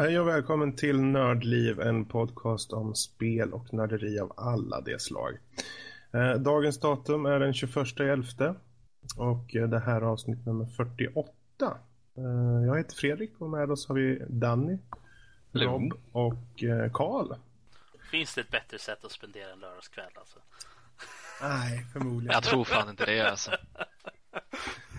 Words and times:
hej 0.00 0.20
och 0.20 0.28
välkommen 0.28 0.76
till 0.76 1.00
Nördliv, 1.00 1.80
en 1.80 2.04
podcast 2.04 2.72
om 2.72 2.94
spel 2.94 3.52
och 3.52 3.72
nörderi 3.72 4.20
av 4.20 4.32
alla 4.36 4.80
de 4.80 4.98
slag. 4.98 5.38
Eh, 6.12 6.32
dagens 6.32 6.80
datum 6.80 7.26
är 7.26 7.40
den 7.40 7.52
21.11 7.52 8.54
och 9.16 9.56
eh, 9.56 9.68
det 9.68 9.78
här 9.78 9.96
är 9.96 10.06
avsnitt 10.06 10.46
nummer 10.46 10.66
48. 10.66 11.30
Eh, 12.16 12.24
jag 12.66 12.76
heter 12.76 12.96
Fredrik 12.96 13.32
och 13.38 13.50
med 13.50 13.70
oss 13.70 13.88
har 13.88 13.94
vi 13.94 14.22
Danny, 14.28 14.78
Rob 15.52 15.92
och 16.12 16.64
Karl. 16.92 17.34
Finns 18.10 18.34
det 18.34 18.40
ett 18.40 18.50
bättre 18.50 18.78
sätt 18.78 19.04
att 19.04 19.12
spendera 19.12 19.52
en 19.52 19.60
lördagskväll 19.60 20.12
alltså? 20.14 20.38
Nej, 21.42 21.86
förmodligen. 21.92 22.32
Jag 22.32 22.42
tror 22.42 22.64
fan 22.64 22.88
inte 22.90 23.06
det 23.06 23.30
alltså. 23.30 23.50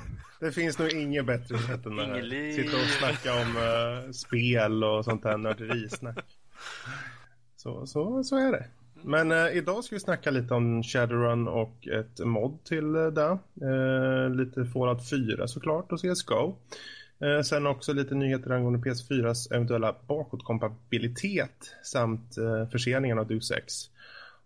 Det 0.41 0.51
finns 0.51 0.79
nog 0.79 0.91
inget 0.91 1.25
bättre 1.25 1.57
sätt 1.57 1.85
än 1.85 1.99
att 1.99 2.23
sitta 2.55 2.77
och 2.77 2.87
snacka 2.99 3.41
om 3.41 3.57
uh, 3.57 4.11
spel 4.11 4.83
och 4.83 5.05
sånt 5.05 5.23
där 5.23 5.37
nörderisnack. 5.37 6.25
Så, 7.55 7.87
så, 7.87 8.23
så 8.23 8.37
är 8.37 8.51
det. 8.51 8.65
Men 9.01 9.31
uh, 9.31 9.57
idag 9.57 9.83
ska 9.83 9.95
vi 9.95 9.99
snacka 9.99 10.31
lite 10.31 10.53
om 10.53 10.83
Shadowrun 10.83 11.47
och 11.47 11.87
ett 11.87 12.19
mod 12.19 12.63
till 12.63 12.95
uh, 12.95 13.13
det. 13.13 13.37
Uh, 13.65 14.35
lite 14.35 14.65
Fallout 14.65 15.09
4 15.09 15.47
såklart 15.47 15.91
och 15.91 15.99
CSGO. 15.99 16.55
Uh, 17.23 17.41
sen 17.41 17.67
också 17.67 17.93
lite 17.93 18.15
nyheter 18.15 18.51
angående 18.51 18.89
PS4s 18.89 19.53
eventuella 19.53 19.95
bakåtkompatibilitet 20.07 21.75
samt 21.83 22.37
uh, 22.37 22.69
förseningen 22.69 23.19
av 23.19 23.27
Deus 23.27 23.51
Ex. 23.51 23.73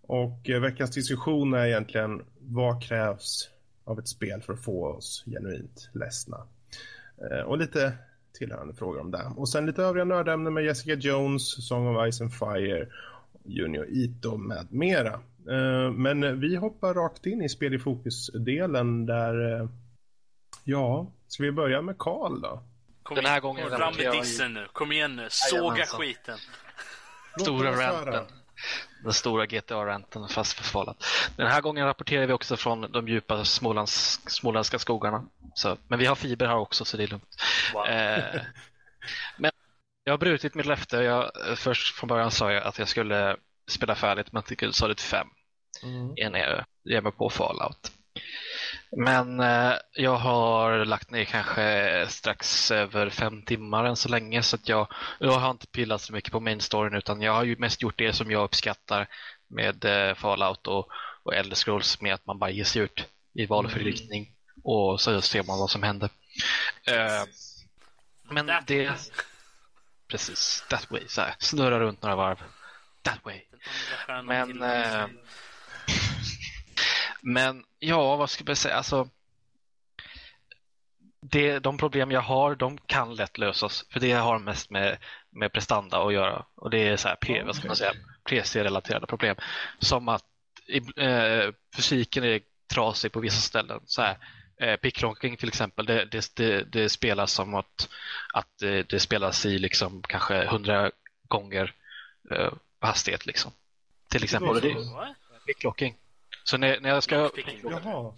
Och 0.01 0.49
veckans 0.61 0.91
diskussion 0.91 1.53
är 1.53 1.65
egentligen 1.65 2.21
vad 2.39 2.83
krävs 2.83 3.49
av 3.85 3.99
ett 3.99 4.07
spel 4.07 4.41
för 4.41 4.53
att 4.53 4.63
få 4.63 4.87
oss 4.87 5.23
genuint 5.25 5.89
ledsna. 5.93 6.47
Eh, 7.31 7.39
och 7.39 7.57
lite 7.57 7.93
tillhörande 8.33 8.73
frågor 8.73 8.99
om 8.99 9.11
det. 9.11 9.31
Och 9.35 9.49
sen 9.49 9.65
lite 9.65 9.83
övriga 9.83 10.05
nördämnen 10.05 10.53
med 10.53 10.63
Jessica 10.63 10.93
Jones, 10.93 11.67
Song 11.67 11.95
of 11.95 12.13
Ice 12.13 12.21
and 12.21 12.33
Fire, 12.33 12.87
Junior 13.43 13.85
Ito 13.89 14.37
med 14.37 14.67
mera. 14.69 15.13
Eh, 15.49 15.91
men 15.91 16.39
vi 16.39 16.55
hoppar 16.55 16.93
rakt 16.93 17.25
in 17.25 17.41
i 17.41 17.49
spel 17.49 17.73
i 17.73 17.79
fokus-delen 17.79 19.05
där, 19.05 19.61
eh, 19.61 19.69
ja, 20.63 21.11
ska 21.27 21.43
vi 21.43 21.51
börja 21.51 21.81
med 21.81 21.97
Karl 21.97 22.41
då? 22.41 22.63
Kom 23.03 23.15
Den 23.15 23.25
här 23.25 23.39
gången 23.39 23.69
Fram 23.69 23.93
med 23.97 24.11
dissen 24.11 24.53
nu. 24.53 24.67
Kom 24.73 24.91
igen 24.91 25.15
nu. 25.15 25.27
Såga 25.29 25.85
skiten. 25.85 26.37
Stora 27.39 27.71
ranten. 27.71 28.25
Den 29.03 29.13
stora 29.13 29.45
GTA-ranten 29.45 30.27
fast 30.27 30.53
för 30.53 30.63
Fallout. 30.63 31.05
Den 31.35 31.47
här 31.47 31.61
gången 31.61 31.85
rapporterar 31.85 32.27
vi 32.27 32.33
också 32.33 32.57
från 32.57 32.91
de 32.91 33.07
djupa 33.07 33.45
smålands, 33.45 34.19
småländska 34.27 34.79
skogarna. 34.79 35.25
Så, 35.53 35.77
men 35.87 35.99
vi 35.99 36.05
har 36.05 36.15
fiber 36.15 36.45
här 36.45 36.57
också 36.57 36.85
så 36.85 36.97
det 36.97 37.03
är 37.03 37.07
lugnt. 37.07 37.35
Wow. 37.73 37.87
Eh, 37.87 38.41
men 39.37 39.51
jag 40.03 40.13
har 40.13 40.17
brutit 40.17 40.55
mitt 40.55 40.65
löfte. 40.65 40.97
Jag, 40.97 41.31
först 41.55 41.95
från 41.95 42.07
början 42.07 42.31
sa 42.31 42.51
jag 42.51 42.63
att 42.63 42.79
jag 42.79 42.87
skulle 42.87 43.37
spela 43.67 43.95
färdigt 43.95 44.31
Metal 44.31 44.73
Solid 44.73 44.99
5 44.99 45.27
Mm. 45.83 46.35
jag 46.35 46.65
ger 46.83 47.01
mig 47.01 47.11
på 47.11 47.29
Fallout. 47.29 47.91
Men 48.91 49.39
eh, 49.39 49.73
jag 49.93 50.15
har 50.15 50.85
lagt 50.85 51.11
ner 51.11 51.25
kanske 51.25 52.05
strax 52.09 52.71
över 52.71 53.09
fem 53.09 53.41
timmar 53.41 53.85
än 53.85 53.95
så 53.95 54.09
länge 54.09 54.43
så 54.43 54.55
att 54.55 54.69
jag, 54.69 54.87
jag 55.19 55.31
har 55.31 55.51
inte 55.51 55.67
pillat 55.67 56.01
så 56.01 56.13
mycket 56.13 56.31
på 56.31 56.39
main 56.39 56.61
storyn 56.61 56.93
utan 56.93 57.21
jag 57.21 57.33
har 57.33 57.43
ju 57.43 57.55
mest 57.57 57.81
gjort 57.81 57.97
det 57.97 58.13
som 58.13 58.31
jag 58.31 58.43
uppskattar 58.43 59.07
med 59.47 59.85
eh, 59.85 60.15
Fallout 60.15 60.67
och, 60.67 60.89
och 61.23 61.35
Elder 61.35 61.55
Scrolls 61.55 62.01
med 62.01 62.13
att 62.13 62.25
man 62.25 62.39
bara 62.39 62.49
ger 62.49 62.63
sig 62.63 62.81
ut 62.81 63.05
i 63.33 63.45
valfri 63.45 63.81
Mm. 63.81 63.93
riktning 63.93 64.31
och 64.63 65.01
så 65.01 65.21
ser 65.21 65.43
man 65.43 65.59
vad 65.59 65.69
som 65.69 65.83
händer. 65.83 66.09
Eh, 66.87 67.23
men 68.29 68.47
That 68.47 68.67
det... 68.67 68.87
way. 68.87 68.97
Precis, 70.07 70.63
that 70.69 70.91
way. 70.91 71.01
Så 71.07 71.21
här, 71.21 71.35
snurra 71.39 71.79
runt 71.79 72.01
några 72.01 72.15
varv. 72.15 72.43
That 73.01 73.19
way. 73.25 73.41
Men, 74.23 74.57
Men 77.27 77.63
ja, 77.79 78.15
vad 78.15 78.29
ska 78.29 78.43
jag 78.47 78.57
säga? 78.57 78.75
Alltså, 78.75 79.09
det, 81.21 81.59
de 81.59 81.77
problem 81.77 82.11
jag 82.11 82.21
har, 82.21 82.55
de 82.55 82.77
kan 82.77 83.15
lätt 83.15 83.37
lösas. 83.37 83.85
För 83.89 83.99
det 83.99 84.11
har 84.11 84.39
mest 84.39 84.69
med, 84.69 84.97
med 85.29 85.53
prestanda 85.53 85.97
att 86.03 86.13
göra. 86.13 86.45
Och 86.55 86.69
det 86.69 86.87
är 86.87 86.97
så 86.97 87.07
här, 87.07 87.15
P, 87.15 87.43
vad 87.45 87.55
ska 87.55 87.67
man 87.67 87.75
säga, 87.75 87.93
PC-relaterade 88.29 89.07
problem. 89.07 89.35
Som 89.79 90.09
att 90.09 90.23
i- 90.67 91.01
eh, 91.03 91.51
fysiken 91.75 92.23
är 92.23 92.41
trasig 92.73 93.11
på 93.11 93.19
vissa 93.19 93.41
ställen. 93.41 93.81
Så 93.85 94.01
här, 94.01 94.17
eh, 94.59 94.75
Pickrocking 94.75 95.37
till 95.37 95.47
exempel, 95.47 95.85
det, 95.85 96.05
det, 96.05 96.35
det, 96.35 96.63
det 96.63 96.89
spelas 96.89 97.31
som 97.31 97.53
att, 97.55 97.89
att 98.33 98.57
det, 98.59 98.89
det 98.89 98.99
spelas 98.99 99.45
i 99.45 99.59
liksom 99.59 100.01
kanske 100.01 100.45
hundra 100.47 100.91
gånger 101.27 101.73
eh, 102.31 102.53
hastighet. 102.79 103.25
Liksom. 103.25 103.51
Till 104.09 104.23
exempel. 104.23 104.47
Picklocking. 105.45 105.95
Så 106.45 106.57
när, 106.57 106.79
när 106.79 106.89
jag 106.89 107.03
ska... 107.03 107.17
Lockpicking. 107.17 107.59
Jaha. 107.63 108.13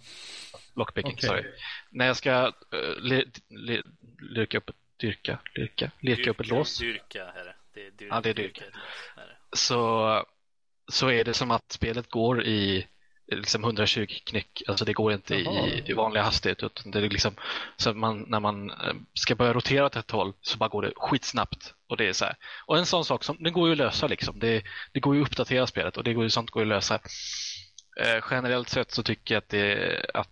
Lockpicking, 0.74 1.12
Okej. 1.12 1.28
sorry. 1.28 1.44
När 1.90 2.06
jag 2.06 2.16
ska 2.16 2.46
uh, 2.46 3.00
li, 3.00 3.82
lirka 4.20 4.58
upp 4.58 4.68
ett 4.68 4.76
dyrka, 5.00 5.38
lirka, 5.54 5.90
lirka 6.00 6.30
upp 6.30 6.40
ett 6.40 6.46
Dyrka- 6.46 6.54
lås. 6.54 6.78
Dyrka 6.78 7.24
är 7.24 7.44
det. 7.44 7.54
Det 7.74 7.86
är 7.86 7.90
dyrka. 7.90 8.14
Ja, 8.14 8.20
det 8.20 8.30
är 8.30 8.34
dyrka. 8.34 8.64
det. 8.64 9.56
Så, 9.56 10.24
så 10.92 11.10
är 11.10 11.24
det 11.24 11.34
som 11.34 11.50
att 11.50 11.72
spelet 11.72 12.10
går 12.10 12.42
i 12.44 12.86
liksom 13.26 13.64
120 13.64 14.06
knyck. 14.24 14.62
Alltså 14.68 14.84
det 14.84 14.92
går 14.92 15.12
inte 15.12 15.34
i, 15.34 15.82
i 15.86 15.92
vanliga 15.92 16.22
hastighet. 16.22 16.62
Utan 16.62 16.90
det 16.90 16.98
är 16.98 17.10
liksom, 17.10 17.34
så 17.76 17.90
att 17.90 17.96
man, 17.96 18.24
när 18.28 18.40
man 18.40 18.70
eh, 18.70 18.94
ska 19.14 19.34
börja 19.34 19.52
rotera 19.52 19.86
åt 19.86 19.96
ett 19.96 20.10
håll 20.10 20.32
så 20.40 20.58
bara 20.58 20.68
går 20.68 20.82
det 20.82 20.92
skitsnabbt. 20.96 21.74
Och 21.86 21.96
det 21.96 22.08
är 22.08 22.12
så 22.12 22.24
här. 22.24 22.36
Och 22.66 22.78
en 22.78 22.86
sån 22.86 23.04
sak 23.04 23.24
som, 23.24 23.36
det 23.40 23.50
går 23.50 23.68
ju 23.68 23.72
att 23.72 23.78
lösa 23.78 24.06
liksom. 24.06 24.38
Det, 24.38 24.62
det 24.92 25.00
går 25.00 25.14
ju 25.16 25.22
att 25.22 25.28
uppdatera 25.28 25.66
spelet 25.66 25.96
och 25.96 26.04
det 26.04 26.14
går 26.14 26.24
ju, 26.24 26.30
sånt 26.30 26.50
går 26.50 26.62
ju 26.62 26.66
att 26.66 26.76
lösa. 26.76 27.00
Eh, 27.98 28.24
generellt 28.30 28.68
sett 28.68 28.90
så 28.90 29.02
tycker 29.02 29.34
jag 29.34 29.38
att 29.38 29.48
det, 29.48 30.04
att, 30.14 30.30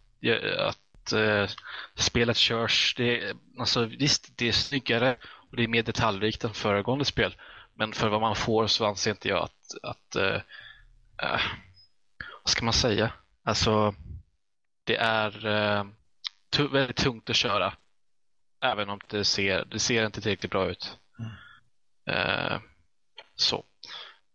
att 0.59 1.13
eh, 1.13 1.49
spelet 1.95 2.37
körs, 2.37 2.95
det, 2.97 3.37
alltså 3.59 3.85
visst 3.85 4.37
det 4.37 4.49
är 4.49 4.53
snyggare 4.53 5.17
och 5.51 5.57
det 5.57 5.65
är 5.65 5.69
mer 5.69 5.83
detaljrikt 5.83 6.45
än 6.45 6.55
föregående 6.55 7.05
spel. 7.05 7.35
Men 7.75 7.93
för 7.93 8.09
vad 8.09 8.21
man 8.21 8.37
får 8.37 8.67
så 8.67 8.87
anser 8.87 9.11
inte 9.11 9.29
jag 9.29 9.45
att, 9.45 9.75
att 9.83 10.17
eh, 10.17 10.41
eh, 11.23 11.41
vad 12.43 12.51
ska 12.51 12.65
man 12.65 12.75
säga? 12.75 13.13
Alltså, 13.45 13.95
det 14.85 14.97
är 14.97 15.47
eh, 15.47 15.85
väldigt 16.71 16.97
tungt 16.97 17.31
att 17.31 17.37
köra. 17.37 17.73
Även 18.61 18.89
om 18.89 19.01
det 19.09 19.25
ser, 19.25 19.65
det 19.65 19.79
ser 19.79 20.07
inte 20.07 20.21
tillräckligt 20.21 20.53
bra 20.53 20.71
ut. 20.71 20.99
Eh, 22.07 22.59
så. 23.35 23.65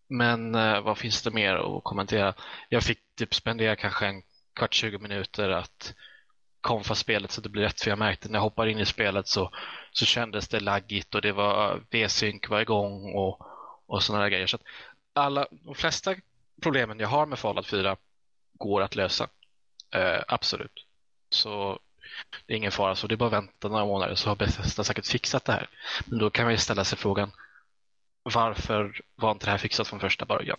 Men 0.10 0.56
eh, 0.56 0.82
vad 0.82 0.98
finns 0.98 1.22
det 1.22 1.32
mer 1.32 1.56
att 1.56 1.84
kommentera? 1.84 2.34
Jag 2.70 2.84
fick 2.84 3.00
typ 3.22 3.36
spendera 3.36 3.76
kanske 3.76 4.06
en 4.06 4.22
kvart, 4.54 4.74
20 4.74 4.98
minuter 4.98 5.50
att 5.50 5.94
konfa 6.62 6.96
spelet 6.96 7.32
så 7.32 7.42
det 7.42 7.50
blir 7.50 7.64
rätt. 7.64 7.82
För 7.82 7.90
jag 7.90 8.00
märkte 8.00 8.30
när 8.30 8.40
jag 8.40 8.44
hoppade 8.44 8.72
in 8.72 8.80
i 8.80 8.86
spelet 8.86 9.28
så, 9.28 9.52
så 9.92 10.06
kändes 10.06 10.48
det 10.48 10.60
laggigt 10.60 11.16
och 11.16 11.22
det 11.22 11.32
var 11.32 11.74
eh, 11.74 11.80
V-synk 11.90 12.50
var 12.50 12.62
igång 12.62 13.14
och, 13.14 13.42
och 13.86 14.04
sådana 14.04 14.24
där 14.24 14.30
grejer. 14.30 14.48
Så 14.48 14.56
att 14.56 14.64
alla, 15.14 15.48
de 15.52 15.76
flesta 15.76 16.16
problemen 16.62 17.00
jag 17.00 17.08
har 17.08 17.26
med 17.26 17.40
Fallout 17.40 17.68
4 17.68 17.98
går 18.54 18.82
att 18.82 18.96
lösa. 18.96 19.28
Eh, 19.92 20.22
absolut. 20.28 20.86
Så 21.30 21.80
det 22.46 22.54
är 22.54 22.58
ingen 22.58 22.72
fara. 22.72 22.96
Så 22.96 23.08
det 23.08 23.16
är 23.16 23.18
bara 23.18 23.28
att 23.28 23.34
vänta 23.34 23.68
några 23.68 23.86
månader 23.86 24.16
så 24.16 24.30
har 24.30 24.36
Bethesda 24.36 24.84
säkert 24.84 25.08
fixat 25.08 25.46
det 25.46 25.54
här. 25.54 25.70
Men 26.06 26.20
då 26.20 26.30
kan 26.30 26.46
man 26.46 26.54
ju 26.54 26.58
ställa 26.58 26.84
sig 26.84 26.98
frågan 26.98 27.32
varför 28.24 29.02
var 29.16 29.32
inte 29.32 29.46
det 29.46 29.52
här 29.52 29.58
fixat 29.58 29.88
från 29.88 30.00
första 30.00 30.26
början? 30.26 30.58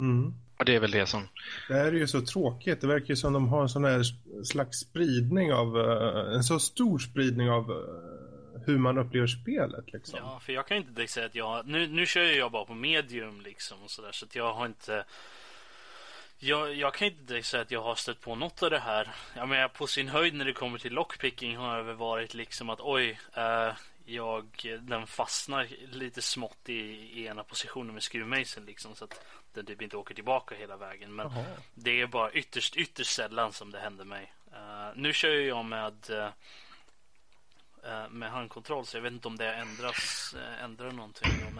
Mm. 0.00 0.34
Och 0.58 0.64
det 0.64 0.74
är 0.74 0.80
väl 0.80 0.90
det 0.90 1.06
som 1.06 1.28
Det 1.68 1.74
här 1.74 1.84
är 1.84 1.92
ju 1.92 2.06
så 2.06 2.20
tråkigt. 2.20 2.80
Det 2.80 2.86
verkar 2.86 3.08
ju 3.08 3.16
som 3.16 3.32
de 3.32 3.48
har 3.48 3.62
en 3.62 3.68
sån 3.68 3.84
här 3.84 4.02
slags 4.44 4.78
spridning 4.78 5.52
av, 5.52 5.80
eh, 5.80 6.34
en 6.34 6.44
så 6.44 6.58
stor 6.58 6.98
spridning 6.98 7.50
av 7.50 7.70
eh, 7.70 8.60
hur 8.66 8.78
man 8.78 8.98
upplever 8.98 9.26
spelet 9.26 9.92
liksom. 9.92 10.18
Ja, 10.22 10.40
för 10.40 10.52
jag 10.52 10.66
kan 10.66 10.76
inte 10.76 10.92
direkt 10.92 11.12
säga 11.12 11.26
att 11.26 11.34
jag... 11.34 11.66
Nu, 11.66 11.86
nu 11.86 12.06
kör 12.06 12.22
ju 12.22 12.34
jag 12.34 12.52
bara 12.52 12.64
på 12.64 12.74
medium 12.74 13.40
liksom 13.40 13.82
och 13.82 13.90
sådär 13.90 14.12
så 14.12 14.24
att 14.24 14.34
jag 14.34 14.54
har 14.54 14.66
inte... 14.66 15.04
Jag, 16.38 16.74
jag 16.74 16.94
kan 16.94 17.08
inte 17.08 17.22
direkt 17.22 17.46
säga 17.46 17.62
att 17.62 17.70
jag 17.70 17.82
har 17.82 17.94
stött 17.94 18.20
på 18.20 18.34
något 18.34 18.62
av 18.62 18.70
det 18.70 18.78
här. 18.78 19.10
Jag 19.36 19.48
menar 19.48 19.68
på 19.68 19.86
sin 19.86 20.08
höjd 20.08 20.34
när 20.34 20.44
det 20.44 20.52
kommer 20.52 20.78
till 20.78 20.92
lockpicking 20.92 21.56
har 21.56 21.76
det 21.76 21.82
väl 21.82 21.96
varit 21.96 22.34
liksom 22.34 22.70
att 22.70 22.80
oj, 22.80 23.20
eh, 23.34 23.72
jag, 24.04 24.46
den 24.80 25.06
fastnar 25.06 25.68
lite 25.92 26.22
smått 26.22 26.68
i, 26.68 26.80
i 27.12 27.26
ena 27.26 27.42
positionen 27.44 27.94
med 27.94 28.02
skruvmejseln 28.02 28.66
liksom 28.66 28.94
så 28.94 29.04
att 29.04 29.20
den 29.54 29.66
typ 29.66 29.82
inte 29.82 29.96
åker 29.96 30.14
tillbaka 30.14 30.54
hela 30.54 30.76
vägen. 30.76 31.14
Men 31.14 31.30
Jaha. 31.34 31.44
det 31.74 32.00
är 32.00 32.06
bara 32.06 32.32
ytterst, 32.32 32.76
ytterst 32.76 33.14
sällan 33.14 33.52
som 33.52 33.70
det 33.70 33.78
händer 33.78 34.04
mig. 34.04 34.32
Eh, 34.52 34.88
nu 34.94 35.12
kör 35.12 35.30
ju 35.30 35.46
jag 35.46 35.64
med 35.64 36.10
eh, 36.10 36.30
med 38.10 38.30
handkontroll 38.30 38.86
så 38.86 38.96
jag 38.96 39.02
vet 39.02 39.12
inte 39.12 39.28
om 39.28 39.36
det 39.36 39.54
ändras, 39.54 40.34
ändrar 40.62 40.92
någonting. 40.92 41.32
Men, 41.44 41.54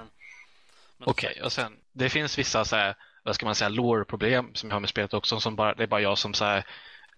men 0.96 1.08
Okej, 1.08 1.42
och 1.42 1.52
sen 1.52 1.76
det 1.92 2.08
finns 2.08 2.38
vissa 2.38 2.64
så 2.64 2.76
här, 2.76 2.94
vad 3.22 3.34
ska 3.34 3.46
man 3.46 3.54
säga, 3.54 3.68
lore-problem 3.68 4.54
som 4.54 4.68
jag 4.68 4.74
har 4.74 4.80
med 4.80 4.90
spelet 4.90 5.14
också 5.14 5.40
som 5.40 5.56
bara, 5.56 5.74
det 5.74 5.82
är 5.82 5.86
bara 5.86 6.00
jag 6.00 6.18
som 6.18 6.34
så 6.34 6.44
här, 6.44 6.66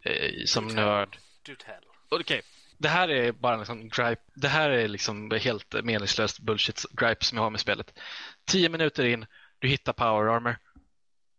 eh, 0.03 0.45
som 0.47 0.69
Do 0.69 0.75
nörd. 0.75 1.19
Do 1.43 1.55
tell. 1.55 1.85
Okej, 2.09 2.43
det 2.81 2.89
här 2.89 3.09
är 3.09 3.33
bara 3.33 3.55
en 3.55 3.67
sån 3.67 3.89
gripe. 3.89 4.23
Det 4.35 4.49
här 4.49 4.71
är 4.71 4.89
liksom 4.89 5.31
helt 5.31 5.85
meningslöst 5.85 6.39
bullshit 6.39 6.85
gripe 6.93 7.25
som 7.25 7.37
jag 7.37 7.43
har 7.43 7.51
med 7.51 7.61
spelet. 7.61 7.99
Tio 8.45 8.69
minuter 8.69 9.05
in, 9.05 9.27
du 9.61 9.69
hittar 9.69 9.93
power 9.93 10.37
armor. 10.37 10.57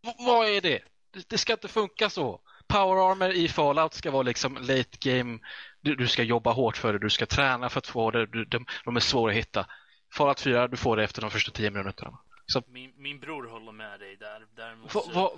V 0.04 0.14
vad 0.18 0.48
är 0.48 0.62
det? 0.62 0.82
det? 1.12 1.30
det? 1.30 1.38
ska 1.38 1.54
inte 1.54 1.68
funka 1.68 2.10
så. 2.10 2.42
Power 2.68 3.12
armor 3.12 3.32
i 3.32 3.48
Fallout 3.48 3.94
ska 3.94 4.12
vara 4.12 4.24
liksom 4.24 4.58
late 4.62 4.98
game. 5.00 5.40
Du, 5.82 5.96
du 5.96 6.08
ska 6.08 6.24
jobba 6.24 6.52
hårt 6.52 6.78
för 6.78 6.94
det, 6.94 7.00
du 7.00 7.10
ska 7.10 7.26
träna 7.26 7.70
för 7.70 7.78
att 7.78 7.88
få 7.88 8.12
det. 8.12 8.26
Du, 8.26 8.46
de, 8.46 8.66
de 8.86 8.96
är 8.96 9.00
svåra 9.00 9.32
att 9.32 9.38
hitta. 9.38 9.66
Fallout 10.14 10.40
4, 10.40 10.68
du 10.68 10.78
får 10.78 10.98
det 10.98 11.04
efter 11.04 11.22
de 11.22 11.32
första 11.32 11.52
tio 11.52 11.72
minuterna. 11.72 12.20
Så... 12.46 12.64
Min, 12.68 12.94
min 12.98 13.20
bror 13.20 13.50
håller 13.50 13.72
med 13.72 14.00
dig 14.00 14.16
där. 14.16 14.46
Däremot 14.56 14.96
va, 14.96 15.04
va, 15.14 15.32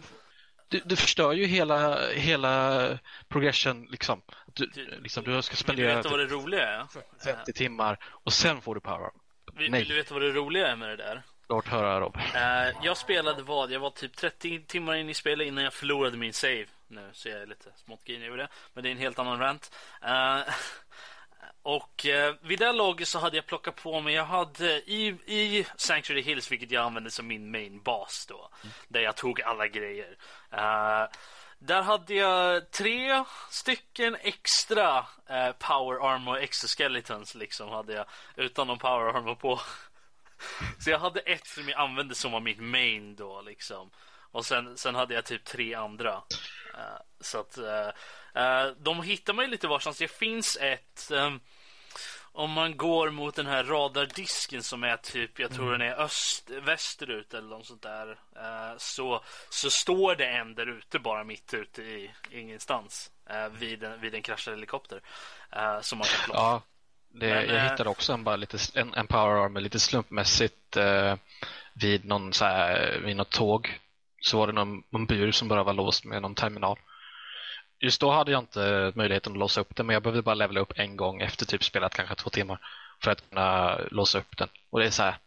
du, 0.68 0.82
du 0.86 0.96
förstör 0.96 1.34
ju 1.34 1.46
hela, 1.46 2.10
hela 2.12 3.00
progression 3.28 3.88
liksom. 3.92 4.22
Du, 4.54 4.66
du, 4.66 5.00
liksom, 5.00 5.24
du 5.24 5.42
ska 5.42 5.56
spendera 5.56 5.88
vill 5.88 5.96
du 5.96 5.98
veta 5.98 6.10
vad 6.10 6.20
det 6.20 6.36
roliga 6.36 6.68
är? 6.70 6.86
50 7.36 7.54
timmar 7.54 7.98
och 8.04 8.34
sen 8.34 8.62
får 8.62 8.76
du 8.76 8.82
power. 8.82 9.12
Vill, 9.54 9.72
vill 9.72 9.88
du 9.88 9.96
veta 9.96 10.14
vad 10.14 10.24
det 10.24 10.32
roliga 10.32 10.68
är 10.68 10.76
med 10.76 10.90
det 10.90 10.96
där? 10.96 11.24
Klart 11.48 11.68
höra 11.68 12.00
Rob. 12.00 12.18
Uh, 12.18 12.68
eh, 12.68 12.76
jag 12.82 12.98
spelade 12.98 13.44
vad? 13.44 13.72
Jag 13.72 13.80
var 13.80 13.90
typ 13.90 14.16
30 14.16 14.64
timmar 14.66 14.96
in 14.96 15.10
i 15.10 15.14
spelet 15.14 15.48
innan 15.48 15.64
jag 15.64 15.74
förlorade 15.74 16.18
min 16.18 16.34
save. 16.34 16.66
Nu 16.88 17.10
så 17.14 17.30
jag 17.30 17.42
är 17.42 17.46
lite 17.46 17.70
smått 17.76 18.04
grinig 18.04 18.28
över 18.28 18.38
det. 18.38 18.48
Men 18.74 18.84
det 18.84 18.90
är 18.90 18.92
en 18.92 18.98
helt 18.98 19.20
annan 19.20 19.40
rant. 19.40 19.76
Uh, 20.06 20.42
och 21.62 22.06
eh, 22.06 22.34
vid 22.42 22.60
det 22.60 22.72
laget 22.72 23.08
så 23.08 23.20
hade 23.20 23.36
jag 23.36 23.46
plockat 23.46 23.76
på 23.76 24.02
mig, 24.02 24.14
jag 24.14 24.26
hade 24.26 24.92
i, 24.92 25.08
i 25.26 25.66
Sanctuary 25.76 26.22
Hills, 26.22 26.52
vilket 26.52 26.72
jag 26.72 26.86
använde 26.86 27.12
som 27.12 27.28
min 27.28 27.52
main 27.52 27.82
bas 27.82 28.26
då, 28.30 28.50
mm. 28.64 28.74
där 28.88 29.02
jag 29.02 29.16
tog 29.16 29.42
alla 29.42 29.68
grejer. 29.68 30.18
Där 31.66 31.82
hade 31.82 32.14
jag 32.14 32.72
tre 32.72 33.24
stycken 33.50 34.18
extra 34.22 35.00
uh, 35.00 35.52
power 35.60 36.14
armor 36.14 36.38
exoskeletons 36.38 37.36
liksom 37.36 37.70
hade 37.70 37.94
jag 37.94 38.06
utan 38.36 38.68
någon 38.68 38.80
power 38.80 39.18
armor 39.18 39.36
på. 39.36 39.60
så 40.80 40.90
jag 40.90 41.00
hade 41.00 41.20
ett 41.20 41.48
som 41.48 41.70
jag 41.70 41.80
använde 41.80 42.16
som 42.16 42.32
var 42.32 42.40
mitt 42.40 42.60
main 42.60 43.16
då 43.16 43.42
liksom. 43.42 43.92
Och 44.32 44.46
sen, 44.46 44.78
sen 44.78 44.96
hade 44.96 45.14
jag 45.14 45.26
typ 45.26 45.44
tre 45.44 45.74
andra. 45.74 46.14
Uh, 46.74 47.02
så 47.20 47.40
att 47.40 47.58
uh, 47.58 48.74
de 48.78 49.02
hittar 49.02 49.34
mig 49.34 49.48
lite 49.48 49.68
varstans. 49.68 49.98
Det 49.98 50.08
finns 50.08 50.58
ett 50.62 51.12
um, 51.12 51.40
om 52.36 52.52
man 52.52 52.78
går 52.78 53.10
mot 53.10 53.36
den 53.36 53.48
här 53.48 53.64
radardisken 53.64 54.64
som 54.64 54.84
är 54.84 54.98
typ, 54.98 55.40
jag 55.40 55.52
tror 55.54 55.68
mm. 55.68 55.80
den 55.80 55.88
är 55.88 56.02
öst, 56.02 56.50
västerut 56.50 57.34
eller 57.34 57.48
något 57.48 57.66
sånt 57.66 57.82
där. 57.82 58.12
Uh, 58.12 58.78
så, 58.78 59.24
så 59.50 59.70
står 59.70 60.16
det 60.16 60.28
en 60.28 60.56
där 60.56 60.68
ute 60.68 61.00
bara 61.00 61.24
mitt 61.24 61.54
ute 61.54 61.82
i 61.82 62.12
ingenstans. 62.32 63.12
Uh, 63.32 63.48
vid, 63.48 63.84
en, 63.84 64.02
vid 64.02 64.16
en 64.16 64.22
kraschad 64.22 64.54
helikopter. 64.54 65.02
Uh, 65.56 65.82
som 65.82 65.98
man 65.98 66.08
kan 66.08 66.26
plocka. 66.26 66.40
Ja, 66.40 66.62
det, 67.14 67.28
Men, 67.28 67.56
jag 67.56 67.70
hittade 67.70 67.90
också 67.90 68.14
en, 68.14 68.24
bara 68.24 68.36
lite, 68.36 68.58
en, 68.74 68.94
en 68.94 69.08
power 69.08 69.46
armor 69.46 69.62
lite 69.62 69.80
slumpmässigt 69.80 70.78
vid, 71.74 72.06
någon, 72.06 72.34
så 72.34 72.46
här, 72.46 73.02
vid 73.06 73.16
något 73.16 73.30
tåg. 73.30 73.80
Så 74.22 74.38
var 74.38 74.48
det 74.48 74.54
någon, 74.54 74.84
någon 74.90 75.06
bur 75.06 75.32
som 75.32 75.48
bara 75.48 75.64
var 75.64 75.74
låst 75.74 76.06
med 76.06 76.22
någon 76.22 76.36
terminal. 76.36 76.80
Just 77.80 78.02
då 78.02 78.12
hade 78.12 78.32
jag 78.32 78.40
inte 78.40 78.92
möjligheten 78.96 79.34
att 79.34 79.40
låsa 79.40 79.62
upp 79.62 79.76
den, 79.76 79.86
men 79.86 79.94
jag 79.94 80.04
behövde 80.04 80.22
bara 80.22 80.36
levela 80.36 80.60
upp 80.60 80.74
en 80.76 80.98
gång 80.98 81.22
efter 81.22 81.46
typ 81.46 81.64
spelat 81.64 81.94
kanske 81.94 82.16
två 82.16 82.30
timmar 82.30 82.60
för 83.04 83.12
att 83.12 83.30
kunna 83.30 83.78
låsa 83.92 84.20
upp 84.20 84.38
den. 84.38 84.50
Och 84.70 84.80
det 84.80 84.86
är 84.86 84.90
så 84.90 85.04
här. 85.04 85.18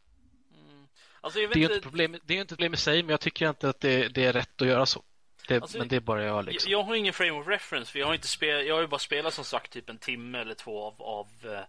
Mm. 0.53 0.87
Alltså, 1.21 1.39
det, 1.39 1.45
är 1.45 1.57
inte 1.57 1.81
problem, 1.81 2.17
det 2.25 2.35
är 2.35 2.41
inte 2.41 2.55
ett 2.55 2.59
problem 2.59 2.75
i 2.75 2.77
sig, 2.77 3.03
men 3.03 3.11
jag 3.11 3.21
tycker 3.21 3.49
inte 3.49 3.69
att 3.69 3.81
det, 3.81 4.09
det 4.09 4.25
är 4.25 4.33
rätt 4.33 4.63
att 4.63 4.69
göra 4.69 4.87
så. 4.87 5.03
Det, 5.49 5.63
alltså, 5.63 5.79
men 5.79 5.89
det 5.89 5.97
är 5.97 6.01
bara 6.01 6.25
jag 6.25 6.45
liksom. 6.45 6.71
Jag, 6.71 6.81
jag 6.81 6.85
har 6.85 6.95
ingen 6.95 7.13
frame 7.13 7.31
of 7.31 7.47
reference, 7.47 7.93
för 7.93 7.99
jag 7.99 8.07
har 8.07 8.15
inte 8.15 8.29
spelat, 8.29 8.67
jag 8.67 8.75
har 8.75 8.81
ju 8.81 8.87
bara 8.87 8.99
spelat 8.99 9.35
som 9.35 9.45
sagt 9.45 9.73
typ 9.73 9.91
en 9.91 9.99
timme 9.99 10.39
eller 10.39 10.55
två 10.55 10.85
av, 10.85 10.95
av, 11.03 11.27
eh, 11.45 11.61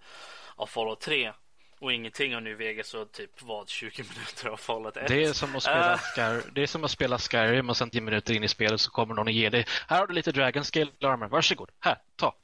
av 0.55 0.65
Fallout 0.65 0.99
3. 0.99 1.31
Och 1.79 1.93
ingenting 1.93 2.35
av 2.35 2.41
New 2.41 2.57
Vegas 2.57 2.93
och 2.93 3.11
typ 3.11 3.41
vad 3.41 3.69
20 3.69 4.03
minuter 4.15 4.49
av 4.49 4.57
Fallout 4.57 4.97
1. 4.97 5.07
Det 5.07 5.23
är 5.23 5.33
som 5.33 5.55
att 5.55 5.63
spela, 5.63 5.93
uh. 5.93 5.99
Sky, 5.99 6.49
det 6.53 6.63
är 6.63 6.67
som 6.67 6.83
att 6.83 6.91
spela 6.91 7.17
Skyrim 7.17 7.69
och 7.69 7.77
sen 7.77 7.89
10 7.89 8.01
minuter 8.01 8.33
in 8.33 8.43
i 8.43 8.47
spelet 8.47 8.81
så 8.81 8.91
kommer 8.91 9.15
någon 9.15 9.27
och 9.27 9.33
ger 9.33 9.49
dig 9.49 9.65
Här 9.87 9.99
har 9.99 10.07
du 10.07 10.13
lite 10.13 10.31
Dragon 10.31 10.63
Scale 10.63 10.91
Armor, 11.01 11.27
varsågod, 11.27 11.69
här, 11.79 11.97
ta. 12.15 12.35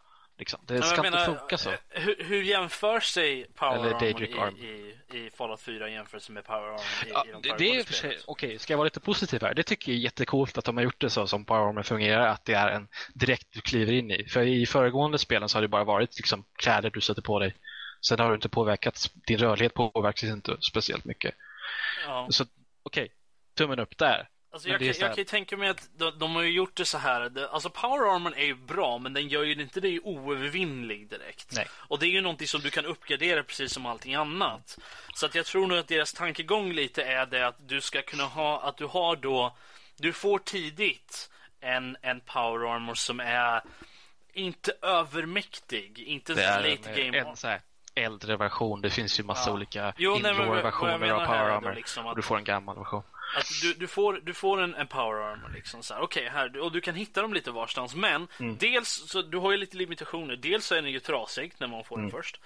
Liksom. 0.44 0.60
Det 0.68 0.81
ska 0.81 1.01
menar, 1.01 1.19
inte 1.19 1.40
funka 1.40 1.57
så. 1.57 1.69
Eh, 1.69 1.78
hur, 1.90 2.24
hur 2.24 2.44
jämför 2.44 3.00
sig 3.00 3.48
Power 3.56 3.75
Eller 3.75 3.95
Armor 3.95 4.60
i, 4.60 4.95
i, 5.13 5.25
i, 5.25 5.30
Fallout 5.30 5.62
4 5.62 5.90
jämfört 5.90 6.30
med 6.30 6.45
Power 6.45 6.68
Armor 6.68 6.80
i, 7.06 7.10
ja, 7.13 7.25
i 7.28 7.31
de 7.31 7.50
det, 7.50 7.57
det 7.57 7.75
är 7.75 7.84
för 7.84 7.94
sig, 7.94 8.18
Okej, 8.25 8.48
okay, 8.48 8.60
ska 8.60 8.74
jag 8.74 8.78
vara 8.78 8.86
lite 8.86 9.00
positiv 9.00 9.42
här? 9.42 9.54
Det 9.54 9.63
tycker 9.63 9.92
jag 9.92 9.98
är 9.98 10.01
jättecoolt 10.01 10.57
att 10.57 10.66
de 10.66 10.78
har 10.78 10.84
gjort 10.84 11.01
det 11.01 11.10
så 11.10 11.28
som 11.28 11.45
Power 11.45 11.69
Armor 11.69 11.84
fungerar, 11.84 12.28
att 12.28 12.45
det 12.45 12.54
är 12.54 12.68
en 12.68 12.88
direkt 13.13 13.48
du 13.54 13.62
kliver 13.62 13.94
in 13.94 14.12
i. 14.12 14.28
För 14.30 14.42
i 14.42 14.66
föregående 14.66 15.18
spelen 15.18 15.50
så 15.50 15.57
har 15.57 15.62
det 15.62 15.68
bara 15.68 15.84
varit 15.84 16.18
liksom 16.18 16.45
kläder 16.56 16.90
du 16.90 17.01
sätter 17.01 17.22
på 17.22 17.40
dig 17.40 17.56
Sen 18.06 18.19
har 18.19 18.30
du 18.30 18.36
inte 18.36 18.50
påverkats, 18.50 19.10
din 19.13 19.38
rörlighet 19.38 19.74
påverkas 19.74 20.24
inte 20.24 20.57
speciellt 20.62 21.06
mycket. 21.06 21.36
Ja. 22.07 22.28
Så 22.30 22.44
okej, 22.44 23.04
okay, 23.04 23.10
tummen 23.57 23.80
upp 23.80 23.98
där. 23.98 24.30
Alltså 24.53 24.69
jag, 24.69 24.79
kan, 24.79 24.88
jag 24.88 24.97
kan 24.97 25.15
ju 25.15 25.23
tänka 25.23 25.57
mig 25.57 25.69
att 25.69 25.89
de, 25.97 26.19
de, 26.19 26.35
har 26.35 26.41
ju 26.41 26.51
gjort 26.51 26.75
det 26.75 26.85
så 26.85 26.97
här. 26.97 27.29
Det, 27.29 27.50
alltså 27.50 27.69
Power 27.69 28.15
Armor 28.15 28.38
är 28.38 28.45
ju 28.45 28.55
bra, 28.55 28.97
men 28.97 29.13
den 29.13 29.27
gör 29.27 29.44
ju 29.44 29.61
inte 29.61 29.79
dig 29.79 30.00
oövervinnlig 30.00 31.09
direkt. 31.09 31.51
Nej. 31.55 31.67
Och 31.73 32.00
det 32.00 32.05
är 32.05 32.09
ju 32.09 32.21
någonting 32.21 32.47
som 32.47 32.61
du 32.61 32.69
kan 32.69 32.85
uppgradera 32.85 33.44
precis 33.44 33.73
som 33.73 33.85
allting 33.85 34.15
annat. 34.15 34.79
Så 35.13 35.25
att 35.25 35.35
jag 35.35 35.45
tror 35.45 35.67
nog 35.67 35.77
att 35.77 35.88
deras 35.88 36.13
tankegång 36.13 36.73
lite 36.73 37.03
är 37.03 37.25
det 37.25 37.47
att 37.47 37.67
du 37.67 37.81
ska 37.81 38.01
kunna 38.01 38.23
ha, 38.23 38.61
att 38.61 38.77
du 38.77 38.85
har 38.85 39.15
då, 39.15 39.57
du 39.97 40.13
får 40.13 40.39
tidigt 40.39 41.29
en, 41.59 41.97
en 42.01 42.19
Power 42.19 42.75
Armor 42.75 42.95
som 42.95 43.19
är 43.19 43.61
inte 44.33 44.73
övermäktig, 44.81 45.99
inte 45.99 46.33
det 46.33 46.44
är 46.44 46.69
late 46.69 47.03
game. 47.03 47.17
En, 47.17 47.35
så 47.35 47.47
här 47.47 47.61
äldre 47.95 48.38
version. 48.38 48.81
Det 48.81 48.89
finns 48.89 49.19
ju 49.19 49.23
massa 49.23 49.49
ja. 49.49 49.53
olika 49.53 49.94
indoor-versioner 49.97 51.11
av 51.11 51.25
Power 51.25 51.49
Armor. 51.49 51.73
Liksom 51.73 52.06
och 52.06 52.15
du 52.15 52.21
får 52.21 52.38
en 52.38 52.44
gammal 52.44 52.77
version. 52.77 53.03
Att 53.35 53.62
du, 53.62 53.74
du, 53.74 53.88
får, 53.88 54.19
du 54.24 54.33
får 54.33 54.61
en, 54.61 54.75
en 54.75 54.87
power 54.87 55.21
armor 55.21 55.49
liksom 55.54 55.83
så 55.83 55.95
Okej, 55.95 56.28
okay, 56.28 56.40
här. 56.40 56.59
Och 56.59 56.71
du 56.71 56.81
kan 56.81 56.95
hitta 56.95 57.21
dem 57.21 57.33
lite 57.33 57.52
varstans. 57.52 57.95
Men 57.95 58.28
mm. 58.40 58.57
dels 58.57 58.90
så 58.90 59.21
du 59.21 59.37
har 59.37 59.52
ju 59.52 59.57
lite 59.57 59.78
limitationer. 59.78 60.35
Dels 60.35 60.66
så 60.66 60.75
är 60.75 60.81
den 60.81 60.92
ju 60.92 60.99
trasig 60.99 61.54
när 61.57 61.68
man 61.68 61.83
får 61.83 61.95
mm. 61.95 62.09
den 62.09 62.21
först. 62.21 62.40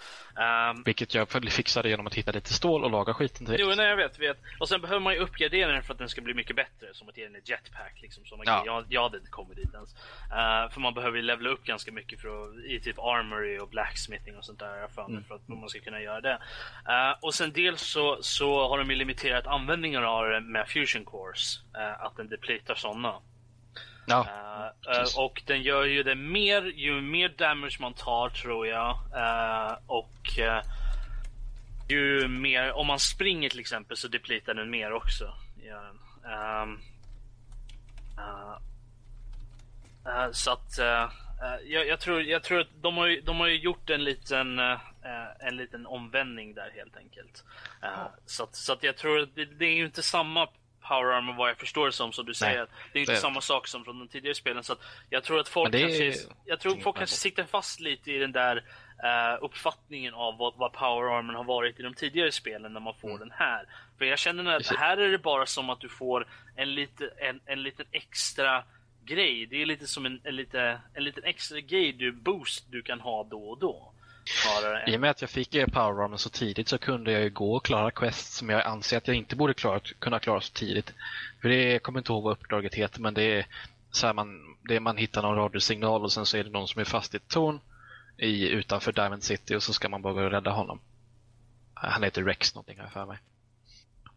Um, 0.75 0.83
Vilket 0.83 1.13
jag 1.13 1.31
fixade 1.51 1.89
genom 1.89 2.07
att 2.07 2.13
hitta 2.13 2.31
lite 2.31 2.53
stål 2.53 2.83
och 2.83 2.91
laga 2.91 3.13
skiten 3.13 3.45
direkt. 3.45 3.61
Jo, 3.61 3.73
nej, 3.75 3.89
jag 3.89 3.97
vet, 3.97 4.19
vet. 4.19 4.37
Och 4.59 4.69
sen 4.69 4.81
behöver 4.81 4.99
man 4.99 5.13
ju 5.13 5.19
uppgradera 5.19 5.71
den 5.71 5.83
för 5.83 5.93
att 5.93 5.99
den 5.99 6.09
ska 6.09 6.21
bli 6.21 6.33
mycket 6.33 6.55
bättre. 6.55 6.93
Som 6.93 7.09
att 7.09 7.17
ge 7.17 7.23
den 7.23 7.35
ett 7.35 7.49
jetpack 7.49 7.93
liksom. 8.01 8.25
Såna 8.25 8.43
ja. 8.45 8.63
Jag, 8.65 8.85
jag 8.89 9.03
hade 9.03 9.17
inte 9.17 9.29
kommit 9.29 9.55
dit 9.55 9.73
ens. 9.73 9.93
Uh, 9.93 10.73
för 10.73 10.79
man 10.79 10.93
behöver 10.93 11.17
ju 11.17 11.23
levela 11.23 11.49
upp 11.49 11.63
ganska 11.63 11.91
mycket 11.91 12.21
för 12.21 12.27
att, 12.27 12.65
i 12.65 12.79
typ 12.79 12.99
armory 12.99 13.59
och 13.59 13.69
blacksmithing 13.69 14.37
och 14.37 14.45
sånt 14.45 14.59
där. 14.59 14.87
För, 14.95 15.05
mm. 15.05 15.23
för 15.23 15.35
att 15.35 15.47
man 15.47 15.69
ska 15.69 15.79
kunna 15.79 16.01
göra 16.01 16.21
det. 16.21 16.39
Uh, 16.87 17.15
och 17.21 17.33
sen 17.33 17.51
dels 17.53 17.81
så, 17.81 18.17
så 18.21 18.67
har 18.67 18.77
de 18.77 18.89
ju 18.89 18.95
limiterat 18.95 19.47
användningen 19.47 20.03
av 20.03 20.29
det 20.29 20.41
med 20.41 20.67
fusion 20.77 21.05
cores. 21.05 21.59
Uh, 21.77 22.05
att 22.05 22.17
den 22.17 22.29
depletar 22.29 22.75
sådana. 22.75 23.15
Ja, 24.07 24.27
uh, 24.87 25.19
och 25.19 25.43
den 25.45 25.61
gör 25.61 25.83
ju 25.83 26.03
det 26.03 26.15
mer 26.15 26.61
ju 26.61 27.01
mer 27.01 27.29
damage 27.29 27.77
man 27.79 27.93
tar 27.93 28.29
tror 28.29 28.67
jag. 28.67 28.99
och 29.87 30.39
ju 31.89 32.27
mer, 32.27 32.71
om 32.71 32.87
man 32.87 32.99
springer 32.99 33.49
till 33.49 33.59
exempel 33.59 33.97
så 33.97 34.07
depletar 34.07 34.53
den 34.53 34.69
mer 34.69 34.93
också. 34.93 35.33
Ja. 35.63 36.63
Um, 36.63 36.79
så 40.31 40.51
att 40.51 40.77
jag, 41.65 41.87
jag, 41.87 41.99
tror, 41.99 42.21
jag 42.21 42.43
tror 42.43 42.59
att 42.59 42.67
de 42.81 42.97
har, 42.97 43.25
de 43.25 43.39
har 43.39 43.47
gjort 43.47 43.89
en 43.89 44.03
liten, 44.03 44.59
en 45.39 45.57
liten 45.57 45.85
omvändning 45.85 46.53
där 46.53 46.71
helt 46.75 46.97
enkelt. 46.97 47.43
Så, 48.25 48.43
att, 48.43 48.55
så 48.55 48.73
att 48.73 48.83
jag 48.83 48.97
tror 48.97 49.19
att 49.19 49.35
det, 49.35 49.45
det 49.45 49.65
är 49.65 49.75
ju 49.75 49.85
inte 49.85 50.03
samma 50.03 50.47
Power 50.87 51.13
Armor 51.13 51.33
vad 51.33 51.49
jag 51.49 51.57
förstår 51.57 51.91
som, 51.91 52.13
som 52.13 52.25
du 52.25 52.33
säger. 52.33 52.57
Nej, 52.57 52.67
det 52.93 52.99
är 52.99 53.01
inte 53.01 53.13
det. 53.13 53.17
samma 53.17 53.41
sak 53.41 53.67
som 53.67 53.83
från 53.83 53.99
de 53.99 54.07
tidigare 54.07 54.35
spelen. 54.35 54.63
Så 54.63 54.75
jag 55.09 55.23
tror 55.23 55.39
att 55.39 55.47
folk 55.47 55.71
kanske, 55.71 56.13
jag 56.45 56.59
tror 56.59 56.75
folk 56.81 56.97
kanske 56.97 57.15
sitter 57.15 57.43
fast 57.43 57.79
lite 57.79 58.11
i 58.11 58.17
den 58.17 58.31
där 58.31 58.55
uh, 58.57 59.43
uppfattningen 59.43 60.13
av 60.13 60.37
vad, 60.37 60.53
vad 60.57 60.73
Power 60.73 61.17
Armor 61.17 61.33
har 61.33 61.43
varit 61.43 61.79
i 61.79 61.83
de 61.83 61.93
tidigare 61.93 62.31
spelen 62.31 62.73
när 62.73 62.79
man 62.79 62.93
får 62.93 63.09
mm. 63.09 63.19
den 63.19 63.31
här. 63.31 63.65
För 63.97 64.05
jag 64.05 64.19
känner 64.19 64.55
att 64.55 64.67
här 64.67 64.97
är 64.97 65.11
det 65.11 65.17
bara 65.17 65.45
som 65.45 65.69
att 65.69 65.79
du 65.79 65.89
får 65.89 66.27
en, 66.55 66.75
lite, 66.75 67.09
en, 67.17 67.39
en 67.45 67.63
liten 67.63 67.85
extra 67.91 68.63
grej. 69.05 69.45
Det 69.45 69.61
är 69.61 69.65
lite 69.65 69.87
som 69.87 70.05
en, 70.05 70.21
en, 70.23 70.35
lite, 70.35 70.79
en 70.93 71.03
liten 71.03 71.23
extra 71.23 71.59
grej 71.59 71.91
du 71.93 72.11
boost 72.11 72.65
du 72.69 72.81
kan 72.81 72.99
ha 72.99 73.23
då 73.23 73.49
och 73.49 73.59
då. 73.59 73.93
I 74.87 74.95
och 74.95 74.99
med 74.99 75.09
att 75.09 75.21
jag 75.21 75.29
fick 75.29 75.51
powerarmen 75.51 76.17
så 76.17 76.29
tidigt 76.29 76.69
så 76.69 76.77
kunde 76.77 77.11
jag 77.11 77.21
ju 77.21 77.29
gå 77.29 77.55
och 77.55 77.65
klara 77.65 77.91
quest 77.91 78.33
som 78.33 78.49
jag 78.49 78.65
anser 78.65 78.97
att 78.97 79.07
jag 79.07 79.17
inte 79.17 79.35
borde 79.35 79.53
klara, 79.53 79.79
kunna 79.99 80.19
klara 80.19 80.41
så 80.41 80.53
tidigt. 80.53 80.93
För 81.41 81.49
det, 81.49 81.71
jag 81.71 81.83
kommer 81.83 81.99
inte 81.99 82.11
ihåg 82.11 82.23
vad 82.23 82.33
uppdraget 82.33 82.75
heter 82.75 83.01
men 83.01 83.13
det 83.13 83.23
är 83.23 83.45
så 83.91 84.07
här 84.07 84.13
man, 84.13 84.57
det 84.67 84.75
är 84.75 84.79
man 84.79 84.97
hittar 84.97 85.21
någon 85.21 85.35
radiosignal 85.35 86.03
och 86.03 86.11
sen 86.11 86.25
så 86.25 86.37
är 86.37 86.43
det 86.43 86.49
någon 86.49 86.67
som 86.67 86.81
är 86.81 86.85
fast 86.85 87.13
i 87.13 87.17
ett 87.17 87.27
torn 87.27 87.59
i, 88.17 88.49
utanför 88.49 88.91
Diamond 88.91 89.23
City 89.23 89.55
och 89.55 89.63
så 89.63 89.73
ska 89.73 89.89
man 89.89 90.01
bara 90.01 90.13
gå 90.13 90.21
och 90.23 90.31
rädda 90.31 90.51
honom. 90.51 90.79
Han 91.73 92.03
heter 92.03 92.23
Rex 92.23 92.55
någonting 92.55 92.79
här 92.79 92.89
för 92.89 93.05
mig. 93.05 93.17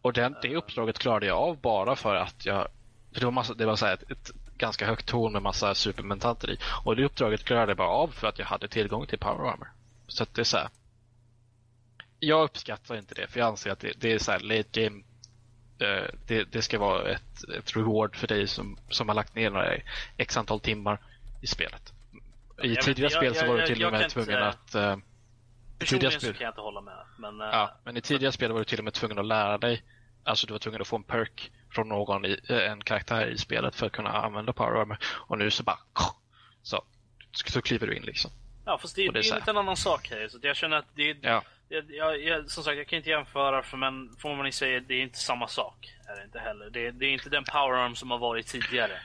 Och 0.01 0.13
den, 0.13 0.35
det 0.41 0.55
uppdraget 0.55 0.99
klarade 0.99 1.25
jag 1.25 1.37
av 1.37 1.61
bara 1.61 1.95
för 1.95 2.15
att 2.15 2.45
jag 2.45 2.67
för 3.13 3.19
det 3.19 3.25
var, 3.25 3.31
massa, 3.31 3.53
det 3.53 3.65
var 3.65 3.75
så 3.75 3.85
ett, 3.85 4.11
ett, 4.11 4.31
ganska 4.57 4.85
högt 4.85 5.05
torn 5.05 5.33
med 5.33 5.41
massa 5.41 5.75
supermentanter 5.75 6.49
i. 6.49 6.57
Och 6.83 6.95
det 6.95 7.05
uppdraget 7.05 7.43
klarade 7.43 7.69
jag 7.69 7.77
bara 7.77 7.87
av 7.87 8.07
för 8.07 8.27
att 8.27 8.39
jag 8.39 8.45
hade 8.45 8.67
tillgång 8.67 9.07
till 9.07 9.19
Power 9.19 9.49
Armor. 9.49 9.67
Så 10.11 10.23
att 10.23 10.33
det 10.33 10.41
är 10.41 10.45
så 10.45 10.57
här. 10.57 10.69
Jag 12.19 12.43
uppskattar 12.43 12.95
inte 12.97 13.15
det, 13.15 13.27
för 13.27 13.39
jag 13.39 13.47
anser 13.47 13.71
att 13.71 13.79
det, 13.79 13.93
det 13.97 14.11
är 14.11 14.19
så 14.19 14.31
här 14.31 14.39
late 14.39 14.81
game. 14.81 15.03
eh, 15.79 16.09
det, 16.27 16.43
det 16.51 16.61
ska 16.61 16.79
vara 16.79 17.09
ett, 17.11 17.43
ett 17.57 17.75
reward 17.75 18.15
för 18.15 18.27
dig 18.27 18.47
som, 18.47 18.77
som 18.89 19.07
har 19.07 19.15
lagt 19.15 19.35
ner 19.35 19.49
några 19.49 19.75
x 20.17 20.37
antal 20.37 20.59
timmar 20.59 20.99
i 21.41 21.47
spelet. 21.47 21.93
I 22.63 22.67
Jag 22.67 22.69
vet- 22.75 22.85
tidigare 22.85 23.11
jag- 23.13 23.21
spel 23.21 23.35
så 23.35 23.45
jag- 23.45 23.51
var 23.53 23.57
du 23.61 23.67
till 23.67 23.85
och 23.85 23.91
med 23.91 24.09
tvungen 24.09 24.29
inte- 24.29 24.47
att 24.47 24.75
eh, 24.75 24.97
Personligen 25.79 26.09
tidigare 26.09 26.11
så 26.13 26.19
spel. 26.19 26.33
kan 26.33 26.43
jag 26.45 26.51
inte 26.51 26.61
hålla 26.61 26.81
med. 26.81 27.05
Men, 27.17 27.41
eh, 27.41 27.47
Ja, 27.47 27.79
men 27.83 27.97
i 27.97 28.01
tidigare 28.01 28.31
spel 28.31 28.51
var 28.51 28.59
du 28.59 28.65
till 28.65 28.77
och 28.79 28.83
med 28.83 28.93
tvungen 28.93 29.19
att 29.19 29.25
lära 29.25 29.57
dig. 29.57 29.83
Alltså 30.23 30.47
du 30.47 30.53
var 30.53 30.59
tvungen 30.59 30.81
att 30.81 30.87
få 30.87 30.95
en 30.95 31.03
perk 31.03 31.51
från 31.69 31.89
någon, 31.89 32.25
i, 32.25 32.39
en 32.49 32.83
karaktär 32.83 33.27
i 33.27 33.37
spelet 33.37 33.75
för 33.75 33.85
att 33.85 33.91
kunna 33.91 34.09
använda 34.09 34.53
Power 34.53 34.81
Armor. 34.81 34.97
Och 35.03 35.37
nu 35.37 35.51
så 35.51 35.63
bara 35.63 35.79
så, 36.63 36.81
så 37.31 37.61
kliver 37.61 37.87
du 37.87 37.95
in 37.95 38.03
liksom. 38.03 38.31
Ja, 38.65 38.77
fast 38.77 38.95
det, 38.95 39.01
det 39.01 39.07
är 39.07 39.13
det 39.13 39.19
är 39.19 39.31
här. 39.31 39.39
lite 39.39 39.51
en 39.51 39.57
annan 39.57 39.77
sak 39.77 40.09
här. 40.09 40.27
Så 40.27 40.37
jag 40.41 40.55
känner 40.55 40.77
att 40.77 40.85
det, 40.95 41.17
Ja, 41.21 41.43
jag, 41.69 41.83
jag, 41.89 42.23
jag, 42.23 42.49
som 42.51 42.63
sagt, 42.63 42.77
jag 42.77 42.87
kan 42.87 42.97
inte 42.97 43.09
jämföra 43.09 43.63
för 43.63 43.77
men 43.77 44.15
får 44.19 44.35
man 44.35 44.51
säga, 44.51 44.79
det 44.79 44.93
är 44.93 45.01
inte 45.01 45.17
samma 45.19 45.47
sak. 45.47 45.93
Är 46.07 46.15
det 46.15 46.23
inte 46.23 46.39
heller. 46.39 46.69
Det, 46.69 46.91
det 46.91 47.05
är 47.05 47.09
inte 47.11 47.29
den 47.29 47.43
power 47.43 47.73
arm 47.77 47.95
som 47.95 48.11
har 48.11 48.17
varit 48.17 48.47
tidigare. 48.47 48.99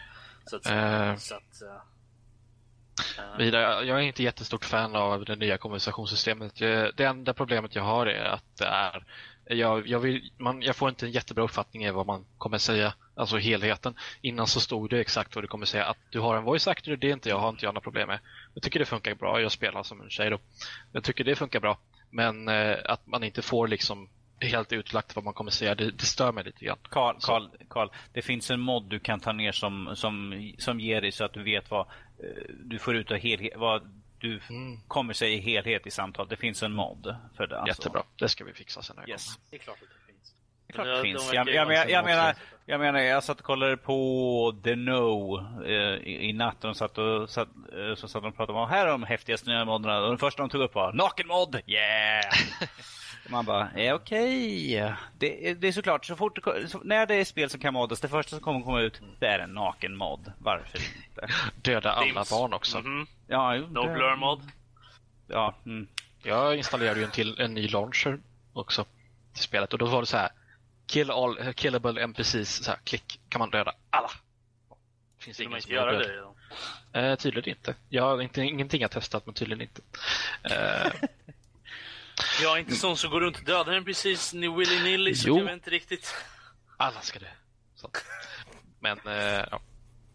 Så 0.46 0.56
att. 0.56 0.66
Eh. 0.66 1.16
så 1.16 1.34
att, 1.34 1.62
eh, 1.62 3.36
vidare. 3.38 3.84
Jag 3.84 3.98
är 3.98 4.02
inte 4.02 4.22
jättestort 4.22 4.64
fan 4.64 4.96
av 4.96 5.24
det 5.24 5.36
nya 5.36 5.58
konversationssystemet. 5.58 6.60
Jag- 6.60 6.96
Det 6.96 7.04
enda 7.04 7.34
problemet 7.34 7.74
jag 7.74 7.82
har 7.82 8.06
är 8.06 8.24
att 8.24 8.56
det 8.58 8.66
är 8.66 9.04
jag, 9.48 9.86
jag, 9.86 10.00
vill, 10.00 10.30
man, 10.36 10.62
jag 10.62 10.76
får 10.76 10.88
inte 10.88 11.06
en 11.06 11.12
jättebra 11.12 11.44
uppfattning 11.44 11.84
i 11.84 11.90
vad 11.90 12.06
man 12.06 12.24
kommer 12.38 12.58
säga, 12.58 12.94
alltså 13.14 13.36
helheten. 13.36 13.94
Innan 14.20 14.46
så 14.46 14.60
stod 14.60 14.90
det 14.90 15.00
exakt 15.00 15.34
vad 15.34 15.44
du 15.44 15.48
kommer 15.48 15.66
säga. 15.66 15.84
Att 15.84 15.98
du 16.10 16.20
har 16.20 16.36
en 16.36 16.44
voice 16.44 16.68
actor, 16.68 16.96
det 16.96 17.08
är 17.08 17.12
inte 17.12 17.28
jag, 17.28 17.38
har 17.38 17.48
inte 17.48 17.64
jag 17.64 17.74
några 17.74 17.84
problem 17.84 18.08
med. 18.08 18.18
Jag 18.54 18.62
tycker 18.62 18.78
det 18.78 18.86
funkar 18.86 19.14
bra, 19.14 19.40
jag 19.40 19.52
spelar 19.52 19.82
som 19.82 20.00
en 20.00 20.10
tjej 20.10 20.30
då. 20.30 20.38
Jag 20.92 21.04
tycker 21.04 21.24
det 21.24 21.36
funkar 21.36 21.60
bra. 21.60 21.78
Men 22.10 22.48
eh, 22.48 22.76
att 22.84 23.06
man 23.06 23.24
inte 23.24 23.42
får 23.42 23.68
liksom 23.68 24.08
helt 24.40 24.72
utlagt 24.72 25.16
vad 25.16 25.24
man 25.24 25.34
kommer 25.34 25.50
säga, 25.50 25.74
det, 25.74 25.90
det 25.90 26.04
stör 26.04 26.32
mig 26.32 26.44
lite 26.44 26.64
grann. 26.64 26.78
Karl, 26.88 27.16
Så. 27.18 27.26
Karl, 27.26 27.48
Karl, 27.68 27.88
det 28.12 28.22
finns 28.22 28.50
en 28.50 28.60
mod 28.60 28.84
du 28.84 28.98
kan 28.98 29.20
ta 29.20 29.32
ner 29.32 29.52
som, 29.52 29.96
som, 29.96 30.52
som 30.58 30.80
ger 30.80 31.00
dig 31.00 31.12
så 31.12 31.24
att 31.24 31.32
du 31.32 31.42
vet 31.42 31.70
vad 31.70 31.86
eh, 32.18 32.54
du 32.64 32.78
får 32.78 32.96
ut 32.96 33.10
av 33.10 33.16
helhet, 33.16 33.52
vad 33.56 33.95
du 34.20 34.40
Mm. 34.50 34.80
kommer 34.88 35.12
säga 35.12 35.30
i 35.36 35.40
helhet 35.40 35.86
i 35.86 35.90
samtal. 35.90 36.28
Det 36.28 36.36
finns 36.36 36.62
en 36.62 36.72
mod 36.72 37.16
för 37.36 37.46
det. 37.46 37.58
alltså. 37.60 37.82
Jättebra, 37.82 38.02
det 38.18 38.28
ska 38.28 38.44
vi 38.44 38.52
fixa 38.52 38.82
sen. 38.82 38.96
Yes. 39.08 39.38
det 39.50 39.56
är 39.56 39.60
klart 39.60 39.76
att 39.82 39.88
det 39.88 40.12
finns. 40.12 40.34
Det 40.66 40.72
är 40.72 40.74
klart 40.74 41.46
det 41.46 41.52
Jag, 41.52 42.04
menar, 42.04 42.34
jag 42.66 42.80
menar, 42.80 42.98
jag 43.00 43.24
satt 43.24 43.38
och 43.38 43.44
kollade 43.46 43.76
på 43.76 44.60
The 44.64 44.76
No 44.76 45.38
eh, 45.64 45.72
i, 46.08 46.28
i 46.28 46.32
natt. 46.32 46.56
De 46.60 46.74
satt 46.74 46.98
och, 46.98 47.30
satt, 47.30 47.48
eh, 47.48 47.94
så 47.96 48.08
satt 48.08 48.22
de 48.22 48.28
och 48.28 48.36
pratade 48.36 48.58
om 48.58 48.68
här 48.68 48.86
är 48.86 48.90
de 48.90 49.02
häftigaste 49.02 49.50
nya 49.50 49.64
modderna. 49.64 49.98
Och 50.00 50.08
den 50.08 50.18
första 50.18 50.42
de 50.42 50.48
tog 50.48 50.60
upp 50.62 50.74
var 50.74 50.92
nakenmod! 50.92 51.60
Yeah! 51.66 52.24
Man 53.28 53.44
bara, 53.44 53.70
eh, 53.76 53.94
okej. 53.94 54.70
Det, 55.18 55.48
är- 55.50 55.54
det 55.54 55.68
är 55.68 55.72
såklart, 55.72 56.04
så 56.04 56.16
fort 56.16 56.44
det, 56.44 56.68
så, 56.68 56.78
när 56.84 57.06
det 57.06 57.14
är 57.14 57.24
spel 57.24 57.50
som 57.50 57.60
kan 57.60 57.74
moddas, 57.74 58.00
det 58.00 58.08
första 58.08 58.30
som 58.30 58.40
kommer 58.40 58.60
komma 58.60 58.80
ut, 58.80 59.00
det 59.20 59.26
är 59.26 59.38
en 59.38 59.50
nakenmod. 59.54 60.32
Varför 60.38 60.78
inte? 60.78 61.28
Döda 61.70 61.92
alla 61.92 62.04
Dims. 62.06 62.30
barn 62.30 62.52
också. 62.52 62.78
Mhm. 62.78 63.06
Ja, 63.26 63.54
jo, 63.56 63.66
No 63.66 63.86
det- 63.86 63.92
blur 63.94 64.16
mod. 64.16 64.42
Ja, 65.28 65.54
mm. 65.66 65.88
Jag 66.22 66.56
installerade 66.56 67.00
ju 67.00 67.04
en, 67.06 67.10
till, 67.12 67.40
en 67.40 67.54
ny 67.54 67.68
launcher 67.68 68.20
också 68.52 68.84
till 69.32 69.42
spelet 69.42 69.72
och 69.72 69.78
då 69.78 69.86
var 69.86 70.00
det 70.00 70.06
så 70.06 70.16
här 70.16 70.28
Kill 70.86 71.10
all 71.10 71.54
killable 71.54 72.02
NPCs, 72.02 72.64
så 72.64 72.70
här, 72.70 72.78
klick, 72.84 73.20
kan 73.28 73.38
man 73.38 73.50
döda 73.50 73.72
alla. 73.90 74.10
Finns 75.18 75.40
Vill 75.40 75.48
man 75.48 75.58
ingen 75.58 75.62
inte 75.62 75.74
göra 75.74 75.92
det 75.98 76.08
redan? 76.12 76.34
Eh, 76.92 77.16
tydligen 77.16 77.48
inte. 77.56 77.74
Jag 77.88 78.02
har 78.02 78.22
inte, 78.22 78.40
ingenting 78.42 78.80
jag 78.80 78.90
testat 78.90 79.26
men 79.26 79.34
tydligen 79.34 79.60
inte. 79.62 79.82
Eh, 80.42 80.92
Jag 82.42 82.52
är 82.56 82.60
inte 82.60 82.74
sån 82.74 82.96
som 82.96 83.10
går 83.10 83.20
runt 83.20 83.38
och 83.38 83.44
dödar 83.44 83.72
en 83.72 83.84
precis 83.84 84.34
ni 84.34 84.48
willy-nilly 84.48 85.14
så 85.14 85.28
Jo. 85.28 85.38
jag 85.38 85.44
vet 85.44 85.52
inte 85.52 85.70
riktigt. 85.70 86.14
alla 86.76 87.00
ska 87.00 87.18
dö. 87.18 87.26
Så. 87.74 87.90
Men 88.80 88.98
eh, 89.06 89.44
ja. 89.50 89.60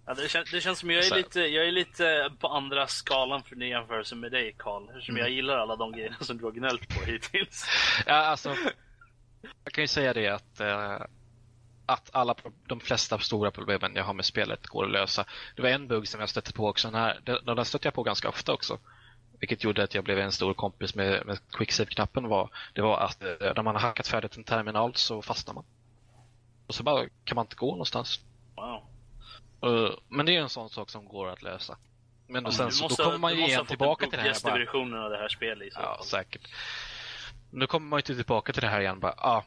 Ja, 0.05 0.13
det, 0.13 0.29
kän, 0.29 0.45
det 0.51 0.61
känns 0.61 0.79
som 0.79 0.91
jag 0.91 1.05
är, 1.05 1.15
lite, 1.15 1.39
jag 1.39 1.67
är 1.67 1.71
lite 1.71 2.31
på 2.39 2.47
andra 2.47 2.87
skalan 2.87 3.43
för 3.43 3.55
jämförelse 3.55 4.15
med 4.15 4.31
dig 4.31 4.55
Karl. 4.57 4.89
Eftersom 4.89 5.15
Mm. 5.15 5.25
jag 5.25 5.35
gillar 5.35 5.57
alla 5.57 5.75
de 5.75 5.91
grejerna 5.91 6.15
som 6.19 6.37
du 6.37 6.43
har 6.43 6.51
gnällt 6.51 6.87
på 6.99 7.05
hittills. 7.05 7.65
ja, 8.05 8.13
alltså. 8.13 8.55
Jag 9.63 9.73
kan 9.73 9.83
ju 9.83 9.87
säga 9.87 10.13
det 10.13 10.27
att 10.27 10.59
eh, 10.59 10.99
att 11.85 12.09
alla, 12.13 12.35
de 12.67 12.79
flesta 12.79 13.19
stora 13.19 13.51
problemen 13.51 13.95
jag 13.95 14.03
har 14.03 14.13
med 14.13 14.25
spelet 14.25 14.67
går 14.67 14.85
att 14.85 14.91
lösa. 14.91 15.25
Det 15.55 15.61
var 15.61 15.69
en 15.69 15.87
bugg 15.87 16.07
som 16.07 16.19
jag 16.19 16.29
stötte 16.29 16.53
på 16.53 16.67
också. 16.67 16.87
Den, 16.91 17.01
här, 17.01 17.19
den, 17.23 17.45
den 17.45 17.65
stötte 17.65 17.87
jag 17.87 17.93
på 17.93 18.03
ganska 18.03 18.29
ofta 18.29 18.53
också. 18.53 18.79
Vilket 19.39 19.63
gjorde 19.63 19.83
att 19.83 19.93
jag 19.93 20.03
blev 20.03 20.19
en 20.19 20.31
stor 20.31 20.53
kompis 20.53 20.95
med, 20.95 21.25
med 21.25 21.39
quicksave-knappen. 21.51 22.27
Var, 22.27 22.49
det 22.73 22.81
var 22.81 22.99
att 22.99 23.23
eh, 23.23 23.29
när 23.55 23.63
man 23.63 23.75
har 23.75 23.81
hackat 23.81 24.07
färdigt 24.07 24.37
en 24.37 24.43
terminal 24.43 24.95
så 24.95 25.21
fastnar 25.21 25.53
man. 25.53 25.65
Och 26.67 26.75
så 26.75 26.83
bara 26.83 27.05
kan 27.23 27.35
man 27.35 27.45
inte 27.45 27.55
gå 27.55 27.71
någonstans. 27.71 28.19
Eh, 29.63 29.89
Men 30.09 30.25
det 30.25 30.35
är 30.35 30.41
en 30.41 30.49
sån 30.49 30.69
sak 30.69 30.89
som 30.89 31.05
går 31.05 31.29
att 31.29 31.41
lösa. 31.41 31.77
Men 32.27 32.43
då, 32.43 32.51
sen, 32.51 32.65
Du 32.65 32.71
så, 32.71 32.83
måste, 32.83 33.03
då 33.03 33.05
kommer 33.05 33.17
man 33.19 33.31
du 33.31 33.35
ju 33.37 33.41
måste 33.41 33.53
igen 33.53 33.65
tillbaka 33.65 34.05
till 34.05 34.11
det 34.11 34.17
här. 34.17 34.23
buggigaste 34.23 34.49
Bara, 34.49 34.57
versionen 34.59 35.03
av 35.03 35.09
det 35.09 35.17
här 35.17 35.27
spelet 35.29 35.67
i 35.67 35.71
så 35.71 35.79
ja, 35.79 35.95
fall. 35.95 36.05
säkert. 36.05 36.41
Nu 37.51 37.67
kommer 37.67 37.87
man 37.87 37.97
ju 38.07 38.15
tillbaka 38.15 38.53
till 38.53 38.61
det 38.61 38.67
här 38.67 38.81
igen. 38.81 38.99
Bara, 38.99 39.13
ah, 39.17 39.43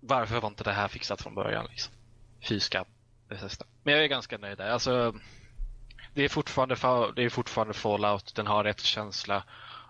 varför 0.00 0.40
var 0.40 0.48
inte 0.48 0.64
det 0.64 0.72
här 0.72 0.88
fixat 0.88 1.22
från 1.22 1.34
början? 1.34 1.66
Liksom? 1.70 1.94
Fy 2.48 2.60
skam. 2.60 2.84
Men 3.82 3.94
jag 3.94 4.04
är 4.04 4.08
ganska 4.08 4.38
nöjd 4.38 4.58
där. 4.58 4.70
Alltså, 4.70 5.14
det, 6.14 6.22
är 6.24 6.28
fortfarande, 6.28 6.74
fa- 6.74 7.12
det 7.16 7.22
är 7.22 7.28
fortfarande 7.28 7.74
Fallout. 7.74 8.34
Den 8.34 8.46
har 8.46 8.64
rätt 8.64 8.80
känsla. 8.80 9.42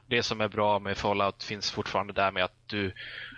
Det 0.07 0.23
som 0.23 0.41
är 0.41 0.49
bra 0.49 0.79
med 0.79 0.97
Fallout 0.97 1.43
finns 1.43 1.71
fortfarande 1.71 2.13
där 2.13 2.31
med 2.31 2.45
att 2.45 2.55
du, 2.67 2.93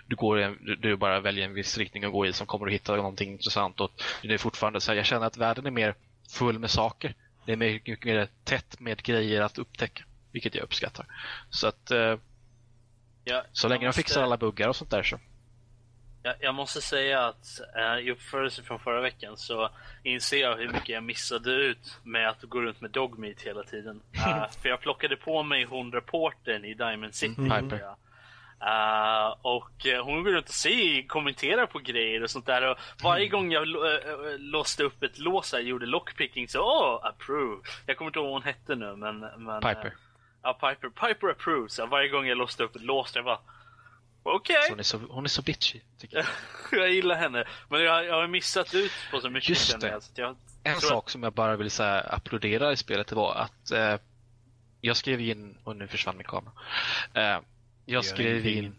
du, 0.07 0.15
går 0.15 0.37
en, 0.37 0.57
du, 0.65 0.75
du 0.75 0.95
bara 0.95 1.19
väljer 1.19 1.45
en 1.45 1.53
viss 1.53 1.77
riktning 1.77 2.03
att 2.03 2.11
gå 2.11 2.25
i 2.25 2.33
som 2.33 2.47
kommer 2.47 2.67
att 2.67 2.73
hitta 2.73 2.95
någonting 2.95 3.31
intressant. 3.31 3.79
Och 3.79 3.91
det 4.21 4.33
är 4.33 4.37
fortfarande 4.37 4.81
så 4.81 4.91
här, 4.91 4.97
jag 4.97 5.05
känner 5.05 5.25
att 5.27 5.37
världen 5.37 5.65
är 5.65 5.71
mer 5.71 5.95
full 6.27 6.59
med 6.59 6.69
saker. 6.71 7.15
Det 7.45 7.51
är 7.51 7.57
mycket, 7.57 7.87
mycket 7.87 8.05
mer 8.05 8.27
tätt 8.43 8.79
med 8.79 9.03
grejer 9.03 9.41
att 9.41 9.57
upptäcka. 9.57 10.03
Vilket 10.31 10.55
jag 10.55 10.63
uppskattar. 10.63 11.05
Så 11.49 11.67
att 11.67 11.91
eh, 11.91 12.15
Ja, 13.23 13.43
så 13.51 13.67
länge 13.67 13.85
jag 13.85 13.93
de 13.93 13.95
fixar 13.97 14.13
måste- 14.15 14.23
alla 14.23 14.37
buggar 14.37 14.67
och 14.69 14.75
sånt 14.75 14.91
där 14.91 15.03
så. 15.03 15.19
Jag, 16.23 16.35
jag 16.39 16.55
måste 16.55 16.81
säga 16.81 17.25
att 17.25 17.59
eh, 17.77 18.07
i 18.07 18.11
uppförelse 18.11 18.63
från 18.63 18.79
förra 18.79 19.01
veckan 19.01 19.37
så 19.37 19.69
inser 20.03 20.37
jag 20.37 20.57
hur 20.57 20.69
mycket 20.69 20.89
jag 20.89 21.03
missade 21.03 21.51
ut 21.51 21.99
med 22.03 22.29
att 22.29 22.41
gå 22.43 22.61
runt 22.61 22.81
med 22.81 22.91
Dogmeat 22.91 23.41
hela 23.41 23.63
tiden. 23.63 24.01
Eh, 24.13 24.49
för 24.61 24.69
jag 24.69 24.81
plockade 24.81 25.15
på 25.15 25.43
mig 25.43 25.63
hon 25.63 25.91
reportern 25.91 26.65
i 26.65 26.73
Diamond 26.73 27.15
City. 27.15 27.41
Mm, 27.41 27.69
Piper. 27.69 27.85
Eh, 28.61 29.35
och 29.41 29.85
eh, 29.85 30.03
hon 30.03 30.23
går 30.23 30.31
runt 30.31 30.49
och 30.49 30.53
säger, 30.53 31.07
kommenterar 31.07 31.65
på 31.65 31.79
grejer 31.79 32.23
och 32.23 32.29
sånt 32.29 32.45
där. 32.45 32.71
Och 32.71 32.77
varje 33.03 33.27
gång 33.27 33.51
jag 33.51 33.63
eh, 33.63 34.37
låste 34.37 34.83
upp 34.83 35.03
ett 35.03 35.17
lås 35.17 35.53
här, 35.53 35.59
gjorde 35.59 35.85
lockpicking 35.85 36.47
så 36.47 36.61
åh, 36.61 37.07
approve. 37.07 37.61
Jag 37.85 37.97
kommer 37.97 38.09
inte 38.09 38.19
ihåg 38.19 38.25
vad 38.25 38.33
hon 38.33 38.43
hette 38.43 38.75
nu 38.75 38.95
men... 38.95 39.19
men 39.19 39.61
Piper. 39.61 39.93
ja, 40.43 40.53
Piper. 40.53 40.89
Piper 40.89 41.27
approves. 41.27 41.73
Så 41.73 41.85
varje 41.85 42.09
gång 42.09 42.27
jag 42.27 42.37
låste 42.37 42.63
upp 42.63 42.75
ett 42.75 42.81
lås, 42.81 43.15
jag 43.15 43.25
bara 43.25 43.39
okej. 44.23 44.63
Så 44.63 44.71
hon, 44.71 44.79
är 44.79 44.83
så, 44.83 44.97
hon 44.97 45.23
är 45.23 45.29
så 45.29 45.41
bitchy. 45.41 45.81
Tycker 45.99 46.17
jag. 46.17 46.25
jag 46.81 46.91
gillar 46.91 47.15
henne. 47.15 47.47
Men 47.69 47.83
jag, 47.83 48.05
jag 48.05 48.15
har 48.15 48.27
missat 48.27 48.73
ut 48.73 48.91
på 49.11 49.21
så 49.21 49.29
mycket 49.29 49.49
Just 49.49 49.79
det. 49.79 50.01
jag. 50.15 50.29
Att 50.29 50.37
En 50.63 50.81
sak 50.81 51.09
som 51.09 51.23
jag 51.23 51.33
bara 51.33 51.55
vill 51.55 51.71
säga 51.71 51.99
applådera 51.99 52.71
i 52.71 52.77
spelet 52.77 53.07
det 53.07 53.15
var 53.15 53.35
att 53.35 53.71
jag 54.81 54.97
skrev 54.97 55.21
in, 55.21 55.57
och 55.63 55.75
nu 55.75 55.87
försvann 55.87 56.17
min 56.17 56.27
kamera. 56.27 56.51
Jag 57.89 58.05
skrev 58.05 58.47
in, 58.47 58.75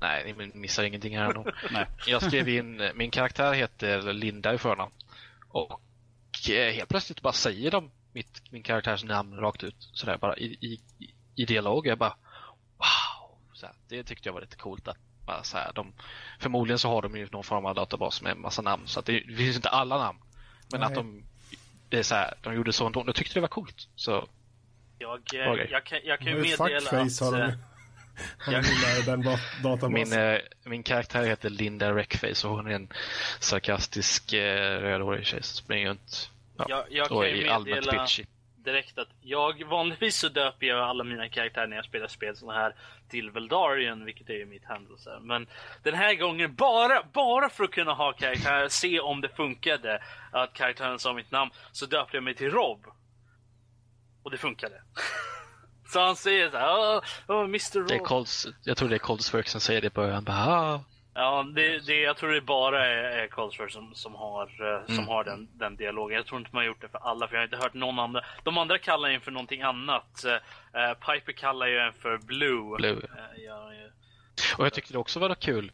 nej 0.00 0.34
ni 0.38 0.46
missar 0.54 0.84
ingenting 0.84 1.18
här 1.18 1.24
ändå. 1.24 1.46
Jag 2.06 2.22
skrev 2.22 2.48
in, 2.48 2.90
min 2.94 3.10
karaktär 3.10 3.52
heter 3.52 4.12
Linda 4.12 4.54
i 4.54 4.58
förnamn. 4.58 4.92
Och 5.48 6.50
eh, 6.50 6.72
helt 6.72 6.88
plötsligt 6.88 7.22
bara 7.22 7.32
säger 7.32 7.70
de 7.70 7.90
mitt, 8.12 8.52
min 8.52 8.62
karaktärs 8.62 9.04
namn 9.04 9.36
rakt 9.36 9.64
ut. 9.64 9.76
Sådär 9.78 10.18
bara 10.18 10.36
i, 10.36 10.44
i, 10.44 10.80
i 11.36 11.44
dialog. 11.44 11.86
Jag 11.86 11.98
bara 11.98 12.16
wow. 12.76 13.38
Så 13.52 13.66
här, 13.66 13.74
det 13.88 14.04
tyckte 14.04 14.28
jag 14.28 14.34
var 14.34 14.40
lite 14.40 14.56
coolt 14.56 14.88
att 14.88 14.98
bara 15.26 15.42
så 15.42 15.56
här, 15.56 15.72
de, 15.74 15.92
förmodligen 16.40 16.78
så 16.78 16.88
har 16.88 17.02
de 17.02 17.16
ju 17.16 17.28
någon 17.32 17.44
form 17.44 17.66
av 17.66 17.74
databas 17.74 18.22
med 18.22 18.32
en 18.32 18.40
massa 18.40 18.62
namn. 18.62 18.86
Så 18.86 19.00
att 19.00 19.06
det, 19.06 19.12
det 19.20 19.36
finns 19.36 19.56
inte 19.56 19.68
alla 19.68 19.98
namn. 19.98 20.18
Men 20.70 20.80
Nej. 20.80 20.86
att 20.86 20.94
de 20.94 21.24
det 21.88 21.98
är 21.98 22.02
så 22.02 22.14
här, 22.14 22.34
de 22.42 22.54
gjorde 22.54 22.72
så 22.72 22.86
ändå. 22.86 23.02
Jag 23.06 23.14
tyckte 23.14 23.34
det 23.34 23.40
var 23.40 23.48
coolt. 23.48 23.88
Så 23.96 24.28
Jag, 24.98 25.18
eh, 25.34 25.54
grej. 25.54 25.68
jag, 25.70 25.84
kan, 25.84 25.98
jag 26.04 26.18
kan 26.18 26.28
ju 26.28 26.40
meddela 26.42 26.76
att... 26.76 27.75
gillar 28.46 29.06
den 29.06 29.22
databasen. 29.62 29.92
min, 29.92 30.12
eh, 30.12 30.38
min 30.64 30.82
karaktär 30.82 31.24
heter 31.24 31.50
Linda 31.50 31.92
Wreckface 31.92 32.48
och 32.48 32.56
hon 32.56 32.66
är 32.66 32.70
en 32.74 32.88
sarkastisk 33.40 34.32
eh, 34.32 34.80
rödhårig 34.80 35.26
tjej 35.26 35.42
som 35.42 35.56
springer 35.64 35.88
runt 35.88 36.30
ja, 36.56 36.64
Jag, 36.68 36.84
jag 36.90 37.12
och 37.12 37.22
kan 37.22 37.30
ju 37.30 37.46
är 37.46 37.50
allmänt 37.50 37.84
meddela 37.86 38.02
bitchy. 38.02 38.24
direkt 38.56 38.98
att 38.98 39.08
jag 39.20 39.64
vanligtvis 39.64 40.16
så 40.16 40.28
döper 40.28 40.66
jag 40.66 40.78
alla 40.78 41.04
mina 41.04 41.28
karaktärer 41.28 41.66
när 41.66 41.76
jag 41.76 41.84
spelar 41.84 42.08
spel 42.08 42.36
såna 42.36 42.52
här 42.52 42.74
till 43.08 43.30
Veldarian, 43.30 44.04
vilket 44.04 44.30
är 44.30 44.34
ju 44.34 44.46
mitt 44.46 44.64
här. 44.64 45.20
Men 45.20 45.46
den 45.82 45.94
här 45.94 46.14
gången 46.14 46.54
bara, 46.54 47.02
bara 47.12 47.48
för 47.48 47.64
att 47.64 47.70
kunna 47.70 47.92
ha 47.92 48.12
karaktärer, 48.12 48.68
se 48.82 49.00
om 49.00 49.20
det 49.20 49.28
funkade 49.28 50.02
att 50.32 50.52
karaktären 50.52 50.98
sa 50.98 51.12
mitt 51.12 51.30
namn, 51.30 51.50
så 51.72 51.86
döpte 51.86 52.16
jag 52.16 52.24
mig 52.24 52.34
till 52.34 52.50
Rob. 52.50 52.86
Och 54.22 54.30
det 54.30 54.38
funkade. 54.38 54.82
Så 55.88 56.00
han 56.00 56.16
säger 56.16 56.50
så 56.50 56.56
här, 56.56 56.98
oh, 56.98 57.00
oh, 57.28 57.44
Mr. 57.44 57.72
Det 57.72 57.78
är 57.94 57.98
Raw. 57.98 57.98
Colds, 57.98 58.46
jag 58.64 58.76
tror 58.76 58.88
det 58.88 58.94
är 58.94 58.98
Coldsworth 58.98 59.48
som 59.48 59.60
säger 59.60 59.80
det 59.80 59.86
i 59.86 59.90
början. 59.90 60.24
Bara, 60.24 60.36
ah. 60.36 60.80
Ja, 61.14 61.46
det, 61.54 61.86
det, 61.86 62.00
jag 62.00 62.16
tror 62.16 62.30
det 62.32 62.40
bara 62.40 62.86
är, 62.86 63.28
Coldsworth 63.28 63.72
som, 63.72 63.94
som 63.94 64.14
har, 64.14 64.42
eh, 64.42 64.86
som 64.86 64.94
Mm. 64.94 65.08
har 65.08 65.24
den, 65.24 65.48
den 65.58 65.76
dialogen. 65.76 66.16
Jag 66.16 66.26
tror 66.26 66.40
inte 66.40 66.50
man 66.54 66.60
har 66.60 66.66
gjort 66.66 66.80
det 66.80 66.88
för 66.88 66.98
alla, 66.98 67.28
för 67.28 67.34
jag 67.34 67.40
har 67.40 67.44
inte 67.44 67.56
hört 67.56 67.74
någon 67.74 67.98
andra. 67.98 68.24
De 68.44 68.58
andra 68.58 68.78
kallar 68.78 69.08
en 69.08 69.20
för 69.20 69.30
någonting 69.30 69.62
annat. 69.62 70.24
Eh, 70.24 70.92
Piper 70.94 71.32
kallar 71.32 71.66
ju 71.66 71.78
en 71.78 71.92
för 71.92 72.18
Blue. 72.18 72.76
Blue. 72.76 72.92
Eh, 72.92 73.42
ja, 73.44 73.72
ja. 73.74 73.88
Och 74.58 74.64
jag 74.66 74.72
tyckte 74.72 74.92
det 74.92 74.98
också 74.98 75.20
var 75.20 75.34
kul. 75.34 75.72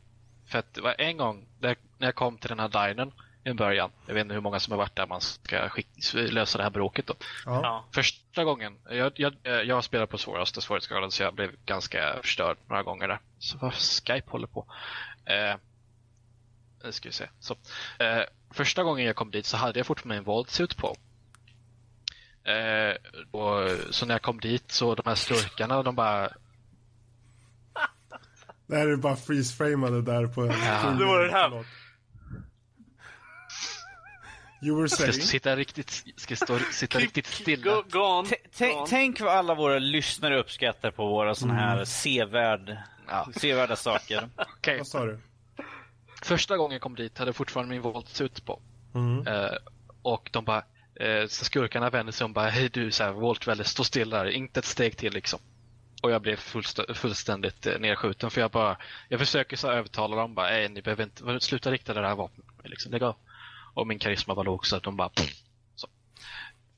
För 0.50 0.58
att 0.58 0.74
det 0.74 0.80
var 0.80 0.94
en 0.98 1.16
gång 1.16 1.48
när 1.60 1.76
när 1.98 2.06
jag 2.08 2.14
kom 2.14 2.38
till 2.38 2.48
den 2.48 2.60
här 2.60 2.68
dinern 2.88 3.12
i 3.44 3.52
början. 3.52 3.90
Jag 4.06 4.14
vet 4.14 4.20
inte 4.20 4.34
hur 4.34 4.40
många 4.40 4.60
som 4.60 4.70
har 4.70 4.78
varit 4.78 4.96
där 4.96 5.06
man 5.06 5.20
ska 5.20 5.70
lösa 6.14 6.58
det 6.58 6.64
här 6.64 6.70
bråket 6.70 7.06
då. 7.06 7.14
Ja. 7.44 7.84
Första 7.94 8.44
gången, 8.44 8.78
jag, 8.90 9.12
jag, 9.16 9.34
jag 9.42 9.74
har 9.74 9.82
spelat 9.82 10.10
på 10.10 10.18
svåraste 10.18 10.60
svårighetsgraden 10.60 11.10
så 11.10 11.22
jag 11.22 11.34
blev 11.34 11.50
ganska 11.66 12.18
förstörd 12.22 12.56
några 12.68 12.82
gånger 12.82 13.08
där. 13.08 13.18
Så 13.38 13.58
vad 13.58 13.74
Skype 13.74 14.30
håller 14.30 14.46
på. 14.46 14.66
Eh, 15.24 15.56
nu 16.84 16.92
ska 16.92 17.08
vi 17.08 17.12
se. 17.12 17.28
Så, 17.40 17.56
eh, 17.98 18.22
första 18.50 18.82
gången 18.82 19.06
jag 19.06 19.16
kom 19.16 19.30
dit 19.30 19.46
så 19.46 19.56
hade 19.56 19.78
jag 19.78 19.86
fortfarande 19.86 20.16
en 20.16 20.24
Vault-suit 20.24 20.76
på. 20.76 20.96
Eh, 22.50 22.96
och, 23.30 23.70
så 23.90 24.06
när 24.06 24.14
jag 24.14 24.22
kom 24.22 24.40
dit 24.40 24.72
så 24.72 24.94
de 24.94 25.02
här 25.06 25.14
skurkarna 25.14 25.82
de 25.82 25.94
bara 25.94 26.30
Det 28.66 28.76
här 28.76 28.88
är 28.88 28.96
bara 28.96 29.16
freeze-framade 29.16 30.02
där 30.02 30.26
på... 30.26 30.46
Ja. 30.46 30.90
Det 30.98 31.04
var 31.04 31.24
det 31.24 31.32
här. 31.32 31.81
You 34.62 34.76
were 34.78 34.88
ska 34.88 34.96
saying? 34.96 35.12
sitta 35.12 35.56
riktigt, 35.56 36.04
ska 36.16 36.36
stå, 36.36 36.58
sitta 36.58 36.98
riktigt 36.98 37.26
stilla. 37.26 37.74
Go, 37.74 37.82
go 37.90 37.98
on. 37.98 38.26
T- 38.26 38.36
Go 38.42 38.48
Tänk, 38.56 38.76
on. 38.76 38.86
tänk 38.88 39.20
vad 39.20 39.32
alla 39.32 39.54
våra 39.54 39.78
lyssnare 39.78 40.38
uppskattar 40.38 40.90
på 40.90 41.06
våra 41.06 41.34
såna 41.34 41.52
Mm. 41.52 41.64
här 41.64 41.84
sevärd, 41.84 42.76
Ja. 43.08 43.28
sevärda 43.36 43.76
saker. 43.76 44.28
Okej, 44.36 44.78
Vad 44.78 44.86
sa 44.86 45.04
du? 45.06 45.20
Första 46.22 46.56
gången 46.56 46.72
jag 46.72 46.82
kom 46.82 46.94
dit 46.94 47.18
hade 47.18 47.28
jag 47.28 47.36
fortfarande 47.36 47.70
min 47.74 47.82
Vault-suit 47.82 48.44
på. 48.44 48.60
Mm. 48.94 49.26
Eh, 49.26 49.50
och 50.02 50.28
de 50.32 50.44
bara, 50.44 50.64
eh, 50.94 51.26
så 51.28 51.44
skurkarna 51.44 51.90
vänder 51.90 52.12
sig 52.12 52.24
om 52.24 52.30
och 52.30 52.34
bara, 52.34 52.48
hej 52.48 52.68
du, 52.72 52.90
så 52.90 53.04
här, 53.04 53.12
Voltwelle, 53.12 53.64
stå 53.64 53.84
still 53.84 54.10
där, 54.10 54.26
inte 54.30 54.60
ett 54.60 54.66
steg 54.66 54.96
till 54.96 55.12
liksom. 55.12 55.40
Och 56.02 56.10
jag 56.10 56.22
blev 56.22 56.36
fullst- 56.36 56.94
fullständigt 56.94 57.66
eh, 57.66 57.78
nedskjuten 57.78 58.30
för 58.30 58.40
jag 58.40 58.50
bara, 58.50 58.76
jag 59.08 59.20
försöker 59.20 59.56
så 59.56 59.70
övertala 59.70 60.16
dem 60.16 60.34
bara, 60.34 60.46
nej 60.50 60.68
ni 60.68 60.82
behöver 60.82 61.02
inte, 61.04 61.40
sluta 61.40 61.70
rikta 61.70 61.94
det 61.94 62.06
här 62.08 62.14
vapnet 62.14 62.46
liksom, 62.64 62.92
lägg 62.92 63.02
av. 63.02 63.16
Och 63.74 63.86
min 63.86 63.98
karisma 63.98 64.34
var 64.34 64.44
låg 64.44 64.66
så 64.66 64.76
att 64.76 64.82
de 64.82 64.96
bara, 64.96 65.08
pff, 65.08 65.42
så. 65.74 65.88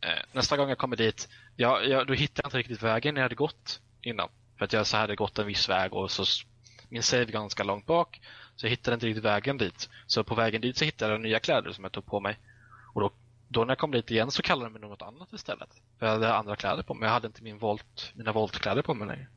Eh, 0.00 0.22
nästa 0.32 0.56
gång 0.56 0.68
jag 0.68 0.78
kommer 0.78 0.96
dit, 0.96 1.28
jag, 1.56 1.88
jag, 1.88 2.06
då 2.06 2.14
hittade 2.14 2.40
jag 2.44 2.48
inte 2.48 2.58
riktigt 2.58 2.82
vägen 2.82 3.16
jag 3.16 3.22
hade 3.22 3.34
gått 3.34 3.80
innan. 4.02 4.28
För 4.58 4.64
att 4.64 4.72
jag 4.72 4.86
så 4.86 4.96
hade 4.96 5.16
gått 5.16 5.38
en 5.38 5.46
viss 5.46 5.68
väg 5.68 5.92
och 5.92 6.10
så 6.10 6.24
min 6.88 7.02
save 7.02 7.24
ganska 7.24 7.64
långt 7.64 7.86
bak. 7.86 8.20
Så 8.56 8.66
jag 8.66 8.70
hittade 8.70 8.94
inte 8.94 9.06
riktigt 9.06 9.24
vägen 9.24 9.58
dit. 9.58 9.88
Så 10.06 10.24
på 10.24 10.34
vägen 10.34 10.60
dit 10.60 10.76
så 10.76 10.84
hittade 10.84 11.12
jag 11.12 11.20
nya 11.20 11.40
kläder 11.40 11.72
som 11.72 11.84
jag 11.84 11.92
tog 11.92 12.06
på 12.06 12.20
mig. 12.20 12.38
Och 12.94 13.00
då, 13.00 13.10
då 13.48 13.64
när 13.64 13.70
jag 13.70 13.78
kom 13.78 13.90
dit 13.90 14.10
igen 14.10 14.30
så 14.30 14.42
kallade 14.42 14.66
de 14.66 14.72
mig 14.72 14.88
något 14.88 15.02
annat 15.02 15.32
istället. 15.32 15.68
För 15.98 16.06
jag 16.06 16.12
hade 16.12 16.34
andra 16.34 16.56
kläder 16.56 16.82
på 16.82 16.94
mig. 16.94 17.06
Jag 17.06 17.12
hade 17.12 17.26
inte 17.26 17.42
min 17.42 17.58
volt, 17.58 18.12
mina 18.14 18.32
voltkläder 18.32 18.82
på 18.82 18.94
mig 18.94 19.08
längre. 19.08 19.28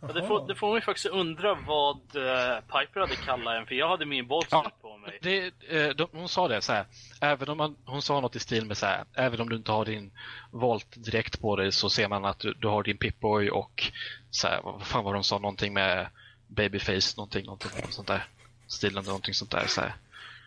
Ja, 0.00 0.08
det, 0.12 0.26
får, 0.26 0.46
det 0.48 0.54
får 0.54 0.74
ju 0.76 0.80
faktiskt 0.80 1.06
undra 1.06 1.54
vad 1.54 1.96
eh, 1.96 2.60
Piper 2.60 3.00
hade 3.00 3.16
kallat 3.16 3.54
en, 3.60 3.66
för 3.66 3.74
jag 3.74 3.88
hade 3.88 4.06
min 4.06 4.26
bolt 4.26 4.48
Ja, 4.50 4.70
på 4.82 4.96
mig. 4.96 5.18
Det, 5.22 5.52
eh, 5.68 5.88
de, 5.88 6.08
hon 6.12 6.28
sa 6.28 6.48
det 6.48 6.62
så 6.62 6.72
här. 6.72 6.84
Även 7.20 7.48
om 7.48 7.58
man, 7.58 7.76
hon 7.84 8.02
sa 8.02 8.20
något 8.20 8.36
i 8.36 8.38
stil 8.38 8.66
med 8.66 8.76
så 8.76 8.86
här. 8.86 9.04
Även 9.14 9.40
om 9.40 9.48
du 9.48 9.56
inte 9.56 9.72
har 9.72 9.84
din 9.84 10.10
volt 10.50 10.86
direkt 11.04 11.40
på 11.40 11.56
dig 11.56 11.72
så 11.72 11.90
ser 11.90 12.08
man 12.08 12.24
att 12.24 12.38
du, 12.38 12.54
du 12.54 12.68
har 12.68 12.82
din 12.82 12.96
Pip-Boy 12.98 13.48
och 13.48 13.90
så 14.30 14.48
här, 14.48 14.60
vad 14.62 14.82
fan 14.86 15.04
var 15.04 15.14
de 15.14 15.24
sa? 15.24 15.38
Någonting 15.38 15.72
med 15.74 16.08
babyface, 16.46 17.14
någonting, 17.16 17.44
någonting 17.44 17.70
sånt 17.90 18.08
där. 18.08 18.24
Stilen, 18.66 19.04
någonting 19.04 19.34
sånt 19.34 19.50
där. 19.50 19.66
Så 19.66 19.80
här. 19.80 19.94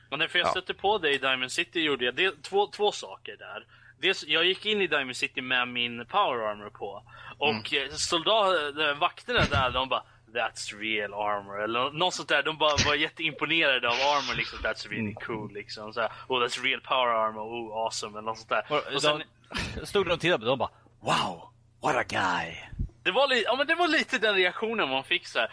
Men 0.09 0.19
därför 0.19 0.39
jag 0.39 0.45
Ja. 0.45 0.51
stötte 0.51 0.73
på 0.73 0.97
dig 0.97 1.13
i 1.15 1.17
Diamond 1.17 1.51
City 1.51 1.79
gjorde 1.81 2.05
jag 2.05 2.15
det, 2.15 2.43
två, 2.43 2.67
två 2.67 2.91
saker 2.91 3.35
där. 3.37 3.65
Dels, 4.01 4.25
jag 4.27 4.45
gick 4.45 4.65
in 4.65 4.81
i 4.81 4.87
Diamond 4.87 5.15
City 5.15 5.41
med 5.41 5.67
min 5.67 6.05
power 6.05 6.51
armor 6.51 6.69
på. 6.69 7.03
Och 7.37 7.73
mm. 7.73 7.91
soldater, 7.91 8.93
vakterna 8.93 9.39
där, 9.51 9.71
de 9.71 9.89
bara 9.89 10.03
That's 10.33 10.79
real 10.79 11.13
armor. 11.13 11.63
Eller 11.63 11.91
något 11.91 12.13
sånt 12.13 12.29
där. 12.29 12.43
De 12.43 12.57
bara 12.57 12.75
var 12.85 12.95
jätteimponerade 12.95 13.87
av 13.87 13.93
armor 13.93 14.35
liksom. 14.35 14.59
That's 14.59 14.89
really 14.89 15.13
cool 15.13 15.53
liksom. 15.53 15.93
Så 15.93 16.01
här, 16.01 16.11
oh 16.27 16.43
that's 16.43 16.63
real 16.63 16.81
power 16.81 17.07
armor. 17.07 17.41
Oh 17.41 17.77
awesome. 17.77 18.17
Eller 18.17 18.25
något 18.25 18.37
sånt 18.37 18.49
där. 18.49 18.65
Och 18.69 18.93
Och 18.95 19.01
sen, 19.01 19.23
de, 19.79 19.85
stod 19.85 20.05
de 20.05 20.11
och 20.11 20.19
tittade 20.19 20.39
på 20.39 20.45
det 20.45 20.51
och 20.51 20.57
bara 20.57 20.69
Wow, 20.99 21.49
what 21.81 21.95
a 21.95 22.03
guy. 22.07 22.55
Det 23.09 23.13
var, 23.13 23.27
li- 23.27 23.43
ja, 23.45 23.55
men 23.55 23.67
det 23.67 23.75
var 23.75 23.87
lite 23.87 24.17
den 24.17 24.35
reaktionen 24.35 24.89
man 24.89 25.03
fick 25.03 25.27
så 25.27 25.47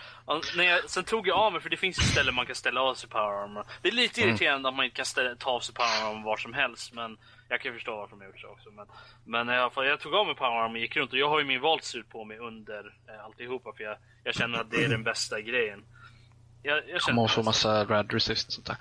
När 0.57 0.65
jag, 0.65 0.91
sen 0.91 1.05
tog 1.05 1.29
jag 1.29 1.37
av 1.39 1.53
mig, 1.53 1.61
för 1.61 1.71
det 1.71 1.77
finns 1.77 1.99
ju 1.99 2.03
ställen 2.03 2.35
man 2.35 2.47
kan 2.47 2.55
ställa 2.55 2.81
av 2.83 2.95
sig 2.95 3.09
power 3.11 3.43
armor. 3.45 3.65
Det 3.83 3.89
är 3.89 3.93
lite 3.93 4.21
irriterande 4.21 4.69
att 4.69 4.75
man 4.75 4.85
inte 4.85 4.97
kan 4.97 5.05
ställa, 5.05 5.35
ta 5.35 5.51
av 5.51 5.61
sig 5.61 5.75
power 5.75 6.11
armor 6.11 6.25
var 6.25 6.37
som 6.37 6.53
helst, 6.55 6.93
men 6.93 7.19
jag 7.49 7.61
kan 7.61 7.73
förstå 7.75 7.97
varför 7.97 8.17
de 8.17 8.21
har 8.21 8.27
gjort 8.27 8.41
så 8.41 8.49
också. 8.49 8.71
Men, 8.71 8.87
men 9.25 9.55
i 9.55 9.59
alla 9.59 9.71
fall, 9.71 9.87
jag 9.87 10.01
tog 10.01 10.15
av 10.15 10.27
mig 10.27 10.35
power 10.35 10.57
armor 10.65 10.75
och 10.75 10.81
gick 10.81 10.97
runt 10.97 11.13
och 11.13 11.19
jag 11.19 11.29
har 11.29 11.39
ju 11.39 11.45
min 11.45 11.61
valtsut 11.61 12.09
på 12.11 12.25
mig 12.25 12.39
under 12.39 12.95
eh, 13.09 13.25
alltihopa 13.25 13.73
för 13.77 13.85
jag, 13.85 13.97
jag 14.25 14.35
känner 14.35 14.59
att 14.61 14.71
det 14.71 14.85
är 14.85 14.89
den 14.89 15.03
bästa 15.05 15.41
grejen. 15.41 15.85
Jag, 16.67 16.89
jag 16.91 17.01
Kommer 17.01 17.23
också 17.23 17.43
massa 17.43 17.85
rad 17.85 18.13
resist 18.13 18.49
och 18.49 18.53
sånt 18.55 18.67
där. 18.67 18.77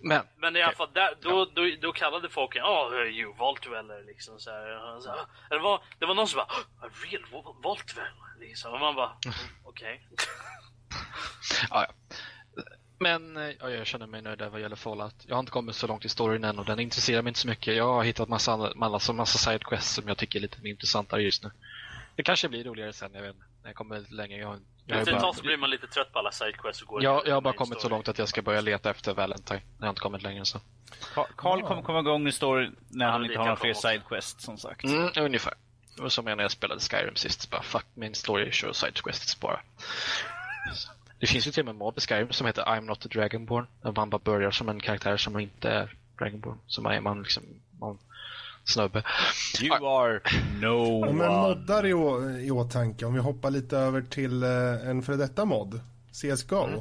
Men 0.00 0.22
men 0.36 0.56
i 0.56 0.62
alla 0.62 0.72
fall, 0.74 0.88
där, 0.94 1.14
då, 1.20 1.44
då, 1.54 1.62
då 1.80 1.92
kallade 1.92 2.28
folk 2.28 2.56
en 2.56 2.62
oh, 2.62 2.94
you 2.94 3.34
Voltweller 3.38 4.04
liksom 4.06 4.40
så 4.40 4.50
här. 4.50 5.00
Så 5.00 5.08
här. 5.10 5.18
Det, 5.50 5.58
var, 5.58 5.82
det 5.98 6.06
var 6.06 6.14
någon 6.14 6.28
som 6.28 6.36
bara 6.36 6.46
oh, 6.86 7.10
real 7.10 7.24
Vol- 7.32 7.62
Voltweller 7.62 8.38
liksom. 8.40 8.72
Och 8.72 8.80
man 8.80 8.94
bara 8.94 9.12
okej. 9.64 10.06
Ja, 11.70 11.86
ja. 11.88 12.16
Men 12.98 13.36
eh, 13.36 13.54
ja, 13.60 13.70
jag 13.70 13.86
känner 13.86 14.06
mig 14.06 14.22
nöjd 14.22 14.38
där 14.38 14.48
vad 14.48 14.60
gäller 14.60 14.76
Fallout. 14.76 15.14
Jag 15.26 15.34
har 15.36 15.40
inte 15.40 15.52
kommit 15.52 15.76
så 15.76 15.86
långt 15.86 16.04
i 16.04 16.08
storyn 16.08 16.44
än 16.44 16.58
och 16.58 16.64
den 16.64 16.80
intresserar 16.80 17.22
mig 17.22 17.30
inte 17.30 17.40
så 17.40 17.48
mycket. 17.48 17.74
Jag 17.76 17.92
har 17.92 18.04
hittat 18.04 18.28
massa, 18.28 18.72
massa, 18.74 19.12
massa 19.12 19.38
sidequests 19.38 19.94
som 19.94 20.08
jag 20.08 20.18
tycker 20.18 20.38
är 20.38 20.42
lite 20.42 20.68
intressantare 20.68 21.22
just 21.22 21.42
nu. 21.44 21.50
Det 22.16 22.22
kanske 22.22 22.48
blir 22.48 22.64
roligare 22.64 22.92
sen, 22.92 23.14
jag 23.14 23.22
vet 23.22 23.34
inte. 23.34 23.46
När 23.62 23.68
jag 23.68 23.76
kommer 23.76 23.98
lite 23.98 24.14
längre. 24.14 24.38
Jag, 24.40 24.48
har- 24.48 24.54
jag, 24.54 24.58
har 24.79 24.79
Efter 24.86 25.12
ett 25.14 25.20
tag 25.20 25.36
så 25.36 25.42
blir 25.42 25.56
man 25.56 25.70
lite 25.70 25.86
trött 25.86 26.12
på 26.12 26.18
alla 26.18 26.32
sidequests 26.32 26.82
och 26.82 26.88
går 26.88 27.02
jag, 27.02 27.26
jag 27.26 27.34
har 27.34 27.40
bara 27.40 27.54
kommit 27.54 27.74
så 27.74 27.78
story. 27.80 27.90
långt 27.90 28.08
att 28.08 28.18
jag 28.18 28.28
ska 28.28 28.42
börja 28.42 28.60
leta 28.60 28.90
efter 28.90 29.14
Valentine. 29.14 29.60
Jag 29.78 29.84
har 29.86 29.90
inte 29.90 30.00
kommit 30.00 30.22
längre 30.22 30.38
än 30.38 30.46
så. 30.46 30.58
Ka- 31.14 31.26
Carl 31.36 31.62
kommer 31.62 31.82
komma 31.82 32.00
igång 32.00 32.28
i 32.28 32.32
story 32.32 32.70
när 32.88 33.04
Ja, 33.06 33.12
han 33.12 33.24
inte 33.24 33.38
har 33.38 33.44
några 33.44 33.56
fler 33.56 33.74
sidequests 33.74 34.44
som 34.44 34.58
sagt. 34.58 34.84
Mm, 34.84 35.10
ungefär. 35.16 35.54
Det 35.96 36.02
var 36.02 36.08
som 36.08 36.26
jag 36.26 36.36
när 36.36 36.44
jag 36.44 36.50
spelade 36.50 36.80
Skyrim 36.80 37.16
sist. 37.16 37.50
Bara 37.50 37.62
fuck 37.62 37.86
min 37.94 38.14
story, 38.14 38.52
kör 38.52 38.72
sidequests 38.72 39.40
bara. 39.40 39.60
Det 41.20 41.26
finns 41.26 41.46
ju 41.46 41.50
till 41.50 41.60
och 41.60 41.64
med 41.64 41.72
en 41.72 41.78
mob 41.78 41.98
i 41.98 42.00
Skyrim 42.00 42.30
som 42.32 42.46
heter 42.46 42.62
I'm 42.64 42.80
not 42.80 43.06
a 43.06 43.08
Dragonborn. 43.12 43.66
Där 43.82 43.92
man 43.92 44.10
bara 44.10 44.18
börjar 44.18 44.50
som 44.50 44.68
en 44.68 44.80
karaktär 44.80 45.16
som 45.16 45.38
inte 45.40 45.70
är 45.70 45.96
Dragonborn. 46.18 46.58
Så 46.66 46.82
man 46.82 47.02
man 47.02 47.22
liksom 47.22 47.42
någon 47.80 47.98
snubbe. 48.70 49.02
You 49.60 49.86
are 50.02 50.20
no 50.60 51.04
Om 51.08 51.20
en 51.20 51.32
moddar 51.32 51.86
i, 51.86 51.92
å, 51.92 52.30
i 52.40 52.50
åtanke, 52.50 53.06
om 53.06 53.14
vi 53.14 53.20
hoppar 53.20 53.50
lite 53.50 53.76
över 53.78 54.02
till 54.02 54.42
eh, 54.42 54.88
en 54.90 55.02
före 55.02 55.16
detta 55.16 55.44
mod, 55.44 55.80
CSGO. 56.12 56.64
Mm. 56.64 56.80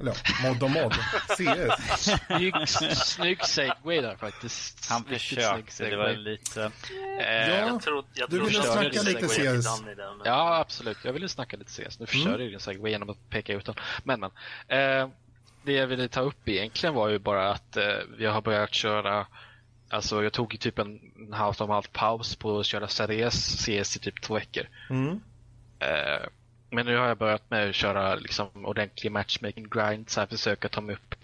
Eller 0.00 0.12
ja, 0.42 0.48
mod 0.48 0.62
och 0.62 0.70
mod, 0.70 0.92
CS. 1.28 2.10
Snygg, 2.28 2.68
snygg 2.98 3.44
segway 3.44 4.00
där 4.00 4.16
faktiskt. 4.16 4.86
Han 4.90 5.04
försökte, 5.04 5.88
det 5.90 5.96
var 5.96 6.12
lite... 6.12 6.62
Eh, 6.64 6.70
Ja. 7.48 7.66
Jag 7.66 7.82
tror, 7.82 8.04
jag 8.14 8.30
Du 8.30 8.40
ville 8.40 8.62
snacka 8.62 9.02
lite 9.02 9.28
CS. 9.28 9.82
men- 9.84 9.96
Ja, 10.24 10.56
absolut. 10.60 10.98
Jag 11.02 11.12
ville 11.12 11.28
snacka 11.28 11.56
lite 11.56 11.70
CS. 11.70 11.98
Nu 12.00 12.06
förstörde 12.06 12.42
jag 12.42 12.52
din 12.52 12.60
segway 12.60 12.90
genom 12.92 13.10
att 13.10 13.30
peka 13.30 13.52
ut 13.52 13.66
den. 13.66 13.74
Men, 14.04 14.20
men. 14.20 14.30
Eh, 14.68 15.08
det 15.62 15.72
jag 15.72 15.86
ville 15.86 16.08
ta 16.08 16.20
upp 16.20 16.48
egentligen 16.48 16.94
var 16.94 17.08
ju 17.08 17.18
bara 17.18 17.50
att 17.50 17.76
eh, 17.76 17.84
jag 18.18 18.32
har 18.32 18.42
börjat 18.42 18.74
köra 18.74 19.26
Alltså 19.88 20.22
jag 20.22 20.32
tog 20.32 20.52
ju 20.52 20.58
typ 20.58 20.78
en, 20.78 21.00
en 21.16 21.32
halvt 21.32 21.60
om 21.60 21.70
halvt 21.70 21.92
paus 21.92 22.36
på 22.36 22.58
att 22.58 22.66
köra 22.66 22.88
seriös 22.88 23.64
CS 23.64 23.96
i 23.96 23.98
typ 24.00 24.22
två 24.22 24.34
veckor. 24.34 24.68
Mm. 24.90 25.20
Eh, 25.78 26.26
men 26.70 26.86
nu 26.86 26.96
har 26.96 27.06
jag 27.06 27.18
börjat 27.18 27.50
med 27.50 27.68
att 27.68 27.74
köra 27.74 28.14
liksom 28.14 28.48
ordentlig 28.66 29.12
matchmaking 29.12 29.68
grind, 29.68 30.10
så 30.10 30.20
här 30.20 30.26
försöka 30.26 30.68
ta 30.68 30.80
mig 30.80 30.94
upp 30.94 31.14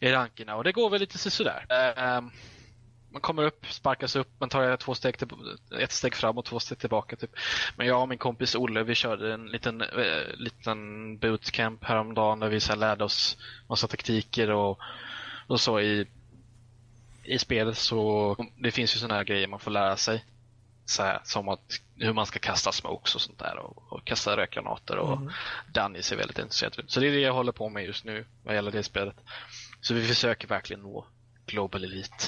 i 0.00 0.12
rankerna 0.12 0.56
och 0.56 0.64
det 0.64 0.72
går 0.72 0.90
väl 0.90 1.00
lite 1.00 1.18
sådär. 1.18 1.66
Eh, 1.68 2.20
man 3.10 3.20
kommer 3.20 3.42
upp, 3.42 3.66
sparkas 3.72 4.16
upp, 4.16 4.28
man 4.38 4.48
tar 4.48 4.76
två 4.76 4.94
steg 4.94 5.18
till, 5.18 5.28
ett 5.80 5.92
steg 5.92 6.14
fram 6.14 6.38
och 6.38 6.44
två 6.44 6.60
steg 6.60 6.78
tillbaka. 6.78 7.16
Typ. 7.16 7.30
Men 7.76 7.86
jag 7.86 8.02
och 8.02 8.08
min 8.08 8.18
kompis 8.18 8.54
Olle, 8.54 8.82
vi 8.82 8.94
körde 8.94 9.34
en 9.34 9.46
liten, 9.46 9.80
eh, 9.80 10.34
liten 10.34 11.18
bootcamp 11.18 11.84
häromdagen 11.84 12.40
där 12.40 12.48
vi 12.48 12.60
så 12.60 12.72
här 12.72 12.78
lärde 12.78 13.04
oss 13.04 13.36
massa 13.68 13.88
taktiker 13.88 14.50
och, 14.50 14.78
och 15.46 15.60
så 15.60 15.80
i, 15.80 16.06
i 17.28 17.38
spelet 17.38 17.78
så 17.78 18.36
det 18.56 18.70
finns 18.70 18.94
ju 18.94 18.98
sådana 18.98 19.14
här 19.14 19.24
grejer 19.24 19.46
man 19.46 19.60
får 19.60 19.70
lära 19.70 19.96
sig. 19.96 20.24
Så 20.84 21.02
här, 21.02 21.20
som 21.24 21.48
att 21.48 21.80
hur 21.96 22.12
man 22.12 22.26
ska 22.26 22.38
kasta 22.38 22.72
smokes 22.72 23.14
och 23.14 23.20
sånt 23.20 23.38
där 23.38 23.58
och, 23.58 23.92
och 23.92 24.04
kasta 24.04 24.36
rökgranater 24.36 24.96
och 24.96 25.18
Danny 25.72 26.02
ser 26.02 26.16
väldigt 26.16 26.38
intresserad 26.38 26.78
ut. 26.78 26.90
Så 26.90 27.00
det 27.00 27.08
är 27.08 27.12
det 27.12 27.20
jag 27.20 27.32
håller 27.32 27.52
på 27.52 27.68
med 27.68 27.84
just 27.84 28.04
nu 28.04 28.26
vad 28.44 28.54
gäller 28.54 28.70
det 28.70 28.82
spelet. 28.82 29.16
Så 29.80 29.94
vi 29.94 30.06
försöker 30.06 30.48
verkligen 30.48 30.82
nå 30.82 31.06
Global 31.46 31.84
Elite. 31.84 32.24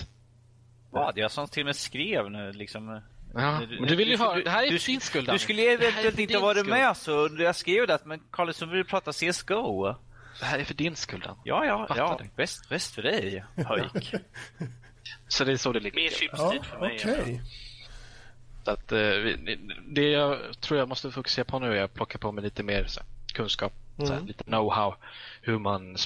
Vad? 0.90 1.18
Jag 1.18 1.30
som 1.30 1.48
till 1.48 1.62
och 1.62 1.66
med 1.66 1.76
skrev 1.76 2.30
nu 2.30 2.52
liksom 2.52 3.02
Ja, 3.34 3.60
men 3.60 3.88
du 3.88 3.96
vill 3.96 4.08
ju 4.08 4.16
ha, 4.16 4.34
det 4.34 4.50
här 4.50 4.62
är 4.62 4.70
du, 4.70 4.78
din 4.78 5.00
skuld 5.00 5.28
Du 5.32 5.38
skulle 5.38 5.62
Det 5.62 5.68
är 5.68 5.74
eventuellt 5.74 6.18
inte 6.18 6.34
ha 6.34 6.42
varit 6.42 6.66
med 6.66 6.96
så 6.96 7.28
jag 7.38 7.56
skrev 7.56 7.86
det 7.86 7.94
att 7.94 8.06
men 8.06 8.20
Carl 8.30 8.52
så 8.52 8.66
vill 8.66 8.76
du 8.78 8.84
prata 8.84 9.12
CSGO. 9.12 9.94
Det 10.40 10.46
här 10.46 10.58
är 10.58 10.64
för 10.64 10.74
din 10.74 10.96
skull 10.96 11.20
Danny. 11.20 11.40
Ja, 11.44 11.64
ja, 11.64 11.86
ja. 11.96 12.20
Bäst, 12.36 12.68
bäst 12.68 12.94
för 12.94 13.02
dig, 13.02 13.44
pojk. 13.66 14.14
Så 15.28 15.44
det 15.44 15.52
är 15.52 15.56
så 15.56 15.72
det 15.72 15.80
ligger 15.80 16.00
Mer 16.02 16.10
till. 16.10 16.28
Ja, 16.32 16.54
för 16.62 16.78
mig. 16.80 16.96
okej. 17.04 17.42
Så 18.64 18.70
att, 18.70 18.92
eh, 18.92 18.98
det 19.86 20.08
jag 20.10 20.60
tror 20.60 20.78
jag 20.78 20.88
måste 20.88 21.10
fokusera 21.10 21.44
på 21.44 21.58
nu 21.58 21.78
är 21.78 21.82
att 21.82 21.94
plocka 21.94 22.18
på 22.18 22.32
mig 22.32 22.44
lite 22.44 22.62
mer 22.62 22.84
så 22.84 23.00
kunskap, 23.34 23.72
så 23.98 24.12
Mm. 24.12 24.26
lite 24.26 24.44
know-how. 24.44 24.94
Hur 25.42 25.58
man, 25.58 25.96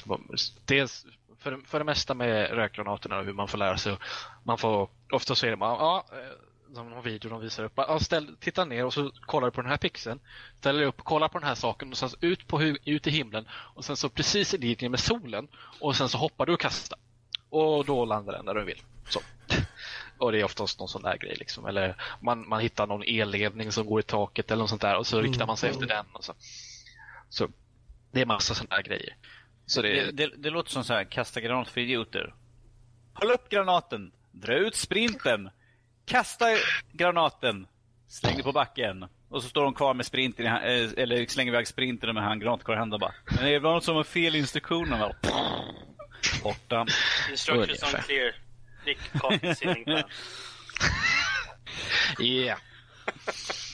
dels 0.65 1.05
för, 1.39 1.59
för 1.67 1.79
det 1.79 1.85
mesta 1.85 2.13
med 2.13 2.49
rökgranaterna 2.51 3.17
och 3.19 3.25
hur 3.25 3.33
man 3.33 3.47
får 3.47 3.57
lära 3.57 3.77
sig. 3.77 3.97
Man 4.43 4.57
får, 4.57 4.89
ofta 5.11 5.35
så 5.35 5.45
är 5.45 5.49
det 5.49 5.57
bara, 5.57 5.71
ja, 5.73 6.05
eh, 6.11 6.75
som 6.75 6.89
någon 6.89 7.03
video 7.03 7.29
de 7.29 7.41
visar 7.41 7.63
upp, 7.63 7.73
ja, 7.75 7.99
ställ, 7.99 8.35
titta 8.39 8.65
ner 8.65 8.85
och 8.85 8.93
så 8.93 9.11
kollar 9.21 9.47
du 9.47 9.51
på 9.51 9.61
den 9.61 9.69
här 9.71 9.77
pixeln. 9.77 10.19
Ställer 10.59 10.83
upp 10.83 10.99
och 10.99 11.05
kollar 11.05 11.27
på 11.27 11.39
den 11.39 11.47
här 11.47 11.55
saken 11.55 11.91
och 11.91 11.97
sen 11.97 12.09
så 12.09 12.17
ut, 12.21 12.47
på, 12.47 12.63
ut 12.63 13.07
i 13.07 13.09
himlen 13.09 13.47
och 13.51 13.85
sen 13.85 13.97
så 13.97 14.09
precis 14.09 14.53
i 14.53 14.57
linje 14.57 14.89
med 14.89 14.99
solen 14.99 15.47
och 15.79 15.95
sen 15.95 16.09
så 16.09 16.17
hoppar 16.17 16.45
du 16.45 16.53
och 16.53 16.59
kastar. 16.59 16.99
Och 17.55 17.85
då 17.85 18.05
landar 18.05 18.33
den 18.33 18.45
där 18.45 18.53
du 18.53 18.63
vill. 18.63 18.81
Så. 19.09 19.19
Och 20.17 20.31
det 20.31 20.39
är 20.39 20.43
oftast 20.43 20.79
någon 20.79 20.87
sån 20.87 21.01
där 21.01 21.17
grej. 21.17 21.35
Liksom. 21.39 21.65
Eller 21.65 21.95
man, 22.21 22.49
man 22.49 22.61
hittar 22.61 22.87
någon 22.87 23.03
elledning 23.07 23.71
som 23.71 23.85
går 23.85 23.99
i 23.99 24.03
taket 24.03 24.51
eller 24.51 24.59
något 24.63 24.69
sånt 24.69 24.81
där 24.81 24.97
och 24.97 25.07
så 25.07 25.21
riktar 25.21 25.47
man 25.47 25.57
sig 25.57 25.69
efter 25.69 25.85
den. 25.85 26.05
Och 26.13 26.23
så. 26.23 26.33
så 27.29 27.47
det 28.11 28.21
är 28.21 28.25
massa 28.25 28.55
sådana 28.55 28.75
där 28.75 28.83
grejer. 28.83 29.15
Så 29.65 29.81
det, 29.81 30.05
Det, 30.05 30.11
det, 30.11 30.31
det 30.37 30.49
låter 30.49 30.71
som 30.71 30.83
så 30.83 30.93
här, 30.93 31.03
kasta 31.03 31.41
granat 31.41 31.69
för 31.69 31.81
idioter. 31.81 32.33
Håll 33.13 33.31
upp 33.31 33.49
granaten, 33.49 34.11
dra 34.31 34.53
ut 34.53 34.75
sprinten, 34.75 35.49
kasta 36.05 36.45
granaten, 36.91 37.67
släng 38.07 38.33
dig 38.33 38.43
på 38.43 38.51
backen. 38.51 39.05
Och 39.29 39.43
så 39.43 39.49
står 39.49 39.63
de 39.63 39.73
kvar 39.73 39.93
med 39.93 40.05
sprinten, 40.05 40.45
eh, 40.45 40.89
eller 40.97 41.25
slänger 41.25 41.51
iväg 41.51 41.67
sprinten 41.67 42.13
med 42.13 42.23
handgranat 42.23 42.63
kvar 42.63 42.75
i 42.75 42.77
handen 42.77 42.99
bara. 42.99 43.13
Men 43.35 43.45
det 43.45 43.59
var 43.59 43.73
något 43.73 43.83
som 43.83 43.95
var 43.95 44.03
fel 44.03 44.35
i 44.35 44.39
instruktionerna. 44.39 45.15
Borta. 46.43 46.85
Instructions 47.31 47.69
Ungefär. 47.83 47.97
unclear. 47.97 48.31
Nick 48.85 48.97
copy 49.19 49.55
ceiling 49.55 49.85
fan. 49.85 50.03
yeah. 52.25 52.57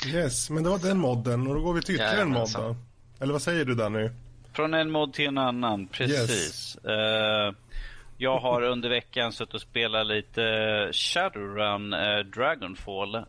Yes, 0.07 0.49
men 0.49 0.63
det 0.63 0.69
var 0.69 0.77
den 0.79 0.97
modden 0.97 1.47
och 1.47 1.55
då 1.55 1.61
går 1.61 1.73
vi 1.73 1.81
till 1.81 1.95
ytterligare 1.95 2.21
en 2.21 2.27
mod 2.27 2.35
Jajamensan. 2.35 2.63
då. 2.63 3.23
Eller 3.23 3.33
vad 3.33 3.41
säger 3.41 3.65
du 3.65 3.75
Danny? 3.75 4.09
Från 4.53 4.73
en 4.73 4.91
mod 4.91 5.13
till 5.13 5.27
en 5.27 5.37
annan, 5.37 5.87
precis. 5.87 6.75
Eh, 6.75 7.53
jag 8.17 8.39
har 8.39 8.61
under 8.61 8.89
veckan 8.89 9.33
suttit 9.33 9.53
och 9.53 9.61
spelat 9.61 10.07
lite 10.07 10.41
Shadowrun 10.93 11.93
eh, 11.93 12.17
Dragonfall. 12.19 13.15
eh, 13.15 13.23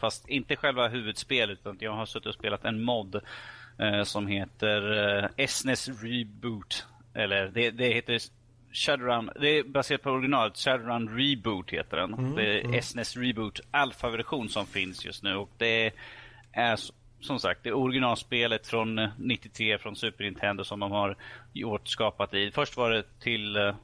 fast 0.00 0.28
inte 0.28 0.56
själva 0.56 0.88
huvudspelet, 0.88 1.58
utan 1.60 1.76
jag 1.80 1.92
har 1.92 2.06
suttit 2.06 2.26
och 2.26 2.34
spelat 2.34 2.64
en 2.64 2.82
mod 2.82 3.20
som 4.04 4.26
heter 4.26 4.98
eh, 5.38 5.46
SNES 5.46 5.88
Reboot. 6.02 6.86
Eller 7.14 7.46
det, 7.48 7.70
det 7.70 7.86
heter 7.88 8.18
Shadowrun, 8.76 9.30
det 9.40 9.48
är 9.48 9.64
baserat 9.64 10.02
på 10.02 10.10
originalet. 10.10 10.56
Shadowrun 10.56 11.18
Reboot 11.18 11.70
heter 11.70 11.96
den. 11.96 12.34
det 12.34 12.60
är 12.60 12.80
SNES 12.80 13.16
Reboot 13.16 13.60
alfa-version 13.70 14.48
som 14.48 14.66
finns 14.66 15.04
just 15.04 15.22
nu. 15.22 15.34
Och 15.34 15.50
det 15.58 15.92
är 16.52 16.78
som 17.20 17.38
sagt 17.38 17.62
det 17.62 17.72
originalspelet 17.72 18.66
från 18.66 18.98
eh, 18.98 19.08
93 19.18 19.78
från 19.78 19.96
Super 19.96 20.24
Nintendo 20.24 20.64
som 20.64 20.80
de 20.80 20.92
har 20.92 21.16
gjort, 21.52 21.88
skapat 21.88 22.34
i. 22.34 22.50
Först 22.50 22.76
var 22.76 22.90
det 22.90 23.20
till 23.20 23.56
eh, 23.56 23.74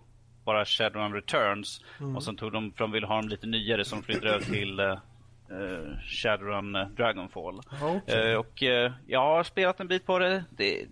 bara 0.44 0.64
Shadowrun 0.64 1.12
Returns 1.14 1.80
och 2.16 2.22
sen 2.24 2.36
tog 2.36 2.52
de, 2.52 2.72
för 2.72 2.78
de 2.84 2.92
ville 2.92 3.06
ha 3.06 3.16
dem 3.16 3.28
lite 3.28 3.46
nyare 3.46 3.84
som 3.84 4.02
flyttade 4.02 4.30
över 4.30 4.44
till 4.44 4.80
eh, 4.80 4.86
eh, 4.90 5.98
Shadowrun 6.06 6.74
eh, 6.76 6.88
Dragonfall. 6.88 7.60
Eh, 8.06 8.34
och 8.34 8.62
eh, 8.62 8.92
jag 9.06 9.20
har 9.20 9.42
spelat 9.42 9.80
en 9.80 9.88
bit 9.88 10.06
på 10.06 10.18
det. 10.18 10.44
det. 10.50 10.86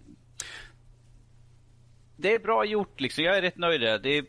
Det 2.20 2.34
är 2.34 2.38
bra 2.38 2.64
gjort 2.64 3.00
liksom. 3.00 3.24
Jag 3.24 3.36
är 3.36 3.42
rätt 3.42 3.56
nöjd 3.56 3.80
där. 3.80 3.98
Det 3.98 4.18
är, 4.18 4.24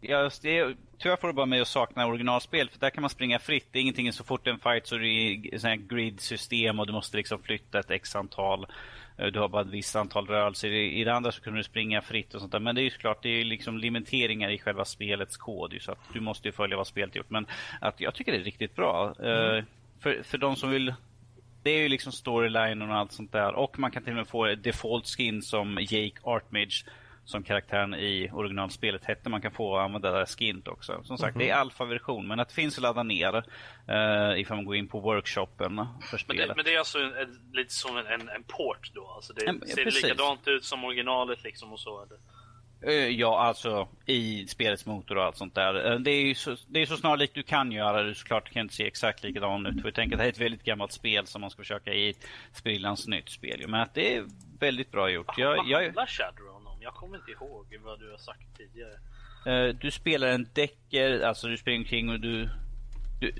jag, 0.00 0.32
det 0.42 0.58
är, 0.58 0.76
tyvärr 0.98 1.16
får 1.16 1.28
det 1.28 1.34
bara 1.34 1.46
mig 1.46 1.60
att 1.60 1.68
sakna 1.68 2.06
originalspel 2.06 2.68
för 2.70 2.78
där 2.80 2.90
kan 2.90 3.00
man 3.00 3.10
springa 3.10 3.38
fritt. 3.38 3.68
Det 3.72 3.78
är 3.78 3.82
ingenting 3.82 4.12
så 4.12 4.24
fort 4.24 4.46
en 4.46 4.58
fight 4.58 4.86
så 4.86 4.94
är 4.94 4.98
det 4.98 5.58
sån 5.60 5.70
här 5.70 5.76
grid-system 5.76 6.80
och 6.80 6.86
du 6.86 6.92
måste 6.92 7.16
liksom 7.16 7.42
flytta 7.42 7.78
ett 7.78 7.90
x 7.90 8.16
antal. 8.16 8.66
eh, 9.18 9.26
Du 9.26 9.38
har 9.40 9.48
bara 9.48 9.62
ett 9.62 9.68
visst 9.68 9.96
antal 9.96 10.26
rörelser. 10.26 10.68
I, 10.68 11.04
det 11.04 11.14
andra 11.14 11.32
så 11.32 11.42
kunde 11.42 11.58
du 11.58 11.64
springa 11.64 12.02
fritt 12.02 12.34
och 12.34 12.40
sånt 12.40 12.52
där. 12.52 12.60
Men 12.60 12.74
det 12.74 12.80
är 12.80 12.84
ju 12.84 12.90
såklart, 12.90 13.22
det 13.22 13.28
är 13.28 13.44
liksom 13.44 13.78
limiteringar 13.78 14.50
i 14.50 14.58
själva 14.58 14.84
spelets 14.84 15.36
kod. 15.36 15.76
Så 15.80 15.92
att 15.92 15.98
du 16.12 16.20
måste 16.20 16.48
ju 16.48 16.52
följa 16.52 16.76
vad 16.76 16.86
spelet 16.86 17.16
gjort. 17.16 17.30
Men 17.30 17.46
att 17.80 18.00
jag 18.00 18.14
tycker 18.14 18.32
det 18.32 18.38
är 18.38 18.44
riktigt 18.44 18.76
bra. 18.76 19.14
Eh, 19.18 19.64
för, 20.00 20.22
för 20.22 20.38
de 20.38 20.56
som 20.56 20.70
vill 20.70 20.94
det 21.64 21.70
är 21.70 21.82
ju 21.82 21.88
liksom 21.88 22.12
storyline 22.12 22.82
och 22.82 22.94
allt 22.94 23.12
sånt 23.12 23.32
där. 23.32 23.54
Och 23.54 23.78
man 23.78 23.90
kan 23.90 24.02
till 24.02 24.12
och 24.12 24.16
med 24.16 24.28
få 24.28 24.54
default 24.54 25.06
skin 25.06 25.42
som 25.42 25.78
Jake 25.80 26.20
Artmage 26.22 26.84
som 27.24 27.42
karaktären 27.42 27.94
i 27.94 28.30
originalspelet 28.32 29.04
hette. 29.04 29.28
Man 29.28 29.42
kan 29.42 29.52
få 29.52 29.76
använda 29.76 30.10
det 30.18 30.26
skint 30.26 30.68
också. 30.68 31.02
Som 31.04 31.18
sagt, 31.18 31.38
det 31.38 31.50
är 31.50 31.54
alfa-version, 31.54 32.26
men 32.26 32.40
att 32.40 32.48
det 32.48 32.54
finns 32.54 32.78
att 32.78 32.82
ladda 32.82 33.02
ner 33.02 33.36
uh, 33.36 34.40
ifall 34.40 34.56
man 34.56 34.64
går 34.64 34.76
in 34.76 34.88
på 34.88 35.00
workshopen 35.00 35.76
för 35.76 35.84
Men 36.12 36.18
spelet. 36.18 36.48
det, 36.48 36.54
men 36.56 36.64
det 36.64 36.74
är 36.74 36.78
alltså 36.78 36.98
en, 36.98 37.14
en, 37.14 37.38
lite 37.52 37.74
som 37.74 37.96
en, 37.96 38.06
en, 38.28 38.42
port 38.42 38.90
då? 38.94 39.06
Alltså 39.08 39.32
det 39.32 39.46
En- 39.46 39.60
ser 39.66 39.84
precis. 39.84 40.02
likadant 40.02 40.48
ut 40.48 40.64
som 40.64 40.84
originalet 40.84 41.44
liksom 41.44 41.72
och 41.72 41.80
så? 41.80 42.02
Eller? 42.02 42.18
Eh, 42.86 42.92
Ja, 42.92 43.40
alltså 43.40 43.88
i 44.06 44.46
spelets 44.46 44.86
motor 44.86 45.18
och 45.18 45.24
allt 45.24 45.36
sånt 45.36 45.54
där. 45.54 45.92
Eh, 45.92 45.98
Det 45.98 46.10
är 46.10 46.22
ju 46.26 46.34
så, 46.34 46.56
det 46.66 46.82
är 46.82 46.86
så 46.86 46.96
snarlikt 46.96 47.34
du 47.34 47.42
kan 47.42 47.72
göra 47.72 48.02
det. 48.02 48.14
Såklart 48.14 48.50
kan 48.50 48.60
inte 48.62 48.74
se 48.74 48.86
exakt 48.86 49.22
likadan 49.22 49.66
ut. 49.66 49.80
För 49.80 49.88
jag 49.88 49.94
tänker 49.94 50.14
att 50.16 50.18
det 50.18 50.22
här 50.22 50.28
är 50.28 50.32
ett 50.32 50.40
väldigt 50.40 50.64
gammalt 50.64 50.92
spel 50.92 51.26
som 51.26 51.40
man 51.40 51.50
ska 51.50 51.62
försöka 51.62 51.92
i 51.92 52.08
ett 52.10 52.26
sprillans 52.52 53.06
nytt 53.08 53.28
spel. 53.28 53.64
Men 53.68 53.80
att 53.80 53.94
det 53.94 54.14
är 54.16 54.24
väldigt 54.58 54.90
bra 54.92 55.10
gjort. 55.10 55.38
Jag, 55.38 55.56
Vad 55.56 55.68
jag, 55.68 55.82
handlar 55.84 56.06
Shadowrun 56.06 56.66
om? 56.66 56.78
Jag 56.82 56.94
kommer 56.94 57.16
inte 57.18 57.30
ihåg 57.30 57.76
vad 57.84 58.00
du 58.00 58.10
har 58.10 58.18
sagt 58.18 58.46
tidigare. 58.56 58.98
Eh, 59.46 59.74
du 59.74 59.90
spelar 59.90 60.28
en 60.28 60.48
däcker, 60.54 61.20
alltså 61.20 61.48
du 61.48 61.56
springer 61.56 61.78
omkring 61.78 62.08
och 62.10 62.20
du, 62.20 62.48
du... 63.20 63.32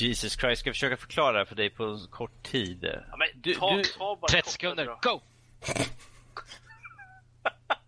Jesus 0.00 0.32
Christ, 0.40 0.60
ska 0.60 0.68
jag 0.68 0.74
försöka 0.74 0.96
förklara 0.96 1.32
det 1.32 1.38
här 1.38 1.44
för 1.44 1.54
dig 1.54 1.70
på 1.70 1.98
kort 2.10 2.42
tid? 2.42 2.90
Ja, 3.10 3.16
men 3.16 3.28
Du- 3.34 3.54
ta, 3.54 3.76
du- 3.76 3.82
ta 3.84 4.16
bara 4.20 4.28
30 4.28 4.42
korta 4.42 4.50
sekunder, 4.50 4.84
drag. 4.84 4.98
go! 5.02 5.20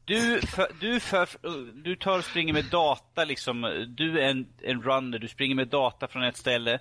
Du, 0.06 0.40
för, 0.40 0.66
du, 0.80 1.00
för, 1.00 1.28
du 1.84 1.96
tar 1.96 2.18
och 2.18 2.24
springer 2.24 2.52
med 2.52 2.64
data 2.64 3.24
liksom. 3.24 3.84
Du 3.88 4.20
är 4.20 4.28
en, 4.30 4.46
en 4.62 4.82
runner, 4.82 5.18
du 5.18 5.28
springer 5.28 5.54
med 5.54 5.68
data 5.68 6.08
från 6.08 6.22
ett 6.22 6.36
ställe. 6.36 6.78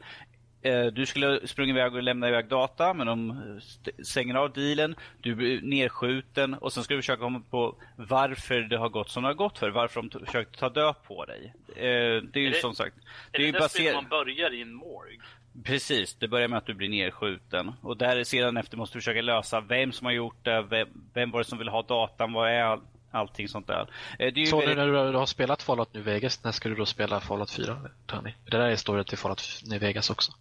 Eh, 0.61 0.85
Du 0.85 1.05
skulle 1.05 1.47
springa 1.47 1.69
iväg 1.73 1.95
och 1.95 2.03
lämna 2.03 2.27
iväg 2.29 2.47
data, 2.47 2.93
men 2.93 3.07
de 3.07 3.41
st- 3.57 4.03
stänger 4.03 4.35
av 4.35 4.53
dealen. 4.53 4.95
Du 5.21 5.35
blir 5.35 5.61
nerskjuten 5.61 6.53
och 6.53 6.73
sen 6.73 6.83
ska 6.83 6.93
du 6.93 7.01
försöka 7.01 7.19
komma 7.21 7.41
på 7.49 7.75
varför 7.95 8.61
det 8.61 8.77
har 8.77 8.89
gått 8.89 9.09
som 9.09 9.23
det 9.23 9.29
har 9.29 9.33
gått 9.33 9.57
för. 9.57 9.69
Varför 9.69 10.01
de 10.01 10.25
försökt 10.25 10.59
ta 10.59 10.69
död 10.69 10.95
på 11.07 11.25
dig. 11.25 11.53
Eh, 11.75 11.83
Det 11.83 12.35
är 12.35 12.39
ju 12.39 12.47
Är 12.47 12.51
det- 12.51 12.59
som 12.61 12.75
sagt. 12.75 12.95
Är 12.97 13.01
Det 13.31 13.37
är 13.37 13.39
det 13.39 13.45
ju 13.45 13.51
där 13.51 13.67
spelet 13.67 13.93
baserat... 13.93 14.03
man 14.03 14.09
börjar 14.25 14.53
i 14.53 14.61
en 14.61 14.73
morg? 14.73 15.19
Precis, 15.63 16.15
det 16.15 16.27
börjar 16.27 16.47
med 16.47 16.57
att 16.57 16.65
du 16.65 16.73
blir 16.73 16.89
nerskjuten. 16.89 17.71
Och 17.81 17.97
där 17.97 18.23
sedan 18.23 18.57
efter 18.57 18.77
måste 18.77 18.97
du 18.97 19.01
försöka 19.01 19.21
lösa 19.21 19.61
vem 19.61 19.91
som 19.91 20.05
har 20.05 20.11
gjort 20.13 20.45
det, 20.45 20.61
vem, 20.61 20.87
vem 21.13 21.31
var 21.31 21.39
det 21.39 21.45
som 21.45 21.57
vill 21.57 21.67
ha 21.69 21.81
datan, 21.81 22.33
vad 22.33 22.49
är 22.49 22.79
allting 23.15 23.47
sånt 23.47 23.67
där. 23.67 23.87
Eh, 24.19 24.33
Så 24.45 24.59
nu 24.59 24.65
väldigt- 24.65 24.77
när 24.77 25.11
du, 25.11 25.17
har 25.17 25.25
spelat 25.25 25.63
Fallout 25.63 25.93
New 25.93 26.03
Vegas, 26.03 26.43
när 26.43 26.51
ska 26.51 26.69
du 26.69 26.75
då 26.75 26.85
spela 26.85 27.19
Fallout 27.19 27.51
4, 27.51 27.77
Tony? 28.05 28.33
Det 28.45 28.57
där 28.57 28.67
är 28.69 28.75
storyn 28.75 29.05
till 29.05 29.17
Fallout 29.17 29.61
New 29.65 29.79
Vegas 29.81 30.09
också. 30.09 30.31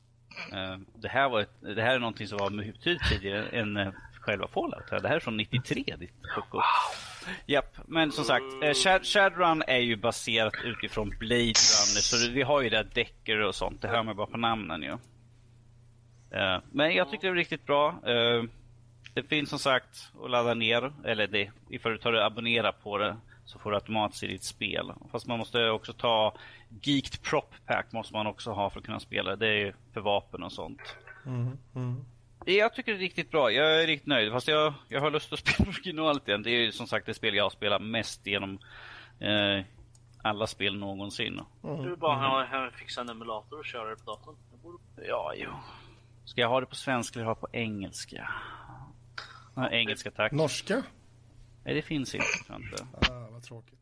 Eh, 0.52 0.76
Det 0.94 1.08
här, 1.08 1.28
var 1.28 1.40
ett, 1.40 1.50
det 1.60 1.82
här 1.82 1.94
är 1.94 1.98
någonting 1.98 2.28
som 2.28 2.38
var 2.38 2.50
betydligt 2.50 3.08
tidigare 3.08 3.48
än 3.48 3.76
eh, 3.76 3.88
själva 4.20 4.48
Fallout. 4.48 4.86
Det 4.90 5.08
här 5.08 5.16
är 5.16 5.20
från 5.20 5.36
93, 5.36 5.84
ditt 5.98 6.22
pucko. 6.34 6.60
Japp, 7.46 7.76
men 7.86 8.12
som 8.12 8.24
sagt, 8.24 8.44
Shad, 8.84 9.06
Shadowrun 9.06 9.62
är 9.66 9.78
ju 9.78 9.96
baserat 9.96 10.54
utifrån 10.64 11.08
Blade 11.18 11.34
Runner, 11.42 12.00
så 12.00 12.30
vi 12.30 12.42
har 12.42 12.60
ju 12.62 12.68
där 12.70 12.84
däcker 12.94 13.40
och 13.40 13.54
sånt. 13.54 13.82
Det 13.82 13.88
hör 13.88 14.02
man 14.02 14.16
bara 14.16 14.26
på 14.26 14.36
namnen 14.36 14.82
ju. 14.82 14.96
Men 16.70 16.94
jag 16.94 17.10
tycker 17.10 17.28
det 17.28 17.32
är 17.32 17.36
riktigt 17.36 17.66
bra. 17.66 18.00
Det 19.14 19.22
finns 19.22 19.50
som 19.50 19.58
sagt 19.58 20.12
att 20.24 20.30
ladda 20.30 20.54
ner, 20.54 20.92
eller 21.04 21.26
det, 21.26 21.50
ifall 21.68 21.92
du 21.92 21.98
tar 21.98 22.12
och 22.12 22.26
abonnerar 22.26 22.72
på 22.72 22.98
det 22.98 23.16
så 23.44 23.58
får 23.58 23.70
du 23.70 23.76
automatiskt 23.76 24.22
i 24.22 24.26
ditt 24.26 24.44
spel. 24.44 24.92
Fast 25.12 25.26
man 25.26 25.38
måste 25.38 25.70
också 25.70 25.92
ta 25.92 26.34
Geeked 26.82 27.22
Prop 27.22 27.54
Pack 27.66 27.92
måste 27.92 28.14
man 28.14 28.26
också 28.26 28.52
ha 28.52 28.70
för 28.70 28.78
att 28.78 28.86
kunna 28.86 29.00
spela. 29.00 29.36
Det 29.36 29.48
är 29.48 29.58
ju 29.58 29.72
för 29.92 30.00
vapen 30.00 30.42
och 30.42 30.52
sånt. 30.52 30.96
Mm, 31.26 31.58
mm. 31.74 32.04
Jag 32.46 32.74
tycker 32.74 32.92
det 32.92 32.98
är 32.98 33.00
riktigt 33.00 33.30
bra. 33.30 33.50
Jag 33.50 33.82
är 33.82 33.86
riktigt 33.86 34.06
nöjd. 34.06 34.32
Fast 34.32 34.48
jag, 34.48 34.74
jag 34.88 35.00
har 35.00 35.10
lust 35.10 35.32
att 35.32 35.38
spela 35.46 35.68
originalet 35.68 36.28
igen. 36.28 36.42
Det 36.42 36.50
är 36.50 36.60
ju 36.60 36.72
som 36.72 36.86
sagt 36.86 37.06
det 37.06 37.14
spel 37.14 37.34
jag 37.34 37.44
har 37.44 37.50
spelat 37.50 37.82
mest 37.82 38.26
genom 38.26 38.58
eh, 39.20 39.64
alla 40.22 40.46
spel 40.46 40.76
någonsin. 40.76 41.40
Du 41.62 41.88
vill 41.88 41.96
bara 41.96 42.46
ha, 42.46 42.70
fixa 42.70 43.00
en 43.00 43.08
emulator 43.08 43.58
och 43.58 43.64
köra 43.64 43.90
det 43.90 43.96
på 43.96 44.10
datorn. 44.10 44.36
Ja, 45.08 45.32
jo. 45.36 45.50
Ska 46.24 46.40
jag 46.40 46.48
ha 46.48 46.60
det 46.60 46.66
på 46.66 46.74
svenska 46.74 47.18
eller 47.18 47.26
ha 47.26 47.34
det 47.34 47.40
på 47.40 47.48
engelska? 47.52 48.30
Ja, 49.54 49.70
engelska 49.70 50.10
tack. 50.10 50.32
Norska? 50.32 50.82
Nej, 51.64 51.74
det 51.74 51.82
finns 51.82 52.14
inte. 52.14 52.26
inte. 52.56 52.86
Ah, 53.12 53.28
vad 53.30 53.42
tråkigt. 53.42 53.78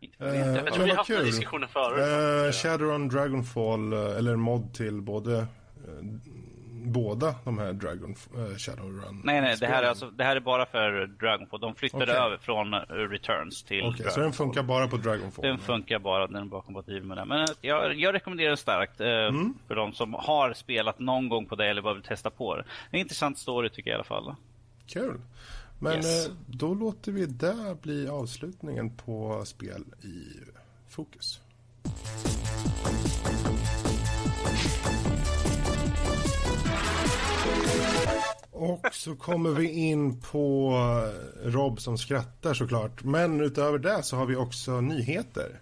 Inte 0.00 0.24
jag. 0.24 0.36
Eh, 0.36 0.42
tror 0.42 0.64
men 0.64 0.84
vi 0.84 0.88
vad 0.88 0.96
haft 0.96 1.10
den 1.10 1.24
diskussionen 1.24 1.68
förut. 1.68 2.46
Eh, 2.46 2.52
Shadowrun 2.52 3.08
Dragonfall, 3.08 3.92
eh, 3.92 3.98
eller 3.98 4.32
en 4.32 4.40
mod 4.40 4.74
till 4.74 5.00
både 5.00 5.38
eh, 5.38 5.46
båda 6.84 7.34
de 7.44 7.58
här 7.58 7.72
Dragon, 7.72 8.14
eh, 8.36 8.56
Shadowrun. 8.56 9.20
Nej, 9.24 9.40
nej, 9.40 9.56
det 9.60 9.66
här, 9.66 9.82
är 9.82 9.86
alltså, 9.88 10.10
det 10.10 10.24
här 10.24 10.36
är 10.36 10.40
bara 10.40 10.66
för 10.66 11.06
Dragonfall. 11.06 11.60
De 11.60 11.74
flyttade 11.74 12.02
Okej. 12.04 12.16
över 12.16 12.36
från 12.36 12.74
eh, 12.74 12.78
Returns 12.88 13.62
till 13.62 13.82
Okej, 13.84 13.96
så 13.96 14.02
den 14.02 14.12
Dragonfall. 14.14 14.32
funkar 14.46 14.62
bara 14.62 14.88
på 14.88 14.96
Dragonfall? 14.96 15.44
Den 15.44 15.58
funkar 15.58 15.98
bara 15.98 16.26
när 16.26 16.32
den 16.32 16.42
är 16.42 16.50
bakompatibel 16.50 17.02
med 17.04 17.16
den. 17.16 17.28
Men 17.28 17.40
eh, 17.40 17.46
jag, 17.60 17.94
jag 17.98 18.14
rekommenderar 18.14 18.48
den 18.48 18.56
starkt 18.56 19.00
eh, 19.00 19.08
Mm. 19.08 19.54
för 19.68 19.74
de 19.74 19.92
som 19.92 20.14
har 20.14 20.52
spelat 20.52 20.98
någon 20.98 21.28
gång 21.28 21.46
på 21.46 21.54
det 21.54 21.66
eller 21.70 21.82
bara 21.82 21.94
vill 21.94 22.02
testa 22.02 22.30
på 22.30 22.56
det. 22.56 22.64
En 22.90 23.00
intressant 23.00 23.38
story 23.38 23.70
tycker 23.70 23.90
jag 23.90 23.94
i 23.94 23.98
alla 23.98 24.04
fall. 24.04 24.34
Kul. 24.86 25.20
Men 25.78 25.92
Yes. 25.96 26.26
eh, 26.28 26.32
då 26.46 26.74
låter 26.74 27.12
vi 27.12 27.26
det 27.26 27.76
bli 27.82 28.08
avslutningen 28.08 28.90
på 28.96 29.42
spel 29.44 29.84
i 30.02 30.24
fokus. 30.88 31.40
Och 38.62 38.94
så 38.94 39.16
kommer 39.16 39.50
vi 39.50 39.70
in 39.70 40.20
på 40.20 40.72
Rob 41.44 41.80
som 41.80 41.98
skrattar 41.98 42.54
såklart. 42.54 43.02
Men 43.04 43.40
utöver 43.40 43.78
det 43.78 44.02
så 44.02 44.16
har 44.16 44.26
vi 44.26 44.36
också 44.36 44.80
nyheter. 44.80 45.60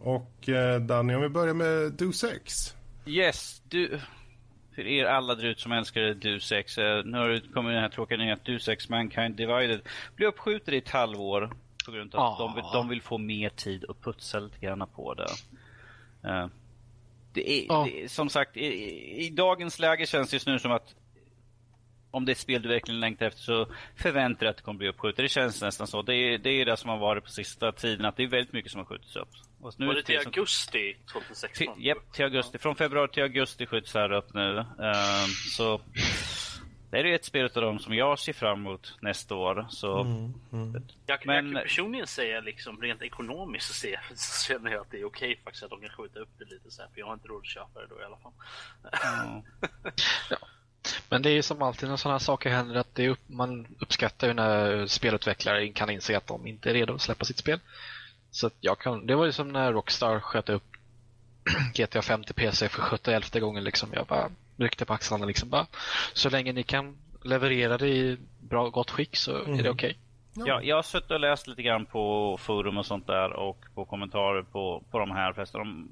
Och 0.00 0.48
eh, 0.48 0.80
Danny, 0.80 1.14
om 1.14 1.22
vi 1.22 1.28
börjar 1.28 1.54
med 1.54 1.92
Do 1.92 2.12
6. 2.12 2.74
Yes, 3.06 3.62
du... 3.68 4.00
För 4.74 4.86
er 4.86 5.04
alla 5.04 5.34
där 5.34 5.44
ute 5.44 5.60
som 5.60 5.72
älskar 5.72 6.00
Deus 6.14 6.52
Ex. 6.52 6.78
eh, 6.78 7.04
Nu 7.04 7.18
har 7.18 7.28
det 7.28 7.40
kommit 7.40 7.72
den 7.72 7.82
här 7.82 7.88
tråkiga 7.88 8.18
nyheten 8.18 8.40
att 8.40 8.46
Deus 8.46 8.68
Ex 8.68 8.88
Mankind 8.88 9.36
Divided 9.36 9.80
blir 10.16 10.26
uppskjuten 10.26 10.74
i 10.74 10.76
ett 10.76 10.88
halvår. 10.88 11.52
På 11.86 11.92
grund 11.92 12.14
av 12.14 12.32
att 12.32 12.38
de, 12.38 12.54
vill, 12.54 12.64
Ah. 12.64 12.72
de 12.72 12.88
vill 12.88 13.02
få 13.02 13.18
mer 13.18 13.48
tid 13.48 13.84
och 13.84 14.00
putsa 14.02 14.38
lite 14.40 14.58
grann 14.58 14.88
på 14.94 15.14
det. 15.14 15.26
Eh, 16.28 16.46
det, 17.32 17.50
är, 17.52 17.84
det 18.02 18.08
som 18.08 18.28
sagt, 18.28 18.56
i, 18.56 18.60
i, 18.66 19.26
i 19.26 19.30
dagens 19.30 19.78
läge 19.78 20.06
känns 20.06 20.30
det 20.30 20.34
just 20.34 20.46
nu 20.46 20.58
som 20.58 20.72
att 20.72 20.94
om 22.10 22.24
det 22.24 22.30
är 22.30 22.34
ett 22.34 22.38
spel 22.38 22.62
du 22.62 22.68
verkligen 22.68 23.00
längtar 23.00 23.26
efter 23.26 23.40
så 23.42 23.66
förväntar 23.96 24.40
dig 24.40 24.48
att 24.48 24.56
det 24.56 24.62
kommer 24.62 24.78
bli 24.78 24.88
uppskjutet. 24.88 25.16
Det 25.24 25.28
känns 25.28 25.62
nästan 25.62 25.86
så. 25.86 26.02
Det 26.02 26.14
är 26.14 26.38
det, 26.38 26.50
är 26.50 26.64
det 26.66 26.76
som 26.76 26.90
har 26.90 26.98
varit 26.98 27.24
på 27.24 27.30
sista 27.30 27.72
tiden, 27.72 28.06
att 28.06 28.16
det 28.16 28.22
är 28.22 28.26
väldigt 28.28 28.52
mycket 28.52 28.70
som 28.72 28.78
har 28.78 28.84
skjutits 28.86 29.16
upp. 29.16 29.28
Och 29.60 29.74
nu 29.78 29.84
är 29.84 29.88
Var 29.88 29.94
det 29.94 30.02
till 30.02 30.18
augusti 30.18 30.70
till, 30.72 30.96
2016? 31.12 31.82
japp, 31.82 32.12
till 32.12 32.24
augusti. 32.24 32.58
Från 32.58 32.76
februari 32.76 33.08
till 33.12 33.22
augusti 33.22 33.66
skjuts 33.66 33.92
det 33.92 33.98
här 33.98 34.12
upp 34.12 34.34
nu. 34.34 34.58
Ehm, 34.58 35.26
så 35.56 35.80
det 36.90 36.98
är 36.98 37.04
ju 37.04 37.14
ett 37.14 37.24
spel 37.24 37.44
av 37.54 37.62
dem 37.62 37.78
som 37.78 37.94
jag 37.94 38.18
ser 38.18 38.32
fram 38.32 38.58
emot 38.66 38.96
nästa 39.00 39.34
år. 39.34 39.66
Så 39.70 39.86
Jag, 39.86 40.06
Men- 40.50 40.88
jag 41.06 41.20
kan 41.22 41.52
personligen 41.54 42.06
säga 42.06 42.40
liksom 42.40 42.82
rent 42.82 43.02
ekonomiskt 43.02 43.66
så, 43.66 43.72
ser, 43.74 44.00
så 44.14 44.44
känner 44.52 44.70
jag 44.70 44.80
att 44.80 44.90
det 44.90 45.00
är 45.00 45.04
okej 45.04 45.40
faktiskt 45.44 45.64
att 45.64 45.70
de 45.70 45.80
kan 45.80 45.90
skjuta 45.90 46.20
upp 46.20 46.28
det 46.38 46.44
lite 46.44 46.70
så 46.70 46.82
här, 46.82 46.88
för 46.92 46.98
jag 47.00 47.06
har 47.06 47.14
inte 47.14 47.28
råd 47.28 47.40
att 47.40 47.46
köpa 47.46 47.80
det 47.80 47.86
då 47.86 48.00
i 48.00 48.04
alla 48.04 48.16
fall. 48.16 48.32
ja. 50.30 50.36
Men 51.08 51.22
det 51.22 51.30
är 51.30 51.34
ju 51.34 51.42
som 51.42 51.62
alltid 51.62 51.88
när 51.88 51.96
sådana 51.96 52.14
här 52.14 52.24
saker 52.24 52.50
händer 52.50 52.74
att 52.74 52.98
upp, 52.98 53.20
man 53.26 53.66
uppskattar 53.80 54.26
ju 54.26 54.34
när 54.34 54.86
spelutvecklare 54.86 55.68
kan 55.68 55.90
inse 55.90 56.16
att 56.16 56.26
de 56.26 56.46
inte 56.46 56.70
är 56.70 56.74
redo 56.74 56.94
att 56.94 57.00
släppa 57.00 57.24
sitt 57.24 57.38
spel. 57.38 57.60
Så 58.30 58.46
att 58.46 58.54
jag 58.60 58.78
kan, 58.78 59.06
det 59.06 59.14
var 59.14 59.24
ju 59.24 59.32
som 59.32 59.52
när 59.52 59.72
Rockstar 59.72 60.20
sköt 60.20 60.48
upp 60.48 60.64
GTA 61.74 62.02
5 62.02 62.24
till 62.24 62.34
PC 62.34 62.68
för 62.68 62.82
71 62.82 63.40
gången. 63.40 63.64
Liksom. 63.64 63.88
Jag 63.92 64.06
bara 64.06 64.30
ryckte 64.56 64.84
på 64.84 64.92
axlarna. 64.92 65.26
Liksom. 65.26 65.48
Bara, 65.48 65.66
så 66.12 66.30
länge 66.30 66.52
ni 66.52 66.62
kan 66.62 66.96
leverera 67.24 67.78
det 67.78 67.88
i 67.88 68.18
bra, 68.40 68.68
gott 68.68 68.90
skick 68.90 69.16
så 69.16 69.36
är 69.36 69.62
det 69.62 69.70
okej. 69.70 69.98
Ja, 70.34 70.62
jag 70.62 70.76
har 70.76 70.82
suttit 70.82 71.10
och 71.10 71.20
läst 71.20 71.46
lite 71.46 71.62
grann 71.62 71.86
på 71.86 72.36
forum 72.40 72.78
och 72.78 72.86
sånt 72.86 73.06
där 73.06 73.32
och 73.32 73.64
på 73.74 73.84
kommentarer 73.84 74.42
på, 74.42 74.82
på 74.90 74.98
de 74.98 75.10
här. 75.10 75.46
De, 75.52 75.88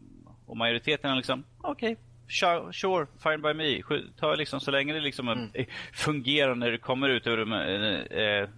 och 0.47 0.57
majoriteten 0.57 1.11
är 1.11 1.17
liksom, 1.17 1.45
okej, 1.61 1.97
sure, 2.29 2.73
sure, 2.73 3.07
fine 3.23 3.43
by 3.43 3.55
me. 3.55 3.83
Ta 4.21 4.35
liksom, 4.35 4.61
så 4.61 4.71
länge 4.71 4.93
det 4.93 5.01
liksom 5.01 5.29
eh, 5.29 5.67
fungerar 5.93 6.55
när 6.55 6.71
det 6.71 6.79
kommer 6.79 7.09
ut 7.09 7.27
ur 7.27 7.53
eh, 7.53 8.21
eh, 8.21 8.49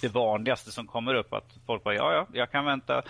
det 0.00 0.08
vanligaste 0.08 0.72
som 0.72 0.86
kommer 0.86 1.14
upp. 1.14 1.32
Att 1.32 1.58
folk 1.66 1.84
bara, 1.84 1.94
ja, 1.94 2.12
ja, 2.12 2.26
jag 2.32 2.50
kan 2.50 2.64
vänta. 2.64 3.02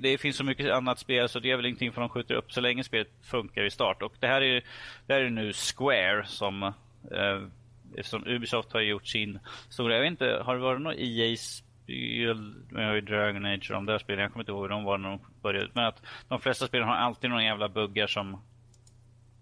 Det 0.00 0.18
finns 0.18 0.36
så 0.36 0.44
mycket 0.44 0.70
annat 0.70 0.98
spel 0.98 1.28
så 1.28 1.38
det 1.38 1.50
är 1.50 1.56
väl 1.56 1.66
ingenting 1.66 1.92
för 1.92 2.00
de 2.00 2.10
skjuter 2.10 2.34
upp 2.34 2.52
så 2.52 2.60
länge 2.60 2.84
spelet 2.84 3.08
funkar 3.22 3.64
i 3.64 3.70
start. 3.70 4.02
Och 4.02 4.14
det 4.20 4.26
här 4.26 4.40
är, 4.40 4.64
det 5.06 5.14
här 5.14 5.20
är 5.20 5.30
nu 5.30 5.52
Square 5.52 6.26
som 6.26 6.62
eh, 6.62 6.72
Eftersom 7.96 8.26
Ubisoft 8.26 8.72
har 8.72 8.80
gjort 8.80 9.06
sin 9.06 9.38
stora, 9.68 9.94
jag 9.94 10.00
vet 10.00 10.10
inte, 10.10 10.42
har 10.44 10.54
det 10.54 10.60
varit 10.60 10.80
något 10.80 10.96
EA-spel 10.98 12.54
med 12.70 13.04
Dragon 13.04 13.44
Age 13.44 13.70
och 13.70 13.74
de 13.74 13.86
där 13.86 13.98
spelen? 13.98 14.22
Jag 14.22 14.32
kommer 14.32 14.42
inte 14.42 14.52
ihåg 14.52 14.62
hur 14.62 14.68
de 14.68 14.84
var 14.84 14.98
när 14.98 15.08
de 15.08 15.20
började. 15.42 15.68
Men 15.72 15.84
att 15.84 16.02
de 16.28 16.40
flesta 16.40 16.66
spelen 16.66 16.88
har 16.88 16.94
alltid 16.94 17.30
några 17.30 17.44
jävla 17.44 17.68
buggar 17.68 18.06
som 18.06 18.42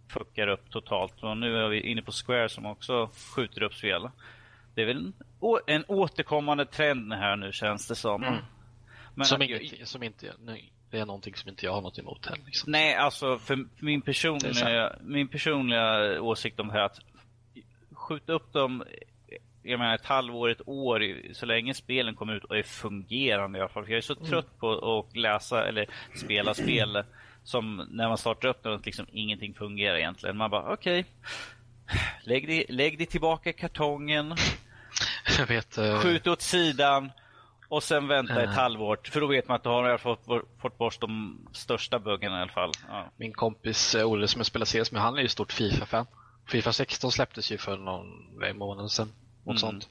fuckar 0.08 0.48
upp 0.48 0.70
totalt. 0.70 1.22
Och 1.22 1.36
nu 1.36 1.56
är 1.56 1.68
vi 1.68 1.80
inne 1.80 2.02
på 2.02 2.12
Square 2.12 2.48
som 2.48 2.66
också 2.66 3.10
skjuter 3.36 3.62
upp 3.62 3.74
spel. 3.74 4.10
Det 4.74 4.82
är 4.82 4.86
väl 4.86 4.96
en, 4.96 5.12
en 5.66 5.84
återkommande 5.88 6.66
trend 6.66 7.12
här 7.12 7.36
nu 7.36 7.52
känns 7.52 7.88
det 7.88 7.94
som. 7.94 8.20
Men 8.20 8.38
Mm. 9.16 9.24
Som, 9.24 9.42
att- 9.42 9.48
inget, 9.48 9.88
som 9.88 10.02
inte, 10.02 10.32
nej, 10.38 10.72
det 10.90 10.98
är 10.98 11.06
någonting 11.06 11.34
som 11.34 11.48
inte 11.50 11.66
jag 11.66 11.72
har 11.72 11.80
något 11.82 11.98
emot 11.98 12.26
heller. 12.26 12.44
Liksom. 12.46 12.72
Nej, 12.72 12.94
alltså 12.94 13.38
för 13.38 13.66
min 13.78 14.02
personliga, 14.02 14.92
min 15.00 15.28
personliga 15.28 16.20
åsikt 16.22 16.60
om 16.60 16.66
det 16.66 16.72
här 16.72 16.80
att 16.80 16.98
skjuta 17.92 18.32
upp 18.32 18.52
dem 18.52 18.84
jag 19.62 19.78
menar 19.78 19.94
ett 19.94 20.04
halvår, 20.06 20.48
ett 20.50 20.68
år, 20.68 21.02
så 21.32 21.46
länge 21.46 21.74
spelen 21.74 22.14
kommer 22.14 22.34
ut 22.34 22.44
och 22.44 22.58
är 22.58 22.62
fungerande 22.62 23.58
i 23.58 23.62
alla 23.62 23.68
fall. 23.68 23.84
För 23.84 23.90
jag 23.92 23.98
är 23.98 24.02
så 24.02 24.14
trött 24.14 24.58
på 24.58 24.98
att 24.98 25.16
läsa 25.16 25.68
eller 25.68 25.86
spela 26.14 26.54
spel 26.54 27.02
som 27.46 27.86
när 27.90 28.08
man 28.08 28.18
startar 28.18 28.48
upp 28.48 28.62
det 28.62 28.70
och 28.70 28.86
liksom 28.86 29.06
ingenting 29.12 29.54
fungerar 29.54 29.96
egentligen. 29.96 30.36
Man 30.36 30.50
bara 30.50 30.72
okej, 30.72 31.04
lägg, 32.22 32.46
dig, 32.48 32.66
lägg 32.68 32.98
dig 32.98 33.06
tillbaka 33.06 33.50
i 33.50 33.52
kartongen, 33.52 34.34
Jag 35.38 35.46
vet, 35.46 35.78
eh, 35.78 35.98
skjut 35.98 36.26
åt 36.26 36.42
sidan 36.42 37.12
och 37.68 37.82
sen 37.82 38.08
vänta 38.08 38.42
ett 38.42 38.48
Eh. 38.48 38.54
halvår. 38.54 38.98
För 39.04 39.20
då 39.20 39.26
vet 39.26 39.48
man 39.48 39.54
att 39.54 39.62
då 39.64 39.70
har 39.70 39.98
fått, 39.98 40.24
fått 40.60 40.78
bort 40.78 41.00
de 41.00 41.38
största 41.52 41.98
buggarna 41.98 42.38
i 42.38 42.42
alla 42.42 42.52
fall. 42.52 42.72
Ja. 42.88 43.06
min 43.16 43.32
kompis 43.32 43.94
eh, 43.94 44.06
Olle 44.06 44.28
som 44.28 44.38
jag 44.38 44.46
spelar 44.46 44.66
CS 44.66 44.92
med, 44.92 45.02
han 45.02 45.18
är 45.18 45.22
ju 45.22 45.28
stort 45.28 45.52
Fifa-fan. 45.52 46.06
Fifa 46.48 46.72
16 46.72 47.12
släpptes 47.12 47.52
ju 47.52 47.58
för 47.58 47.76
någon 47.78 48.06
månad 48.58 48.90
sedan. 48.90 49.12
Något 49.44 49.46
Mm. 49.46 49.58
sånt. 49.58 49.88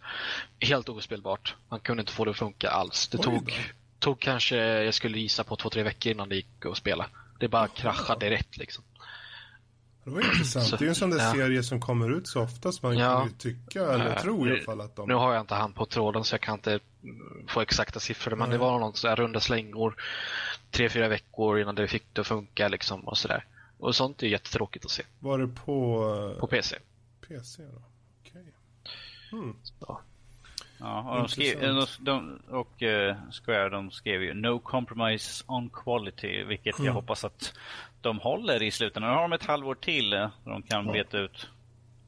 Helt 0.59 0.89
ospelbart. 0.89 1.55
Man 1.69 1.79
kunde 1.79 2.01
inte 2.01 2.11
få 2.13 2.25
det 2.25 2.31
att 2.31 2.37
funka 2.37 2.69
alls. 2.69 3.07
Det 3.07 3.17
Oj 3.17 3.23
tog, 3.23 3.53
tog 3.99 4.19
kanske, 4.19 4.55
jag 4.57 4.93
skulle 4.93 5.19
gissa 5.19 5.43
på 5.43 5.55
två, 5.55 5.69
tre 5.69 5.83
veckor 5.83 6.11
innan 6.11 6.29
det 6.29 6.35
gick 6.35 6.65
att 6.65 6.77
spela. 6.77 7.05
Det 7.39 7.47
bara 7.47 7.67
kraschade 7.67 8.25
direkt 8.25 8.57
liksom. 8.57 8.83
Det 10.03 10.09
var 10.11 10.21
intressant. 10.21 10.65
Så- 10.67 10.75
det 10.75 10.81
är 10.81 10.85
ju 10.85 10.89
en 10.89 10.95
sån 10.95 11.09
där 11.09 11.17
ja. 11.25 11.31
serie 11.33 11.63
som 11.63 11.81
kommer 11.81 12.17
ut 12.17 12.27
så 12.27 12.41
ofta 12.41 12.71
så 12.71 12.85
man 12.87 12.97
Ja. 12.97 13.19
kan 13.19 13.27
ju 13.27 13.33
tycka, 13.33 13.81
eller 13.81 14.09
Eh, 14.15 14.21
tro 14.21 14.47
i 14.47 14.51
alla 14.51 14.61
fall 14.61 14.81
att 14.81 14.95
de... 14.95 15.07
Nu 15.07 15.13
har 15.13 15.33
jag 15.33 15.41
inte 15.41 15.55
han 15.55 15.73
på 15.73 15.85
tråden 15.85 16.23
så 16.23 16.33
jag 16.33 16.41
kan 16.41 16.53
inte 16.53 16.79
få 17.47 17.61
exakta 17.61 17.99
siffror. 17.99 18.35
Men 18.35 18.49
det 18.49 18.57
var 18.57 18.79
någon 18.79 18.93
sån 18.93 19.09
där 19.09 19.15
runda 19.15 19.39
slängor. 19.39 19.95
Tre, 20.71 20.89
fyra 20.89 21.07
veckor 21.07 21.59
innan 21.59 21.75
det 21.75 21.87
fick 21.87 22.03
det 22.13 22.21
att 22.21 22.27
funka 22.27 22.67
liksom 22.67 23.01
och 23.07 23.17
sådär. 23.17 23.45
Och 23.77 23.95
sånt 23.95 24.23
är 24.23 24.27
jättetråkigt 24.27 24.85
att 24.85 24.91
se. 24.91 25.03
Var 25.19 25.37
det 25.39 25.47
på, 25.47 26.37
På 26.39 26.47
PC. 26.47 26.75
PC 27.27 27.63
då? 27.63 27.81
Okej. 28.21 28.53
Hmm. 29.31 29.55
Ja, 30.79 31.11
och, 31.11 31.17
de 31.17 31.27
skrev, 31.27 31.59
de, 31.61 31.85
de, 31.99 32.39
och 32.49 32.83
eh, 32.83 33.15
Square 33.31 33.69
de 33.69 33.91
skrev 33.91 34.23
ju 34.23 34.33
No 34.33 34.59
compromise 34.59 35.43
on 35.47 35.69
quality, 35.69 36.43
vilket 36.43 36.65
jag 36.65 36.79
Mm. 36.79 36.93
hoppas 36.95 37.23
att 37.25 37.53
de 38.01 38.19
håller 38.19 38.63
i 38.63 38.71
slutändan. 38.71 39.09
Nu 39.11 39.15
har 39.15 39.21
de 39.21 39.33
ett 39.33 39.45
halvår 39.45 39.75
till 39.75 40.13
eh, 40.13 40.19
där 40.19 40.51
de 40.51 40.61
kan 40.61 40.85
Ja. 40.85 40.91
beta 40.93 41.17
ut 41.17 41.49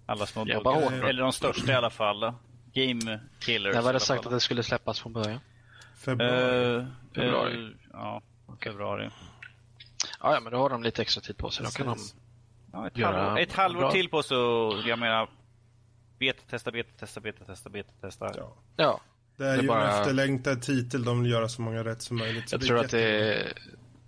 alla 0.06 0.26
små 0.26 0.46
buggar. 0.46 1.04
Eller 1.10 1.22
de 1.24 1.32
största 1.34 1.72
i 1.72 1.76
alla 1.76 1.90
fall. 1.90 2.34
Game 2.74 3.20
killers. 3.40 3.74
När 3.74 3.82
i 3.82 3.84
var 3.84 3.90
alla 3.90 3.94
det 3.94 4.00
sagt 4.00 4.26
att 4.26 4.32
det 4.32 4.40
skulle 4.40 4.64
släppas 4.64 5.00
från 5.00 5.14
början? 5.14 5.40
Februari. 6.06 6.76
Eh, 6.76 6.86
Februari. 7.16 7.64
eh, 7.66 7.70
ja, 7.94 8.22
februari. 8.64 9.10
Ja, 10.22 10.34
ja, 10.34 10.40
men 10.40 10.52
då 10.52 10.58
har 10.58 10.70
de 10.70 10.84
lite 10.84 11.02
extra 11.02 11.22
tid 11.22 11.38
på 11.38 11.50
sig. 11.50 11.66
Då 11.66 11.72
kan 11.72 11.86
de... 11.88 11.98
Ja, 12.74 12.88
ett, 12.88 12.98
halvår, 13.04 13.40
ett 13.40 13.54
halvår 13.54 13.82
bra. 13.82 13.92
till 13.92 14.10
på 14.10 14.24
så, 14.24 14.36
jag 14.86 15.00
menar, 15.00 15.30
beta, 16.20 16.42
testa, 16.50 16.72
beta, 16.72 16.90
testa, 17.00 17.20
beta, 17.22 17.46
testa, 17.46 17.70
beta, 17.70 17.92
testa. 18.02 18.32
ja. 18.38 18.56
Ja, 18.76 19.02
Det 19.38 19.44
är 19.44 19.48
Det 19.48 19.58
är 19.58 19.62
ju 19.62 19.68
bara- 19.68 19.92
en 19.94 20.00
efterlängtad 20.02 20.62
titel. 20.62 21.04
De 21.04 21.22
vill 21.24 21.32
göra 21.32 21.50
så 21.50 21.62
många 21.62 21.84
rätt 21.84 22.02
som 22.02 22.18
möjligt. 22.18 22.50
så 22.50 22.54
jag 22.56 22.62
tror 22.62 22.80
att 22.80 22.92
det, 22.92 23.54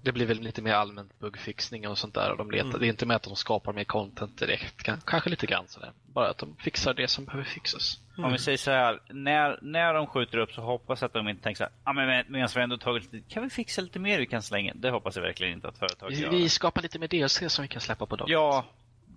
det 0.02 0.12
blir 0.12 0.26
väl 0.26 0.40
lite 0.40 0.62
mer 0.62 0.74
allmänt 0.74 1.20
buggfixning 1.20 1.88
och 1.88 1.98
sånt 1.98 2.14
där. 2.14 2.32
Och 2.32 2.38
de 2.38 2.52
letar. 2.52 2.68
Mm. 2.70 2.80
Det 2.80 2.86
är 2.86 2.90
inte 2.90 3.06
med 3.06 3.16
att 3.16 3.24
de 3.24 3.36
skapar 3.36 3.74
mer 3.74 3.84
content 3.84 4.38
direkt. 4.40 4.84
Kan- 4.84 5.02
Kanske 5.06 5.30
lite 5.30 5.46
grann 5.46 5.68
sådär. 5.68 5.92
Bara 6.14 6.30
att 6.30 6.38
de 6.38 6.56
fixar 6.60 6.94
det 6.94 7.08
som 7.08 7.26
behöver 7.26 7.44
fixas. 7.46 8.00
Om 8.18 8.32
vi 8.32 8.38
säger 8.38 8.58
så 8.58 8.72
här, 8.72 9.00
när, 9.10 9.60
när 9.62 9.94
de 9.94 10.08
skjuter 10.08 10.38
upp 10.38 10.52
så 10.52 10.62
hoppas 10.62 11.02
jag 11.02 11.08
att 11.08 11.14
de 11.14 11.28
inte 11.30 11.44
tänker 11.44 11.58
så 11.58 11.64
här, 11.64 11.72
ah, 11.84 11.94
men 11.94 12.08
med- 12.08 12.26
medan 12.30 12.50
vi 12.56 12.62
ändå 12.62 12.78
tagit 12.78 13.14
lite, 13.14 13.34
kan 13.34 13.44
vi 13.44 13.50
fixa 13.50 13.82
lite 13.82 14.00
mer 14.00 14.20
vi 14.20 14.26
kan 14.26 14.42
slänga? 14.42 14.74
Det 14.76 14.90
hoppas 14.90 15.16
jag 15.16 15.24
verkligen 15.24 15.54
inte 15.54 15.68
att 15.68 15.78
företaget 15.78 16.18
Vi, 16.18 16.22
gör. 16.24 16.30
vi 16.32 16.50
skapar 16.50 16.82
lite 16.82 17.00
mer 17.00 17.08
DLC 17.08 17.50
som 17.50 17.62
vi 17.62 17.68
kan 17.68 17.82
släppa 17.82 18.06
på 18.06 18.16
dagen. 18.16 18.30
Ja, 18.32 18.66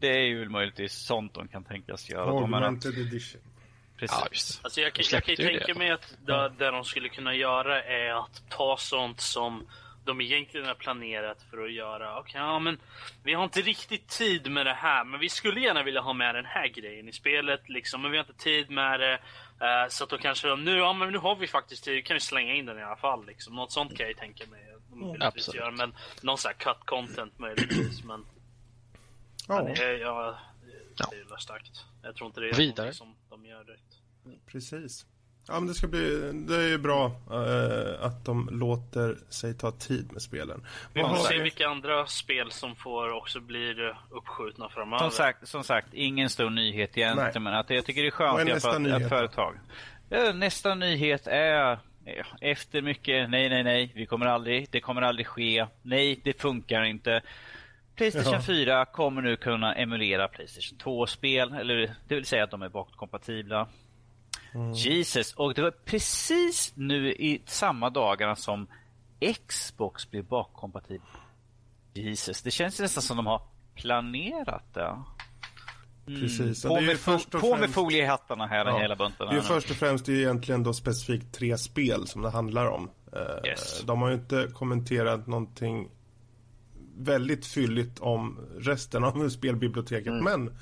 det 0.02 0.16
är 0.16 0.24
ju 0.26 0.48
möjligtvis 0.48 0.92
sånt 0.92 1.34
de 1.34 1.48
kan 1.48 1.64
tänkas 1.64 2.10
göra. 2.10 2.26
De 2.26 2.54
Augmented 2.54 2.98
edition. 2.98 3.40
precis. 3.96 4.16
Ja, 4.20 4.28
just. 4.32 4.64
Alltså 4.64 4.80
jag, 4.80 4.92
kan- 4.92 5.04
De 5.10 5.14
jag 5.16 5.24
kan 5.24 5.34
ju 5.34 5.36
tänka 5.58 5.66
det. 5.72 5.78
mig 5.78 5.90
att 5.90 6.16
det, 6.26 6.52
det 6.58 6.70
de 6.70 6.84
skulle 6.84 7.08
kunna 7.08 7.34
göra 7.34 7.82
är 7.84 8.10
att 8.24 8.42
ta 8.50 8.76
sånt 8.76 9.20
som 9.20 9.66
de 10.04 10.20
egentligen 10.20 10.66
har 10.66 10.74
planerat 10.74 11.42
för 11.50 11.64
att 11.64 11.72
göra. 11.72 12.18
Okej, 12.18 12.40
ja 12.40 12.58
men 12.58 12.78
vi 13.24 13.34
har 13.34 13.44
inte 13.44 13.60
riktigt 13.60 14.08
tid 14.08 14.50
med 14.50 14.66
det 14.66 14.74
här, 14.74 15.04
men 15.04 15.20
vi 15.20 15.28
skulle 15.28 15.60
gärna 15.60 15.82
vilja 15.82 16.00
ha 16.00 16.12
med 16.12 16.34
den 16.34 16.44
här 16.44 16.68
grejen 16.68 17.08
i 17.08 17.12
spelet 17.12 17.68
liksom, 17.68 18.02
men 18.02 18.10
vi 18.10 18.16
har 18.16 18.24
inte 18.24 18.42
tid 18.44 18.70
med 18.70 19.00
det. 19.00 19.12
Eh, 19.60 19.88
så 19.88 20.04
att 20.04 20.10
då 20.10 20.18
kanske 20.18 20.48
de 20.48 20.64
nu, 20.64 20.76
ja 20.76 20.92
men 20.92 21.12
nu 21.12 21.18
har 21.18 21.36
vi 21.36 21.46
faktiskt 21.46 21.84
tid, 21.84 22.04
kan 22.06 22.14
vi 22.14 22.20
slänga 22.20 22.54
in 22.54 22.66
den 22.66 22.78
i 22.78 22.82
alla 22.82 22.96
fall 22.96 23.26
liksom. 23.26 23.54
Något 23.54 23.72
sånt 23.72 23.90
kan 23.96 24.04
jag 24.04 24.08
ju 24.08 24.14
tänka 24.14 24.44
mig. 24.46 24.60
De 24.90 25.16
absolut. 25.22 25.60
göra, 25.60 25.70
men 25.70 25.94
någon 26.22 26.38
sån 26.38 26.48
här 26.48 26.56
cut 26.74 26.84
content 26.86 27.38
möjligtvis. 27.38 28.04
Men 28.04 28.24
Ja, 29.48 29.62
det 29.62 29.84
är, 29.84 29.98
ja, 29.98 30.38
det 31.10 31.16
är 31.16 31.18
ju 31.18 31.36
starkt. 31.38 31.84
Jag 32.02 32.16
tror 32.16 32.26
inte 32.26 32.40
det 32.40 32.48
är 32.48 32.54
Vidare. 32.54 32.92
som 32.92 33.14
de 33.30 33.46
gör 33.46 33.64
direkt. 33.64 33.98
precis. 34.46 35.06
Ja, 35.48 35.54
men 35.54 35.66
det 35.66 35.74
ska 35.74 35.86
bli, 35.86 36.32
det 36.32 36.56
är 36.56 36.68
ju 36.68 36.78
bra 36.78 37.06
eh, 37.30 38.04
att 38.06 38.24
de 38.24 38.48
låter 38.52 39.18
sig 39.28 39.54
ta 39.54 39.70
tid 39.70 40.12
med 40.12 40.22
spelen. 40.22 40.66
Vi 40.92 41.00
får 41.00 41.16
se 41.16 41.42
vilka 41.42 41.68
andra 41.68 42.06
spel 42.06 42.50
som 42.50 42.76
får 42.76 43.12
också 43.12 43.40
blir 43.40 43.88
eh, 43.88 43.96
uppskjutna 44.10 44.68
framöver. 44.68 44.98
Som 44.98 45.10
sagt, 45.10 45.48
som 45.48 45.64
sagt, 45.64 45.94
ingen 45.94 46.30
stor 46.30 46.50
nyhet 46.50 46.98
egentligen, 46.98 47.32
Nej. 47.32 47.40
men 47.42 47.54
att 47.54 47.70
jag 47.70 47.84
tycker 47.84 48.00
det 48.02 48.06
är 48.06 48.10
är 48.10 48.10
skönt 48.10 48.44
nästa 48.48 48.70
fall 48.70 48.82
nyhet 48.82 49.02
att 49.02 49.08
företag. 49.08 49.54
Ja, 50.08 50.32
nästa 50.32 50.74
nyhet 50.74 51.26
är 51.26 51.54
ja, 51.54 51.78
efter 52.40 52.82
mycket 52.82 53.30
nej, 53.30 53.48
nej, 53.48 53.62
nej, 53.62 53.92
vi 53.94 54.06
kommer 54.06 54.26
aldrig, 54.26 54.68
det 54.70 54.80
kommer 54.80 55.02
aldrig 55.02 55.26
ske, 55.26 55.66
nej, 55.82 56.20
det 56.24 56.40
funkar 56.40 56.84
inte. 56.84 57.22
Playstation 57.96 58.32
Ja. 58.32 58.42
4 58.42 58.84
kommer 58.84 59.22
nu 59.22 59.36
kunna 59.36 59.74
emulera 59.74 60.28
Playstation 60.28 60.78
2-spel, 60.78 61.52
eller 61.54 61.94
det 62.08 62.14
vill 62.14 62.24
säga 62.26 62.44
att 62.44 62.50
de 62.50 62.62
är 62.62 62.68
bakåtkompatibla. 62.68 63.68
Mm. 64.54 64.72
Jesus, 64.72 65.34
och 65.34 65.54
det 65.54 65.62
var 65.62 65.70
precis 65.70 66.72
nu 66.76 67.12
i 67.12 67.42
samma 67.46 67.90
dagarna 67.90 68.36
som 68.36 68.66
Xbox 69.48 70.10
blir 70.10 70.22
bakkompatibel. 70.22 71.06
Jesus, 71.94 72.42
det 72.42 72.50
känns 72.50 72.80
nästan 72.80 73.02
som 73.02 73.16
de 73.16 73.26
har 73.26 73.42
planerat 73.74 74.74
det. 74.74 74.96
Mm. 76.06 76.20
Precis. 76.20 76.62
På, 76.62 76.76
det 76.76 76.86
med, 76.86 76.96
fo- 76.96 77.40
på 77.40 77.56
med 77.56 77.70
foliehattarna 77.70 78.46
här, 78.46 78.66
Ja. 78.66 78.78
hela 78.78 78.96
bunten. 78.96 79.26
Det 79.28 79.36
är 79.36 79.40
först 79.40 79.70
och 79.70 79.76
främst 79.76 80.06
det 80.06 80.12
är 80.12 80.16
egentligen 80.16 80.62
då 80.62 80.72
specifikt 80.74 81.34
tre 81.34 81.58
spel 81.58 82.06
som 82.06 82.22
det 82.22 82.30
handlar 82.30 82.66
om. 82.66 82.90
Eh, 83.12 83.48
Yes. 83.50 83.82
De 83.82 84.02
har 84.02 84.08
ju 84.08 84.14
inte 84.14 84.48
kommenterat 84.54 85.26
någonting 85.26 85.90
väldigt 86.96 87.46
fylligt 87.46 87.98
om 88.00 88.38
resten 88.58 89.04
av 89.04 89.28
spelbiblioteket. 89.28 90.12
Mm. 90.12 90.24
Men 90.24 90.56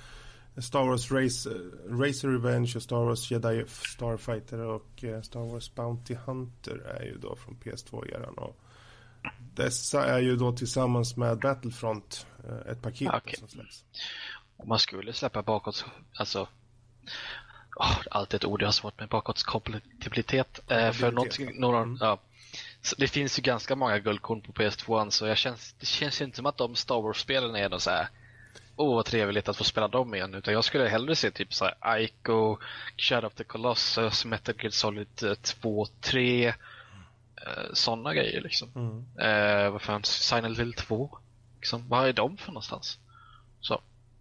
Star 0.62 0.87
Wars 0.87 1.11
Race, 1.12 1.51
Racer 1.88 2.29
Revenge 2.29 2.73
och 2.77 2.83
Star 2.83 3.05
Wars 3.05 3.31
Jedi 3.31 3.64
Starfighter 3.69 4.59
och 4.59 5.05
eh, 5.05 5.21
Star 5.23 5.40
Wars 5.53 5.75
Bounty 5.75 6.14
Hunter 6.14 6.77
är 6.79 7.05
ju 7.05 7.19
då 7.19 7.37
från 7.37 7.57
PS2-eran. 7.57 8.35
Och 8.35 8.61
dessa 9.55 10.05
är 10.07 10.19
ju 10.19 10.37
då 10.37 10.53
tillsammans 10.53 11.16
med 11.16 11.38
Battlefront 11.38 12.27
eh, 12.49 12.73
ett 12.73 12.83
paket 12.83 13.11
Okej. 13.14 13.35
som 13.38 13.49
släpps. 13.49 13.85
Om 14.57 14.69
man 14.69 14.79
skulle 14.79 15.12
släppa 15.12 15.43
bakåt, 15.43 15.85
alltså 16.14 16.49
åh, 17.77 17.99
alltid 18.11 18.38
ett 18.38 18.45
ord 18.45 18.62
jag 18.62 18.66
har 18.66 18.73
svårt 18.73 19.01
med, 19.01 19.09
bakåtkompatibilitet. 19.09 20.61
Eh, 20.71 20.93
för 20.93 21.12
någonting, 21.12 21.61
några, 21.61 21.79
Mm. 21.79 21.99
ja. 22.01 22.19
Så 22.83 22.97
det 22.99 23.09
finns 23.09 23.38
ju 23.38 23.43
ganska 23.43 23.77
många 23.77 23.99
guldkorn 23.99 24.40
på 24.40 24.53
PS2 24.53 25.11
så 25.11 25.27
jag 25.27 25.38
känns, 25.38 25.73
det 25.73 25.87
känns 25.87 26.21
ju 26.21 26.25
inte 26.25 26.37
som 26.37 26.47
att 26.47 26.57
de 26.57 26.77
Star 26.77 27.03
Wars-spelen 27.03 27.57
är 27.57 27.69
något 27.69 27.83
så 27.83 27.90
här 27.90 28.09
Åh 28.77 28.95
vad 28.95 29.05
trevligt 29.05 29.49
att 29.49 29.57
få 29.57 29.64
spela 29.64 29.88
dem 29.88 30.14
igen. 30.14 30.35
Utan 30.35 30.55
jag 30.55 30.64
skulle 30.64 30.88
hellre 30.88 31.16
se 31.16 31.31
typ 31.31 31.55
så 31.55 31.64
här 31.64 31.99
Ico, 31.99 32.59
Shadow 32.97 33.27
of 33.27 33.35
the 33.35 33.45
Colossus, 33.45 34.25
Metal 34.25 34.55
Gear 34.59 34.71
Solid 34.71 35.23
eh, 35.23 35.35
2, 35.35 35.87
3 36.01 36.47
eh, 36.47 36.55
Sådana 37.73 38.14
grejer 38.14 38.40
liksom. 38.40 38.69
Mm. 38.75 39.05
Eh, 39.19 39.71
vad 39.71 39.83
fan, 39.83 40.05
Silent 40.05 40.59
Hill 40.59 40.73
2? 40.73 41.19
Liksom, 41.57 41.88
vad 41.88 42.09
är 42.09 42.12
de 42.12 42.37
för 42.37 42.53
någonstans? 42.53 42.99
Så. 43.61 43.81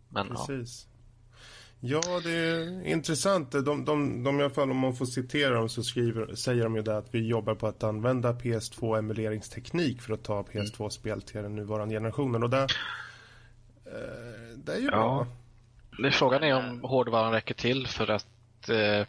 Men 0.09 0.27
ja. 0.29 0.45
Precis. 0.47 0.88
Ja, 1.81 2.01
det 2.23 2.31
är 2.31 2.85
intressant. 2.87 3.51
De, 3.51 3.85
de, 3.85 4.23
de 4.23 4.39
i 4.39 4.43
alla 4.43 4.49
fall, 4.53 4.71
om 4.71 4.77
man 4.77 4.95
får 4.95 5.05
citera 5.05 5.53
dem 5.53 5.69
så 5.69 5.83
skriver, 5.83 6.35
säger 6.35 6.63
de 6.63 6.75
ju 6.75 6.81
det 6.81 6.97
att 6.97 7.07
vi 7.15 7.27
jobbar 7.27 7.55
på 7.55 7.67
att 7.67 7.83
använda 7.83 8.33
PS2-emuleringsteknik 8.33 10.01
för 10.01 10.13
att 10.13 10.23
ta 10.23 10.41
PS2-spel 10.43 11.21
till 11.21 11.41
den 11.43 11.55
nuvarande 11.55 11.95
generationen. 11.95 12.43
Och 12.43 12.49
det, 12.49 12.61
eh, 13.85 14.57
det 14.57 14.73
är 14.73 14.79
ju 14.79 14.85
Ja. 14.85 14.91
bra. 14.91 15.27
Det, 16.03 16.11
frågan 16.11 16.43
är 16.43 16.55
om 16.55 16.81
hårdvaran 16.83 17.31
räcker 17.31 17.53
till 17.53 17.87
för 17.87 18.09
att 18.09 18.69
eh, 18.69 19.05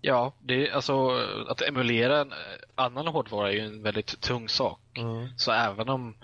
Ja, 0.00 0.32
det 0.40 0.68
är 0.68 0.72
alltså 0.74 1.10
att 1.48 1.60
emulera 1.62 2.20
en 2.20 2.32
annan 2.74 3.06
hårdvara 3.06 3.48
är 3.48 3.52
ju 3.52 3.60
en 3.60 3.82
väldigt 3.82 4.20
tung 4.20 4.48
sak. 4.48 4.80
Mm. 4.94 5.28
Så 5.36 5.52
även 5.52 5.88
om 5.88 6.14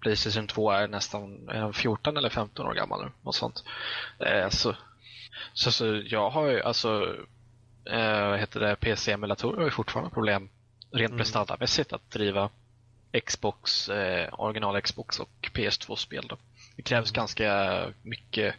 Playstation 0.00 0.46
2 0.46 0.70
är 0.70 0.88
nästan 0.88 1.48
är 1.48 1.60
den 1.60 1.72
14 1.72 2.16
eller 2.16 2.28
15 2.28 2.66
år 2.66 2.74
gammal 2.74 3.10
något 3.22 3.34
sånt. 3.34 3.64
Eh, 4.18 4.48
så, 4.48 4.74
så, 5.52 5.72
så 5.72 6.02
jag 6.06 6.30
har 6.30 6.46
ju 6.46 6.62
alltså 6.62 7.16
eh, 7.84 8.28
vad 8.28 8.38
heter 8.38 8.60
det, 8.60 8.76
PC-emulatorer 8.76 9.56
har 9.56 9.64
ju 9.64 9.70
fortfarande 9.70 10.14
problem 10.14 10.48
rent 10.92 11.16
prestandamässigt 11.16 11.92
att 11.92 12.10
driva 12.10 12.50
Xbox, 13.26 13.88
eh, 13.88 14.28
original 14.32 14.80
Xbox 14.80 15.20
och 15.20 15.50
PS2-spel. 15.54 16.26
Då. 16.28 16.36
Det 16.76 16.82
krävs 16.82 17.10
ganska 17.10 17.84
mycket 18.02 18.54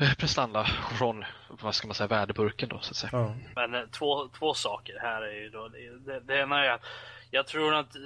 eh, 0.00 0.14
prestanda 0.14 0.64
från 0.98 1.24
vad 1.48 1.74
ska 1.74 1.86
man 1.86 1.94
säga, 1.94 2.06
värdeburken 2.06 2.68
då 2.68 2.78
så 2.80 2.90
att 2.90 2.96
säga. 2.96 3.10
Ja. 3.12 3.34
Men 3.54 3.74
eh, 3.74 3.88
två, 3.90 4.28
två 4.28 4.54
saker 4.54 4.98
här 5.00 5.22
är 5.22 5.42
ju 5.42 5.50
då. 5.50 5.68
Det, 5.68 6.12
det, 6.12 6.20
det 6.20 6.40
ena 6.40 6.64
är 6.64 6.70
att 6.70 6.84
jag 7.30 7.46
tror 7.46 7.74
att 7.74 7.96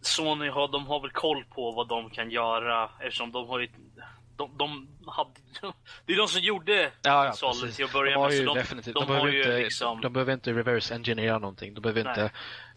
Sony 0.00 0.48
har, 0.48 0.68
de 0.68 0.86
har 0.86 1.00
väl 1.00 1.10
koll 1.10 1.44
på 1.44 1.72
vad 1.72 1.88
de 1.88 2.10
kan 2.10 2.30
göra 2.30 2.90
eftersom 3.00 3.32
de 3.32 3.48
har 3.48 3.58
ju 3.58 3.68
de, 4.36 4.50
de 4.58 4.88
hade, 5.06 5.30
det 6.06 6.12
är 6.12 6.16
de 6.16 6.28
som 6.28 6.40
gjorde 6.40 6.82
Ja, 7.02 7.34
ja, 7.42 7.50
precis. 7.52 7.76
till 7.76 7.84
att 7.84 7.92
börja 7.92 8.14
de 8.18 8.36
med. 8.36 8.46
de, 8.46 8.54
definitivt, 8.54 8.94
de 8.94 9.00
de, 9.00 9.06
behöver 9.06 9.32
ju 9.32 9.38
inte, 9.38 9.58
liksom- 9.58 10.00
de 10.00 10.12
behöver 10.12 10.32
inte 10.32 10.52
reverse 10.52 10.94
engineera 10.94 11.38
någonting. 11.38 11.74
De 11.74 11.80
behöver 11.80 12.04
Nej. 12.04 12.10
inte, 12.12 12.30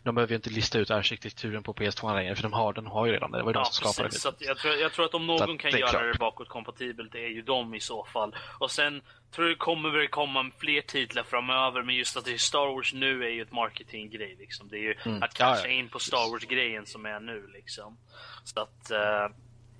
de 0.03 0.15
behöver 0.15 0.31
ju 0.31 0.35
inte 0.35 0.49
lista 0.49 0.79
ut 0.79 0.91
arkitekturen 0.91 1.63
på 1.63 1.73
PS2 1.73 2.15
längre 2.15 2.35
för 2.35 2.43
de 2.43 2.53
har, 2.53 2.73
den 2.73 2.85
har 2.87 3.05
ju 3.05 3.11
redan 3.11 3.31
det. 3.31 3.37
Det 3.37 3.43
var 3.43 3.49
ju 3.49 3.53
de 3.53 3.59
Ja, 3.59 3.65
som 3.65 3.73
skapade 3.91 4.09
precis. 4.09 4.23
det. 4.23 4.29
Så 4.29 4.35
jag, 4.49 4.57
tror, 4.57 4.75
jag 4.75 4.91
tror 4.93 5.05
att 5.05 5.13
om 5.13 5.27
någon 5.27 5.51
att 5.55 5.59
kan 5.59 5.71
det 5.71 5.79
göra 5.79 5.89
klart. 5.89 6.03
det 6.13 6.19
bakåtkompatibelt 6.19 7.11
det 7.11 7.19
är 7.25 7.29
ju 7.29 7.41
de 7.41 7.75
i 7.75 7.79
så 7.79 8.05
fall. 8.05 8.35
Och 8.59 8.71
sen 8.71 9.01
tror 9.31 9.47
jag 9.47 9.55
det 9.55 9.59
kommer 9.59 9.89
väl 9.89 10.07
komma 10.07 10.51
fler 10.59 10.81
titlar 10.81 11.23
framöver 11.23 11.83
men 11.83 11.95
just 11.95 12.17
att 12.17 12.25
det 12.25 12.33
är 12.33 12.37
Star 12.37 12.75
Wars 12.75 12.93
nu 12.93 13.23
är 13.23 13.29
ju 13.29 13.41
ett 13.41 13.51
marketinggrej 13.51 14.35
liksom. 14.39 14.67
Det 14.67 14.77
är 14.77 14.81
ju 14.81 14.95
Mm. 15.05 15.23
att 15.23 15.33
casha 15.33 15.61
ja. 15.63 15.67
in 15.67 15.89
på 15.89 15.99
Star 15.99 16.31
Wars-grejen 16.31 16.85
som 16.85 17.05
är 17.05 17.19
nu 17.19 17.47
liksom. 17.53 17.97
Så 18.43 18.59
att, 18.61 18.91
eh, 18.91 19.27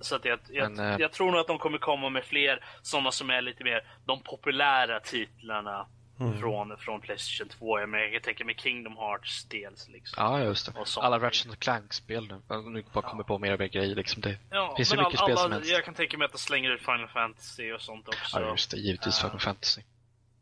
så 0.00 0.16
att 0.16 0.24
jag, 0.24 0.38
jag, 0.48 0.72
Men, 0.72 0.92
eh, 0.92 0.96
jag 1.00 1.12
tror 1.12 1.30
nog 1.30 1.40
att 1.40 1.46
de 1.46 1.58
kommer 1.58 1.78
komma 1.78 2.08
med 2.10 2.24
fler 2.24 2.64
sådana 2.82 3.10
som 3.12 3.30
är 3.30 3.40
lite 3.42 3.64
mer 3.64 3.84
de 4.04 4.22
populära 4.22 5.00
titlarna 5.00 5.86
Mm. 6.20 6.40
från, 6.40 6.76
från 6.78 7.00
Playstation 7.00 7.48
2. 7.48 7.80
Jag, 7.80 7.88
menar, 7.88 8.04
jag 8.04 8.12
kan 8.12 8.22
tänka 8.22 8.44
mig 8.44 8.54
Kingdom 8.58 8.96
Hearts 8.96 9.44
dels 9.44 9.88
liksom. 9.88 10.24
Ja, 10.24 10.40
just 10.42 10.66
det. 10.74 11.00
Alla 11.00 11.18
Ratchet 11.18 11.58
Clank-spel 11.60 12.26
nu. 12.28 12.40
Jag 12.48 12.64
nu 12.72 12.84
bara 12.92 13.10
kommer 13.10 13.24
på 13.24 13.38
mer 13.38 13.52
och 13.52 13.58
mer 13.60 13.66
grejer 13.66 13.94
liksom. 13.96 14.22
Det 14.22 14.38
Ja, 14.50 14.74
finns 14.76 14.92
ju 14.92 14.96
men 14.96 15.04
mycket 15.04 15.20
all- 15.20 15.26
spel 15.26 15.36
som 15.36 15.44
alla, 15.46 15.54
helst. 15.54 15.70
Jag 15.72 15.84
kan 15.84 15.94
tänka 15.94 16.18
mig 16.18 16.24
att 16.24 16.32
de 16.32 16.38
slänger 16.38 16.70
ut 16.70 16.80
Final 16.80 17.08
Fantasy 17.08 17.72
och 17.72 17.80
sånt 17.80 18.08
också. 18.08 18.40
Ja, 18.40 18.50
just 18.50 18.70
det. 18.70 18.76
Givetvis 18.76 19.20
Final 19.20 19.40
Fantasy. 19.40 19.82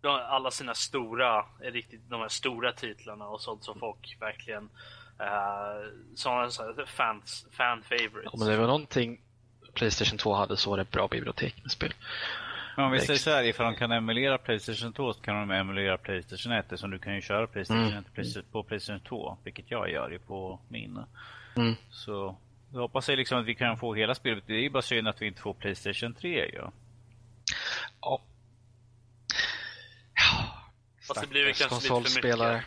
De 0.01 0.09
alla 0.09 0.51
sina 0.51 0.75
stora, 0.75 1.39
eh, 1.39 1.73
riktigt 1.73 2.11
de 2.11 2.21
här 2.21 2.29
stora 2.29 2.73
titlarna 2.73 3.29
och 3.29 3.41
sånt 3.41 3.65
som 3.65 3.79
folk 3.79 4.17
verkligen 4.21 4.63
uh, 5.21 5.93
sådana 6.15 6.51
så 6.51 6.63
här 6.63 6.87
fans, 6.87 7.47
fan 7.53 7.83
favorites. 7.83 8.33
Om 8.33 8.41
det 8.49 8.57
var 8.57 8.67
någonting 8.67 9.21
Playstation 9.75 10.19
2 10.19 10.35
hade 10.35 10.57
så 10.57 10.71
var 10.71 10.77
det 10.77 10.83
ett 10.83 10.91
bra 10.91 11.09
bibliotek 11.09 11.55
med 11.63 11.71
spel. 11.71 11.95
Men 12.77 12.85
om 12.87 12.93
vi 12.93 13.01
säger 13.01 13.19
så 13.19 13.31
här, 13.31 13.45
ifall 13.45 13.67
de 13.67 13.75
kan 13.79 13.93
emulera 13.93 14.39
Playstation 14.39 14.93
2 14.93 15.13
så 15.13 15.21
kan 15.21 15.49
de 15.49 15.55
emulera 15.55 15.99
Playstation 15.99 16.53
1 16.53 16.65
eftersom 16.65 16.91
du 16.91 16.99
kan 16.99 17.15
ju 17.15 17.21
köra 17.21 17.47
Playstation 17.47 17.85
Mm. 17.87 17.99
1 17.99 18.15
Play- 18.15 18.43
på 18.53 18.63
Playstation 18.63 19.01
2, 19.01 19.37
vilket 19.45 19.71
jag 19.71 19.91
gör 19.91 20.11
ju 20.11 20.19
på 20.19 20.59
min. 20.69 20.99
Mm. 21.57 21.75
Så 21.91 22.37
jag 22.73 22.81
hoppas 22.81 23.09
jag 23.09 23.17
liksom 23.17 23.39
att 23.39 23.47
vi 23.47 23.55
kan 23.55 23.77
få 23.79 23.95
hela 23.95 24.15
spelet. 24.15 24.45
Det 24.47 24.55
är 24.55 24.61
ju 24.61 24.71
bara 24.71 24.83
synd 24.83 25.09
att 25.09 25.23
vi 25.23 25.27
inte 25.27 25.41
får 25.41 25.55
Playstation 25.55 26.15
3 26.15 26.47
ju. 26.47 26.57
Ja. 26.57 26.73
Ja. 28.01 28.21
Fast 31.09 31.21
det 31.21 31.27
blir 31.27 31.45
väl 31.45 31.55
kanske 31.55 31.95
lite 31.95 32.11
för 32.11 32.27
mycket. 32.27 32.41
eh, 32.41 32.61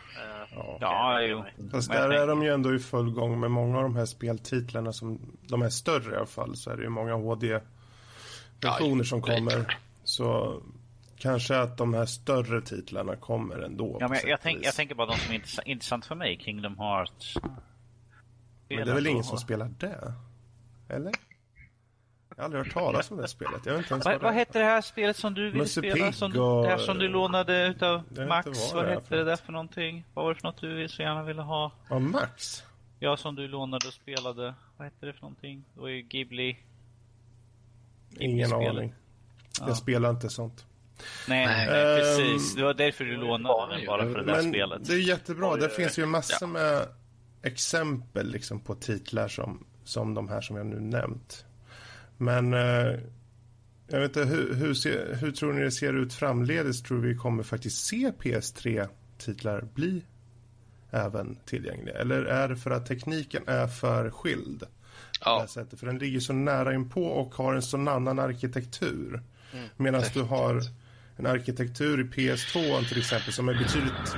Ja. 0.54 0.78
Ja, 0.80 1.20
jo. 1.22 1.44
Fast 1.70 1.90
där 1.90 2.10
är 2.10 2.26
de 2.26 2.42
ju 2.42 2.48
ändå 2.54 2.74
i 2.74 2.78
full 2.78 3.10
gång 3.10 3.40
med 3.40 3.50
många 3.50 3.76
av 3.76 3.82
de 3.82 3.96
här 3.96 4.06
speltitlarna 4.06 4.92
som 4.92 5.36
de 5.48 5.62
är 5.62 5.68
större 5.70 6.14
i 6.14 6.16
alla 6.16 6.26
fall 6.26 6.56
så 6.56 6.70
är 6.70 6.76
det 6.76 6.82
ju 6.82 6.88
många 6.88 7.14
HD-versioner 7.14 8.98
Ja, 8.98 9.04
som 9.04 9.22
kommer. 9.22 9.78
Så 10.04 10.60
kanske 11.18 11.58
att 11.58 11.78
de 11.78 11.94
här 11.94 12.06
större 12.06 12.62
titlarna 12.62 13.16
kommer 13.16 13.58
ändå. 13.58 13.96
Ja, 14.00 14.08
men 14.08 14.18
jag, 14.26 14.40
tänk, 14.42 14.64
jag 14.66 14.74
tänker 14.74 14.94
bara 14.94 15.06
de 15.06 15.16
som 15.18 15.30
är 15.30 15.34
intressant, 15.34 15.66
intressant 15.68 16.06
för 16.06 16.14
mig, 16.14 16.38
Kingdom 16.40 16.78
Hearts. 16.78 17.34
Men 18.68 18.84
det 18.84 18.90
är 18.90 18.94
väl 18.94 19.06
ingen 19.06 19.24
som 19.24 19.38
spelar 19.38 19.70
det? 19.78 20.14
Eller? 20.88 21.12
Jag 22.42 22.48
har 22.48 22.56
aldrig 22.56 22.74
hört 22.74 22.84
talas 22.84 23.10
om 23.10 23.16
det 23.16 23.28
spelet. 23.28 23.66
Jag 23.66 23.72
vet 23.72 23.78
inte 23.82 23.94
ens 23.94 24.04
Vad, 24.04 24.14
vad 24.14 24.22
vad 24.22 24.34
hette 24.34 24.58
det 24.58 24.64
här 24.64 24.80
spelet 24.80 25.16
som 25.16 25.34
du 25.34 25.44
ville 25.44 25.58
Musse 25.58 25.80
spela? 25.80 26.12
Som, 26.12 26.30
du- 26.30 26.38
och- 26.40 26.62
Det 26.64 26.68
här 26.70 26.78
som 26.78 26.98
du 26.98 27.08
lånade 27.08 27.66
utav 27.66 28.02
Max. 28.28 28.72
vad 28.74 28.84
det 28.84 28.90
hette 28.90 29.06
för 29.08 29.16
det 29.16 29.24
där 29.24 29.36
för 29.36 29.52
någonting? 29.52 30.04
Vad 30.14 30.24
var 30.24 30.34
det 30.34 30.40
för 30.40 30.48
något 30.48 30.60
du 30.60 30.88
så 30.88 31.02
gärna 31.02 31.22
ville 31.22 31.42
ha? 31.42 31.72
Ja, 31.90 31.98
Max. 31.98 32.62
Ja, 32.98 33.16
som 33.16 33.34
du 33.34 33.48
lånade 33.48 33.86
och 33.88 33.92
spelade. 33.94 34.54
Vad 34.76 34.84
hette 34.86 35.06
det 35.06 35.12
för 35.12 35.20
någonting? 35.22 35.64
Det 35.74 35.80
var 35.80 35.88
ju 35.88 36.02
Ghibli. 36.02 36.58
Ingen 38.10 38.36
Ghibli-spelet. 38.38 38.70
aning. 38.70 38.94
Ja. 39.60 39.64
Jag 39.68 39.76
spelar 39.76 40.10
inte 40.10 40.28
sånt. 40.30 40.66
Nej, 41.28 41.46
nej, 41.46 41.66
Ehm, 41.68 41.98
precis. 41.98 42.54
Det 42.54 42.62
var 42.62 42.74
därför 42.74 43.04
du 43.04 43.16
lånade 43.16 43.76
den, 43.76 43.86
bara 43.86 44.02
för 44.02 44.18
det 44.18 44.24
där 44.24 44.32
Men 44.34 44.42
spelet. 44.52 44.84
det 44.86 44.92
är 44.94 44.98
jättebra. 45.08 45.56
Det 45.56 45.68
finns 45.68 45.98
ju 45.98 46.06
massor 46.06 46.46
med 46.46 46.86
exempel 47.42 48.30
liksom 48.30 48.60
på 48.60 48.74
titlar 48.74 49.28
som, 49.28 49.66
som 49.84 50.14
de 50.14 50.28
här 50.28 50.40
som 50.40 50.56
jag 50.56 50.66
nu 50.66 50.80
nämnt. 50.80 51.44
Men 52.16 52.54
eh, 52.54 52.98
jag 53.88 54.00
vet 54.00 54.16
inte, 54.16 54.24
hur, 54.24 54.54
hur, 54.54 54.74
ser, 54.74 55.14
hur 55.14 55.32
tror 55.32 55.52
ni 55.52 55.62
det 55.62 55.70
ser 55.70 55.92
ut 55.92 56.14
framledes? 56.14 56.82
Tror 56.82 57.00
vi 57.00 57.14
kommer 57.14 57.42
faktiskt 57.42 57.86
se 57.86 58.12
PS3-titlar 58.18 59.68
bli 59.74 60.04
även 60.90 61.36
tillgängliga? 61.44 61.94
Eller 61.94 62.24
är 62.24 62.48
det 62.48 62.56
för 62.56 62.70
att 62.70 62.86
tekniken 62.86 63.42
är 63.46 63.66
för 63.66 64.10
skild? 64.10 64.62
Ja, 65.24 65.46
sättet? 65.48 65.80
För 65.80 65.86
den 65.86 65.98
ligger 65.98 66.20
så 66.20 66.32
nära 66.32 66.74
inpå 66.74 67.04
och 67.04 67.34
har 67.34 67.54
en 67.54 67.62
sån 67.62 67.88
annan 67.88 68.18
arkitektur. 68.18 69.22
Medan 69.76 70.02
du 70.14 70.22
har 70.22 70.60
en 71.16 71.26
arkitektur 71.26 72.00
i 72.00 72.04
PS2 72.04 72.88
till 72.88 72.98
exempel 72.98 73.32
som 73.32 73.48
är 73.48 73.54
betydligt... 73.54 74.16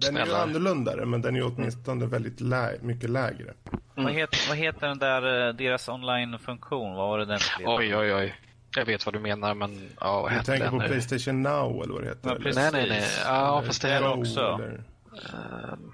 Den 0.00 0.16
är 0.16 0.26
ju 0.26 0.34
annorlunda 0.34 1.06
men 1.06 1.22
den 1.22 1.34
är 1.36 1.40
ju 1.40 1.46
åtminstone 1.46 2.06
väldigt 2.06 2.40
lä 2.40 2.72
mycket 2.80 3.10
lägre. 3.10 3.54
Vad, 3.94 4.12
heter, 4.12 4.48
vad 4.48 4.56
heter 4.58 4.88
den 4.88 4.98
där, 4.98 5.48
eh, 5.48 5.54
deras 5.54 5.88
online-funktion? 5.88 6.94
Vad 6.94 7.08
var 7.08 7.18
det 7.18 7.24
den 7.24 7.38
oj, 7.64 7.96
oj, 7.96 8.14
oj. 8.14 8.34
Jag 8.76 8.84
vet 8.84 9.06
vad 9.06 9.14
du 9.14 9.18
menar, 9.18 9.54
men 9.54 9.88
ja, 10.00 10.22
vad 10.22 10.32
Du 10.32 10.42
tänker 10.42 10.64
den 10.64 10.70
på 10.70 10.78
nu? 10.78 10.86
Playstation 10.88 11.42
Now 11.42 11.82
eller 11.84 11.92
vad 11.94 12.02
det 12.02 12.08
heter? 12.08 12.30
Ja. 12.44 12.52
Nej, 12.54 12.70
nej, 12.72 12.88
nej. 12.88 13.04
Ja, 13.24 13.62
fast 13.66 13.82
det 13.82 13.90
är 13.90 14.02
är 14.02 14.14
Go, 14.16 14.20
också. 14.20 14.40
eller- 14.40 14.82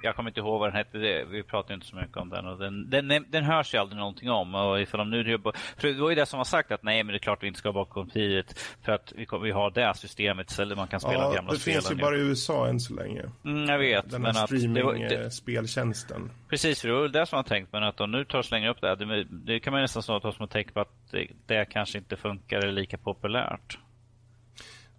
Jag 0.03 0.17
kommer 0.17 0.31
inte 0.31 0.41
ihåg 0.41 0.61
vad 0.61 0.69
den 0.69 0.77
hette. 0.77 1.25
Vi 1.31 1.43
pratar 1.43 1.71
ju 1.71 1.75
inte 1.75 1.87
så 1.87 1.97
mycket 1.97 2.17
om 2.17 2.29
den. 2.29 2.47
Och 2.47 2.59
den, 2.59 2.91
den, 2.91 3.27
den 3.29 3.45
hörs 3.45 3.75
ju 3.75 3.79
aldrig 3.79 3.99
någonting 3.99 4.31
om. 4.31 4.55
Och 4.55 4.81
ifall 4.81 4.99
de 4.99 5.11
nu 5.11 5.39
för 5.77 5.89
det 5.89 6.01
var 6.01 6.09
ju 6.11 6.15
det 6.15 6.27
som 6.27 6.39
har 6.39 6.45
sagt 6.45 6.73
att 6.73 6.83
nej, 6.83 7.05
men 7.05 7.13
det 7.13 7.17
är 7.17 7.19
klart 7.19 7.43
vi 7.43 7.47
inte 7.47 7.59
ska 7.59 7.69
ha 7.69 7.73
bakkopiet. 7.73 8.59
För 8.83 8.93
att 8.93 9.13
vi, 9.17 9.27
vi 9.43 9.51
har 9.51 9.71
det 9.71 9.95
systemet 9.97 10.51
istället 10.51 10.79
man 10.79 10.89
kan 10.89 11.01
spela 11.01 11.15
Ja, 11.15 11.33
gamla 11.33 11.53
det 11.53 11.59
spelen. 11.59 11.81
finns 11.83 11.91
ju 11.93 11.95
bara 12.03 12.17
i 12.17 12.21
USA 12.21 12.69
än 12.69 12.81
så 12.81 12.95
länge. 12.95 13.23
Mm, 13.45 13.69
jag 13.69 13.79
vet. 13.79 14.11
Den 14.11 14.25
här 14.25 14.33
det 14.33 14.83
var, 14.83 14.95
det, 14.95 15.31
streaming-speltjänsten. 15.31 16.31
precis, 16.49 16.81
för 16.81 16.89
det 16.89 16.95
var 16.95 17.09
det 17.09 17.27
som 17.27 17.37
jag 17.37 17.47
tänkt. 17.47 17.73
Men 17.73 17.83
att 17.83 17.97
de 17.97 18.11
nu 18.11 18.25
tar 18.25 18.39
och 18.39 18.45
slänger 18.45 18.69
upp 18.69 18.81
det. 18.81 18.95
Det, 18.97 19.25
det 19.25 19.61
kan 19.61 19.73
man 19.73 19.83
nästan 19.83 20.03
snart 20.03 20.23
ta 20.23 20.33
som 20.33 20.45
ett 20.45 20.51
tecken 20.51 20.73
på 20.75 20.81
att 20.81 21.11
det, 21.11 21.29
det 21.47 21.65
kanske 21.65 21.99
inte 21.99 22.17
funkar 22.17 22.57
eller 22.59 22.69
är 22.69 22.73
lika 22.73 22.99
populärt. 22.99 23.79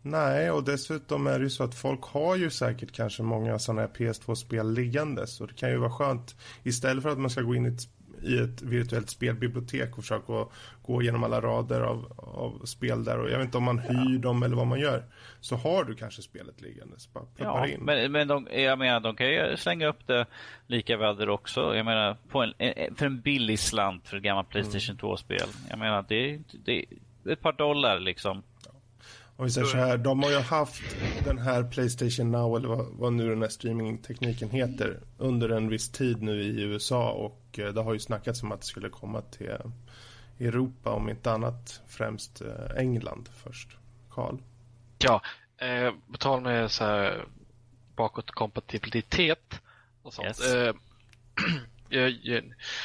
Nej, 0.10 0.52
och 0.52 0.64
dessutom 0.64 1.28
är 1.28 1.40
det 1.40 1.44
ju 1.44 1.50
så 1.50 1.64
att 1.64 1.76
folk 1.76 2.02
har 2.04 2.36
ju 2.36 2.50
säkert 2.50 2.92
kanske 2.92 3.24
många 3.24 3.60
sådana 3.60 3.82
här 3.82 3.88
PS2-spel 3.88 4.72
liggande. 4.74 5.28
Så 5.28 5.46
det 5.46 5.54
kan 5.54 5.70
ju 5.70 5.78
vara 5.78 5.92
skönt 5.92 6.36
istället 6.64 7.04
för 7.04 7.10
att 7.10 7.20
man 7.20 7.30
ska 7.30 7.42
gå 7.42 7.56
in 7.56 7.66
i 7.66 7.70
ett, 7.70 7.82
i 8.24 8.38
ett 8.38 8.62
virtuellt 8.62 9.10
spelbibliotek 9.10 9.98
och 9.98 10.04
försöka 10.04 10.46
gå 10.82 11.02
igenom 11.02 11.24
alla 11.24 11.42
rader 11.42 11.82
av, 11.82 12.14
av 12.18 12.66
spel 12.66 13.04
där. 13.04 13.20
Och 13.20 13.30
jag 13.30 13.38
vet 13.38 13.46
inte 13.46 13.58
om 13.58 13.64
man 13.64 13.80
hyr 13.80 14.18
dem 14.20 14.44
eller 14.44 14.56
vad 14.56 14.68
man 14.68 14.80
gör. 14.80 15.04
Så 15.42 15.56
har 15.56 15.84
du 15.84 15.96
kanske 15.96 16.22
spelet 16.22 16.62
liggande. 16.62 16.94
Så 16.98 17.10
bara 17.14 17.24
ploppar 17.36 17.68
Ja, 17.68 17.74
in. 17.74 17.80
men, 17.84 18.12
men 18.12 18.28
de, 18.28 18.48
jag 18.52 18.80
menar, 18.80 19.00
de 19.00 19.16
kan 19.16 19.28
ju 19.28 19.58
slänga 19.58 19.88
upp 19.88 20.08
det 20.08 20.26
lika 20.68 20.98
väl 20.98 21.16
där 21.18 21.30
också. 21.30 21.76
Jag 21.76 21.86
menar, 21.86 22.18
en, 22.34 22.54
en- 22.58 22.96
för 22.96 23.06
en 23.06 23.22
billig 23.22 23.60
slant 23.60 24.08
för 24.08 24.18
ett 24.18 24.24
gammalt 24.24 24.50
Playstation 24.50 24.98
2-spel. 24.98 25.48
Jag 25.70 25.80
menar, 25.80 26.06
det 26.08 26.36
är 26.66 26.86
ett 27.32 27.42
par 27.42 27.54
dollar 27.54 28.00
liksom. 28.00 28.44
Om 29.38 29.46
vi 29.46 29.52
säger 29.52 29.68
så 29.68 29.78
här, 29.78 29.98
de 29.98 30.24
har 30.24 30.30
ju 30.30 30.40
haft 30.40 30.84
den 31.24 31.38
här 31.38 31.64
Playstation 31.64 32.32
Now 32.32 32.58
eller 32.58 32.68
vad, 32.68 32.86
vad 32.92 33.14
nu 33.14 33.30
den 33.30 33.42
här 33.42 33.50
streamingtekniken 33.50 34.50
heter 34.50 35.00
under 35.18 35.50
en 35.50 35.70
viss 35.70 35.90
tid 35.90 36.22
nu 36.22 36.44
i 36.44 36.62
USA 36.62 37.12
och 37.12 37.60
eh, 37.60 37.74
det 37.74 37.82
har 37.82 37.94
ju 37.94 38.00
snackats 38.00 38.44
om 38.44 38.52
att 38.52 38.62
det 38.62 38.68
skulle 38.68 38.90
komma 38.90 39.22
till 39.22 39.52
Europa 40.40 40.92
om 40.92 41.10
inte 41.10 41.32
annat 41.32 41.82
främst 41.88 42.42
eh, 42.42 42.78
England 42.78 43.30
först. 43.44 43.78
Karl? 44.10 44.38
Ja, 44.98 45.22
eh, 45.58 45.92
på 46.12 46.18
tal 46.18 46.42
med 46.42 46.72
så 46.72 46.84
här 46.84 47.26
bakåtkompatibilitet 47.96 49.62
och 50.02 50.14
sånt. 50.14 50.28
Yes. 50.28 50.54
Eh, 50.54 50.76
jag, 51.90 52.44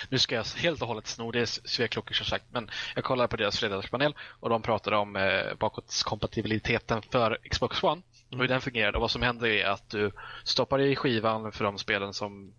nu 0.08 0.18
ska 0.18 0.34
jag 0.34 0.44
helt 0.44 0.82
och 0.82 0.88
hållet 0.88 1.06
sno 1.06 1.30
det 1.30 1.40
är 1.40 1.46
Sveklockor 1.46 2.14
som 2.14 2.26
sagt, 2.26 2.44
men 2.50 2.70
jag 2.94 3.04
kollade 3.04 3.28
på 3.28 3.36
deras 3.36 3.58
fredagspanel 3.58 4.14
och 4.40 4.48
de 4.48 4.62
pratade 4.62 4.96
om 4.96 5.16
eh, 5.16 5.54
bakåtkompatibiliteten 5.58 7.02
för 7.10 7.38
Xbox 7.50 7.82
One 7.82 8.02
och 8.30 8.38
hur 8.38 8.48
den 8.48 8.60
fungerar. 8.60 8.94
Och 8.94 9.00
vad 9.00 9.10
som 9.10 9.22
händer 9.22 9.48
är 9.48 9.66
att 9.66 9.90
du 9.90 10.12
stoppar 10.44 10.80
i 10.80 10.96
skivan 10.96 11.52
för 11.52 11.64
de 11.64 11.78
spelen 11.78 12.14
som, 12.14 12.52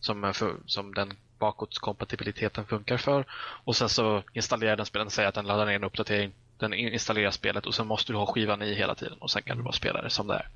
som, 0.00 0.34
för, 0.34 0.56
som 0.66 0.94
den 0.94 1.16
bakåtkompatibiliteten 1.38 2.66
funkar 2.66 2.96
för 2.96 3.24
och 3.64 3.76
sen 3.76 3.88
så 3.88 4.22
installerar 4.32 4.76
den 4.76 4.86
spelen, 4.86 5.10
säger 5.10 5.28
att 5.28 5.34
den 5.34 5.46
laddar 5.46 5.66
ner 5.66 5.74
en 5.74 5.84
uppdatering, 5.84 6.32
den 6.58 6.74
in- 6.74 6.92
installerar 6.92 7.30
spelet 7.30 7.66
och 7.66 7.74
sen 7.74 7.86
måste 7.86 8.12
du 8.12 8.16
ha 8.16 8.26
skivan 8.26 8.62
i 8.62 8.74
hela 8.74 8.94
tiden 8.94 9.18
och 9.18 9.30
sen 9.30 9.42
kan 9.42 9.56
du 9.56 9.62
bara 9.62 9.72
spela 9.72 10.02
det 10.02 10.10
som 10.10 10.26
det 10.26 10.34
är. 10.34 10.48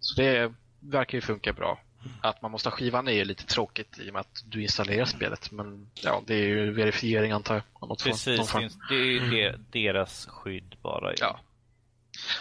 Så 0.00 0.20
det 0.20 0.52
verkar 0.80 1.18
ju 1.18 1.22
funka 1.22 1.52
bra. 1.52 1.80
Att 2.20 2.42
man 2.42 2.50
måste 2.50 2.68
ha 2.68 2.76
skivan 2.76 3.08
är 3.08 3.24
lite 3.24 3.46
tråkigt 3.46 3.98
i 3.98 4.08
och 4.10 4.12
med 4.12 4.20
att 4.20 4.44
du 4.46 4.62
installerar 4.62 5.04
spelet. 5.04 5.50
Men 5.50 5.90
ja, 5.94 6.22
det 6.26 6.34
är 6.34 6.46
ju 6.46 6.70
verifiering 6.72 7.32
antar 7.32 7.54
jag. 7.80 7.88
något 7.88 8.04
Precis, 8.04 8.50
form. 8.50 8.68
det 8.88 8.94
är 8.94 9.04
ju 9.04 9.30
de, 9.30 9.56
deras 9.82 10.26
skydd 10.26 10.76
bara. 10.82 11.10
ju. 11.10 11.16
Ja. 11.20 11.40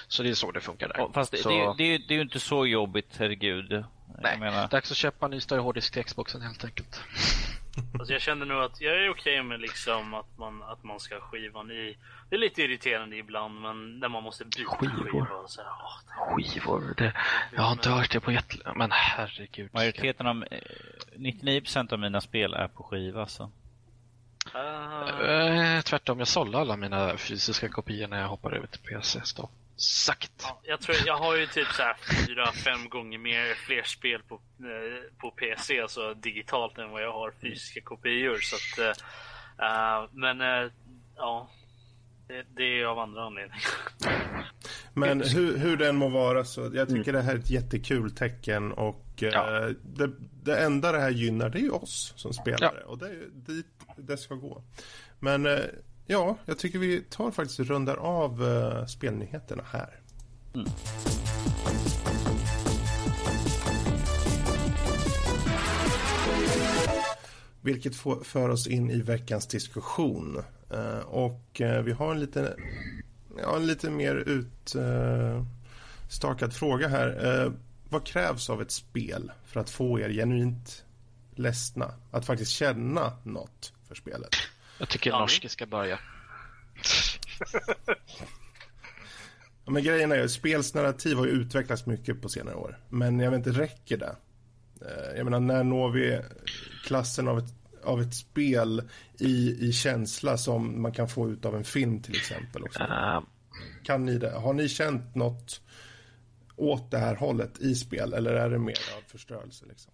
Så 0.08 0.24
det 0.24 0.30
är 0.30 0.34
så 0.34 0.52
det 0.52 0.62
funkar 0.62 0.88
där. 0.88 1.00
Och 1.00 1.14
Fast 1.14 1.32
det, 1.32 1.38
så, 1.38 1.50
det, 1.50 1.84
det, 1.84 1.98
det 1.98 2.14
är 2.14 2.16
ju 2.16 2.22
inte 2.22 2.40
så 2.40 2.66
jobbigt, 2.66 3.16
herregud. 3.18 3.70
nej, 3.72 3.86
Jag 4.32 4.40
menar, 4.40 4.68
dags 4.68 4.92
att 4.92 4.98
köpa 4.98 5.26
en 5.26 5.32
ny 5.32 5.40
större 5.40 5.60
hårddisk 5.60 5.94
till 5.94 6.04
Xboxen 6.04 6.42
helt 6.42 6.64
enkelt. 6.66 7.02
Alltså 8.00 8.14
jag 8.14 8.22
känner 8.22 8.46
nog 8.46 8.64
att 8.64 8.82
jag 8.82 9.04
är 9.04 9.10
okej 9.10 9.44
med 9.44 9.60
liksom 9.60 10.14
att 10.14 10.38
man, 10.38 10.64
att 10.64 10.84
man 10.84 11.00
ska 11.00 11.16
ha 11.16 11.22
skivan 11.22 11.72
i. 11.72 11.98
Det 12.30 12.36
är 12.36 12.40
lite 12.40 12.62
irriterande 12.62 13.16
ibland 13.18 13.62
men 13.62 14.00
när 14.00 14.10
man 14.10 14.24
måste 14.24 14.46
byta 14.46 14.76
Skivor. 14.76 15.04
skiva 15.06 15.36
och 15.36 15.50
så 15.50 15.62
här, 15.62 15.70
åh, 15.70 16.36
Skivor, 16.36 16.94
det, 16.98 17.14
jag 17.56 17.62
har 17.62 17.72
inte 17.72 17.90
hört 17.90 18.12
det 18.12 18.20
på 18.20 18.32
jättelänge. 18.32 18.78
Men 18.78 18.92
herregud. 18.92 19.70
majoriteten 19.74 20.28
av, 20.28 20.44
eh, 20.52 20.60
99% 21.16 21.94
av 21.94 22.00
mina 22.00 22.22
spel 22.22 22.54
är 22.54 22.68
på 22.68 22.84
skiva. 22.84 23.28
Så. 23.28 23.52
Eh, 24.54 25.82
tvärtom, 25.82 26.20
jag 26.20 26.28
sålde 26.28 26.58
alla 26.58 26.78
mina 26.78 27.18
fysiska 27.18 27.70
kopior 27.70 28.08
när 28.08 28.22
jag 28.22 28.28
hoppade 28.28 28.58
över 28.58 28.68
till 28.68 28.80
PC. 28.80 29.20
Så. 29.24 29.50
Sagt. 29.82 30.32
ja, 30.42 30.60
jag 30.64 30.82
tror 30.82 30.98
jag 31.06 31.18
har 31.18 31.36
ju 31.36 31.46
typ 31.48 31.68
så 31.68 31.82
här 31.84 31.96
fyra, 32.28 32.52
fem 32.52 32.90
gånger 32.90 33.18
mer 33.18 33.54
fler 33.56 33.84
spel 33.84 34.22
på, 34.28 34.36
eh, 34.36 35.18
på 35.18 35.32
PC, 35.32 35.82
alltså 35.82 36.14
digitalt 36.14 36.78
än 36.78 36.90
vad 36.92 37.04
jag 37.04 37.14
har 37.14 37.32
fysiska 37.42 37.82
kopior. 37.82 38.38
Så 38.42 38.56
att, 38.56 38.80
eh, 39.60 39.68
eh, 39.68 40.10
men 40.12 40.42
eh, 40.42 40.72
ja, 41.16 41.50
det, 42.28 42.46
det 42.56 42.64
är 42.82 42.86
av 42.86 43.00
andra 43.00 43.24
anledningar. 43.24 43.64
Men 44.94 45.22
hur, 45.22 45.58
hur 45.58 45.78
den 45.78 45.96
må 45.96 46.10
vara 46.10 46.44
så 46.46 46.72
jag 46.74 46.90
tycker 46.90 47.14
det 47.14 47.22
här 47.22 47.34
är 47.36 47.40
ett 47.40 47.50
jättekul 47.50 48.12
tecken 48.16 48.72
och 48.72 49.24
eh, 49.24 49.30
Ja. 49.30 49.70
det, 49.84 50.12
det 50.44 50.60
enda 50.64 50.92
det 50.92 51.00
här 51.00 51.10
gynnar 51.10 51.50
det 51.50 51.58
är 51.60 51.62
ju 51.62 51.70
oss 51.72 52.14
som 52.16 52.34
spelare 52.34 52.84
och 52.84 52.98
det 52.98 53.06
är 53.10 53.28
dit 53.32 53.66
det 53.98 54.18
ska 54.18 54.36
gå. 54.36 54.64
Men 55.20 55.46
eh, 55.46 55.60
ja, 56.12 56.38
jag 56.46 56.58
tycker 56.58 56.80
vi 56.80 57.02
tar 57.02 57.32
faktiskt 57.32 57.60
rundar 57.60 57.96
av 57.96 58.44
uh, 58.44 58.86
spelnyheterna 58.86 59.64
här. 59.72 60.00
Mm. 60.56 60.68
Vilket 67.62 67.96
får, 67.96 68.24
för 68.24 68.50
oss 68.50 68.68
in 68.68 68.92
i 68.92 69.02
veckans 69.02 69.48
diskussion. 69.48 70.44
Uh, 70.74 71.00
och 71.00 71.62
uh, 71.62 71.82
vi 71.82 71.92
har 71.92 72.12
en 72.12 72.20
lite, 72.20 72.56
ja, 73.38 73.56
en 73.56 73.68
lite 73.68 73.90
mer 73.90 74.16
utstakad 74.16 75.44
fråga 76.54 76.88
här. 76.88 77.54
Vad 77.90 78.06
krävs 78.06 78.50
av 78.50 78.62
ett 78.62 78.72
spel 78.72 79.32
för 79.46 79.60
att 79.60 79.70
få 79.70 80.00
er 80.00 80.10
genuint 80.10 80.86
ledsna? 81.36 81.94
Att 82.12 82.26
faktiskt 82.26 82.52
känna 82.52 83.14
något 83.24 83.74
för 83.88 83.96
spelet? 83.96 84.36
Jag 84.80 84.90
tycker 84.90 85.10
Ja, 85.10 85.20
Norske 85.20 85.50
ska 85.50 85.66
börja. 85.66 86.00
Ja, 89.66 89.72
men 89.74 89.84
grejen 89.84 90.12
är 90.12 90.16
ju, 90.16 90.30
spelsnarrativ 90.30 91.18
har 91.18 91.26
ju 91.26 91.32
utvecklats 91.32 91.86
mycket 91.86 92.22
på 92.22 92.30
senare 92.30 92.56
år. 92.56 92.78
Men 92.90 93.20
jag 93.20 93.32
vet 93.32 93.38
inte, 93.48 93.60
räcker 93.62 93.98
det? 93.98 94.16
Eh, 94.82 95.18
Jag 95.18 95.24
menar, 95.24 95.40
när 95.40 95.64
når 95.64 95.92
vi 95.92 96.22
klassen 96.86 97.28
av 97.28 97.38
ett, 97.40 97.54
av 97.84 98.02
ett 98.02 98.16
spel 98.16 98.90
i, 99.20 99.58
i 99.70 99.72
känsla 99.74 100.38
som 100.38 100.82
man 100.82 100.92
kan 100.92 101.10
få 101.10 101.30
ut 101.30 101.46
av 101.46 101.56
en 101.56 101.64
film 101.64 102.02
till 102.02 102.16
exempel? 102.16 102.64
Också? 102.64 102.80
Eh, 102.84 103.22
Kan 103.84 104.06
ni 104.06 104.18
det? 104.18 104.32
Har 104.32 104.54
ni 104.54 104.70
känt 104.70 105.16
något 105.16 105.62
åt 106.56 106.92
det 106.92 106.98
här 106.98 107.16
hållet 107.16 107.60
i 107.60 107.76
spel 107.76 108.14
eller 108.14 108.34
är 108.34 108.50
det 108.50 108.60
mer 108.60 108.80
av 108.98 109.02
förstörelse? 109.12 109.66
Liksom? 109.70 109.94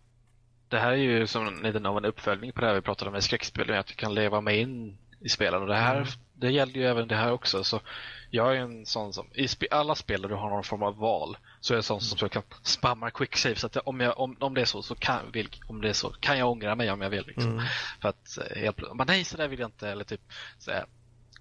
Det 0.70 0.80
här 0.80 0.92
är 0.92 0.96
ju 0.96 1.28
som 1.28 1.64
lite 1.64 1.90
av 1.90 1.98
en 1.98 2.06
uppföljning 2.06 2.52
på 2.52 2.62
det 2.62 2.68
här 2.68 2.74
vi 2.74 2.82
pratade 2.82 3.12
om 3.12 3.18
i 3.18 3.22
skräckspel, 3.22 3.74
att 3.74 3.92
vi 3.92 3.96
kan 3.96 4.14
leva 4.14 4.42
med 4.42 4.60
in 4.60 4.98
i 5.20 5.30
spelen. 5.30 5.62
Och 5.62 5.68
det 5.68 5.76
här 5.76 6.08
det 6.36 6.52
gäller 6.52 6.74
ju 6.74 6.86
även 6.86 7.08
det 7.08 7.16
här 7.16 7.32
också. 7.32 7.64
Så 7.64 7.82
jag 8.30 8.56
är 8.58 8.62
en 8.62 8.86
sån 8.86 9.14
som, 9.14 9.28
i 9.34 9.48
sp 9.54 9.64
alla 9.72 9.96
spel 9.96 10.22
där 10.22 10.30
du 10.30 10.36
har 10.36 10.50
någon 10.50 10.64
form 10.64 10.84
av 10.84 10.98
val, 10.98 11.38
så 11.60 11.74
är 11.74 11.76
jag 11.76 11.80
en 11.80 11.84
sån 11.84 12.02
som 12.02 12.30
kan 12.30 12.44
spamma 12.64 13.12
quick 13.12 13.38
save. 13.38 13.56
Så 13.56 13.68
att 13.68 13.78
om, 13.78 14.00
jag, 14.00 14.20
om, 14.20 14.38
om 14.40 14.54
det 14.54 14.62
är 14.62 14.66
så, 14.66 14.82
så 14.82 14.96
kan, 14.96 15.32
vill, 15.32 15.50
om 15.68 15.82
det 15.82 15.90
är 15.90 15.94
så, 15.94 16.10
kan 16.10 16.38
jag 16.38 16.52
ångra 16.52 16.76
mig 16.76 16.92
om 16.92 17.02
jag 17.02 17.10
vill. 17.10 17.28
Liksom. 17.28 17.52
Mm. 17.52 17.66
För 18.02 18.10
att 18.10 18.38
eh, 18.38 18.62
helt 18.62 18.78
men 18.96 19.08
nej 19.08 19.24
så 19.24 19.38
där 19.38 19.48
vill 19.48 19.60
jag 19.60 19.68
inte. 19.68 19.90
Eller 19.90 20.04
typ, 20.04 20.22
så 20.60 20.72
här, 20.72 20.86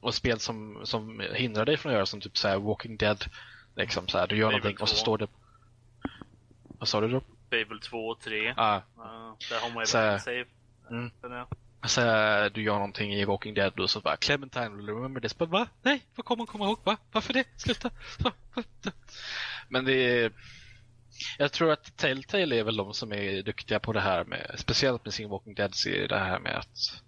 och 0.00 0.14
spel 0.14 0.40
som, 0.40 0.80
som 0.84 1.22
hindrar 1.34 1.64
dig 1.64 1.76
från 1.76 1.92
att 1.92 1.96
göra 1.96 2.06
som 2.06 2.20
typ 2.20 2.38
så 2.38 2.48
här, 2.48 2.58
Walking 2.58 2.96
Dead. 2.96 3.24
Liksom 3.76 4.08
så 4.08 4.18
här, 4.18 4.26
du 4.26 4.36
gör 4.36 4.46
Fable 4.46 4.58
någonting 4.58 4.82
och 4.82 4.88
så 4.88 4.94
2. 4.94 5.00
står 5.00 5.18
det... 5.18 5.26
Vad 6.78 6.88
sa 6.88 7.00
du 7.00 7.08
då? 7.08 7.22
Fable 7.62 7.80
2 7.80 8.06
och 8.08 8.20
3. 8.20 8.54
Ah, 8.56 8.80
Ja, 8.96 9.36
där 9.50 9.60
har 9.60 9.70
man 9.74 9.82
ju 9.82 9.86
Så- 9.86 9.98
bara 9.98 10.18
save. 10.18 10.44
Mm. 10.90 11.10
Så 11.86 12.00
här, 12.00 12.50
du 12.50 12.62
gör 12.62 12.74
någonting 12.74 13.14
i 13.14 13.24
Walking 13.24 13.54
Dead 13.54 13.80
och 13.80 13.90
så 13.90 14.00
bara 14.00 14.16
Clementine 14.16 14.68
remember 14.92 15.20
this. 15.20 15.38
But, 15.38 15.48
va? 15.48 15.66
Nej, 15.82 16.02
vad 16.14 16.24
kommer 16.26 16.40
hon 16.40 16.46
komma 16.46 16.64
ihåg? 16.64 16.78
Va? 16.84 16.96
Varför 17.12 17.32
det? 17.32 17.44
Sluta! 17.56 17.90
Men 19.68 19.84
det 19.84 19.92
är... 19.92 20.32
Jag 21.38 21.52
tror 21.52 21.72
att 21.72 21.96
Telltale 21.96 22.56
är 22.56 22.64
väl 22.64 22.76
de 22.76 22.94
som 22.94 23.12
är 23.12 23.42
duktiga 23.42 23.80
på 23.80 23.92
det 23.92 24.00
här 24.00 24.24
med, 24.24 24.54
speciellt 24.58 25.04
med 25.04 25.14
sin 25.14 25.28
Walking 25.28 25.54
Dead-serie, 25.54 26.06
det 26.06 26.18
här 26.18 26.38
med 26.38 26.56
att 26.56 27.02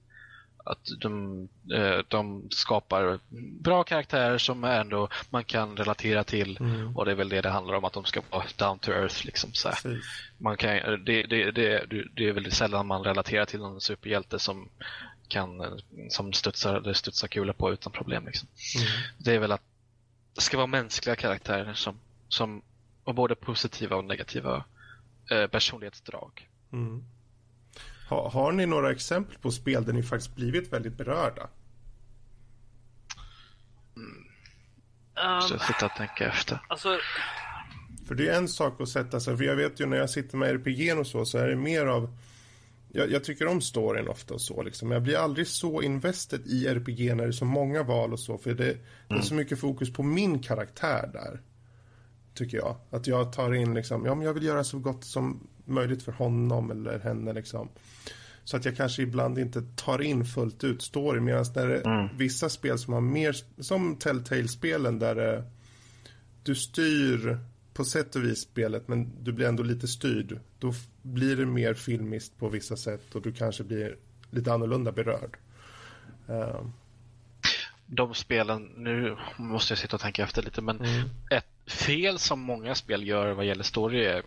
att 0.66 0.88
de, 1.00 1.48
eh, 1.74 1.98
de 2.08 2.48
skapar 2.50 3.18
bra 3.60 3.84
karaktärer 3.84 4.38
som 4.38 4.64
ändå 4.64 5.08
man 5.30 5.44
kan 5.44 5.76
relatera 5.76 6.24
till 6.24 6.56
Mm. 6.60 6.96
och 6.96 7.04
det 7.04 7.10
är 7.10 7.14
väl 7.14 7.28
det 7.28 7.40
det 7.40 7.50
handlar 7.50 7.74
om, 7.74 7.84
att 7.84 7.92
de 7.92 8.04
ska 8.04 8.22
vara 8.30 8.44
down 8.56 8.78
to 8.78 8.90
earth 8.90 9.26
liksom 9.26 9.52
så. 9.52 9.70
Man 10.38 10.56
kan, 10.56 11.04
det, 11.04 11.22
det, 11.22 11.50
det, 11.50 11.86
det 12.14 12.28
är 12.28 12.32
väldigt 12.32 12.54
sällan 12.54 12.86
man 12.86 13.02
relaterar 13.02 13.44
till 13.44 13.58
någon 13.58 13.80
superhjälte 13.80 14.38
som 14.38 14.68
kan 15.28 15.80
som 16.08 16.32
studsar, 16.32 16.92
studsar 16.92 17.28
kula 17.28 17.52
på 17.52 17.72
utan 17.72 17.92
problem. 17.92 18.26
Liksom. 18.26 18.48
Mm. 18.76 18.88
Det 19.18 19.34
är 19.34 19.38
väl 19.38 19.52
att 19.52 19.62
det 20.34 20.40
ska 20.40 20.56
vara 20.56 20.66
mänskliga 20.66 21.16
karaktärer 21.16 21.74
som, 21.74 21.98
som 22.28 22.62
har 23.04 23.12
både 23.12 23.34
positiva 23.34 23.96
och 23.96 24.04
negativa 24.04 24.64
eh, 25.30 25.46
personlighetsdrag. 25.46 26.48
Mm. 26.72 27.04
Ha, 28.08 28.30
har 28.30 28.52
ni 28.52 28.66
några 28.66 28.90
exempel 28.90 29.38
på 29.38 29.50
spel 29.50 29.84
där 29.84 29.92
ni 29.92 30.02
faktiskt 30.02 30.34
blivit 30.34 30.72
väldigt 30.72 30.96
berörda? 30.96 31.48
Så 35.14 35.20
Um, 35.22 35.50
jag 35.50 35.60
sitter 35.60 35.86
och 35.86 35.96
tänker 35.96 36.28
efter. 36.28 36.58
alltså, 36.68 36.98
För 38.06 38.14
det 38.14 38.28
är 38.28 38.36
en 38.36 38.48
sak 38.48 38.80
att 38.80 38.88
sätta 38.88 39.20
sig, 39.20 39.36
för 39.36 39.44
jag 39.44 39.56
vet 39.56 39.80
ju 39.80 39.86
när 39.86 39.96
jag 39.96 40.10
sitter 40.10 40.36
med 40.36 40.50
RPG 40.50 40.98
och 40.98 41.06
så, 41.06 41.24
så 41.24 41.38
är 41.38 41.48
det 41.48 41.56
mer 41.56 41.86
av 41.86 42.16
jag, 42.96 43.10
jag 43.10 43.24
tycker 43.24 43.46
om 43.46 43.60
storyn 43.60 44.08
ofta 44.08 44.34
och 44.34 44.40
så 44.40 44.62
liksom. 44.62 44.90
Jag 44.90 45.02
blir 45.02 45.16
aldrig 45.16 45.46
så 45.46 45.82
invested 45.82 46.46
i 46.46 46.66
RPG 46.66 47.16
när 47.16 47.24
det 47.24 47.30
är 47.30 47.32
så 47.32 47.44
många 47.44 47.82
val 47.82 48.12
och 48.12 48.20
så, 48.20 48.38
för 48.38 48.54
det, 48.54 48.76
det 49.08 49.14
är 49.14 49.20
så 49.20 49.34
mycket 49.34 49.60
fokus 49.60 49.92
på 49.92 50.02
min 50.02 50.42
karaktär 50.42 51.10
där. 51.12 51.40
Tycker 52.34 52.56
jag. 52.56 52.76
Att 52.90 53.06
jag 53.06 53.32
tar 53.32 53.54
in 53.54 53.74
liksom, 53.74 54.04
ja 54.04 54.14
men 54.14 54.26
jag 54.26 54.34
vill 54.34 54.42
göra 54.42 54.64
så 54.64 54.78
gott 54.78 55.04
som 55.04 55.46
möjligt 55.66 56.02
för 56.02 56.12
honom 56.12 56.70
eller 56.70 56.98
henne 56.98 57.32
liksom. 57.32 57.68
Så 58.44 58.56
att 58.56 58.64
jag 58.64 58.76
kanske 58.76 59.02
ibland 59.02 59.38
inte 59.38 59.62
tar 59.76 60.02
in 60.02 60.24
fullt 60.24 60.64
ut 60.64 60.82
story 60.82 61.20
medan 61.20 61.44
när 61.54 61.66
det, 61.66 62.08
vissa 62.16 62.48
spel 62.48 62.78
som 62.78 62.92
har 62.92 63.00
mer, 63.00 63.36
som 63.62 63.96
Telltale-spelen 63.96 64.98
där 64.98 65.34
eh, 65.34 65.42
du 66.42 66.54
styr 66.54 67.38
på 67.74 67.84
sätt 67.84 68.16
och 68.16 68.24
vis 68.24 68.40
spelet 68.40 68.88
men 68.88 69.24
du 69.24 69.32
blir 69.32 69.46
ändå 69.46 69.62
lite 69.62 69.88
styrd. 69.88 70.40
Då 70.58 70.72
blir 71.02 71.36
det 71.36 71.46
mer 71.46 71.74
filmiskt 71.74 72.38
på 72.38 72.48
vissa 72.48 72.76
sätt 72.76 73.14
och 73.14 73.22
du 73.22 73.32
kanske 73.32 73.64
blir 73.64 73.96
lite 74.30 74.52
annorlunda 74.52 74.92
berörd. 74.92 75.36
Eh, 76.28 76.60
De 77.86 78.14
spelen, 78.14 78.62
nu 78.76 79.16
måste 79.36 79.72
jag 79.72 79.78
sitta 79.78 79.96
och 79.96 80.02
tänka 80.02 80.22
efter 80.22 80.42
lite, 80.42 80.62
men 80.62 80.80
ett 81.30 81.72
fel 81.72 82.18
som 82.18 82.40
många 82.40 82.74
spel 82.74 83.06
gör 83.06 83.32
vad 83.32 83.46
gäller 83.46 83.64
story 83.64 84.04
är, 84.04 84.22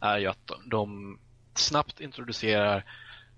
är 0.00 0.18
ju 0.18 0.26
att 0.26 0.50
de 0.66 1.18
snabbt 1.54 2.00
introducerar 2.00 2.84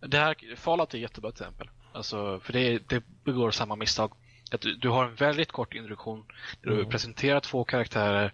det 0.01 0.18
här, 0.18 0.57
Fallout 0.57 0.95
är 0.95 0.99
jättebra 0.99 1.30
exempel. 1.30 1.68
Alltså, 1.92 2.40
för 2.40 2.53
det, 2.53 2.88
det 2.88 3.03
begår 3.24 3.51
samma 3.51 3.76
misstag. 3.76 4.12
Att 4.51 4.61
du, 4.61 4.74
du 4.74 4.88
har 4.88 5.05
en 5.05 5.14
väldigt 5.14 5.53
kort 5.53 5.74
introduktion 5.74 6.24
där 6.62 6.70
du 6.70 6.84
presenterar 6.84 7.40
två 7.40 7.64
karaktärer 7.64 8.32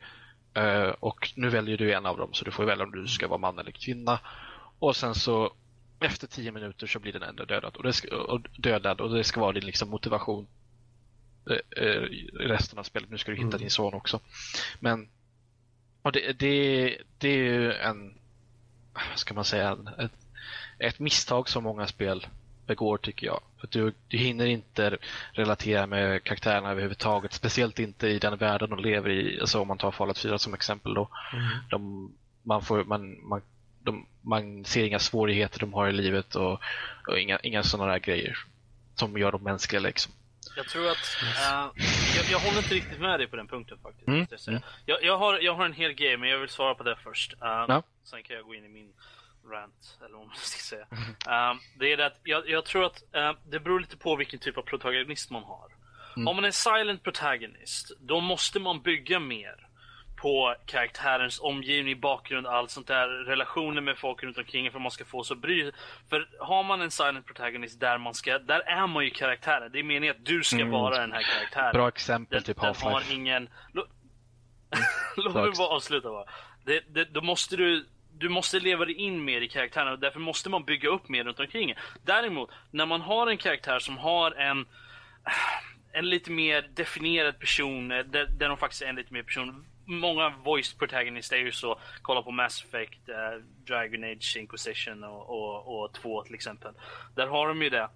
eh, 0.55 0.95
och 1.01 1.33
nu 1.37 1.49
väljer 1.49 1.79
du 1.79 1.93
en 1.93 2.07
av 2.07 2.17
dem 2.17 2.33
så 2.33 2.45
du 2.45 2.51
får 2.51 2.65
välja 2.65 2.85
om 2.85 2.91
du 2.91 3.07
ska 3.07 3.29
vara 3.29 3.39
man 3.39 3.59
eller 3.59 3.71
kvinna. 3.71 4.21
Och 4.79 4.97
sen 4.97 5.15
så 5.15 5.53
efter 6.01 6.27
tio 6.27 6.53
minuter 6.53 6.87
så 6.87 6.99
blir 6.99 7.13
den 7.13 7.23
enda 7.23 7.45
dödad 7.45 7.77
och, 7.77 7.83
det 7.83 7.93
ska, 7.93 8.17
och 8.17 8.41
dödad 8.57 9.01
och 9.01 9.15
det 9.15 9.25
ska 9.25 9.41
vara 9.41 9.53
din 9.53 9.67
liksom, 9.67 9.91
motivation 9.91 10.47
eh, 11.51 11.85
eh, 11.85 12.03
i 12.03 12.31
resten 12.35 12.79
av 12.79 12.83
spelet. 12.83 13.11
Nu 13.11 13.19
ska 13.19 13.33
du 13.33 13.45
hitta 13.45 13.59
din 13.59 13.71
son 13.71 13.95
också. 13.95 14.21
Men 14.81 15.09
och 16.03 16.13
det, 16.13 16.33
det, 16.39 16.97
det 17.19 17.29
är 17.29 17.37
ju 17.37 17.73
en, 17.73 18.15
vad 18.93 19.19
ska 19.19 19.35
man 19.35 19.45
säga, 19.45 19.79
ett, 19.99 20.13
ett 20.79 20.99
misstag 20.99 21.49
som 21.49 21.65
många 21.65 21.87
spel 21.87 22.27
begår 22.67 22.97
tycker 22.99 23.27
jag. 23.27 23.41
För 23.61 23.69
du, 23.71 23.95
du 24.09 24.17
hinner 24.17 24.47
inte 24.47 24.99
relatera 25.33 25.87
med 25.87 26.25
karaktärerna 26.25 26.71
överhuvudtaget. 26.71 27.33
Speciellt 27.33 27.79
inte 27.79 28.09
i 28.09 28.19
den 28.19 28.37
världen 28.37 28.71
de 28.71 28.79
lever 28.79 29.11
i. 29.11 29.41
Alltså 29.41 29.61
om 29.61 29.69
man 29.69 29.79
tar 29.79 29.91
Fallout 29.91 30.19
4 30.19 30.39
som 30.39 30.55
exempel 30.55 30.95
då. 30.95 31.09
De, 31.71 32.13
man, 32.43 32.63
får, 32.63 32.85
man, 32.85 33.29
man, 33.29 33.43
de, 33.83 34.07
man 34.21 34.65
ser 34.65 34.85
inga 34.85 34.99
svårigheter 34.99 35.61
de 35.61 35.75
har 35.75 35.89
i 35.89 35.93
livet 35.93 36.35
och, 36.35 36.61
och 37.07 37.19
inga, 37.19 37.39
inga 37.39 37.63
sådana 37.63 37.93
där 37.93 37.99
grejer 37.99 38.39
som 38.95 39.19
gör 39.19 39.33
dem 39.33 39.43
mänskliga 39.43 39.81
liksom. 39.81 40.13
Jag 40.61 40.69
tror 40.69 40.89
att... 40.91 41.17
eh, 41.23 41.83
jag, 42.17 42.25
jag 42.31 42.39
håller 42.39 42.59
inte 42.59 42.75
riktigt 42.75 43.01
med 43.01 43.21
dig 43.21 43.27
på 43.29 43.37
den 43.37 43.49
punkten 43.49 43.79
faktiskt. 43.83 44.09
Mm, 44.09 44.27
Jag. 44.47 44.63
Jag, 44.87 45.05
jag, 45.05 45.19
har, 45.19 45.39
jag 45.39 45.55
har 45.55 45.65
en 45.65 45.73
hel 45.73 45.93
grej, 45.93 46.17
men 46.17 46.29
jag 46.29 46.39
vill 46.39 46.49
svara 46.49 46.75
på 46.75 46.83
det 46.83 46.97
först. 47.05 47.33
Uh, 47.33 47.65
Ja. 47.69 47.83
Sen 48.05 48.23
kan 48.23 48.37
jag 48.37 48.45
gå 48.45 48.55
in 48.55 48.65
i 48.65 48.69
min 48.69 48.93
rant, 49.53 49.99
eller 50.05 50.17
vad 50.19 50.27
man 50.27 50.37
ska 50.37 50.59
säga. 50.77 50.87
Eh, 51.27 51.55
det 51.79 51.93
är 51.93 51.97
det 51.97 52.07
att 52.07 52.21
jag, 52.23 52.49
jag 52.49 52.65
tror 52.65 52.85
att 52.85 53.15
eh, 53.15 53.33
det 53.51 53.61
beror 53.61 53.81
lite 53.81 53.97
på 53.97 54.17
vilken 54.17 54.39
typ 54.39 54.59
av 54.59 54.63
protagonist 54.63 55.31
man 55.31 55.43
har. 55.43 55.69
Om 56.17 56.37
man 56.37 56.45
är 56.45 56.51
silent 56.51 57.03
protagonist, 57.03 57.91
då 58.01 58.21
måste 58.21 58.61
man 58.61 58.83
bygga 58.83 59.21
mer 59.21 59.69
på 60.21 60.55
karaktärens 60.67 61.41
omgivning, 61.41 62.01
bakgrund, 62.01 62.47
allt 62.47 62.71
sånt 62.71 62.87
där, 62.87 63.09
relationer 63.09 63.81
med 63.81 63.99
folk 63.99 64.23
runt 64.23 64.39
omkring 64.39 64.71
för 64.73 64.79
man 64.79 64.91
ska 64.91 65.05
få 65.05 65.25
så 65.25 65.35
bry 65.35 65.73
För 66.11 66.29
har 66.41 66.63
man 66.63 66.81
en 66.81 66.91
silent 66.91 67.27
protagonist 67.27 67.81
där 67.81 67.99
man 67.99 68.15
ska, 68.15 68.39
där 68.39 68.61
är 68.61 68.87
man 68.87 69.05
ju 69.05 69.11
karaktären. 69.11 69.73
Det 69.73 69.79
är 69.79 69.83
meningen 69.83 70.17
att 70.17 70.25
du 70.27 70.43
ska 70.43 70.65
vara 70.65 70.99
den 70.99 71.13
här 71.13 71.23
karaktären. 71.23 71.73
Bra 71.73 71.89
exempel, 71.89 72.37
Den, 72.37 72.43
typ 72.45 72.61
den 72.61 72.67
har 72.67 72.75
Half-Life. 72.75 73.13
ingen... 73.15 73.49
Lå- 73.73 73.87
Låt 75.17 75.35
mig 75.35 75.51
bara 75.59 75.69
avsluta 75.69 76.09
bara. 76.09 76.25
Det, 76.65 76.85
det, 76.95 77.05
då 77.05 77.21
måste 77.21 77.57
du... 77.57 77.87
Du 78.13 78.29
måste 78.29 78.61
leva 78.61 78.85
dig 78.85 78.95
in 78.95 79.25
mer 79.25 79.41
i 79.41 79.49
karaktären 79.49 79.93
och 79.93 79.99
därför 79.99 80.21
måste 80.21 80.51
man 80.51 80.65
bygga 80.65 80.89
upp 80.89 81.09
mer 81.09 81.25
runt 81.25 81.41
omkring. 81.41 81.75
Däremot, 82.05 82.51
när 82.71 82.87
man 82.87 83.01
har 83.01 83.27
en 83.27 83.39
karaktär 83.39 83.79
som 83.79 83.99
har 83.99 84.31
en 84.33 84.67
en 85.93 86.09
lite 86.11 86.31
mer 86.31 86.63
definierad 86.75 87.39
person, 87.39 87.93
eh, 87.93 87.99
där, 88.05 88.27
där 88.27 88.49
de 88.49 88.57
faktiskt 88.57 88.83
är 88.83 88.87
en 88.87 88.97
lite 88.97 89.13
mer 89.13 89.23
person. 89.23 89.67
Många 89.91 90.31
voice 90.45 90.75
protagonists 90.75 91.33
är 91.33 91.37
ju 91.37 91.53
så, 91.53 91.81
kolla 92.03 92.23
på 92.23 92.31
Mass 92.31 92.65
Effect, 92.65 93.09
eh, 93.09 93.45
Dragon 93.67 94.05
Age 94.05 94.37
Inquisition 94.37 95.05
och, 95.05 95.31
och, 95.31 95.85
och 95.85 95.95
2 95.95 96.23
till 96.23 96.35
exempel. 96.35 96.75
Där 97.15 97.27
har 97.27 97.49
de 97.49 97.63
ju 97.63 97.71
det. 97.71 97.91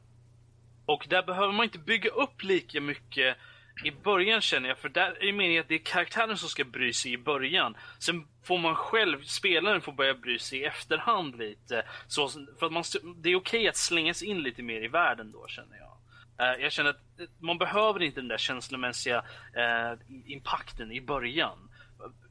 Och 0.86 1.06
där 1.08 1.22
behöver 1.22 1.52
man 1.52 1.64
inte 1.64 1.78
bygga 1.78 2.10
upp 2.10 2.42
lika 2.42 2.80
mycket 2.80 3.36
i 3.84 3.90
början 3.90 4.40
känner 4.40 4.68
jag, 4.68 4.78
för 4.78 4.88
där 4.88 5.22
är 5.22 5.26
det 5.26 5.32
meningen 5.32 5.60
att 5.60 5.68
det 5.68 5.74
är 5.74 5.84
karaktären 5.84 6.36
som 6.36 6.48
ska 6.48 6.64
bry 6.64 6.92
sig 6.92 7.12
i 7.12 7.18
början. 7.18 7.76
Sen 7.98 8.26
får 8.44 8.58
man 8.58 8.74
själv, 8.74 9.22
spelaren 9.22 9.80
får 9.80 9.92
börja 9.92 10.14
bry 10.14 10.38
sig 10.38 10.58
i 10.58 10.64
efterhand 10.64 11.38
lite. 11.38 11.82
Så, 12.06 12.28
för 12.28 12.66
att 12.66 12.72
man, 12.72 12.84
det 13.16 13.28
är 13.28 13.36
okej 13.36 13.68
att 13.68 13.76
slängas 13.76 14.22
in 14.22 14.42
lite 14.42 14.62
mer 14.62 14.84
i 14.84 14.88
världen 14.88 15.32
då 15.32 15.46
känner 15.48 15.76
jag. 15.76 15.94
Eh, 16.38 16.62
jag 16.62 16.72
känner 16.72 16.90
att 16.90 17.20
eh, 17.20 17.26
man 17.38 17.58
behöver 17.58 18.02
inte 18.02 18.20
den 18.20 18.28
där 18.28 18.36
känslomässiga 18.36 19.24
eh, 19.56 19.98
impacten 20.26 20.92
i 20.92 21.00
början. 21.00 21.58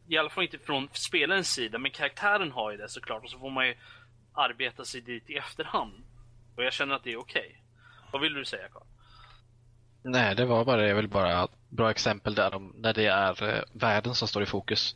I 0.07 0.17
alla 0.17 0.29
fall 0.29 0.43
inte 0.43 0.57
från 0.57 0.89
spelarens 0.93 1.53
sida, 1.53 1.77
men 1.77 1.91
karaktären 1.91 2.51
har 2.51 2.71
ju 2.71 2.77
det 2.77 2.89
såklart. 2.89 3.23
Och 3.23 3.29
så 3.29 3.39
får 3.39 3.51
man 3.51 3.67
ju 3.67 3.75
arbeta 4.33 4.85
sig 4.85 5.01
dit 5.01 5.29
i 5.29 5.35
efterhand. 5.35 6.03
Och 6.55 6.63
jag 6.63 6.73
känner 6.73 6.95
att 6.95 7.03
det 7.03 7.11
är 7.11 7.17
okej. 7.17 7.63
Vad 8.11 8.21
vill 8.21 8.33
du 8.33 8.45
säga 8.45 8.67
Carl? 8.73 8.83
Nej, 10.03 10.35
det 10.35 10.45
var 10.45 10.65
bara 10.65 10.81
det. 10.81 10.87
Jag 10.87 10.95
vill 10.95 11.07
bara 11.07 11.47
bra 11.69 11.91
exempel 11.91 12.35
där 12.35 12.51
de, 12.51 12.73
när 12.77 12.93
det 12.93 13.05
är 13.05 13.43
eh, 13.43 13.63
världen 13.73 14.15
som 14.15 14.27
står 14.27 14.43
i 14.43 14.45
fokus. 14.45 14.95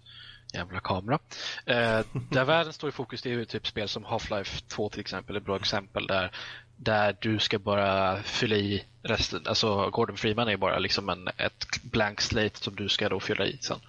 Jävla 0.53 0.80
kamera. 0.80 1.20
Eh, 1.66 2.01
där 2.32 2.43
världen 2.45 2.74
står 2.74 2.89
i 2.89 2.91
fokus 2.93 3.22
det 3.22 3.30
är 3.30 3.34
ju 3.34 3.45
typ 3.45 3.68
spel 3.68 3.88
som 3.88 4.05
Half-Life 4.05 4.68
2 4.68 4.89
till 4.89 4.99
exempel. 4.99 5.36
Ett 5.36 5.45
bra 5.45 5.55
exempel 5.55 6.08
där, 6.08 6.32
där 6.76 7.18
du 7.20 7.39
ska 7.39 7.60
bara 7.60 8.24
fylla 8.24 8.55
i 8.55 8.86
resten. 9.03 9.43
Alltså 9.45 9.89
Gordon 9.89 10.18
Freeman 10.18 10.47
är 10.47 10.58
bara 10.58 10.80
liksom 10.80 11.10
en, 11.10 11.28
ett 11.28 11.84
blank 11.84 12.22
slate 12.22 12.60
som 12.60 12.76
du 12.76 12.89
ska 12.89 13.10
då 13.10 13.20
fylla 13.20 13.45
i 13.45 13.58
sen. 13.62 13.80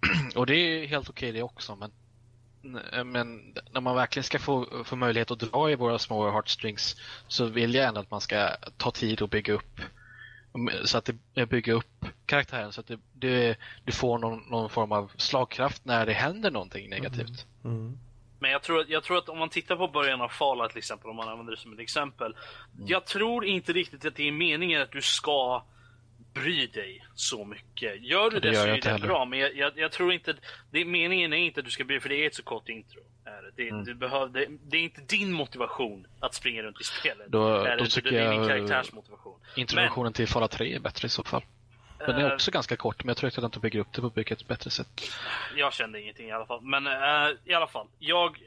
Och 0.34 0.46
det 0.46 0.54
är 0.54 0.86
helt 0.86 1.10
okej 1.10 1.32
det 1.32 1.42
också 1.42 1.76
men 1.76 1.92
men 3.04 3.54
när 3.70 3.80
man 3.80 3.96
verkligen 3.96 4.24
ska 4.24 4.38
få, 4.38 4.84
få 4.84 4.96
möjlighet 4.96 5.30
att 5.30 5.38
dra 5.38 5.70
i 5.70 5.74
våra 5.74 5.98
små 5.98 6.30
heartstrings 6.30 6.96
så 7.28 7.44
vill 7.44 7.74
jag 7.74 7.88
ändå 7.88 8.00
att 8.00 8.10
man 8.10 8.20
ska 8.20 8.50
ta 8.76 8.90
tid 8.90 9.22
och 9.22 9.28
bygga 9.28 9.52
upp 9.52 9.80
Så 10.84 10.98
att 10.98 11.10
det 11.34 11.46
bygger 11.46 11.72
upp 11.72 12.06
karaktären 12.26 12.72
så 12.72 12.80
att 12.80 12.86
det, 12.86 12.98
det, 13.12 13.56
du 13.84 13.92
får 13.92 14.18
någon, 14.18 14.38
någon 14.50 14.70
form 14.70 14.92
av 14.92 15.12
slagkraft 15.16 15.84
när 15.84 16.06
det 16.06 16.12
händer 16.12 16.50
någonting 16.50 16.90
negativt. 16.90 17.46
Mm. 17.64 17.98
Men 18.38 18.50
jag 18.50 18.62
tror, 18.62 18.84
jag 18.88 19.02
tror 19.02 19.18
att 19.18 19.28
om 19.28 19.38
man 19.38 19.48
tittar 19.48 19.76
på 19.76 19.88
början 19.88 20.20
av 20.20 20.28
Fallout 20.28 20.70
till 20.70 20.78
exempel, 20.78 21.10
om 21.10 21.16
man 21.16 21.28
använder 21.28 21.52
det 21.52 21.60
som 21.60 21.72
ett 21.72 21.78
exempel. 21.78 22.36
Jag 22.86 23.06
tror 23.06 23.44
inte 23.44 23.72
riktigt 23.72 24.04
att 24.04 24.14
det 24.14 24.28
är 24.28 24.32
meningen 24.32 24.82
att 24.82 24.92
du 24.92 25.02
ska 25.02 25.62
bry 26.34 26.66
dig 26.66 27.04
så 27.14 27.44
mycket. 27.44 28.02
Gör 28.02 28.30
du 28.30 28.40
Det 28.40 28.48
det, 28.50 28.54
gör 28.54 28.62
så 28.62 28.68
är 28.68 28.80
det 28.80 28.88
heller. 28.90 29.06
bra, 29.06 29.24
men 29.24 29.38
jag, 29.38 29.56
jag, 29.56 29.72
jag 29.78 29.92
tror 29.92 30.12
inte... 30.12 30.34
Det, 30.70 30.84
meningen 30.84 31.32
är 31.32 31.36
inte 31.36 31.60
att 31.60 31.64
du 31.66 31.70
ska 31.72 31.84
bry 31.84 31.94
dig, 31.94 32.00
för 32.00 32.08
det 32.08 32.16
är 32.22 32.26
ett 32.26 32.34
så 32.34 32.42
kort 32.42 32.68
intro. 32.68 33.00
Är 33.24 33.42
det. 33.42 33.50
Det, 33.56 33.68
Mm. 33.68 33.84
du 33.84 33.94
behöver, 33.94 34.28
det, 34.28 34.46
det 34.70 34.76
är 34.76 34.82
inte 34.82 35.00
din 35.00 35.32
motivation 35.32 36.06
att 36.20 36.34
springa 36.34 36.62
runt 36.62 36.80
i 36.80 36.84
spelet. 36.84 37.26
Då- 37.28 37.54
är 37.54 37.76
det, 37.76 37.82
då 37.82 37.86
tycker 37.86 38.10
det 38.10 38.18
är 38.18 38.30
din 38.30 38.48
karaktärs 38.48 38.92
motivation. 38.92 39.40
Introduktionen 39.56 40.12
till 40.12 40.28
Fallout 40.28 40.50
3 40.50 40.74
är 40.74 40.80
bättre 40.80 41.06
i 41.06 41.08
så 41.08 41.22
fall. 41.24 41.42
Den 41.98 42.16
är 42.16 42.28
Eh, 42.28 42.32
också 42.34 42.50
ganska 42.50 42.76
kort, 42.76 43.04
men 43.04 43.08
jag 43.08 43.16
tror 43.16 43.44
att 43.46 43.52
de 43.52 43.60
bygger 43.60 43.80
upp 43.80 43.92
det 43.92 44.00
på 44.00 44.20
ett 44.20 44.48
bättre 44.48 44.70
sätt. 44.70 44.88
Jag 45.56 45.72
kände 45.72 46.00
ingenting 46.02 46.28
i 46.28 46.32
alla 46.32 46.46
fall. 46.46 46.60
Men 46.62 46.86
eh, 46.86 47.36
i 47.44 47.54
alla 47.54 47.66
fall, 47.66 47.86
jag... 47.98 48.38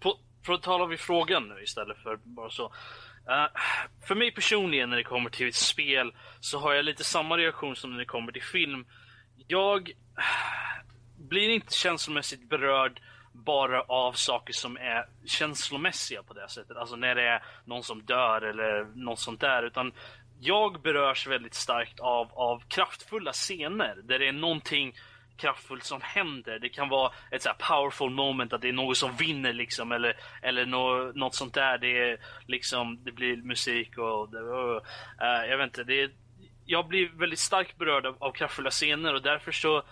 På, 0.00 0.18
att 0.54 0.62
tala 0.62 0.86
vid 0.86 1.00
frågan 1.00 1.48
nu 1.48 1.62
istället 1.62 1.98
för 1.98 2.18
bara 2.22 2.50
så. 2.50 2.72
Eh, 3.28 3.46
för 4.06 4.14
mig 4.14 4.34
personligen 4.34 4.90
när 4.90 4.96
det 4.96 5.04
kommer 5.04 5.30
till 5.30 5.54
spel 5.54 6.12
så 6.40 6.58
har 6.58 6.74
jag 6.74 6.84
lite 6.84 7.04
samma 7.04 7.36
reaktion 7.36 7.76
som 7.76 7.90
när 7.90 7.98
det 7.98 8.04
kommer 8.04 8.32
till 8.32 8.42
film. 8.42 8.86
Jag 9.46 9.90
eh, 9.90 10.84
blir 11.18 11.48
inte 11.48 11.74
känslomässigt 11.74 12.48
berörd 12.48 13.00
bara 13.32 13.82
av 13.82 14.12
saker 14.12 14.52
som 14.52 14.76
är 14.76 15.06
känslomässiga 15.26 16.22
på 16.22 16.34
det 16.34 16.48
sättet. 16.48 16.76
Alltså 16.76 16.96
när 16.96 17.14
det 17.14 17.28
är 17.28 17.42
någon 17.64 17.82
som 17.82 18.02
dör 18.02 18.42
eller 18.42 18.84
något 18.94 19.18
sånt 19.18 19.40
där. 19.40 19.62
Utan 19.62 19.92
jag 20.40 20.82
berörs 20.82 21.26
väldigt 21.26 21.54
starkt 21.54 22.00
av, 22.00 22.32
av 22.32 22.62
kraftfulla 22.68 23.32
scener 23.32 23.96
där 24.04 24.18
det 24.18 24.28
är 24.28 24.32
någonting 24.32 24.94
kraftfullt 25.40 25.84
som 25.84 26.00
händer. 26.02 26.58
Det 26.58 26.68
kan 26.68 26.88
vara 26.88 27.12
ett 27.30 27.42
så 27.42 27.48
här 27.48 27.56
powerful 27.68 28.10
moment 28.10 28.52
att 28.52 28.62
det 28.62 28.68
är 28.68 28.72
någon 28.72 28.94
som 28.94 29.16
vinner 29.16 29.52
liksom 29.52 29.92
eller, 29.92 30.16
eller 30.42 30.66
nå, 30.66 31.12
något 31.14 31.34
sånt 31.34 31.54
där. 31.54 31.78
Det 31.78 31.98
är 31.98 32.18
liksom, 32.46 33.04
det 33.04 33.12
blir 33.12 33.36
musik 33.36 33.98
och, 33.98 34.30
det, 34.30 34.40
och 34.40 34.76
eh, 35.22 35.50
jag 35.50 35.58
vet 35.58 35.64
inte. 35.64 35.84
Det 35.84 36.00
är, 36.00 36.10
jag 36.66 36.88
blir 36.88 37.08
väldigt 37.18 37.38
starkt 37.38 37.78
berörd 37.78 38.06
av, 38.06 38.16
av 38.20 38.32
kraftfulla 38.32 38.70
scener 38.70 39.14
och 39.14 39.22
därför 39.22 39.52
så 39.52 39.82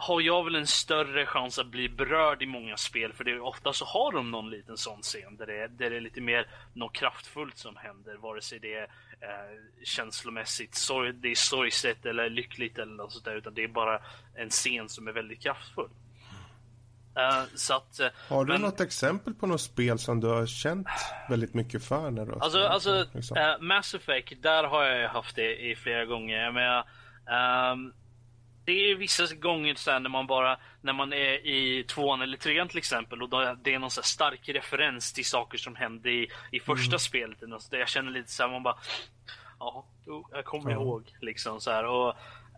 har 0.00 0.20
jag 0.20 0.44
väl 0.44 0.54
en 0.54 0.66
större 0.66 1.26
chans 1.26 1.58
att 1.58 1.66
bli 1.66 1.88
berörd 1.88 2.42
i 2.42 2.46
många 2.46 2.76
spel 2.76 3.12
för 3.12 3.24
det 3.24 3.30
är 3.30 3.40
ofta 3.40 3.72
så 3.72 3.84
har 3.84 4.12
de 4.12 4.30
någon 4.30 4.50
liten 4.50 4.76
sån 4.76 5.02
scen 5.02 5.36
där 5.36 5.46
det, 5.46 5.62
är- 5.62 5.68
där 5.68 5.90
det 5.90 5.96
är 5.96 6.00
lite 6.00 6.20
mer 6.20 6.46
något 6.74 6.92
kraftfullt 6.92 7.56
som 7.58 7.76
händer 7.76 8.16
vare 8.16 8.42
sig 8.42 8.58
det 8.58 8.74
är 8.74 8.82
eh, 9.20 9.58
känslomässigt, 9.84 10.74
sorg, 10.74 11.12
det 11.12 11.30
är 11.30 11.34
sorgset 11.34 12.06
eller 12.06 12.30
lyckligt 12.30 12.78
eller 12.78 12.92
något 12.94 13.12
sånt 13.12 13.24
där 13.24 13.36
utan 13.36 13.54
det 13.54 13.64
är 13.64 13.68
bara 13.68 14.00
en 14.34 14.50
scen 14.50 14.88
som 14.88 15.08
är 15.08 15.12
väldigt 15.12 15.42
kraftfull. 15.42 15.90
Eh, 17.16 17.44
så 17.54 17.74
att, 17.74 18.00
eh, 18.00 18.08
Har 18.28 18.44
du 18.44 18.52
men- 18.52 18.60
något 18.62 18.80
exempel 18.80 19.34
på 19.34 19.46
något 19.46 19.60
spel 19.60 19.98
som 19.98 20.20
du 20.20 20.26
har 20.26 20.46
känt 20.46 20.86
väldigt 21.28 21.54
mycket 21.54 21.84
för 21.84 22.10
när 22.10 22.26
du 22.26 22.32
Alltså, 22.32 22.50
spelat 22.50 22.70
alltså 22.70 23.06
liksom? 23.12 23.36
eh, 23.36 23.58
Mass 23.60 23.94
Effect, 23.94 24.42
där 24.42 24.64
har 24.64 24.84
jag 24.84 25.08
haft 25.08 25.36
det 25.36 25.56
i 25.70 25.76
flera 25.76 26.04
gånger. 26.04 26.36
Jag 26.44 26.54
menar, 26.54 26.84
ehm, 27.30 27.92
det 28.64 28.72
är 28.90 28.94
vissa 28.96 29.34
gånger 29.34 29.74
sen 29.74 30.02
när 30.02 30.10
man 30.10 30.26
bara, 30.26 30.56
när 30.82 30.92
man 30.92 31.12
är 31.12 31.46
i 31.46 31.84
tvåan 31.88 32.22
eller 32.22 32.36
trean 32.36 32.68
till 32.68 32.78
exempel 32.78 33.22
och 33.22 33.28
då, 33.28 33.56
det 33.62 33.74
är 33.74 33.78
någon 33.78 33.90
så 33.90 34.02
stark 34.02 34.48
referens 34.48 35.12
till 35.12 35.26
saker 35.26 35.58
som 35.58 35.76
hände 35.76 36.10
i, 36.10 36.30
i 36.50 36.60
första 36.60 36.98
spelet. 36.98 37.38
eller 37.42 37.50
något 37.50 37.62
sånt 37.62 37.70
där. 37.70 37.78
Jag 37.78 37.88
känner 37.88 38.10
lite 38.12 38.30
så 38.30 38.42
här, 38.42 38.50
man 38.50 38.62
bara, 38.62 38.76
ja, 39.58 39.84
jag 40.32 40.44
kommer 40.44 40.70
Ja. 40.70 40.76
ihåg 40.76 41.14
liksom 41.20 41.60
så 41.60 41.70
här. 41.70 41.84
Och, 41.84 42.08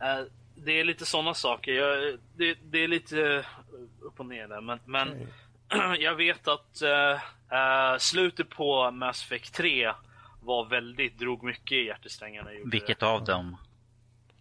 eh, 0.02 0.24
det 0.54 0.80
är 0.80 0.84
lite 0.84 1.06
sådana 1.06 1.34
saker. 1.34 1.72
Jag, 1.72 2.18
det, 2.36 2.58
det 2.62 2.78
är 2.78 2.88
lite 2.88 3.44
upp 4.00 4.20
och 4.20 4.26
ner 4.26 4.48
där. 4.48 4.60
Men, 4.60 4.78
men 4.84 5.08
Okej. 5.08 5.26
jag 6.02 6.14
vet 6.14 6.48
att 6.48 6.82
eh, 6.82 7.98
slutet 7.98 8.48
på 8.48 8.90
Mass 8.90 9.22
Effect 9.24 9.54
3 9.54 9.92
var 10.42 10.64
väldigt, 10.64 11.18
drog 11.18 11.42
mycket 11.42 11.72
i 11.72 11.86
hjärtesträngarna. 11.86 12.50
Vilket 12.64 12.98
det. 13.00 13.06
av 13.06 13.24
dem? 13.24 13.56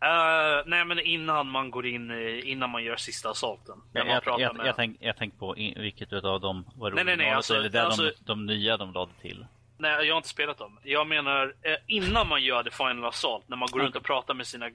Eh, 0.03 0.63
nej 0.65 0.85
men 0.85 0.99
innan 0.99 1.49
man 1.49 1.71
går 1.71 1.85
in, 1.85 2.11
innan 2.43 2.69
man 2.69 2.83
gör 2.83 2.95
sista 2.95 3.29
assaulten. 3.29 3.81
När 3.93 4.01
Jag, 4.01 4.05
man 4.07 4.13
jag, 4.13 4.23
pratar 4.23 4.41
jag, 4.41 4.55
med... 4.57 4.65
jag, 4.67 4.75
tänk, 4.75 4.97
jag 4.99 5.17
tänk 5.17 5.39
på 5.39 5.57
in, 5.57 5.81
vilket 5.81 6.13
utav 6.13 6.41
dem 6.41 6.65
var 6.75 6.91
Nej, 6.91 7.03
nej, 7.03 7.17
nej, 7.17 7.29
alltså- 7.31 7.55
eller 7.55 7.69
det 7.69 7.83
alltså- 7.83 8.03
de, 8.03 8.11
de 8.19 8.45
nya 8.45 8.77
de 8.77 8.93
lade 8.93 9.11
till. 9.21 9.45
Nej, 9.77 10.05
jag 10.07 10.13
har 10.13 10.17
inte 10.17 10.29
spelat 10.29 10.57
dem. 10.57 10.79
Jag 10.83 11.07
menar 11.07 11.53
eh, 11.61 11.75
innan 11.87 12.27
man 12.27 12.43
gör 12.43 12.63
det 12.63 12.71
final 12.71 13.05
assault, 13.05 13.43
när 13.49 13.57
man 13.57 13.67
går 13.71 13.79
runt 13.79 13.89
Okej. 13.89 13.99
och 13.99 14.05
pratar 14.05 14.33
med 14.33 14.47
sina 14.47 14.69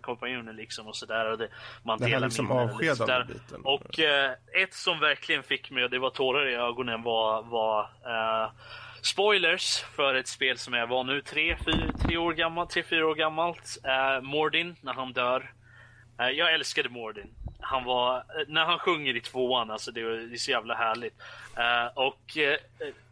kompanjoner 0.00 0.52
liksom 0.52 0.86
och 0.86 0.96
sådär. 0.96 1.30
Och 1.32 1.38
det, 1.38 1.48
man 1.82 1.98
Det 1.98 2.04
här 2.04 2.10
delar 2.12 2.26
liksom 2.26 2.48
minnen 2.48 2.70
och 2.70 2.80
lite 2.80 2.96
sådär. 2.96 3.20
avskedande 3.20 3.34
biten. 3.34 3.60
Och 3.64 4.00
eh, 4.00 4.32
ett 4.62 4.74
som 4.74 5.00
verkligen 5.00 5.42
fick 5.42 5.70
mig, 5.70 5.84
och 5.84 5.90
det 5.90 5.98
var 5.98 6.10
tårar 6.10 6.48
i 6.48 6.54
ögonen, 6.54 7.02
var, 7.02 7.42
var 7.42 7.80
eh, 8.06 8.50
spoilers 9.04 9.80
för 9.96 10.14
ett 10.14 10.28
spel 10.28 10.58
som 10.58 10.74
jag 10.74 10.86
var 10.86 11.04
nu 11.04 11.20
tre, 11.20 11.56
fyra, 11.64 11.92
tre 12.06 12.16
år 12.16 12.32
gammalt, 12.32 12.70
tre, 12.70 12.82
fyra 12.82 13.06
år 13.06 13.14
gammalt. 13.14 13.78
Uh, 13.84 14.22
Mordin, 14.22 14.76
när 14.80 14.94
han 14.94 15.12
dör. 15.12 15.52
Uh, 16.20 16.28
jag 16.30 16.54
älskade 16.54 16.88
Mordin. 16.88 17.30
Han 17.64 17.84
var, 17.84 18.16
eh, 18.16 18.22
när 18.48 18.64
han 18.64 18.78
sjunger 18.78 19.16
i 19.16 19.20
tvåan, 19.20 19.70
alltså 19.70 19.92
det, 19.92 20.26
det 20.26 20.34
är 20.34 20.36
så 20.36 20.50
jävla 20.50 20.74
härligt. 20.74 21.14
Eh, 21.56 21.86
och 21.94 22.38
eh, 22.38 22.58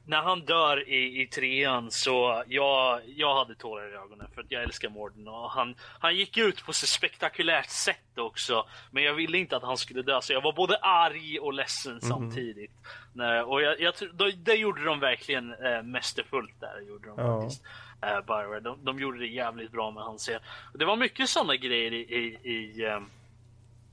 när 0.07 0.23
han 0.23 0.41
dör 0.41 0.89
i, 0.89 1.23
i 1.23 1.27
trean 1.27 1.91
så 1.91 2.43
jag, 2.47 3.01
jag 3.17 3.35
hade 3.35 3.55
tårar 3.55 3.93
i 3.93 3.97
ögonen 3.97 4.27
för 4.35 4.41
att 4.41 4.51
jag 4.51 4.63
älskar 4.63 4.89
Morden 4.89 5.29
och 5.29 5.51
han, 5.51 5.75
han 6.01 6.17
gick 6.17 6.37
ut 6.39 6.65
på 6.65 6.73
så 6.73 6.87
spektakulärt 6.87 7.69
sätt 7.71 8.19
också. 8.19 8.67
Men 8.91 9.03
jag 9.03 9.15
ville 9.15 9.39
inte 9.39 9.57
att 9.57 9.63
han 9.63 9.77
skulle 9.77 10.03
dö 10.03 10.21
så 10.23 10.33
jag 10.33 10.41
var 10.43 10.53
både 10.53 10.77
arg 10.77 11.39
och 11.41 11.53
ledsen 11.53 12.01
samtidigt. 12.01 12.73
Nej, 13.15 13.41
och 13.43 13.63
jag, 13.63 13.81
jag, 13.81 13.95
det 14.37 14.55
gjorde 14.55 14.85
de 14.85 15.01
verkligen 15.01 15.53
eh, 15.65 15.83
mästerfullt 15.83 16.61
där. 16.61 16.81
Gjorde 16.89 17.09
de 17.09 17.19
Ja. 17.19 17.41
faktiskt. 17.41 17.65
Eh, 18.03 18.21
Bioware. 18.21 18.61
de, 18.61 18.85
de 18.85 18.99
gjorde 18.99 19.19
det 19.19 19.27
jävligt 19.27 19.73
bra 19.73 19.91
med 19.91 20.03
hans. 20.03 20.31
Det 20.75 20.85
var 20.85 20.97
mycket 20.97 21.29
sådana 21.29 21.57
grejer 21.57 21.93
i, 21.93 22.01
i, 22.01 22.51
i 22.51 22.87
ehm, 22.87 23.11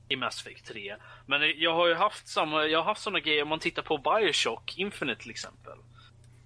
i 0.08 0.16
Mass 0.16 0.40
Effect 0.46 0.66
3. 0.66 0.96
Men 1.26 1.40
jag 1.56 1.74
har 1.74 1.86
ju 1.86 1.94
haft 1.94 2.28
samma, 2.28 2.64
jag 2.66 2.78
har 2.78 2.84
haft 2.84 3.02
såna 3.02 3.20
grejer 3.20 3.42
om 3.42 3.48
man 3.48 3.58
tittar 3.58 3.82
på 3.82 3.98
Bioshock 3.98 4.78
Infinite 4.78 5.20
till 5.22 5.30
exempel. 5.30 5.78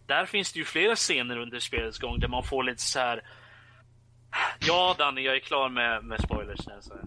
Där 0.07 0.27
finns 0.27 0.53
det 0.53 0.59
ju 0.59 0.65
flera 0.65 0.97
scener 0.97 1.37
under 1.37 1.59
spelets 1.59 1.99
gång 1.99 2.21
där 2.21 2.29
man 2.29 2.45
får 2.45 2.63
lite 2.63 2.83
så 2.83 2.99
här. 2.99 3.23
Ja 4.59 4.95
Danny, 4.99 5.21
jag 5.21 5.37
är 5.37 5.41
klar 5.41 5.69
med, 5.69 6.05
med 6.05 6.21
spoilers 6.21 6.67
nu. 6.67 6.79
Så. 6.81 6.95
Uh, 6.95 7.01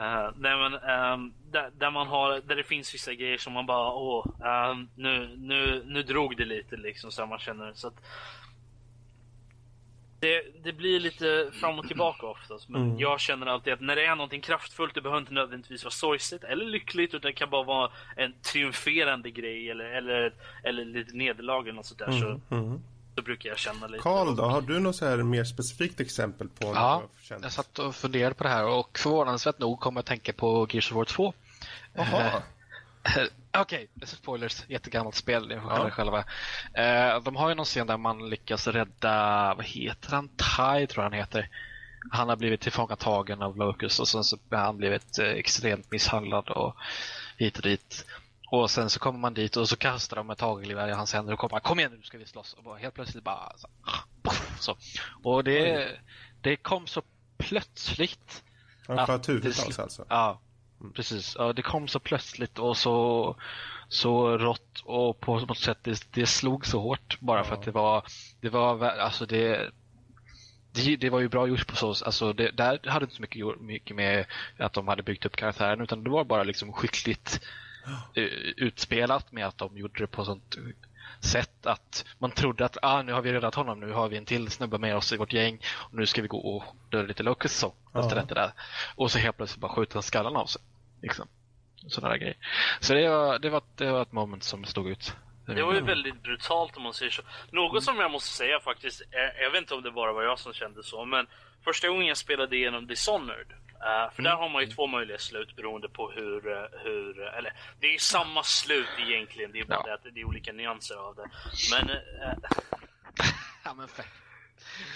uh, 0.00 0.30
nej 0.36 0.56
men, 0.56 0.74
um, 0.74 1.34
där, 1.50 1.70
där 1.78 1.90
man 1.90 2.06
har, 2.06 2.40
där 2.40 2.56
det 2.56 2.64
finns 2.64 2.94
vissa 2.94 3.14
grejer 3.14 3.38
som 3.38 3.52
man 3.52 3.66
bara, 3.66 3.92
åh, 3.92 4.26
um, 4.70 4.90
nu, 4.94 5.36
nu, 5.38 5.82
nu 5.86 6.02
drog 6.02 6.36
det 6.36 6.44
lite 6.44 6.76
liksom 6.76 7.12
så 7.12 7.26
man 7.26 7.38
känner. 7.38 7.72
Så 7.74 7.88
att, 7.88 8.00
det, 10.20 10.42
det 10.64 10.72
blir 10.72 11.00
lite 11.00 11.50
fram 11.52 11.78
och 11.78 11.88
tillbaka 11.88 12.26
oftast. 12.26 12.68
Men 12.68 12.82
Mm. 12.82 12.98
jag 12.98 13.20
känner 13.20 13.46
alltid 13.46 13.72
att 13.72 13.80
när 13.80 13.96
det 13.96 14.04
är 14.06 14.16
någonting 14.16 14.40
kraftfullt, 14.40 14.94
det 14.94 15.00
behöver 15.00 15.20
inte 15.20 15.32
nödvändigtvis 15.32 15.84
vara 15.84 15.90
sorgset 15.92 16.44
eller 16.44 16.64
lyckligt. 16.64 17.14
Utan 17.14 17.28
det 17.28 17.32
kan 17.32 17.50
bara 17.50 17.62
vara 17.62 17.90
en 18.16 18.34
triumferande 18.52 19.30
grej 19.30 19.70
eller, 19.70 19.84
eller, 19.84 20.32
eller 20.64 20.84
lite 20.84 21.16
nederlag 21.16 21.62
eller 21.62 21.72
något 21.72 21.86
sånt 21.86 21.98
där. 21.98 22.12
Så, 22.12 22.26
Mm, 22.26 22.40
mm. 22.50 22.80
så 23.14 23.22
brukar 23.22 23.48
jag 23.48 23.58
känna 23.58 23.86
lite. 23.86 24.02
Karl 24.02 24.36
då, 24.36 24.42
har 24.42 24.60
du 24.60 24.78
något 24.80 24.96
så 24.96 25.06
här 25.06 25.16
mer 25.16 25.44
specifikt 25.44 26.00
exempel 26.00 26.48
på 26.48 26.72
Ja, 26.74 27.02
känt? 27.22 27.42
jag 27.42 27.52
satt 27.52 27.78
och 27.78 27.94
funderade 27.94 28.34
på 28.34 28.44
det 28.44 28.50
här 28.50 28.66
och 28.66 28.98
förvånansvärt 28.98 29.58
nog 29.58 29.80
kom 29.80 29.94
jag 29.94 30.00
att 30.00 30.06
tänka 30.06 30.32
på 30.32 30.66
Gears 30.70 30.90
of 30.90 30.96
War 30.96 31.04
2. 31.04 31.32
Jaha. 31.94 32.42
Okej, 33.58 33.88
det 33.94 34.04
är 34.04 34.06
spoilers. 34.06 34.64
Jättegammalt 34.68 35.14
spel, 35.16 35.48
ni 35.48 35.60
får 35.60 35.72
Ja. 35.72 35.86
er 35.86 35.90
själva. 35.90 36.24
Eh, 36.74 37.22
de 37.22 37.36
har 37.36 37.48
ju 37.48 37.54
någon 37.54 37.64
scen 37.64 37.86
där 37.86 37.96
man 37.96 38.28
lyckas 38.30 38.66
rädda, 38.66 39.54
vad 39.56 39.64
heter 39.66 40.10
han? 40.10 40.28
Tai 40.36 40.86
tror 40.86 41.04
jag 41.04 41.10
han 41.10 41.18
heter. 41.18 41.48
Han 42.10 42.28
har 42.28 42.36
blivit 42.36 42.60
tillfångatagen 42.60 43.42
av 43.42 43.56
Locus 43.56 44.00
och 44.00 44.08
sen 44.08 44.24
så 44.24 44.38
har 44.50 44.56
han 44.58 44.76
blivit 44.76 45.18
eh, 45.18 45.26
extremt 45.28 45.90
misshandlad 45.90 46.48
och 46.48 46.76
hit 47.36 47.56
och 47.56 47.62
dit. 47.62 48.06
Och 48.46 48.70
sen 48.70 48.90
så 48.90 49.00
kommer 49.00 49.18
man 49.18 49.34
dit 49.34 49.56
och 49.56 49.68
så 49.68 49.76
kastar 49.76 50.16
de 50.16 50.30
ett 50.30 50.40
hagelgevär 50.40 50.88
i 50.88 50.92
hans 50.92 51.12
händer 51.12 51.32
och 51.32 51.38
kommer 51.38 51.60
kom 51.60 51.78
igen 51.80 51.92
nu 51.96 52.02
ska 52.02 52.18
vi 52.18 52.26
slåss. 52.26 52.52
Och 52.52 52.64
bara, 52.64 52.76
helt 52.78 52.94
plötsligt 52.94 53.24
bara 53.24 53.52
så, 53.58 53.68
så. 54.58 54.76
Och 55.22 55.44
det, 55.44 55.90
det 56.40 56.56
kom 56.56 56.86
så 56.86 57.02
plötsligt. 57.38 58.42
Ja, 58.88 59.06
för 59.06 59.14
att 59.14 59.22
tutals 59.22 59.76
det- 59.76 59.82
alltså. 59.82 60.06
Ja, 60.08 60.40
precis. 60.94 61.36
Ja, 61.38 61.52
det 61.52 61.62
kom 61.62 61.88
så 61.88 61.98
plötsligt 61.98 62.58
och 62.58 62.76
så, 62.76 63.36
så 63.88 64.38
rått 64.38 64.80
och 64.84 65.20
på 65.20 65.40
något 65.40 65.58
sätt 65.58 65.78
det, 65.82 66.06
det 66.10 66.26
slog 66.26 66.66
så 66.66 66.80
hårt 66.80 67.20
bara 67.20 67.44
för 67.44 67.52
Ja. 67.54 67.58
att 67.58 67.64
det 67.64 67.70
var, 67.70 68.04
det 68.40 68.48
var, 68.48 68.84
alltså 68.84 69.26
det, 69.26 69.70
det, 70.72 70.96
det 70.96 71.10
var 71.10 71.20
ju 71.20 71.28
bra 71.28 71.46
gjort 71.46 71.66
på 71.66 71.76
så 71.76 72.04
alltså 72.04 72.32
det, 72.32 72.50
där 72.50 72.88
hade 72.88 73.04
inte 73.04 73.14
så 73.16 73.22
mycket, 73.22 73.60
mycket 73.60 73.96
med 73.96 74.26
att 74.58 74.72
de 74.72 74.88
hade 74.88 75.02
byggt 75.02 75.26
upp 75.26 75.36
karaktären 75.36 75.80
utan 75.80 76.04
det 76.04 76.10
var 76.10 76.24
bara 76.24 76.42
liksom 76.42 76.72
skickligt 76.72 77.40
eh, 78.14 78.24
utspelat 78.56 79.32
med 79.32 79.46
att 79.46 79.58
de 79.58 79.78
gjorde 79.78 80.00
det 80.00 80.06
på 80.06 80.24
sånt 80.24 80.56
sett 81.20 81.66
att 81.66 82.04
man 82.18 82.30
trodde 82.30 82.64
att 82.64 82.76
ah, 82.82 83.02
nu 83.02 83.12
har 83.12 83.22
vi 83.22 83.32
räddat 83.32 83.54
honom, 83.54 83.80
nu 83.80 83.92
har 83.92 84.08
vi 84.08 84.16
en 84.16 84.24
till 84.24 84.50
snubbe 84.50 84.78
med 84.78 84.96
oss 84.96 85.12
i 85.12 85.16
vårt 85.16 85.32
gäng 85.32 85.60
och 85.74 85.94
nu 85.94 86.06
ska 86.06 86.22
vi 86.22 86.28
gå 86.28 86.38
och 86.38 86.64
döda 86.90 87.08
lite 87.08 87.22
Locust 87.22 87.64
och 87.64 87.76
Ja. 87.92 88.52
Och 88.96 89.10
så 89.10 89.18
helt 89.18 89.36
plötsligt 89.36 89.60
bara 89.60 89.72
skjuter 89.72 89.94
han 89.94 90.02
skallen 90.02 90.36
av 90.36 90.46
sig. 90.46 90.62
Liksom. 91.02 91.28
Sådana 91.88 92.12
där 92.12 92.18
grejer. 92.20 92.36
Så 92.80 92.94
det 92.94 93.08
var, 93.08 93.38
det, 93.38 93.50
var, 93.50 93.62
det 93.76 93.92
var 93.92 94.02
ett 94.02 94.12
moment 94.12 94.42
som 94.44 94.64
stod 94.64 94.88
ut. 94.88 95.14
Det 95.46 95.62
var 95.62 95.74
ju 95.74 95.80
väldigt 95.80 96.22
brutalt 96.22 96.76
om 96.76 96.82
man 96.82 96.94
säger 96.94 97.10
så. 97.10 97.22
Något 97.50 97.84
som 97.84 97.98
jag 98.00 98.10
måste 98.10 98.30
säga 98.36 98.60
faktiskt, 98.60 99.00
är, 99.00 99.42
jag 99.42 99.50
vet 99.50 99.60
inte 99.60 99.74
om 99.74 99.82
det 99.82 99.90
bara 99.90 100.12
var 100.12 100.22
jag 100.22 100.38
som 100.38 100.52
kände 100.52 100.82
så, 100.82 101.04
men 101.04 101.26
första 101.64 101.88
gången 101.88 102.06
jag 102.06 102.16
spelade 102.16 102.56
igenom 102.56 102.86
Dishonored, 102.86 103.46
eh, 103.74 104.14
för 104.14 104.22
där 104.22 104.36
har 104.36 104.48
man 104.48 104.62
ju 104.62 104.68
två 104.68 104.86
möjliga 104.86 105.18
slut 105.18 105.56
beroende 105.56 105.88
på 105.88 106.10
hur, 106.10 106.52
eh, 106.52 106.64
hur 106.84 107.22
eh, 107.26 107.38
eller 107.38 107.52
det 107.80 107.86
är 107.86 107.92
ju 107.92 107.98
samma 107.98 108.42
slut 108.42 108.88
egentligen, 108.98 109.52
det 109.52 109.60
är 109.60 109.64
bara 109.64 109.74
Ja. 109.78 109.86
det 109.86 109.94
att 109.94 110.14
det 110.14 110.20
är 110.20 110.24
olika 110.24 110.52
nyanser 110.52 110.94
av 110.94 111.14
det. 111.14 111.30
Men, 111.72 111.90
uh, 111.90 112.34
Ja, 113.64 113.74
men. 113.74 113.88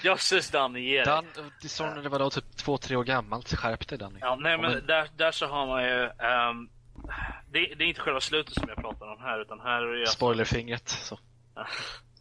Jösses 0.02 0.50
Danny, 0.50 0.80
ge. 0.80 1.04
Dan, 1.04 1.26
Dishonored 1.62 2.06
var 2.10 2.18
då 2.18 2.30
typ 2.30 2.56
två, 2.56 2.78
tre 2.78 2.96
år 2.96 3.04
gammalt. 3.04 3.54
Skärp 3.54 3.88
dig 3.88 3.98
Danny. 3.98 4.18
Ja, 4.20 4.36
nej 4.40 4.58
men 4.58 4.72
men- 4.72 4.86
där, 4.86 5.08
där 5.16 5.30
så 5.32 5.46
har 5.46 5.66
man 5.66 5.82
ju, 5.84 6.04
ehm, 6.04 6.68
det, 7.50 7.74
det 7.74 7.84
är 7.84 7.88
inte 7.88 8.00
själva 8.00 8.20
slutet 8.20 8.54
som 8.54 8.68
jag 8.68 8.76
pratar 8.76 9.06
om 9.06 9.20
här, 9.20 9.40
utan 9.42 9.60
här 9.60 9.82
är 9.82 9.92
det 9.92 9.98
ju 10.00 10.06
Spoilerfingret. 10.06 10.88
Så. 10.88 11.18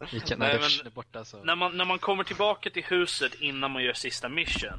När 0.00 0.36
Nej, 0.36 0.58
det 0.58 0.60
men- 0.84 0.92
borta 0.92 1.24
så... 1.24 1.44
när 1.44 1.56
man, 1.56 1.76
när 1.76 1.84
man 1.84 1.98
kommer 1.98 2.24
tillbaka 2.24 2.70
till 2.70 2.84
huset 2.84 3.34
innan 3.34 3.70
man 3.70 3.82
gör 3.84 3.92
sista 3.92 4.28
mission 4.28 4.78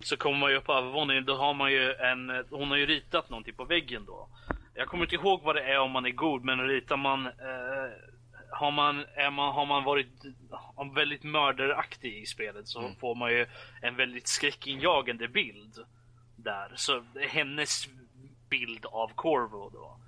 så 0.00 0.16
kommer 0.16 0.38
man 0.38 0.50
ju 0.50 0.56
upp 0.56 0.64
på 0.64 0.72
övervåningen. 0.72 1.24
Då 1.24 1.36
har 1.36 1.54
man 1.54 1.72
ju 1.72 1.92
en, 1.94 2.44
hon 2.50 2.68
har 2.68 2.76
ju 2.76 2.86
ritat 2.86 3.30
någonting 3.30 3.54
på 3.54 3.64
väggen 3.64 4.04
då. 4.06 4.28
Jag 4.74 4.88
kommer 4.88 5.04
inte 5.04 5.14
ihåg 5.14 5.42
vad 5.42 5.56
det 5.56 5.62
är 5.62 5.78
om 5.78 5.90
man 5.90 6.06
är 6.06 6.10
god, 6.10 6.44
men 6.44 6.68
ritar 6.68 6.96
man, 6.96 7.26
eh, 7.26 7.32
har 8.56 8.70
man, 8.70 9.04
är 9.14 9.30
man, 9.30 9.54
har 9.54 9.66
man 9.66 9.84
varit 9.84 10.24
väldigt 10.94 11.22
mördaraktig 11.22 12.22
i 12.22 12.26
spelet 12.26 12.68
så 12.68 12.90
får 13.00 13.14
man 13.14 13.30
ju 13.30 13.46
en 13.82 13.96
väldigt 13.96 14.28
skräckinjagande 14.28 15.28
bild 15.28 15.78
där. 16.36 16.72
Så 16.76 17.04
hennes 17.28 17.88
bild 18.48 18.86
av 18.86 19.08
Corvo 19.14 19.70
då. 19.70 20.00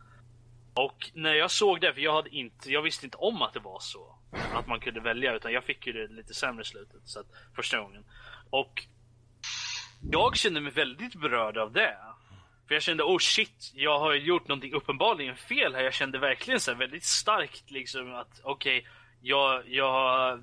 Och 0.75 1.11
när 1.15 1.35
jag 1.35 1.51
såg 1.51 1.81
det, 1.81 1.95
för 1.95 2.01
jag, 2.01 2.13
hade 2.13 2.31
inte, 2.31 2.71
jag 2.71 2.83
visste 2.83 3.07
inte 3.07 3.17
om 3.17 3.43
att 3.43 3.53
det 3.53 3.61
var 3.61 3.81
så. 3.81 4.19
Att 4.55 4.67
man 4.67 4.81
kunde 4.81 5.01
välja, 5.01 5.35
utan 5.35 5.53
jag 5.53 5.65
fick 5.65 5.87
ju 5.87 5.93
det 5.93 6.15
lite 6.15 6.35
sämre 6.35 6.63
i 6.63 6.65
slutet. 6.65 7.01
Så 7.05 7.21
att, 7.21 7.27
första 7.55 7.81
gången. 7.81 8.05
Och 8.51 8.87
jag 10.11 10.37
kände 10.37 10.61
mig 10.61 10.73
väldigt 10.73 11.15
berörd 11.15 11.59
av 11.59 11.73
det. 11.73 11.97
För 12.69 12.75
jag 12.75 12.83
kände, 12.83 13.03
oh 13.03 13.19
shit, 13.19 13.73
jag 13.75 13.99
har 13.99 14.15
gjort 14.15 14.49
någonting 14.49 14.73
uppenbarligen 14.73 15.37
fel 15.37 15.75
här. 15.75 15.83
Jag 15.83 15.95
kände 15.95 16.19
verkligen 16.19 16.61
så 16.61 16.71
här 16.71 16.79
väldigt 16.79 17.05
starkt 17.05 17.71
liksom 17.71 18.15
att 18.15 18.41
okej, 18.45 18.87
jag, 19.23 19.69
jag 19.69 20.41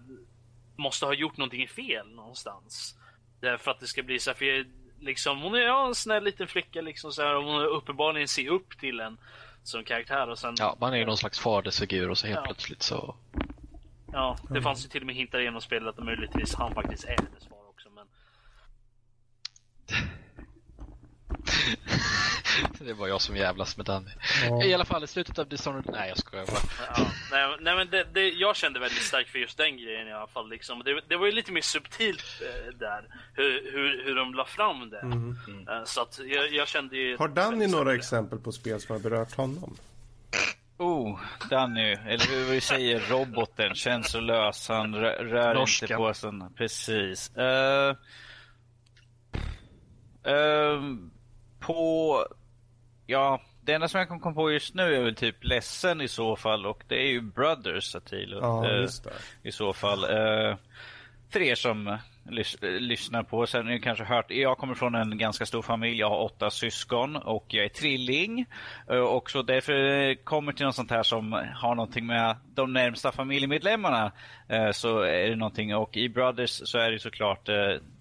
måste 0.77 1.05
ha 1.05 1.13
gjort 1.13 1.37
någonting 1.37 1.67
fel 1.67 2.09
någonstans. 2.15 2.95
Det- 3.41 3.57
För 3.57 3.71
att 3.71 3.79
det 3.79 3.87
ska 3.87 4.03
bli 4.03 4.19
så 4.19 4.29
här, 4.29 4.35
för 4.37 4.45
jag, 4.45 4.65
liksom, 4.99 5.41
hon 5.41 5.55
är 5.55 5.59
ja, 5.59 5.87
en 5.87 5.95
snäll 5.95 6.23
liten 6.23 6.47
flicka 6.47 6.81
liksom 6.81 7.11
så 7.11 7.21
här, 7.21 7.35
och 7.35 7.43
hon 7.43 7.61
uppenbarligen 7.61 8.27
ser 8.27 8.47
upp 8.49 8.79
till 8.79 8.99
en 8.99 9.17
som 9.63 9.83
karaktär 9.83 10.29
och 10.29 10.39
sen 10.39 10.55
Ja, 10.57 10.77
man 10.79 10.93
är 10.93 10.97
ju 10.97 11.05
någon 11.05 11.17
slags 11.17 11.39
fadersfigur 11.39 12.09
och 12.09 12.17
så 12.17 12.27
helt 12.27 12.39
Ja. 12.39 12.45
plötsligt 12.45 12.81
så... 12.83 13.15
Ja, 14.13 14.37
det 14.49 14.61
fanns 14.61 14.85
ju 14.85 14.89
till 14.89 15.01
och 15.01 15.07
med 15.07 15.15
hintar 15.15 15.39
genom 15.39 15.61
spelet 15.61 15.97
att 15.99 16.03
möjligtvis 16.05 16.55
han 16.55 16.73
faktiskt 16.73 17.03
är 17.03 17.17
hennes 17.17 17.47
far 17.47 17.69
också. 17.69 17.89
Men 17.89 18.07
det 22.79 22.93
var 22.93 23.07
jag 23.07 23.21
som 23.21 23.35
jävlas 23.35 23.77
med 23.77 23.85
Danny. 23.85 24.11
Ja. 24.49 24.63
I 24.63 24.73
alla 24.73 24.85
fall 24.85 25.03
i 25.03 25.07
slutet 25.07 25.39
av 25.39 25.47
Dishonored... 25.49 25.85
Nej, 25.91 26.09
jag 26.09 26.17
skojar 26.17 26.45
bara. 26.45 26.59
Ja, 26.97 27.07
nej, 27.31 27.57
nej 27.61 27.75
men 27.75 27.89
det, 27.89 28.07
det, 28.13 28.29
jag 28.29 28.55
kände 28.55 28.79
väldigt 28.79 29.01
starkt 29.03 29.29
för 29.29 29.39
just 29.39 29.57
den 29.57 29.77
grejen 29.77 30.07
i 30.07 30.13
alla 30.13 30.27
fall. 30.27 30.49
Liksom. 30.49 30.81
Det, 30.85 31.01
det 31.07 31.17
var 31.17 31.25
ju 31.25 31.31
lite 31.31 31.51
mer 31.51 31.61
subtilt 31.61 32.41
eh, 32.41 32.77
där, 32.77 33.05
hur, 33.33 33.71
hur, 33.71 34.05
hur 34.05 34.15
de 34.15 34.33
la 34.33 34.45
fram 34.45 34.89
det. 34.89 34.99
Eh, 35.71 35.83
så 35.85 36.01
att 36.01 36.19
jag, 36.25 36.53
jag 36.53 36.67
kände 36.67 36.97
ju... 36.97 37.17
Har 37.17 37.27
Danny 37.27 37.67
några 37.67 37.85
starkt 37.85 37.99
exempel 38.03 38.39
på 38.39 38.51
spel 38.51 38.81
som 38.81 38.95
har 38.95 38.99
berört 39.09 39.35
honom? 39.35 39.77
Oh, 40.77 41.19
Danny, 41.49 41.91
eller 41.91 42.25
hur 42.35 42.51
vi 42.51 42.61
säger, 42.61 42.99
roboten, 42.99 43.75
känslolös, 43.75 44.69
han 44.69 44.95
rö- 44.95 45.23
rör 45.23 45.53
Norska. 45.53 45.85
inte 45.85 45.95
på 45.95 46.13
sig. 46.13 46.31
Precis. 46.57 47.35
Eh, 47.37 47.95
ehm, 50.23 51.11
på, 51.65 52.25
ja, 53.05 53.41
det 53.61 53.73
enda 53.73 53.87
som 53.87 53.99
jag 53.99 54.07
kan 54.07 54.19
komma 54.19 54.35
på 54.35 54.51
just 54.51 54.73
nu 54.75 54.95
är 54.95 55.03
väl 55.03 55.15
typ 55.15 55.43
ledsen 55.43 56.01
i 56.01 56.07
så 56.07 56.35
fall 56.35 56.65
och 56.65 56.83
det 56.87 56.95
är 56.95 57.07
ju 57.07 57.21
Brothers, 57.21 57.95
Attilo. 57.95 58.39
Ja, 58.41 58.69
Eh, 58.69 58.89
i 59.43 59.51
så 59.51 59.73
fall. 59.73 60.03
Eh, 60.03 60.55
för 61.29 61.41
er 61.41 61.55
som 61.55 61.97
lys- 62.29 62.79
lyssnar 62.79 63.23
på, 63.23 63.47
sen 63.47 63.65
har 63.65 63.73
ni 63.73 63.79
kanske 63.79 64.03
hört, 64.03 64.31
jag 64.31 64.57
kommer 64.57 64.75
från 64.75 64.95
en 64.95 65.17
ganska 65.17 65.45
stor 65.45 65.61
familj, 65.61 65.99
jag 65.99 66.09
har 66.09 66.21
åtta 66.21 66.49
syskon 66.49 67.15
och 67.15 67.45
jag 67.47 67.65
är 67.65 67.69
trilling. 67.69 68.45
Eh, 68.89 68.97
och 68.97 69.31
så 69.31 69.41
därför 69.41 69.73
eh, 69.73 70.15
kommer 70.15 70.53
till 70.53 70.65
något 70.65 70.75
sånt 70.75 70.91
här 70.91 71.03
som 71.03 71.31
har 71.55 71.75
någonting 71.75 72.05
med 72.05 72.35
de 72.55 72.73
närmsta 72.73 73.11
familjemedlemmarna. 73.11 74.11
Eh, 74.49 74.71
så 74.71 74.99
är 74.99 75.29
det 75.29 75.35
någonting, 75.35 75.75
och 75.75 75.97
i 75.97 76.09
Brothers 76.09 76.61
så 76.63 76.77
är 76.77 76.91
det 76.91 76.99
såklart 76.99 77.49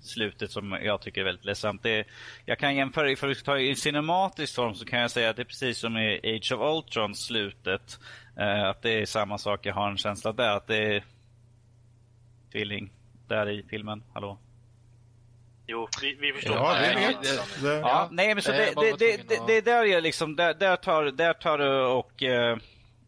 slutet 0.00 0.50
som 0.50 0.78
jag 0.82 1.00
tycker 1.00 1.20
är 1.20 1.24
väldigt 1.24 1.44
ledsamt. 1.44 1.82
Det, 1.82 2.04
jag 2.44 2.58
kan 2.58 2.76
jämföra, 2.76 3.10
ifall 3.10 3.28
vi 3.28 3.34
ska 3.34 3.44
ta 3.44 3.58
i 3.58 3.74
cinematisk 3.74 4.54
form 4.54 4.74
så 4.74 4.84
kan 4.84 5.00
jag 5.00 5.10
säga 5.10 5.30
att 5.30 5.36
det 5.36 5.42
är 5.42 5.44
precis 5.44 5.78
som 5.78 5.96
i 5.96 6.20
Age 6.24 6.52
of 6.52 6.76
Ultron 6.76 7.14
slutet. 7.14 7.98
Att 8.64 8.82
det 8.82 9.00
är 9.02 9.06
samma 9.06 9.38
sak, 9.38 9.66
jag 9.66 9.74
har 9.74 9.90
en 9.90 9.96
känsla 9.96 10.32
där. 10.32 10.56
Att 10.56 10.66
det 10.66 10.96
är 10.96 11.04
tvilling 12.52 12.90
där 13.28 13.50
i 13.50 13.62
filmen. 13.70 14.02
Hallå? 14.14 14.38
Jo, 15.66 15.88
vi, 16.02 16.14
vi 16.20 16.32
förstår. 16.32 16.56
Ja, 16.56 16.76
vi 16.80 16.94
Nej, 16.94 17.06
vet. 17.08 17.22
det- 17.22 17.68
Det, 17.68 17.78
Ja, 17.78 18.08
nej 18.12 18.34
men 18.34 18.42
så 18.42 18.50
det, 18.52 18.72
det, 18.76 18.96
det, 18.98 19.28
det, 19.28 19.40
det 19.46 19.56
är 19.56 19.62
där 19.62 19.84
jag 19.84 20.02
liksom, 20.02 20.36
där, 20.36 20.54
där 20.54 20.76
tar, 20.76 21.04
där 21.04 21.32
tar 21.32 21.58
det 21.58 21.82
och 21.86 22.22
eh, 22.22 22.56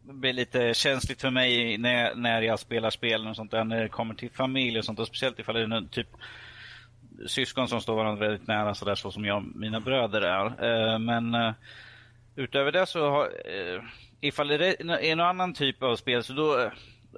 blir 0.03 0.33
lite 0.33 0.73
känsligt 0.73 1.21
för 1.21 1.29
mig 1.29 1.77
när, 1.77 2.15
när 2.15 2.41
jag 2.41 2.59
spelar 2.59 2.89
spel 2.89 3.27
och 3.27 3.35
sånt 3.35 3.51
där, 3.51 3.63
när 3.63 3.81
det 3.81 3.89
kommer 3.89 4.13
till 4.13 4.31
familj 4.31 4.79
och 4.79 4.85
sånt, 4.85 4.99
och 4.99 5.07
speciellt 5.07 5.39
ifall 5.39 5.55
det 5.55 5.61
är 5.61 5.67
någon 5.67 5.87
typ 5.87 6.07
syskon 7.27 7.67
som 7.67 7.81
står 7.81 7.95
varandra 7.95 8.27
väldigt 8.27 8.47
nära 8.47 8.75
sådär 8.75 8.95
så 8.95 9.11
som 9.11 9.25
jag 9.25 9.37
och 9.37 9.43
mina 9.55 9.79
bröder 9.79 10.21
är. 10.21 10.45
Eh, 10.93 10.99
men 10.99 11.33
eh, 11.35 11.51
utöver 12.35 12.71
det 12.71 12.85
så 12.85 13.09
har, 13.09 13.23
eh, 13.25 13.81
ifall 14.21 14.47
det 14.47 14.81
är 14.81 15.15
någon 15.15 15.27
annan 15.27 15.53
typ 15.53 15.83
av 15.83 15.95
spel 15.95 16.23
så 16.23 16.33
då 16.33 16.59
eh, 16.61 16.71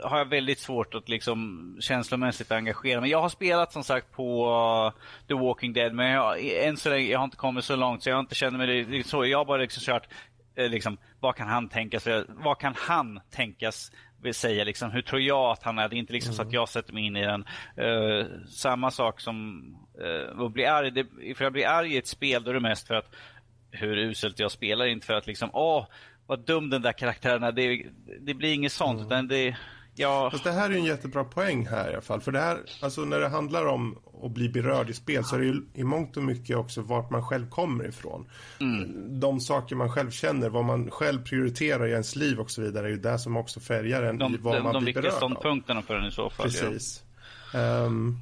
har 0.03 0.17
jag 0.17 0.25
väldigt 0.25 0.59
svårt 0.59 0.95
att 0.95 1.09
liksom 1.09 1.77
känslomässigt 1.79 2.51
engagera 2.51 3.01
mig. 3.01 3.09
Jag 3.09 3.21
har 3.21 3.29
spelat 3.29 3.73
som 3.73 3.83
sagt 3.83 4.11
på 4.11 4.47
uh, 4.47 5.01
The 5.27 5.33
Walking 5.33 5.73
Dead 5.73 5.93
men 5.93 6.11
jag, 6.11 6.45
än 6.45 6.77
så 6.77 6.89
länge 6.89 7.07
jag 7.07 7.19
har 7.19 7.25
inte 7.25 7.37
kommit 7.37 7.65
så 7.65 7.75
långt 7.75 8.03
så 8.03 8.09
jag 8.09 8.15
har 8.15 8.19
inte 8.19 8.35
känner 8.35 8.57
mig 8.57 8.83
det, 8.83 9.07
så. 9.07 9.25
Jag 9.25 9.37
har 9.37 9.45
bara 9.45 9.57
liksom 9.57 9.81
kört 9.81 10.07
eh, 10.55 10.69
liksom, 10.69 10.97
vad 11.19 11.35
kan 11.35 11.47
han 11.47 11.69
tänkas 11.69 12.07
vad 12.27 12.59
kan 12.59 12.73
han 12.77 13.19
tänkas 13.31 13.91
säga 14.33 14.63
liksom, 14.63 14.91
hur 14.91 15.01
tror 15.01 15.21
jag 15.21 15.51
att 15.51 15.63
han 15.63 15.79
är? 15.79 15.89
Det 15.89 15.95
är 15.95 15.97
inte 15.97 16.13
liksom 16.13 16.33
så 16.33 16.41
att 16.41 16.53
jag 16.53 16.69
sätter 16.69 16.93
mig 16.93 17.05
in 17.05 17.15
i 17.15 17.25
den. 17.25 17.45
Eh, 17.77 18.25
samma 18.47 18.91
sak 18.91 19.19
som 19.19 19.63
uh, 20.01 20.45
att 20.45 20.53
bli 20.53 20.65
arg. 20.65 20.91
Det, 20.91 21.35
för 21.35 21.45
jag 21.45 21.53
blir 21.53 21.67
arg 21.67 21.93
i 21.93 21.97
ett 21.97 22.07
spel 22.07 22.43
då 22.43 22.49
är 22.49 22.53
det 22.53 22.59
mest 22.59 22.87
för 22.87 22.95
att 22.95 23.15
hur 23.71 23.97
uselt 23.97 24.39
jag 24.39 24.51
spelar, 24.51 24.85
inte 24.85 25.05
för 25.07 25.13
att 25.13 25.27
liksom, 25.27 25.49
åh, 25.53 25.85
vad 26.27 26.45
dum 26.45 26.69
den 26.69 26.81
där 26.81 26.93
karaktären 26.93 27.43
är. 27.43 27.51
Det, 27.51 27.85
det 28.19 28.33
blir 28.33 28.53
inget 28.53 28.71
sånt, 28.71 29.01
utan 29.01 29.27
det, 29.27 29.57
ja, 29.99 30.29
Fast 30.31 30.43
det 30.43 30.51
här 30.51 30.69
är 30.69 30.73
en 30.73 30.83
jättebra 30.83 31.23
poäng 31.23 31.67
här 31.67 31.89
i 31.89 31.93
alla 31.93 32.01
fall. 32.01 32.21
För 32.21 32.31
det 32.31 32.39
här, 32.39 32.57
alltså 32.81 33.01
när 33.01 33.19
det 33.19 33.27
handlar 33.27 33.65
om 33.65 33.97
att 34.23 34.31
bli 34.31 34.49
berörd 34.49 34.89
i 34.89 34.93
spel 34.93 35.23
så 35.23 35.35
är 35.35 35.39
det 35.39 35.45
ju 35.45 35.61
i 35.73 35.83
mångt 35.83 36.17
och 36.17 36.23
mycket 36.23 36.57
också 36.57 36.81
vart 36.81 37.09
man 37.09 37.23
själv 37.25 37.49
kommer 37.49 37.87
ifrån. 37.87 38.29
De 39.19 39.39
saker 39.39 39.75
man 39.75 39.89
själv 39.89 40.11
känner, 40.11 40.49
vad 40.49 40.65
man 40.65 40.91
själv 40.91 41.23
prioriterar 41.23 41.87
i 41.87 41.91
ens 41.91 42.15
liv 42.15 42.39
och 42.39 42.51
så 42.51 42.61
vidare 42.61 42.85
är 42.87 42.89
ju 42.89 42.97
det 42.97 43.19
som 43.19 43.37
också 43.37 43.59
färgar 43.59 44.03
en 44.03 44.15
i 44.15 44.19
de, 44.19 44.37
vad 44.41 44.55
de, 44.55 44.63
man 44.63 44.73
de 44.73 44.83
blir 44.83 44.85
viktiga 44.85 45.01
berörd 45.01 45.13
av. 45.13 45.17
ståndpunkterna 45.17 45.81
för 45.81 45.95
den 45.95 46.05
i 46.05 46.11
så 46.11 46.29
fall. 46.29 46.45
Precis. 46.45 47.03
Ehm, 47.53 48.17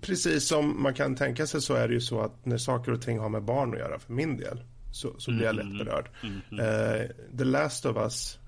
precis 0.00 0.48
som 0.48 0.82
man 0.82 0.94
kan 0.94 1.16
tänka 1.16 1.46
sig 1.46 1.62
så 1.62 1.74
är 1.74 1.88
det 1.88 1.94
ju 1.94 2.00
så 2.00 2.20
att 2.20 2.46
när 2.46 2.58
saker 2.58 2.92
och 2.92 3.02
ting 3.02 3.18
har 3.18 3.28
med 3.28 3.42
barn 3.42 3.72
att 3.72 3.78
göra, 3.78 3.98
för 3.98 4.12
min 4.12 4.36
del, 4.36 4.62
så, 4.92 5.14
så 5.18 5.30
blir 5.30 5.44
jag 5.44 5.54
lätt 5.54 5.78
berörd. 5.78 6.10
Eh, 6.52 7.10
The 7.38 7.44
Last 7.44 7.86
of 7.86 7.96
Us 7.96 8.38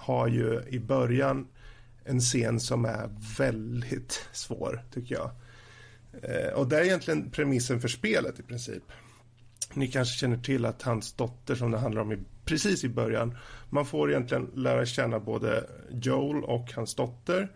har 0.00 0.28
ju 0.28 0.62
i 0.68 0.78
början 0.78 1.46
en 2.04 2.20
scen 2.20 2.60
som 2.60 2.84
är 2.84 3.10
väldigt 3.38 4.28
svår, 4.32 4.82
tycker 4.94 5.14
jag. 5.14 5.30
Eh, 6.22 6.52
och 6.52 6.68
det 6.68 6.78
är 6.78 6.84
egentligen 6.84 7.30
premissen 7.30 7.80
för 7.80 7.88
spelet 7.88 8.40
i 8.40 8.42
princip. 8.42 8.82
Ni 9.74 9.88
kanske 9.88 10.18
känner 10.18 10.38
till 10.38 10.64
att 10.64 10.82
hans 10.82 11.12
dotter 11.12 11.54
som 11.54 11.70
det 11.70 11.78
handlar 11.78 12.02
om 12.02 12.12
i, 12.12 12.18
precis 12.44 12.84
i 12.84 12.88
början, 12.88 13.36
man 13.70 13.86
får 13.86 14.10
egentligen 14.10 14.50
lära 14.54 14.86
känna 14.86 15.20
både 15.20 15.66
Joel 15.90 16.44
och 16.44 16.72
hans 16.72 16.94
dotter. 16.94 17.52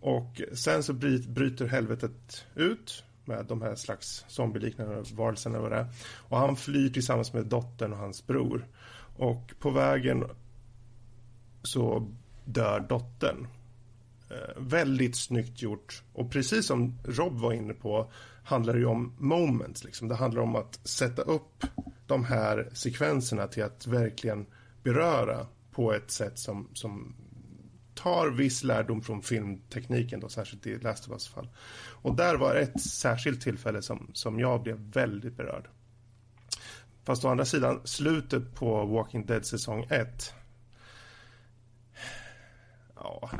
Och 0.00 0.40
sen 0.52 0.82
så 0.82 0.92
bryter 0.92 1.66
helvetet 1.66 2.46
ut 2.54 3.04
med 3.24 3.46
de 3.46 3.62
här 3.62 3.74
slags 3.74 4.24
zombieliknande 4.28 5.02
varelserna 5.12 5.58
och 5.58 5.70
det. 5.70 5.86
Och 6.16 6.38
han 6.38 6.56
flyr 6.56 6.88
tillsammans 6.88 7.32
med 7.32 7.46
dottern 7.46 7.92
och 7.92 7.98
hans 7.98 8.26
bror. 8.26 8.66
Och 9.16 9.52
på 9.58 9.70
vägen 9.70 10.24
så 11.64 12.12
dör 12.44 12.80
dottern. 12.80 13.46
Eh, 14.30 14.62
väldigt 14.62 15.16
snyggt 15.16 15.62
gjort. 15.62 16.02
Och 16.12 16.30
precis 16.30 16.66
som 16.66 16.98
Rob 17.04 17.38
var 17.38 17.52
inne 17.52 17.74
på 17.74 18.10
handlar 18.44 18.72
det 18.72 18.78
ju 18.78 18.86
om 18.86 19.14
moments. 19.18 19.84
Liksom. 19.84 20.08
Det 20.08 20.14
handlar 20.14 20.42
om 20.42 20.56
att 20.56 20.88
sätta 20.88 21.22
upp 21.22 21.64
de 22.06 22.24
här 22.24 22.68
sekvenserna 22.72 23.46
till 23.46 23.62
att 23.62 23.86
verkligen 23.86 24.46
beröra 24.82 25.46
på 25.70 25.92
ett 25.92 26.10
sätt 26.10 26.38
som, 26.38 26.68
som 26.74 27.14
tar 27.94 28.30
viss 28.30 28.64
lärdom 28.64 29.02
från 29.02 29.22
filmtekniken, 29.22 30.20
då, 30.20 30.28
särskilt 30.28 30.66
i 30.66 30.78
Last 30.78 31.06
of 31.06 31.12
Us 31.12 31.28
fall. 31.28 31.48
Och 32.02 32.14
där 32.16 32.36
var 32.36 32.54
ett 32.54 32.80
särskilt 32.80 33.42
tillfälle 33.42 33.82
som, 33.82 34.10
som 34.12 34.40
jag 34.40 34.62
blev 34.62 34.76
väldigt 34.76 35.36
berörd. 35.36 35.68
Fast 37.04 37.24
å 37.24 37.28
andra 37.28 37.44
sidan, 37.44 37.80
slutet 37.84 38.54
på 38.54 38.86
Walking 38.86 39.26
Dead 39.26 39.46
säsong 39.46 39.86
1 39.90 40.34
Ja. 43.04 43.30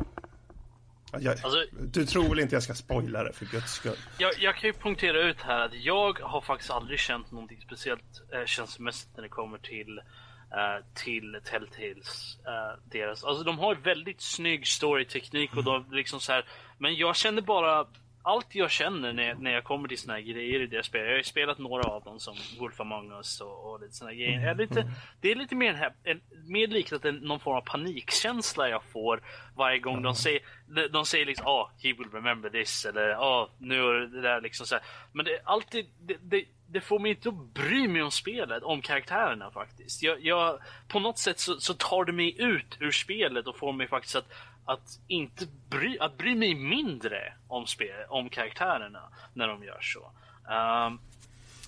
Jag, 1.20 1.32
alltså, 1.32 1.64
du 1.72 2.06
tror 2.06 2.28
väl 2.28 2.40
inte 2.40 2.56
jag 2.56 2.62
ska 2.62 2.74
spoila 2.74 3.24
det 3.24 3.32
för 3.32 3.46
guds 3.46 3.72
skull? 3.72 3.96
Jag, 4.18 4.32
jag 4.38 4.56
kan 4.56 4.68
ju 4.68 4.72
punktera 4.72 5.22
ut 5.22 5.40
här 5.40 5.60
att 5.60 5.74
jag 5.74 6.18
har 6.20 6.40
faktiskt 6.40 6.70
aldrig 6.70 6.98
känt 6.98 7.30
någonting 7.30 7.60
speciellt 7.60 8.22
eh, 8.32 8.44
känslomässigt 8.44 9.08
när 9.16 9.22
det 9.22 9.28
kommer 9.28 9.58
till 9.58 10.00
Uh, 10.44 10.84
till 10.94 11.40
Telltales. 11.44 12.38
Uh, 12.46 12.80
deras, 12.90 13.24
alltså 13.24 13.44
de 13.44 13.58
har 13.58 13.74
väldigt 13.74 14.20
snygg 14.20 14.66
storyteknik 14.66 15.56
och 15.56 15.64
de 15.64 15.92
liksom 15.92 16.20
så 16.20 16.32
här, 16.32 16.44
Men 16.78 16.94
jag 16.94 17.16
känner 17.16 17.42
bara 17.42 17.86
allt 18.26 18.54
jag 18.54 18.70
känner 18.70 19.12
när, 19.12 19.34
när 19.34 19.50
jag 19.50 19.64
kommer 19.64 19.88
till 19.88 19.98
såna 19.98 20.14
här 20.14 20.20
grejer 20.20 20.62
i 20.62 20.66
deras 20.66 20.86
spel. 20.86 21.00
Jag 21.00 21.10
har 21.10 21.16
ju 21.16 21.22
spelat 21.22 21.58
några 21.58 21.82
av 21.82 22.02
dem 22.04 22.20
som 22.20 22.34
Wolf 22.58 22.80
Among 22.80 23.12
Us 23.12 23.40
och, 23.40 23.72
och 23.72 23.80
lite 23.80 23.92
såna 23.92 24.12
grejer. 24.12 24.38
Mm. 24.38 24.48
Är 24.48 24.54
lite, 24.54 24.90
det 25.20 25.30
är 25.30 25.34
lite 25.34 25.54
mer, 25.54 25.92
en, 26.04 26.20
mer 26.46 26.66
likt 26.66 27.04
en, 27.04 27.16
någon 27.16 27.40
form 27.40 27.56
av 27.56 27.60
panikkänsla 27.60 28.68
jag 28.68 28.82
får 28.84 29.22
varje 29.56 29.78
gång 29.78 29.92
mm. 29.92 30.02
de 30.02 30.14
säger, 30.14 30.40
de, 30.66 30.88
de 30.88 31.06
säger 31.06 31.26
liksom 31.26 31.46
ah, 31.46 31.70
he 31.82 31.92
will 31.92 32.10
remember 32.12 32.50
this 32.50 32.84
eller 32.84 33.08
ja, 33.08 33.42
oh, 33.42 33.66
nu 33.66 33.80
är 33.80 34.00
det 34.00 34.20
där 34.20 34.40
liksom 34.40 34.66
så 34.66 34.74
här. 34.74 34.84
Men 35.12 35.24
det 35.24 35.40
alltid, 35.44 35.86
det, 36.00 36.16
det, 36.22 36.44
det, 36.68 36.80
får 36.80 36.98
mig 36.98 37.10
inte 37.10 37.28
att 37.28 37.54
bry 37.54 37.88
mig 37.88 38.02
om 38.02 38.10
spelet, 38.10 38.62
om 38.62 38.82
karaktärerna 38.82 39.50
faktiskt. 39.50 40.02
Jag, 40.02 40.24
jag 40.24 40.58
på 40.88 41.00
något 41.00 41.18
sätt 41.18 41.38
så, 41.38 41.60
så 41.60 41.74
tar 41.74 42.04
det 42.04 42.12
mig 42.12 42.40
ut 42.40 42.76
ur 42.80 42.90
spelet 42.90 43.46
och 43.46 43.58
får 43.58 43.72
mig 43.72 43.88
faktiskt 43.88 44.16
att 44.16 44.32
att 44.64 45.00
inte 45.08 45.46
bry, 45.70 45.98
att 45.98 46.16
bry 46.16 46.34
mig 46.34 46.54
mindre 46.54 47.32
om, 47.48 47.66
spel, 47.66 47.88
om 48.08 48.28
karaktärerna 48.28 49.02
när 49.34 49.48
de 49.48 49.64
gör 49.64 49.80
så. 49.80 50.00
Um, 50.00 51.00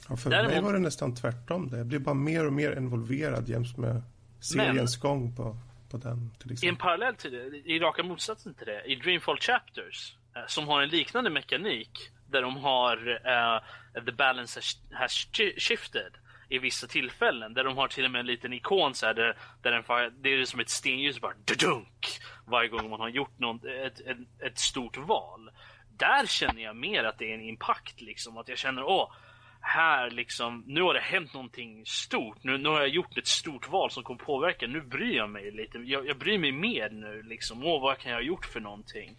ja, 0.09 0.16
för 0.16 0.30
däremot, 0.30 0.53
mig 0.53 0.62
var 0.62 0.72
det 0.72 0.78
nästan 0.78 1.14
tvärtom. 1.14 1.68
Det. 1.70 1.76
Jag 1.76 1.86
blir 1.86 1.99
bara 1.99 2.14
mer 2.14 2.47
och 2.47 2.53
mer 2.53 2.76
involverad 2.76 3.49
jäms 3.49 3.76
med 3.76 4.03
seriens 4.40 5.03
men, 5.03 5.11
gång 5.11 5.36
på, 5.36 5.57
på 5.90 5.97
den. 5.97 6.30
Till 6.38 6.53
exempel. 6.53 6.66
I 6.66 6.68
en 6.68 6.76
parallell 6.76 7.14
till 7.14 7.32
det, 7.32 7.72
i 7.72 7.78
raka 7.78 8.03
motsatsen 8.03 8.55
till 8.55 8.66
det, 8.66 8.82
i 8.84 8.94
Dreamfall 8.97 9.38
Chapters, 9.40 10.16
eh, 10.36 10.42
som 10.47 10.68
har 10.68 10.82
en 10.82 10.88
liknande 10.88 11.30
mekanik 11.30 12.11
där 12.30 12.42
de 12.42 12.57
har 12.57 13.09
uh, 13.09 14.05
The 14.05 14.12
balance 14.12 14.59
has, 14.59 14.78
has 14.92 15.28
shifted 15.57 16.12
i 16.49 16.59
vissa 16.59 16.86
tillfällen. 16.86 17.55
Där 17.55 17.64
de 17.64 17.76
har 17.76 17.88
till 17.88 18.05
och 18.05 18.11
med 18.11 18.20
en 18.20 18.26
liten 18.26 18.53
ikon 18.53 18.94
så 18.94 19.07
här, 19.07 19.14
där, 19.14 19.36
där 19.62 19.70
den, 19.70 20.12
det 20.22 20.28
är 20.28 20.44
som 20.44 20.61
ett 20.61 20.68
stenljus 20.68 21.20
bara 21.20 21.34
dunk 21.61 22.20
varje 22.47 22.68
gång 22.68 22.90
man 22.90 23.01
har 23.01 23.09
gjort 23.09 23.38
något, 23.38 23.64
ett, 23.64 24.01
ett, 24.01 24.18
ett, 24.42 24.59
stort 24.59 24.97
val. 24.97 25.51
Där 25.97 26.26
känner 26.26 26.62
jag 26.62 26.76
mer 26.76 27.05
att 27.05 27.18
det 27.18 27.30
är 27.30 27.34
en 27.34 27.49
impact 27.49 28.01
liksom. 28.01 28.38
Att 28.38 28.49
jag 28.49 28.59
känner 28.59 28.82
åh, 28.82 29.12
här 29.61 30.11
liksom, 30.11 30.64
nu 30.66 30.82
har 30.82 30.94
det 30.94 31.01
hänt 31.01 31.34
någonting 31.34 31.86
stort. 31.86 32.44
Nu, 32.44 32.59
nu 32.59 32.68
har 32.68 32.80
jag 32.80 32.88
gjort 32.88 33.18
ett 33.18 33.26
stort 33.26 33.68
val 33.68 33.90
som 33.90 34.03
kommer 34.03 34.24
påverka. 34.24 34.66
Nu 34.66 34.80
bryr 34.80 35.16
jag 35.16 35.30
mig 35.30 35.51
lite. 35.51 35.78
Jag, 35.78 36.07
jag 36.07 36.18
bryr 36.18 36.38
mig 36.38 36.53
mer 36.53 36.90
nu 36.90 37.22
liksom. 37.22 37.64
Åh, 37.64 37.82
vad 37.82 37.99
kan 37.99 38.11
jag 38.12 38.18
ha 38.18 38.24
gjort 38.24 38.47
för 38.47 38.61
någonting? 38.61 39.16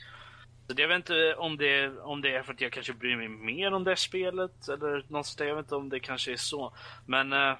Så 0.68 0.74
jag 0.78 0.88
vet 0.88 0.96
inte 0.96 1.36
om 1.36 1.58
det, 1.58 2.00
om 2.00 2.22
det 2.22 2.36
är 2.36 2.44
för 2.44 2.54
att 2.54 2.62
jag 2.62 2.72
kanske 2.72 2.94
bryr 2.94 3.16
mig 3.16 3.28
mer 3.28 3.74
om 3.74 3.84
det 3.84 3.96
spelet 3.96 4.68
eller 4.70 5.06
något 5.08 5.36
Jag 5.40 5.56
vet 5.56 5.66
inte 5.66 5.76
om 5.76 5.90
det 5.90 6.00
kanske 6.00 6.32
är 6.32 6.38
så. 6.38 6.74
Men 7.06 7.34
äh, 7.34 7.56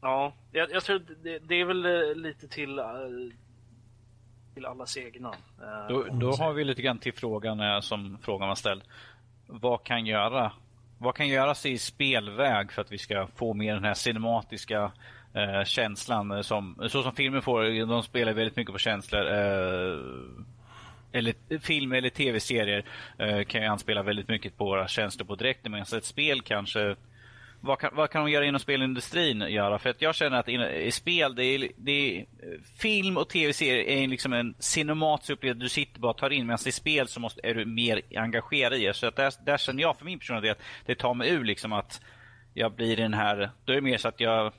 ja, 0.00 0.32
jag, 0.52 0.70
jag 0.70 0.84
tror 0.84 0.98
det, 0.98 1.38
det, 1.38 1.54
är 1.54 1.64
väl 1.64 1.86
eh, 1.86 2.14
lite 2.14 2.48
till, 2.48 2.78
eh, 2.78 2.84
till 4.54 4.66
allas 4.66 4.96
egna. 4.96 5.34
Då, 5.88 6.06
då 6.12 6.32
har 6.32 6.52
vi 6.52 6.64
lite 6.64 6.82
grann 6.82 6.98
till 6.98 7.12
frågan 7.12 7.82
som 7.82 8.18
frågan 8.22 8.48
var 8.48 8.54
ställd. 8.54 8.82
Vad 9.46 9.84
kan 9.84 10.06
göra 10.06 10.52
vad 10.98 11.14
kan 11.14 11.28
göras 11.28 11.66
i 11.66 11.78
spelväg 11.78 12.72
för 12.72 12.82
att 12.82 12.92
vi 12.92 12.98
ska 12.98 13.26
få 13.26 13.54
mer 13.54 13.74
den 13.74 13.84
här 13.84 13.94
cinematiska 13.94 14.92
eh, 15.34 15.64
känslan 15.64 16.44
som, 16.44 16.88
så 16.88 17.02
som 17.02 17.14
filmen 17.14 17.42
får. 17.42 17.86
De 17.86 18.02
spelar 18.02 18.32
väldigt 18.32 18.56
mycket 18.56 18.72
på 18.72 18.78
känslor. 18.78 19.26
Eh, 19.26 19.98
eller 21.12 21.58
film 21.60 21.92
eller 21.92 22.10
tv-serier 22.10 22.84
eh, 23.18 23.44
kan 23.44 23.62
ju 23.62 23.66
anspela 23.66 24.02
väldigt 24.02 24.28
mycket 24.28 24.56
på 24.56 24.64
våra 24.64 24.88
känslor 24.88 25.26
på 25.26 25.34
direkt. 25.34 25.64
Medan 25.64 25.86
ett 25.96 26.04
spel 26.04 26.42
kanske 26.42 26.96
vad 27.64 27.78
kan, 27.78 27.90
vad 27.94 28.10
kan 28.10 28.24
de 28.24 28.30
göra 28.30 28.44
inom 28.44 28.60
spelindustrin 28.60 29.40
göra? 29.40 29.78
För 29.78 29.90
att 29.90 30.02
jag 30.02 30.14
känner 30.14 30.36
att 30.36 30.48
i, 30.48 30.90
spel, 30.92 31.34
det 31.34 31.44
är, 31.44 31.70
det 31.76 31.92
är, 31.92 32.26
film 32.78 33.16
och 33.16 33.28
tv-serier 33.28 34.02
är 34.02 34.06
liksom 34.06 34.32
en 34.32 34.54
cinematisk 34.58 35.30
upplevelse 35.30 35.64
du 35.64 35.68
sitter 35.68 36.00
bara 36.00 36.10
och 36.10 36.18
tar 36.18 36.30
in. 36.30 36.46
Medan 36.46 36.58
i 36.66 36.72
spel 36.72 37.08
så 37.08 37.20
måste, 37.20 37.40
är 37.42 37.54
du 37.54 37.64
mer 37.64 38.00
engagerad 38.16 38.74
i 38.74 38.86
det. 38.86 38.94
Så 38.94 39.06
att 39.06 39.16
där, 39.16 39.32
där 39.44 39.58
känner 39.58 39.82
jag 39.82 39.98
för 39.98 40.04
min 40.04 40.18
personlighet 40.18 40.58
att 40.58 40.64
det 40.86 40.94
tar 40.94 41.14
mig 41.14 41.30
ur 41.30 41.44
liksom 41.44 41.72
att 41.72 42.00
jag 42.54 42.74
blir 42.74 42.96
den 42.96 43.14
här, 43.14 43.50
då 43.64 43.72
är 43.72 43.76
det 43.76 43.82
mer 43.82 43.98
så 43.98 44.08
att 44.08 44.20
jag 44.20 44.52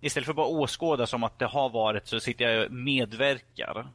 istället 0.00 0.24
för 0.24 0.32
att 0.32 0.36
bara 0.36 0.46
åskåda 0.46 1.06
som 1.06 1.24
att 1.24 1.38
det 1.38 1.46
har 1.46 1.70
varit 1.70 2.06
så 2.06 2.20
sitter 2.20 2.48
jag 2.48 2.66
och 2.66 2.72
medverkar. 2.72 3.86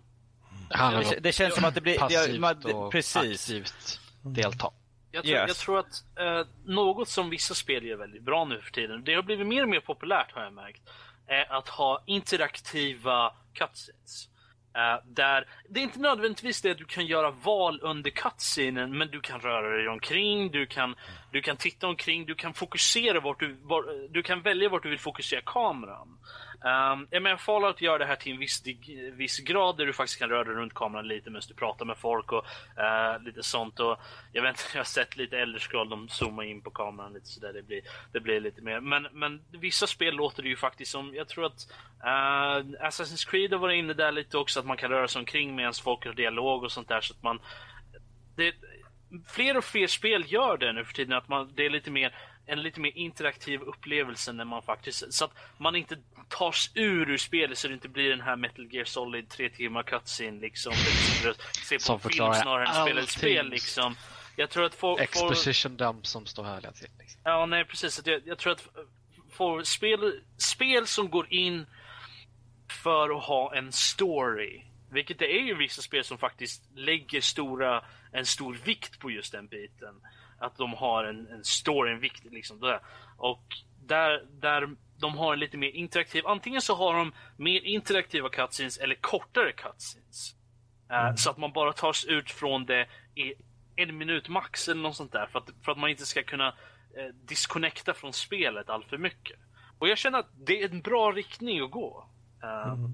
Det, 0.70 1.20
det, 1.20 1.32
känns 1.32 1.56
som 1.56 1.66
att 1.66 1.76
det 1.76 1.82
blir... 1.82 1.98
Passivt 1.98 2.40
man, 2.40 2.66
och 2.66 2.92
precis. 2.92 3.42
aktivt 3.42 4.00
delta. 4.22 4.72
Jag 5.16 5.24
tror, 5.24 5.36
yes. 5.36 5.48
jag 5.48 5.58
tror 5.58 5.80
att 5.80 6.20
eh, 6.20 6.48
något 6.66 7.08
som 7.08 7.30
vissa 7.30 7.54
spel 7.54 7.86
gör 7.86 7.98
väldigt 7.98 8.24
bra 8.24 8.46
nu 8.46 8.62
för 8.62 8.72
tiden, 8.72 9.04
det 9.04 9.14
har 9.14 9.24
blivit 9.24 9.48
mer 9.48 9.64
och 9.64 9.70
mer 9.70 9.80
populärt 9.80 10.32
har 10.32 10.44
jag 10.44 10.54
märkt, 10.54 10.82
är 11.28 11.54
att 11.54 11.70
ha 11.70 12.04
interaktiva 12.06 13.34
cutscenes. 13.54 14.30
Uh, 14.78 15.12
där, 15.14 15.48
det 15.70 15.80
är 15.80 15.84
inte 15.84 16.00
nödvändigtvis 16.00 16.62
det 16.62 16.72
att 16.72 16.78
du 16.78 16.86
kan 16.86 17.06
göra 17.06 17.32
val 17.32 17.80
under 17.84 18.12
cutscenen, 18.12 18.98
men 18.98 19.08
du 19.08 19.22
kan 19.22 19.40
röra 19.40 19.78
dig 19.78 19.88
omkring, 19.88 20.52
du 20.52 20.66
kan, 20.66 20.96
du 21.32 21.42
kan 21.42 21.58
titta 21.58 21.88
omkring, 21.88 22.26
du 22.26 22.36
kan 22.36 22.54
fokusera 22.54 23.20
vart 23.20 23.40
du, 23.40 23.58
var, 23.62 24.08
du 24.14 24.24
kan 24.24 24.42
välja 24.42 24.70
vart 24.70 24.84
du 24.84 24.90
vill 24.90 25.00
fokusera 25.00 25.42
kameran. 25.46 26.18
Ehm, 26.66 27.00
um, 27.00 27.08
jag 27.12 27.24
menar, 27.24 27.38
Fallout 27.38 27.82
gör 27.82 28.00
det 28.00 28.06
här 28.06 28.16
till 28.16 28.32
en 28.32 28.40
viss, 28.40 28.64
viss 29.14 29.40
grad 29.40 29.78
där 29.78 29.86
du 29.86 29.94
faktiskt 29.94 30.20
kan 30.20 30.30
röra 30.30 30.44
dig 30.44 30.54
runt 30.54 30.74
kameran 30.74 31.08
lite 31.08 31.30
medan 31.30 31.42
du 31.48 31.54
pratar 31.54 31.86
med 31.86 31.98
folk 31.98 32.32
och 32.32 32.46
uh, 32.78 33.24
lite 33.24 33.44
sånt. 33.44 33.80
Och 33.80 33.98
jag 34.34 34.42
vet 34.42 34.50
inte, 34.50 34.64
jag 34.74 34.80
har 34.80 34.86
sett 34.86 35.18
lite 35.18 35.38
äldre 35.38 35.60
scroll, 35.60 35.90
de 35.90 36.10
zoomar 36.10 36.44
in 36.44 36.62
på 36.62 36.70
kameran 36.70 37.14
lite 37.14 37.28
sådär. 37.28 37.54
Det 37.54 37.64
blir, 37.64 37.82
det 38.12 38.20
blir 38.20 38.40
lite 38.40 38.62
mer. 38.62 38.80
Men, 38.80 39.08
men 39.12 39.42
vissa 39.52 39.88
spel 39.88 40.16
låter 40.16 40.44
det 40.44 40.50
ju 40.50 40.58
faktiskt 40.58 40.92
som, 40.92 41.16
jag 41.16 41.28
tror 41.28 41.46
att 41.46 41.68
uh, 42.04 42.88
Assassin's 42.88 43.30
Creed 43.30 43.52
har 43.52 43.60
varit 43.60 43.80
inne 43.80 43.94
där 43.94 44.12
lite 44.12 44.38
också, 44.38 44.60
att 44.60 44.66
man 44.66 44.78
kan 44.78 44.90
röra 44.90 45.08
sig 45.08 45.20
omkring 45.20 45.56
medan 45.56 45.74
folk 45.84 46.06
har 46.06 46.14
dialog 46.14 46.64
och 46.64 46.72
sånt 46.72 46.88
där. 46.88 47.02
Så 47.02 47.14
att 47.14 47.24
man, 47.24 47.40
det, 48.36 48.56
fler 49.28 49.58
och 49.58 49.64
fler 49.64 49.88
spel 49.88 50.24
gör 50.28 50.58
det 50.58 50.74
nu 50.74 50.86
för 50.86 50.94
tiden, 50.94 51.18
att 51.18 51.28
man, 51.28 51.52
det 51.56 51.66
är 51.66 51.70
lite 51.70 51.92
mer 51.92 52.16
en 52.46 52.62
lite 52.62 52.80
mer 52.80 52.92
interaktiv 52.98 53.62
upplevelse 53.62 54.34
när 54.34 54.46
man 54.46 54.62
faktiskt, 54.62 55.14
så 55.14 55.26
att 55.26 55.32
man 55.58 55.76
inte 55.76 55.98
tas 56.30 56.72
ur 56.76 57.10
ur 57.10 57.18
spelet 57.18 57.58
så 57.58 57.68
det 57.68 57.74
inte 57.74 57.90
blir 57.90 58.10
den 58.10 58.22
här 58.22 58.36
Metal 58.36 58.74
Gear 58.74 58.86
Solid 58.86 59.30
tre 59.30 59.50
timmar 59.50 59.84
cutscene 59.84 60.42
liksom. 60.42 60.74
Se 61.64 61.76
på 61.76 61.82
som 61.82 62.00
film 62.00 62.34
snarare 62.34 62.68
än 62.68 62.86
spela 62.86 63.02
ett 63.02 63.10
spel 63.10 63.50
liksom. 63.50 63.96
Jag 64.36 64.50
tror 64.50 64.66
att 64.66 64.76
folk 64.76 65.02
Exposition 65.02 65.72
får... 65.72 65.78
dump 65.78 66.08
som 66.08 66.26
står 66.26 66.44
här 66.44 66.56
hela 66.56 66.72
tiden. 66.72 66.96
Liksom. 67.00 67.22
Ja, 67.24 67.46
nej 67.46 67.66
precis. 67.66 68.02
Jag, 68.06 68.22
jag 68.26 68.38
tror 68.38 68.54
att 68.54 68.68
får 69.32 69.64
spel, 69.64 70.22
spel 70.38 70.88
som 70.88 71.10
går 71.10 71.34
in 71.34 71.66
för 72.84 73.18
att 73.18 73.24
ha 73.24 73.56
en 73.56 73.72
story. 73.72 74.62
Vilket 74.92 75.20
det 75.20 75.36
är 75.36 75.42
ju 75.42 75.56
vissa 75.56 75.82
spel 75.82 76.04
som 76.04 76.18
faktiskt 76.18 76.64
lägger 76.76 77.22
stora, 77.22 77.86
en 78.12 78.26
stor 78.26 78.58
vikt 78.66 79.00
på 79.00 79.12
just 79.12 79.32
den 79.32 79.48
biten 79.48 79.96
att 80.46 80.58
de 80.58 80.74
har 80.74 81.04
en, 81.04 81.28
en 81.28 81.44
story, 81.44 81.92
en 81.92 82.00
viktig 82.00 82.34
liksom. 82.34 82.60
Där. 82.60 82.80
Och 83.18 83.44
där, 83.88 84.26
där 84.32 84.76
de 85.00 85.18
har 85.18 85.34
en 85.34 85.40
lite 85.40 85.58
mer 85.58 85.70
interaktiv, 85.70 86.28
antingen 86.28 86.62
så 86.62 86.76
har 86.76 86.94
de 86.94 87.14
mer 87.38 87.62
interaktiva 87.62 88.30
cutscenes 88.30 88.78
eller 88.78 88.96
kortare 88.96 89.52
cutscenes. 89.52 90.36
Eh, 90.90 90.98
mm. 90.98 91.10
Uh, 91.10 91.16
så 91.16 91.30
att 91.30 91.38
man 91.38 91.52
bara 91.52 91.74
tas 91.74 92.06
ut 92.06 92.32
från 92.32 92.66
det 92.66 92.88
i 93.16 93.34
en 93.76 93.98
minut 93.98 94.30
max 94.30 94.68
eller 94.68 94.82
något 94.82 94.96
sånt 94.96 95.12
där. 95.12 95.28
För 95.28 95.40
att, 95.40 95.50
för 95.66 95.72
att 95.72 95.78
man 95.78 95.90
inte 95.90 96.06
ska 96.06 96.24
kunna 96.24 96.48
uh, 96.48 97.16
disconnecta 97.24 97.94
från 97.94 98.14
spelet 98.14 98.70
allt 98.70 98.90
för 98.90 98.98
mycket. 98.98 99.40
Och 99.80 99.90
jag 99.90 99.98
känner 99.98 100.20
att 100.20 100.30
det 100.48 100.64
är 100.64 100.70
en 100.70 100.82
bra 100.82 101.12
riktning 101.12 101.62
att 101.62 101.72
gå. 101.72 102.10
Uh, 102.44 102.74
mm. 102.74 102.92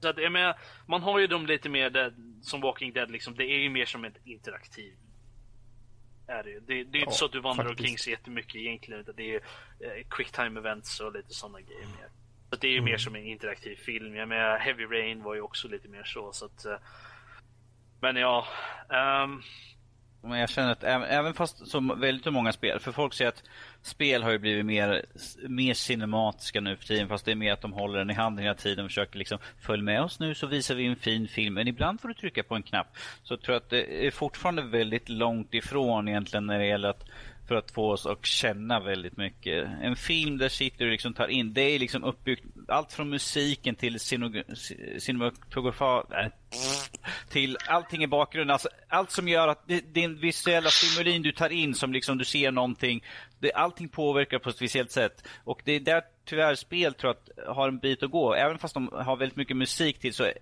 Så 0.00 0.08
att, 0.08 0.18
jag 0.18 0.32
menar, 0.32 0.58
man 0.86 1.02
har 1.02 1.18
ju 1.18 1.26
dem 1.26 1.46
lite 1.46 1.68
mer 1.68 1.90
där, 1.90 2.14
som 2.42 2.60
Walking 2.60 2.92
Dead, 2.92 3.10
liksom, 3.10 3.34
det 3.34 3.44
är 3.44 3.58
ju 3.58 3.70
mer 3.70 3.86
som 3.86 4.04
ett 4.04 4.16
interaktiv 4.24 4.94
är 6.32 6.42
det 6.42 6.60
Det, 6.60 6.84
det 6.84 6.98
är 6.98 7.00
ja, 7.00 7.04
inte 7.06 7.12
så 7.12 7.24
att 7.24 7.32
du 7.32 7.40
vandrar 7.40 7.64
faktiskt. 7.64 7.80
omkring 7.80 7.98
så 7.98 8.10
jättemycket 8.10 8.54
egentligen. 8.56 9.00
Utan 9.00 9.14
det 9.16 9.34
är 9.34 9.40
eh, 9.80 10.04
quick 10.10 10.32
time 10.32 10.60
events 10.60 11.00
och 11.00 11.12
lite 11.12 11.34
sådana 11.34 11.60
grejer 11.60 11.86
mer. 11.86 12.08
Så 12.50 12.56
det 12.56 12.66
är 12.68 12.72
ju 12.72 12.80
mer 12.80 12.96
som 12.98 13.14
en 13.16 13.26
interaktiv 13.26 13.76
film. 13.76 14.16
Jag 14.16 14.28
menar, 14.28 14.58
Heavy 14.58 14.84
Rain 14.84 15.22
var 15.22 15.34
ju 15.34 15.40
också 15.40 15.68
lite 15.68 15.88
mer 15.88 16.04
så. 16.04 16.32
så 16.32 16.44
att, 16.44 16.64
eh, 16.64 16.76
men 18.00 18.16
ja. 18.16 18.46
ehm, 18.90 19.42
men 20.22 20.38
jag 20.38 20.48
känner 20.48 20.72
att 20.72 20.84
även, 20.84 21.08
även 21.08 21.34
fast 21.34 21.68
som 21.68 22.00
väldigt 22.00 22.32
många 22.32 22.52
spel, 22.52 22.80
för 22.80 22.92
folk 22.92 23.14
säger 23.14 23.28
att 23.28 23.42
spel 23.82 24.22
har 24.22 24.30
ju 24.30 24.38
blivit 24.38 24.66
mer, 24.66 25.04
mer 25.48 25.74
cinematiska 25.74 26.60
nu 26.60 26.76
för 26.76 26.86
tiden 26.86 27.08
fast 27.08 27.24
det 27.24 27.30
är 27.30 27.36
mer 27.36 27.52
att 27.52 27.60
de 27.60 27.72
håller 27.72 27.98
den 27.98 28.10
i 28.10 28.14
handen 28.14 28.42
hela 28.42 28.54
tiden 28.54 28.84
och 28.84 28.90
försöker 28.90 29.18
liksom 29.18 29.38
följ 29.60 29.82
med 29.82 30.02
oss 30.02 30.20
nu 30.20 30.34
så 30.34 30.46
visar 30.46 30.74
vi 30.74 30.86
en 30.86 30.96
fin 30.96 31.28
film. 31.28 31.54
Men 31.54 31.68
ibland 31.68 32.00
får 32.00 32.08
du 32.08 32.14
trycka 32.14 32.42
på 32.42 32.54
en 32.54 32.62
knapp. 32.62 32.96
Så 33.22 33.32
jag 33.32 33.42
tror 33.42 33.56
att 33.56 33.70
det 33.70 34.06
är 34.06 34.10
fortfarande 34.10 34.62
väldigt 34.62 35.08
långt 35.08 35.54
ifrån 35.54 36.08
egentligen 36.08 36.46
när 36.46 36.58
det 36.58 36.66
gäller 36.66 36.88
att 36.88 37.04
för 37.52 37.58
att 37.58 37.70
få 37.70 37.90
oss 37.90 38.06
att 38.06 38.26
känna 38.26 38.80
väldigt 38.80 39.16
mycket. 39.16 39.68
En 39.82 39.96
film 39.96 40.38
där 40.38 40.48
sitter 40.48 40.84
du 40.84 40.90
liksom 40.90 41.14
tar 41.14 41.28
in, 41.28 41.52
det 41.52 41.60
är 41.60 41.78
liksom 41.78 42.04
uppbyggt, 42.04 42.44
allt 42.68 42.92
från 42.92 43.10
musiken 43.10 43.74
till 43.74 44.00
cinematografa, 44.98 46.06
äh, 46.10 46.26
till 47.28 47.56
allting 47.66 48.02
i 48.02 48.06
bakgrunden. 48.06 48.52
Alltså, 48.52 48.68
allt 48.88 49.10
som 49.10 49.28
gör 49.28 49.48
att 49.48 49.68
din 49.92 50.20
visuella 50.20 50.70
stimulin 50.70 51.22
du 51.22 51.32
tar 51.32 51.50
in 51.50 51.74
som 51.74 51.92
liksom 51.92 52.18
du 52.18 52.24
ser 52.24 52.50
någonting, 52.52 53.04
det, 53.38 53.52
allting 53.52 53.88
påverkar 53.88 54.38
på 54.38 54.48
ett 54.48 54.56
speciellt 54.56 54.90
sätt. 54.90 55.28
Och 55.44 55.62
det 55.64 55.72
är 55.72 55.80
där 55.80 56.02
tyvärr 56.24 56.54
spel 56.54 56.94
tror 56.94 57.14
jag 57.14 57.44
att 57.46 57.56
har 57.56 57.68
en 57.68 57.78
bit 57.78 58.02
att 58.02 58.10
gå. 58.10 58.34
Även 58.34 58.58
fast 58.58 58.74
de 58.74 58.88
har 58.92 59.16
väldigt 59.16 59.36
mycket 59.36 59.56
musik 59.56 59.98
till 59.98 60.14
så 60.14 60.24
eh, 60.24 60.32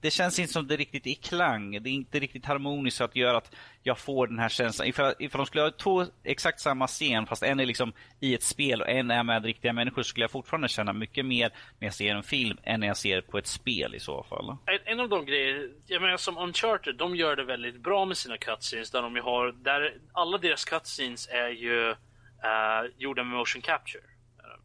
det 0.00 0.10
känns 0.10 0.38
inte 0.38 0.52
som 0.52 0.66
det 0.66 0.74
är 0.74 0.78
riktigt 0.78 1.06
i 1.06 1.14
klang. 1.14 1.82
Det 1.82 1.90
är 1.90 1.92
inte 1.92 2.18
riktigt 2.18 2.46
harmoniskt 2.46 2.96
så 2.96 3.04
att 3.04 3.16
göra 3.16 3.36
att 3.36 3.54
jag 3.82 3.98
får 3.98 4.26
den 4.26 4.38
här 4.38 4.48
känslan. 4.48 4.88
Ifall, 4.88 5.14
ifall 5.18 5.38
de 5.38 5.46
skulle 5.46 5.62
ha 5.62 5.70
två 5.70 6.06
exakt 6.24 6.60
samma 6.60 6.86
scen 6.86 7.26
fast 7.26 7.42
en 7.42 7.60
är 7.60 7.66
liksom 7.66 7.92
i 8.20 8.34
ett 8.34 8.42
spel 8.42 8.80
och 8.80 8.88
en 8.88 9.10
är 9.10 9.22
med 9.22 9.44
riktiga 9.44 9.72
människor 9.72 10.02
skulle 10.02 10.24
jag 10.24 10.30
fortfarande 10.30 10.68
känna 10.68 10.92
mycket 10.92 11.26
mer 11.26 11.50
när 11.78 11.86
jag 11.86 11.94
ser 11.94 12.14
en 12.14 12.22
film 12.22 12.58
än 12.62 12.80
när 12.80 12.86
jag 12.86 12.96
ser 12.96 13.20
på 13.20 13.38
ett 13.38 13.46
spel 13.46 13.94
i 13.94 14.00
så 14.00 14.22
fall. 14.22 14.56
En, 14.66 14.92
en 14.92 15.00
av 15.00 15.08
de 15.08 15.26
grejer, 15.26 15.70
jag 15.86 16.02
menar 16.02 16.16
som 16.16 16.38
Uncharted, 16.38 16.96
de 16.96 17.16
gör 17.16 17.36
det 17.36 17.44
väldigt 17.44 17.80
bra 17.80 18.04
med 18.04 18.16
sina 18.16 18.36
cutscenes 18.36 18.90
där 18.90 19.02
de 19.02 19.16
har, 19.16 19.52
där 19.52 19.94
alla 20.12 20.38
deras 20.38 20.64
cutscenes 20.64 21.28
är 21.28 21.48
ju 21.48 21.90
uh, 21.90 22.90
gjorda 22.98 23.24
med 23.24 23.38
motion 23.38 23.62
capture. 23.62 24.02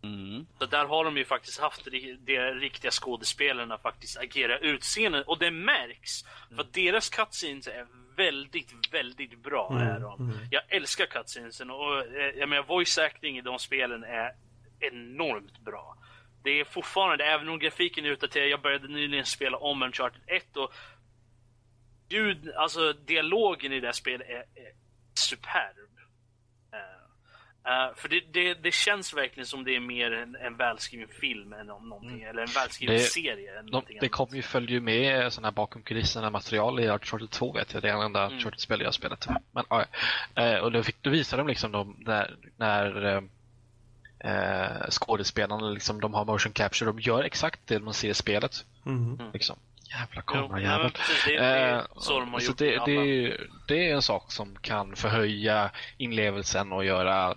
Mm. 0.04 0.46
Så 0.60 0.66
där 0.66 0.86
har 0.86 1.06
de 1.06 1.18
ju 1.18 1.26
faktiskt 1.26 1.60
haft 1.60 1.86
de, 1.86 2.18
de 2.26 2.40
riktiga 2.40 2.92
skådespelarna 2.92 3.78
faktiskt 3.78 4.18
agera 4.18 4.58
utseende 4.58 5.24
och 5.24 5.40
det 5.40 5.52
märks. 5.52 6.24
För 6.56 6.62
att 6.62 6.74
deras 6.74 7.10
cutscenes 7.10 7.68
är 7.68 7.88
väldigt, 8.16 8.74
väldigt 8.92 9.44
bra. 9.44 9.70
Mm, 9.72 9.88
Är 9.88 10.00
de. 10.00 10.40
Jag 10.52 10.62
älskar 10.70 11.06
cutscenesen 11.06 11.72
och 11.72 12.00
eh, 12.00 12.30
jag 12.36 12.50
menar 12.50 12.64
voice 12.64 12.98
acting 12.98 13.38
i 13.38 13.42
de 13.42 13.60
spelen 13.60 14.04
är 14.04 14.32
enormt 14.80 15.60
bra. 15.60 15.98
Det 16.44 16.60
är 16.60 16.64
fortfarande, 16.64 17.26
även 17.26 17.50
om 17.50 17.60
grafiken 17.60 18.06
är 18.06 18.10
utdaterad, 18.10 18.48
jag 18.50 18.62
började 18.62 18.88
nyligen 18.88 19.26
spela 19.26 19.58
om 19.58 19.84
Uncharted 19.84 20.22
1 20.28 20.58
och 20.58 20.74
ljud, 22.10 22.52
alltså 22.56 22.94
dialogen 22.94 23.74
i 23.74 23.80
det 23.80 23.88
här 23.88 23.94
spelet 23.94 24.28
är, 24.30 24.36
är 24.36 24.74
superb. 25.14 25.93
Uh, 27.68 27.96
för 27.96 28.10
det, 28.10 28.22
det, 28.32 28.54
det, 28.54 28.74
känns 28.74 29.14
verkligen 29.14 29.48
som 29.48 29.64
det 29.64 29.76
är 29.76 29.80
mer 29.80 30.12
en, 30.12 30.36
en 30.36 30.58
välskriven 30.58 31.08
film 31.08 31.54
än 31.54 31.70
om 31.70 31.90
någonting, 31.90 32.22
mm. 32.22 32.30
eller 32.30 32.42
en 32.42 32.54
välskriven 32.56 32.96
Det- 32.96 33.02
serie. 33.02 33.60
Än 33.60 33.72
De, 33.72 33.84
det 34.02 34.10
kommer 34.10 34.36
ju 34.36 34.42
följa 34.42 34.82
med 34.82 35.34
sådana 35.34 35.48
här 35.48 35.54
bakom 35.54 35.82
kulisserna 35.82 36.30
material 36.30 36.80
i 36.80 36.88
Uncharted 36.88 37.30
2 37.30 37.52
vet 37.52 37.74
jag. 37.74 37.82
Det 37.82 37.90
är 37.90 37.98
det 37.98 38.04
enda 38.04 38.24
Mm. 38.24 38.34
Uncharted-spel 38.34 38.80
jag 38.80 38.88
har 38.88 38.92
spelat. 38.92 39.28
Men, 39.52 39.66
eh, 40.36 40.60
och 40.60 40.72
då, 40.72 40.84
fick, 40.84 41.04
då 41.04 41.10
visar 41.10 41.38
de 41.38 41.48
liksom 41.48 41.72
de, 41.72 41.96
när, 42.00 42.36
när 42.58 43.06
eh, 43.06 43.24
eh, 44.24 44.90
skådespelarna 44.90 45.70
liksom, 45.70 46.02
de 46.02 46.14
har 46.14 46.26
motion 46.26 46.54
capture. 46.54 46.92
De 46.92 47.00
gör 47.00 47.24
exakt 47.24 47.60
det 47.66 47.80
man 47.80 47.94
ser 47.94 48.10
i 48.10 48.14
spelet. 48.14 48.66
Mm. 48.86 49.32
Liksom. 49.34 49.60
Jävla 50.00 50.22
kamerajävel. 50.22 50.92
det, 51.26 51.38
det 51.38 51.46
Eh, 51.46 51.82
så 52.40 52.54
det, 52.58 52.86
det, 52.86 53.38
det 53.68 53.90
är 53.90 53.96
en 53.96 54.02
sak 54.02 54.32
som 54.32 54.56
kan 54.62 54.96
förhöja 54.96 55.72
inlevelsen 55.98 56.72
och 56.72 56.86
göra 56.86 57.36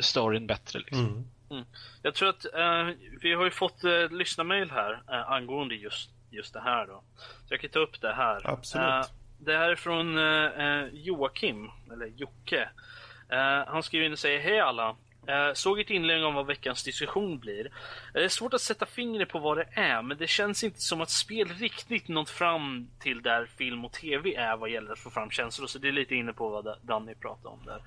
storyn 0.00 0.46
bättre. 0.46 0.78
Liksom. 0.78 1.24
Mm. 1.50 1.64
Jag 2.02 2.14
tror 2.14 2.28
att 2.28 2.44
eh, 2.44 2.88
vi 3.20 3.32
har 3.34 3.44
ju 3.44 3.50
fått 3.50 3.84
uh, 3.84 4.10
lyssna-mail 4.10 4.70
här 4.70 5.02
eh, 5.10 5.30
angående 5.30 5.74
just, 5.74 6.10
just 6.30 6.54
det 6.54 6.60
här 6.60 6.86
då. 6.86 7.02
Så 7.16 7.54
jag 7.54 7.60
kan 7.60 7.70
ta 7.70 7.78
upp 7.78 8.00
det 8.00 8.12
här. 8.12 8.50
Absolut. 8.50 8.86
Eh, 8.86 9.02
det 9.38 9.56
här 9.56 9.70
är 9.70 9.76
från 9.76 10.18
eh, 10.18 10.66
eh, 10.66 10.88
Joakim, 10.92 11.70
eller 11.92 12.06
Jocke. 12.06 12.68
Eh, 13.28 13.64
han 13.66 13.82
skriver 13.82 14.06
in 14.06 14.12
och 14.12 14.18
säger 14.18 14.40
Hej 14.40 14.60
alla! 14.60 14.96
Eh, 15.30 15.52
såg 15.54 15.80
ett 15.80 15.90
inlägg 15.90 16.24
om 16.24 16.34
vad 16.34 16.46
veckans 16.46 16.82
diskussion 16.84 17.38
blir. 17.38 17.66
Eh, 17.66 17.70
Det 18.12 18.24
är 18.24 18.28
svårt 18.28 18.54
att 18.54 18.60
sätta 18.60 18.86
fingret 18.86 19.28
på 19.28 19.38
vad 19.38 19.56
det 19.56 19.68
är, 19.72 20.02
men 20.02 20.16
det 20.18 20.26
känns 20.26 20.64
inte 20.64 20.80
som 20.80 21.00
att 21.00 21.10
spel 21.10 21.48
riktigt 21.48 22.08
nått 22.08 22.30
fram 22.30 22.88
till 23.00 23.22
där 23.22 23.46
film 23.46 23.84
och 23.84 23.92
tv 23.92 24.34
är 24.34 24.56
vad 24.56 24.70
gäller 24.70 24.92
att 24.92 24.98
få 24.98 25.10
fram 25.10 25.30
känslor. 25.30 25.66
Så 25.66 25.78
det 25.78 25.88
är 25.88 25.92
lite 25.92 26.14
inne 26.14 26.32
på 26.32 26.48
vad 26.48 26.78
Danny 26.82 27.14
pratade 27.14 27.48
om 27.48 27.60
där. 27.64 27.82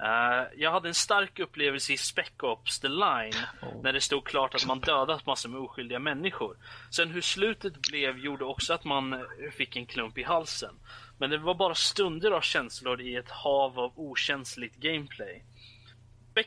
Eh, 0.00 0.46
jag 0.56 0.70
hade 0.72 0.88
en 0.88 0.94
stark 0.94 1.38
upplevelse 1.38 1.92
i 1.92 1.96
Spec 1.96 2.32
Ops 2.42 2.80
The 2.80 2.88
Line 2.88 3.34
när 3.82 3.92
det 3.92 4.00
stod 4.00 4.24
klart 4.24 4.54
att 4.54 4.66
man 4.66 4.80
dödat 4.80 5.26
massor 5.26 5.48
med 5.48 5.60
oskyldiga 5.60 5.98
människor. 5.98 6.56
Sen 6.90 7.10
hur 7.10 7.20
slutet 7.20 7.80
blev 7.90 8.18
gjorde 8.18 8.44
också 8.44 8.74
att 8.74 8.84
man 8.84 9.26
fick 9.56 9.76
en 9.76 9.86
klump 9.86 10.18
i 10.18 10.22
halsen. 10.22 10.74
Men 11.18 11.30
det 11.30 11.38
var 11.38 11.54
bara 11.54 11.74
stunder 11.74 12.30
av 12.30 12.40
känslor 12.40 13.00
i 13.00 13.16
ett 13.16 13.30
hav 13.30 13.78
av 13.80 13.92
okänsligt 13.96 14.76
gameplay. 14.76 15.42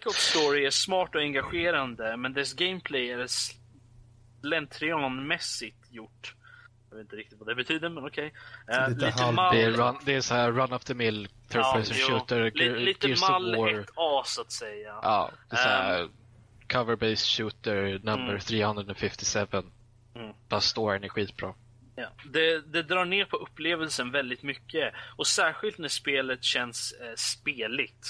Ops 0.08 0.18
Story 0.30 0.66
är 0.66 0.70
smart 0.70 1.16
och 1.16 1.22
engagerande, 1.22 2.18
men 2.18 2.34
dess 2.34 2.54
gameplay 2.54 3.12
är 3.12 3.28
slentrianmässigt 4.42 5.92
gjort. 5.92 6.34
Jag 6.90 6.98
vet 6.98 7.04
inte 7.06 7.16
riktigt 7.16 7.40
vad 7.40 7.48
det 7.48 7.56
betyder, 7.56 7.90
men 7.90 8.06
okej. 8.06 8.34
Eh, 8.72 8.90
Lite 8.90 9.06
lite 9.06 9.22
halv- 9.24 9.36
mal... 9.36 9.56
Det 9.56 9.62
är, 9.62 9.72
run, 9.72 9.96
det 10.06 10.16
är 10.16 10.22
så 10.22 10.34
här 10.36 10.52
run 10.52 10.74
up 10.74 10.86
the 10.86 10.94
mill, 10.94 11.28
third 11.50 11.62
Ja, 11.62 11.74
person 11.74 11.96
jo. 12.00 12.08
shooter, 12.08 12.52
lite 12.80 13.08
Gears 13.08 13.22
of 13.24 13.30
mall 13.30 13.56
War. 13.56 13.70
1A 13.70 14.22
så 14.26 14.42
att 14.42 14.52
säga. 14.52 15.00
Ja, 15.04 15.32
det 15.50 15.56
är 15.56 15.60
så 15.62 15.70
här 15.70 16.02
Ehm. 16.02 16.10
cover-based 16.68 17.38
shooter 17.38 17.84
number 18.04 18.30
Mm. 18.30 18.40
357. 18.40 19.62
Mm. 20.16 20.34
Där 20.48 20.60
storyn 20.60 21.04
är 21.04 21.10
skitbra. 21.10 21.54
Ja. 21.96 22.08
Det, 22.26 22.60
det 22.74 22.84
drar 22.84 23.06
ner 23.06 23.26
på 23.26 23.38
upplevelsen 23.38 24.12
väldigt 24.12 24.44
mycket. 24.44 24.94
Och 25.18 25.28
särskilt 25.28 25.78
när 25.78 25.88
spelet 25.88 26.44
känns 26.44 26.92
eh, 27.02 27.14
speligt. 27.16 28.08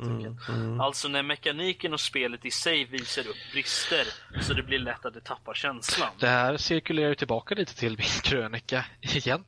I 0.00 0.04
citattecken. 0.04 0.38
Mm. 0.48 0.80
Alltså 0.80 1.08
när 1.08 1.22
mekaniken 1.22 1.92
och 1.92 2.00
spelet 2.00 2.44
i 2.44 2.50
sig 2.50 2.84
visar 2.84 3.28
upp 3.28 3.36
brister. 3.52 4.06
Så 4.42 4.54
det 4.54 4.62
blir 4.62 4.78
lätt 4.78 5.04
att 5.06 5.14
det 5.14 5.20
tappar 5.24 5.54
känslan. 5.54 6.08
Det 6.18 6.28
här 6.28 6.56
cirkulerar 6.56 7.08
ju 7.08 7.14
tillbaka 7.14 7.54
lite 7.54 7.76
till 7.76 7.90
min 7.98 8.06
krönika 8.22 8.84
igen. 9.00 9.44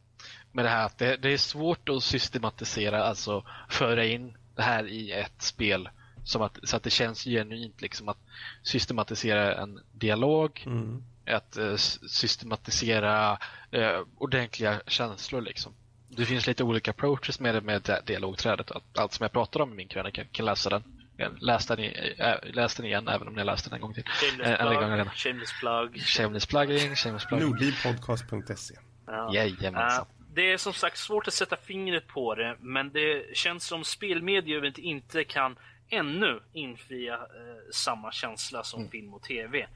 Med 0.52 0.64
det 0.64 0.68
här 0.68 0.86
att 0.86 0.98
det, 0.98 1.16
det 1.16 1.32
är 1.32 1.38
svårt 1.38 1.88
att 1.88 2.02
systematisera, 2.02 3.04
alltså 3.04 3.44
föra 3.68 4.04
in 4.04 4.36
det 4.56 4.62
här 4.62 4.88
i 4.88 5.12
ett 5.12 5.42
spel. 5.42 5.88
Som 6.24 6.42
att, 6.42 6.58
så 6.62 6.76
att 6.76 6.82
det 6.82 6.90
känns 6.90 7.24
genuint 7.24 7.80
liksom 7.82 8.08
att 8.08 8.18
systematisera 8.62 9.54
en 9.62 9.80
dialog, 9.92 10.62
Mm. 10.66 11.02
att 11.26 11.56
eh, 11.56 11.76
systematisera 12.06 13.38
eh, 13.70 14.00
ordentliga 14.18 14.80
känslor 14.86 15.40
liksom. 15.40 15.74
Det 16.16 16.26
finns 16.26 16.46
lite 16.46 16.64
olika 16.64 16.90
approaches 16.90 17.40
med 17.40 17.54
det 17.54 17.60
med 17.60 17.82
di- 17.82 18.00
dialogträdet. 18.06 18.70
Allt, 18.72 18.98
allt 18.98 19.12
som 19.12 19.24
jag 19.24 19.32
pratar 19.32 19.60
om 19.60 19.72
i 19.72 19.74
min 19.76 19.88
krönika, 19.88 20.24
kan 20.24 20.46
läsa 20.46 20.70
den. 20.70 20.82
Läs 21.40 21.66
den, 21.66 21.80
i, 21.80 22.14
äh, 22.18 22.54
läs 22.54 22.74
den 22.74 22.86
igen 22.86 23.08
även 23.08 23.28
om 23.28 23.34
ni 23.34 23.40
har 23.40 23.46
läst 23.46 23.64
den 23.64 23.74
en 23.74 23.80
gång 23.80 23.94
till. 23.94 24.04
Shameless 24.04 24.60
Eh, 24.60 24.66
gång 24.66 24.78
plug. 25.04 25.12
Shameless 25.14 25.60
plug. 25.60 26.02
Shameless 26.02 26.46
plugging, 26.46 26.94
shameless 26.96 27.26
plugging. 27.26 27.48
Nordlivpodcast.se 27.48 28.74
Ja. 29.06 29.34
Jajamensan. 29.34 30.00
Eh, 30.00 30.06
det 30.34 30.52
är 30.52 30.56
som 30.56 30.72
sagt 30.72 30.98
svårt 30.98 31.28
att 31.28 31.34
sätta 31.34 31.56
fingret 31.56 32.06
på 32.06 32.34
det, 32.34 32.56
men 32.60 32.92
det 32.92 33.36
känns 33.36 33.64
som 33.66 33.84
spelmediet 33.84 34.78
inte 34.78 35.24
kan 35.24 35.56
ännu 35.88 36.40
infria 36.52 37.14
eh, 37.14 37.20
samma 37.72 38.12
känsla 38.12 38.62
som 38.64 38.80
Mm. 38.80 38.90
film 38.90 39.14
och 39.14 39.22
tv. 39.22 39.66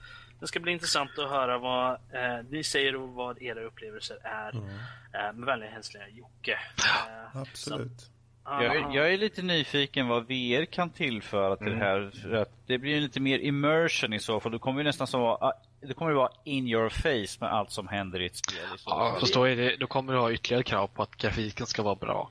Det 0.40 0.46
ska 0.46 0.60
bli 0.60 0.72
intressant 0.72 1.18
att 1.18 1.30
höra 1.30 1.58
vad 1.58 1.92
eh, 1.92 2.44
ni 2.50 2.64
säger 2.64 2.96
och 2.96 3.08
vad 3.08 3.42
era 3.42 3.60
upplevelser 3.64 4.16
är. 4.22 4.50
Mm. 4.56 4.68
Eh, 5.14 5.32
med 5.34 5.46
vänliga 5.46 5.70
hälsningar 5.70 6.08
Jocke. 6.08 6.52
Eh, 6.52 7.36
Absolut. 7.40 8.00
så- 8.00 8.06
Jag, 8.44 8.64
är- 8.76 8.94
jag 8.96 9.12
är 9.12 9.18
lite 9.18 9.42
nyfiken 9.42 10.08
vad 10.08 10.22
VR 10.26 10.64
kan 10.64 10.90
tillföra 10.90 11.56
till 11.56 11.66
Mm. 11.66 11.78
det 11.78 11.84
här. 11.84 12.10
För 12.22 12.32
att 12.32 12.52
det 12.66 12.78
blir 12.78 12.94
ju 12.94 13.00
lite 13.00 13.20
mer 13.20 13.38
immersion 13.38 14.12
i 14.12 14.18
så 14.20 14.40
fall. 14.40 14.52
Det 14.52 14.58
kommer 14.58 14.80
ju 14.80 14.84
nästan 14.84 15.06
så 15.06 15.18
vara, 15.18 15.52
det 15.80 15.94
kommer 15.94 16.10
ju 16.10 16.16
vara 16.16 16.30
in 16.44 16.68
your 16.68 16.88
face 16.88 17.36
med 17.40 17.52
allt 17.52 17.70
som 17.70 17.88
händer 17.88 18.20
i 18.20 18.26
ett 18.26 18.36
spel. 18.36 18.58
I 18.74 18.78
så 18.78 18.90
Ja, 18.90 19.16
fast 19.20 19.34
då, 19.34 19.44
är 19.44 19.56
det, 19.56 19.76
då 19.76 19.86
kommer 19.86 20.12
du 20.12 20.18
ha 20.18 20.32
ytterligare 20.32 20.62
krav 20.62 20.86
på 20.86 21.02
att 21.02 21.16
grafiken 21.16 21.66
ska 21.66 21.82
vara 21.82 21.94
bra. 21.94 22.30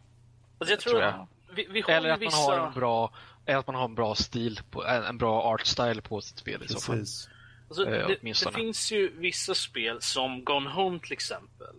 Alltså, 0.60 0.74
jag 0.74 0.80
tror, 0.80 0.92
tror 0.92 1.04
jag. 1.04 1.28
Vi, 1.56 1.68
vi 1.72 1.82
har 1.82 1.90
Eller 1.94 2.10
att 2.10 2.20
man 2.20 2.20
vissa... 2.20 2.38
har 2.38 2.68
en 2.68 2.74
bra, 2.74 3.14
eller 3.46 3.60
att 3.60 3.68
man 3.68 3.76
har 3.76 3.86
en 3.86 3.96
bra 3.96 4.16
stil, 4.16 4.60
på, 4.72 4.86
en, 4.86 5.18
bra 5.18 5.42
art 5.44 5.66
style 5.66 6.02
på 6.02 6.22
sitt 6.22 6.38
spel 6.38 6.64
i 6.64 6.68
så 6.68 6.80
fall. 6.80 6.96
Alltså, 7.68 7.86
Eh, 7.86 8.08
det, 8.08 8.20
det 8.22 8.52
finns 8.54 8.92
ju 8.92 9.12
vissa 9.20 9.56
spel 9.56 10.02
som 10.02 10.44
Gone 10.44 10.70
Home 10.70 11.00
till 11.00 11.14
exempel. 11.14 11.76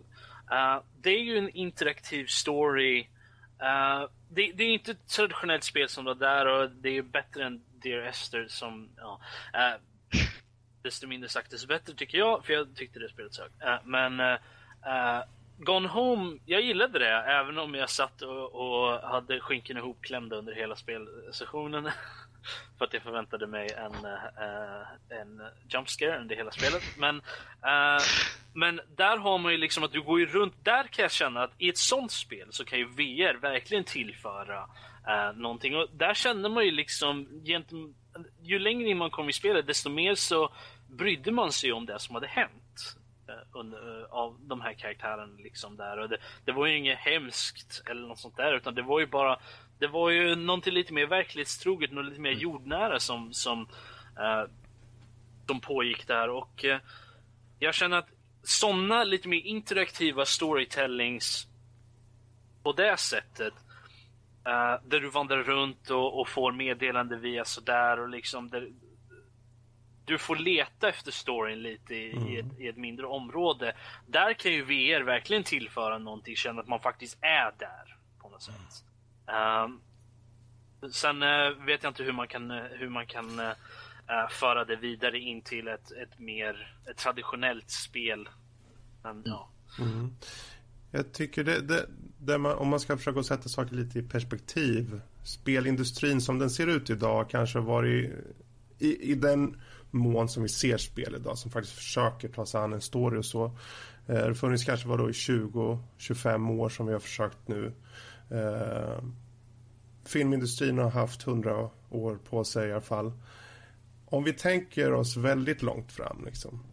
Eh, 0.51 0.81
det 1.01 1.09
är 1.09 1.21
ju 1.21 1.37
en 1.37 1.49
interaktiv 1.49 2.25
story. 2.25 2.99
Eh, 3.61 4.09
det, 4.29 4.51
det 4.51 4.63
är 4.63 4.73
inte 4.73 4.91
ett 4.91 5.07
traditionellt 5.07 5.63
spel 5.63 5.89
som 5.89 6.05
det 6.05 6.15
där 6.15 6.45
och 6.45 6.69
det 6.69 6.97
är 6.97 7.01
bättre 7.01 7.45
än 7.45 7.63
Dear 7.83 8.01
Esther 8.01 8.45
som... 8.47 8.89
Ja. 8.97 9.21
Eh, 9.53 9.81
desto 10.81 11.07
mindre 11.07 11.29
sagt 11.29 11.51
desto 11.51 11.67
bättre 11.67 11.93
tycker 11.93 12.17
jag, 12.17 12.45
för 12.45 12.53
jag 12.53 12.75
tyckte 12.75 12.99
det 12.99 13.09
spelet 13.09 13.33
sög. 13.33 13.51
Uh, 13.63 13.77
men 13.83 14.19
uh, 14.19 15.23
Gone 15.57 15.87
Home, 15.87 16.39
jag 16.45 16.61
gillade 16.61 16.99
det 16.99 17.09
även 17.09 17.57
om 17.57 17.75
jag 17.75 17.89
satt 17.89 18.21
och, 18.21 18.55
och 18.55 18.99
hade 19.09 19.39
skinken 19.39 19.77
ihopklämda 19.77 20.35
under 20.35 20.53
hela 20.53 20.75
spelsessionen. 20.75 21.85
för 22.77 22.85
att 22.85 22.93
jag 22.93 23.03
förväntade 23.03 23.47
mig 23.47 23.69
en, 23.71 24.05
uh, 24.05 25.19
en 25.21 25.41
jump 25.69 25.89
scare 25.89 26.19
under 26.19 26.35
hela 26.35 26.51
spelet. 26.51 26.83
Men, 26.97 27.15
uh, 27.15 28.03
men 28.53 28.81
där 28.95 29.17
har 29.17 29.37
man 29.37 29.51
ju 29.51 29.57
liksom 29.57 29.83
att 29.83 29.91
du 29.91 30.01
går 30.01 30.19
ju 30.19 30.25
runt. 30.25 30.65
Där 30.65 30.83
kan 30.83 31.03
jag 31.03 31.11
känna 31.11 31.43
att 31.43 31.51
i 31.57 31.69
ett 31.69 31.77
sånt 31.77 32.11
spel 32.11 32.47
så 32.51 32.65
kan 32.65 32.79
ju 32.79 32.85
VR 32.85 33.37
verkligen 33.37 33.83
tillföra 33.83 34.59
uh, 35.07 35.37
någonting. 35.37 35.75
Och 35.75 35.87
där 35.93 36.13
känner 36.13 36.49
man 36.49 36.65
ju 36.65 36.71
liksom 36.71 37.27
gentemot 37.45 37.95
ju 38.41 38.59
längre 38.59 38.89
in 38.89 38.97
man 38.97 39.11
kom 39.11 39.29
i 39.29 39.33
spelet 39.33 39.67
desto 39.67 39.89
mer 39.89 40.15
så 40.15 40.53
brydde 40.87 41.31
man 41.31 41.51
sig 41.51 41.71
om 41.71 41.85
det 41.85 41.99
som 41.99 42.15
hade 42.15 42.27
hänt 42.27 42.95
under, 43.53 44.07
av 44.09 44.37
de 44.39 44.61
här 44.61 44.73
karaktärerna 44.73 45.37
liksom 45.37 45.77
där. 45.77 45.99
Och 45.99 46.09
det, 46.09 46.17
det, 46.45 46.51
var 46.51 46.65
ju 46.65 46.77
inget 46.77 46.99
hemskt 46.99 47.83
eller 47.85 48.07
något 48.07 48.19
sånt 48.19 48.37
där 48.37 48.53
utan 48.53 48.75
det 48.75 48.81
var 48.81 48.99
ju 48.99 49.05
bara 49.05 49.39
det 49.79 49.87
var 49.87 50.09
ju 50.09 50.35
någonting 50.35 50.73
lite 50.73 50.93
mer 50.93 51.05
verklighetstroget, 51.05 51.91
något 51.91 52.05
lite 52.05 52.21
mer 52.21 52.31
jordnära 52.31 52.99
som, 52.99 53.33
som, 53.33 53.61
uh, 54.19 54.51
som 55.47 55.59
pågick 55.59 56.07
där. 56.07 56.29
Och 56.29 56.65
uh, 56.65 56.77
jag 57.59 57.73
känner 57.73 57.97
att 57.97 58.09
sådana 58.43 59.03
lite 59.03 59.27
mer 59.27 59.37
interaktiva 59.37 60.25
storytellings 60.25 61.47
på 62.63 62.71
det 62.71 62.97
sättet 62.97 63.53
uh, 64.47 64.89
där 64.89 64.99
du 64.99 65.09
vandrar 65.09 65.43
runt 65.43 65.89
och, 65.89 66.19
och 66.19 66.27
får 66.27 66.51
meddelande 66.51 67.15
via 67.15 67.45
sådär 67.45 67.99
och 67.99 68.09
liksom 68.09 68.49
där, 68.49 68.69
du 70.05 70.17
får 70.17 70.35
leta 70.35 70.89
efter 70.89 71.11
storyn 71.11 71.61
lite 71.61 71.95
i, 71.95 72.11
mm. 72.11 72.27
i, 72.27 72.39
ett, 72.39 72.59
i, 72.59 72.67
ett, 72.67 72.77
mindre 72.77 73.05
område. 73.05 73.75
Där 74.07 74.33
kan 74.33 74.51
ju 74.51 74.63
VR 74.63 75.01
verkligen 75.01 75.43
tillföra 75.43 75.97
någonting, 75.97 76.35
känna 76.35 76.61
att 76.61 76.67
man 76.67 76.79
faktiskt 76.79 77.17
är 77.21 77.53
där 77.59 77.97
på 78.21 78.29
något 78.29 78.43
sätt. 78.43 78.88
Um, 79.29 79.81
sen 80.91 81.23
uh, 81.23 81.65
vet 81.65 81.83
jag 81.83 81.89
inte 81.89 82.03
hur 82.03 82.13
man 82.13 82.27
kan, 82.27 82.51
eh, 82.51 82.63
hur 82.71 82.89
man 82.89 83.05
kan 83.05 83.39
uh, 83.39 84.29
föra 84.29 84.65
det 84.65 84.75
vidare 84.75 85.19
in 85.19 85.41
till 85.41 85.67
ett, 85.67 85.91
ett 85.91 86.19
mer 86.19 86.75
ett 86.91 86.97
traditionellt 86.97 87.71
spel. 87.71 88.29
Men, 89.03 89.23
ja. 89.25 89.49
Mm. 89.79 90.15
Jag 90.91 91.13
tycker 91.13 91.43
det, 91.43 91.61
det, 91.61 91.85
det 92.19 92.37
man, 92.37 92.57
om 92.57 92.67
man 92.67 92.79
ska 92.79 92.97
försöka 92.97 93.23
sätta 93.23 93.49
saker 93.49 93.75
lite 93.75 93.99
i 93.99 94.03
perspektiv. 94.03 95.01
Spelindustrin 95.23 96.21
som 96.21 96.39
den 96.39 96.49
ser 96.49 96.67
ut 96.67 96.89
idag 96.89 97.29
kanske 97.29 97.59
varit 97.59 98.11
i, 98.79 99.11
i 99.11 99.15
den 99.15 99.61
mån 99.91 100.29
som 100.29 100.43
vi 100.43 100.49
ser 100.49 100.77
spel 100.77 101.15
idag 101.15 101.37
som 101.37 101.51
faktiskt 101.51 101.75
försöker 101.75 102.27
ta 102.27 102.45
sig 102.45 102.61
an 102.61 102.73
en 102.73 102.81
story 102.81 103.19
och 103.19 103.25
så. 103.25 103.57
Det 104.05 104.21
har 104.21 104.33
funnits 104.33 104.63
kanske 104.63 104.87
var 104.87 104.97
då 104.97 105.09
i 105.09 105.13
20-25 105.13 106.59
år 106.59 106.69
som 106.69 106.85
vi 106.85 106.93
har 106.93 106.99
försökt 106.99 107.47
nu 107.47 107.73
Eh, 108.31 109.03
filmindustrin 110.05 110.77
har 110.77 110.89
haft 110.89 111.23
hundra 111.23 111.69
år 111.89 112.17
på 112.29 112.43
sig 112.43 112.69
i 112.69 112.71
alla 112.71 112.81
fall. 112.81 113.11
Om 114.05 114.23
vi 114.23 114.33
tänker 114.33 114.93
oss 114.93 115.17
väldigt 115.17 115.61
långt 115.61 115.91
fram, 115.91 116.25
liksom. 116.25 116.63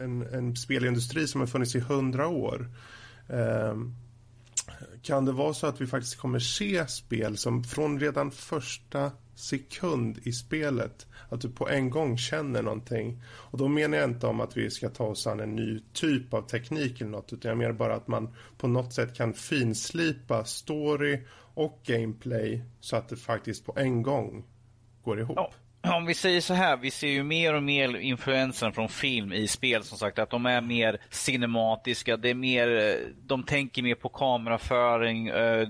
en, 0.00 0.22
en 0.22 0.56
spelindustri 0.56 1.26
som 1.26 1.40
har 1.40 1.48
funnits 1.48 1.74
i 1.74 1.80
hundra 1.80 2.28
år. 2.28 2.70
Eh, 3.28 3.74
kan 5.04 5.24
det 5.24 5.32
vara 5.32 5.54
så 5.54 5.66
att 5.66 5.80
vi 5.80 5.86
faktiskt 5.86 6.16
kommer 6.16 6.38
se 6.38 6.86
spel 6.86 7.36
som 7.36 7.64
från 7.64 8.00
redan 8.00 8.30
första 8.30 9.10
sekund 9.34 10.18
i 10.22 10.32
spelet 10.32 11.06
att 11.28 11.40
du 11.40 11.50
på 11.50 11.68
en 11.68 11.90
gång 11.90 12.18
känner 12.18 12.62
någonting. 12.62 13.22
Och 13.26 13.58
då 13.58 13.68
menar 13.68 13.98
jag 13.98 14.10
inte 14.10 14.26
om 14.26 14.40
att 14.40 14.56
vi 14.56 14.70
ska 14.70 14.88
ta 14.88 15.04
oss 15.04 15.26
an 15.26 15.40
en 15.40 15.56
ny 15.56 15.80
typ 15.92 16.34
av 16.34 16.42
teknik 16.42 17.00
eller 17.00 17.10
något 17.10 17.32
utan 17.32 17.48
jag 17.48 17.58
menar 17.58 17.72
bara 17.72 17.94
att 17.94 18.08
man 18.08 18.34
på 18.58 18.68
något 18.68 18.92
sätt 18.92 19.14
kan 19.14 19.34
finslipa 19.34 20.44
story 20.44 21.20
och 21.54 21.80
gameplay 21.84 22.64
så 22.80 22.96
att 22.96 23.08
det 23.08 23.16
faktiskt 23.16 23.66
på 23.66 23.72
en 23.76 24.02
gång 24.02 24.44
går 25.02 25.20
ihop. 25.20 25.36
Ja 25.36 25.52
om 25.92 26.06
vi 26.06 26.14
säger 26.14 26.40
så 26.40 26.54
här, 26.54 26.76
vi 26.76 26.90
ser 26.90 27.08
ju 27.08 27.22
mer 27.22 27.54
och 27.54 27.62
mer 27.62 27.96
influensen 27.96 28.72
från 28.72 28.88
film 28.88 29.32
i 29.32 29.48
spel 29.48 29.82
som 29.82 29.98
sagt. 29.98 30.18
Att 30.18 30.30
de 30.30 30.46
är 30.46 30.60
mer 30.60 30.98
cinematiska, 31.10 32.16
det 32.16 32.30
är 32.30 32.34
mer, 32.34 32.98
de 33.26 33.42
tänker 33.42 33.82
mer 33.82 33.94
på 33.94 34.08
kameraföring, 34.08 35.28
äh, 35.28 35.68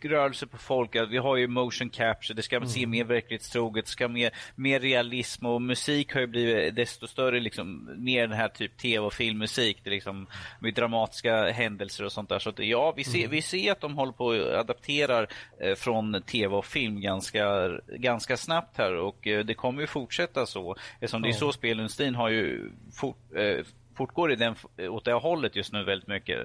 rörelse 0.00 0.46
på 0.46 0.58
folk. 0.58 0.96
Vi 1.10 1.18
har 1.18 1.36
ju 1.36 1.46
motion 1.46 1.90
capture, 1.90 2.34
det 2.34 2.42
ska 2.42 2.56
mm. 2.56 2.68
se 2.68 2.86
mer 2.86 3.04
verklighetstroget, 3.04 3.84
det 3.84 3.90
ska 3.90 4.08
mer, 4.08 4.30
mer 4.54 4.80
realism 4.80 5.46
och 5.46 5.62
musik 5.62 6.14
har 6.14 6.20
ju 6.20 6.26
blivit 6.26 6.76
desto 6.76 7.06
större, 7.06 7.40
liksom, 7.40 7.90
mer 7.96 8.26
den 8.26 8.36
här 8.36 8.48
typ 8.48 8.76
tv 8.76 9.06
och 9.06 9.12
filmmusik. 9.12 9.80
Det 9.84 9.90
liksom, 9.90 10.26
med 10.60 10.74
dramatiska 10.74 11.50
händelser 11.50 12.04
och 12.04 12.12
sånt 12.12 12.28
där. 12.28 12.38
Så 12.38 12.50
att, 12.50 12.58
ja, 12.58 12.92
vi 12.96 13.04
ser, 13.04 13.18
mm. 13.18 13.30
vi 13.30 13.42
ser 13.42 13.72
att 13.72 13.80
de 13.80 13.96
håller 13.96 14.12
på 14.12 14.30
att 14.30 14.54
adaptera 14.54 15.26
eh, 15.60 15.74
från 15.74 16.22
tv 16.22 16.56
och 16.56 16.66
film 16.66 17.00
ganska, 17.00 17.70
ganska 17.98 18.36
snabbt 18.36 18.78
här 18.78 19.03
och 19.04 19.26
eh, 19.26 19.44
det 19.44 19.54
kommer 19.54 19.80
ju 19.80 19.86
fortsätta 19.86 20.46
så. 20.46 20.76
Eftersom 20.94 21.22
det 21.22 21.28
är 21.28 21.32
så 21.32 21.52
spelindustrin 21.52 22.14
har 22.14 22.28
ju 22.28 22.70
fort, 22.92 23.16
eh, 23.36 23.64
fortgår 23.96 24.32
i 24.32 24.36
den, 24.36 24.54
åt 24.78 25.04
det 25.04 25.12
hållet 25.12 25.56
just 25.56 25.72
nu 25.72 25.84
väldigt 25.84 26.08
mycket 26.08 26.38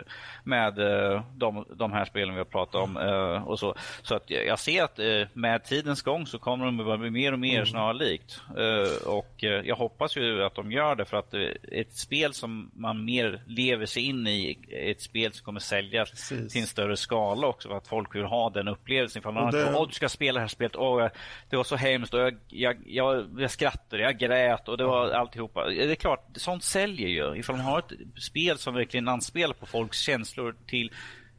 med 0.44 0.80
uh, 0.80 1.22
de, 1.36 1.66
de 1.76 1.92
här 1.92 2.06
spelen 2.06 2.34
vi 2.34 2.38
har 2.38 2.46
pratat 2.46 2.76
om. 2.76 2.98
Uh, 2.98 3.48
och 3.48 3.60
så 3.60 3.76
så 4.02 4.16
att 4.16 4.30
jag 4.30 4.60
ser 4.60 4.84
att 4.84 5.00
uh, 5.00 5.28
med 5.34 5.64
tidens 5.64 6.02
gång 6.02 6.28
så 6.28 6.40
kommer 6.40 6.66
de 6.66 6.92
att 6.92 7.00
bli 7.00 7.10
mer 7.10 7.34
och 7.34 7.40
mer 7.40 7.56
mm. 7.56 7.66
snarlikt. 7.66 8.42
och 9.06 9.44
jag 9.64 9.76
hoppas 9.76 10.18
ju 10.18 10.44
att 10.44 10.56
de 10.56 10.72
gör 10.72 10.96
det 10.96 11.06
för 11.06 11.18
att 11.18 11.34
ett 11.72 11.94
spel 11.94 12.34
som 12.34 12.72
man 12.74 13.06
mer 13.06 13.44
lever 13.48 13.86
sig 13.86 14.04
in 14.04 14.28
i, 14.28 14.58
ett 14.70 15.02
spel 15.02 15.34
som 15.34 15.46
kommer 15.46 15.60
säljas 15.60 16.10
Precis. 16.10 16.54
till 16.54 16.62
en 16.62 16.68
större 16.68 16.98
skala 16.98 17.48
också 17.48 17.70
för 17.70 17.78
att 17.78 17.88
folk 17.88 18.16
vill 18.16 18.24
ha 18.24 18.50
den 18.50 18.68
upplevelsen. 18.68 19.20
Ifall 19.20 19.34
man 19.34 19.52
det... 19.52 19.86
du 19.88 19.94
ska 19.94 20.10
spela 20.10 20.34
det 20.34 20.42
här 20.42 20.48
spelet, 20.48 20.76
åh, 20.76 21.08
det 21.50 21.58
var 21.58 21.64
så 21.64 21.76
hemskt 21.76 22.14
och 22.14 22.20
jag, 22.20 22.38
jag, 22.48 22.78
jag, 22.86 23.30
jag 23.38 23.52
skrattade, 23.52 24.04
jag 24.04 24.18
grät 24.18 24.68
och 24.68 24.78
det 24.78 24.84
var 24.84 25.10
alltihopa. 25.12 25.68
Det 25.68 25.92
är 25.92 25.96
klart, 25.96 26.28
sånt 26.36 26.64
säljer 26.64 27.08
ju 27.08 27.36
ifall 27.40 27.56
man 27.56 27.66
har 27.66 27.80
ett 27.80 28.24
spel 28.24 28.58
som 28.58 28.74
verkligen 28.74 29.08
anspelar 29.08 29.54
på 29.54 29.66
folks 29.66 30.00
känslor 30.00 30.56
till 30.68 30.92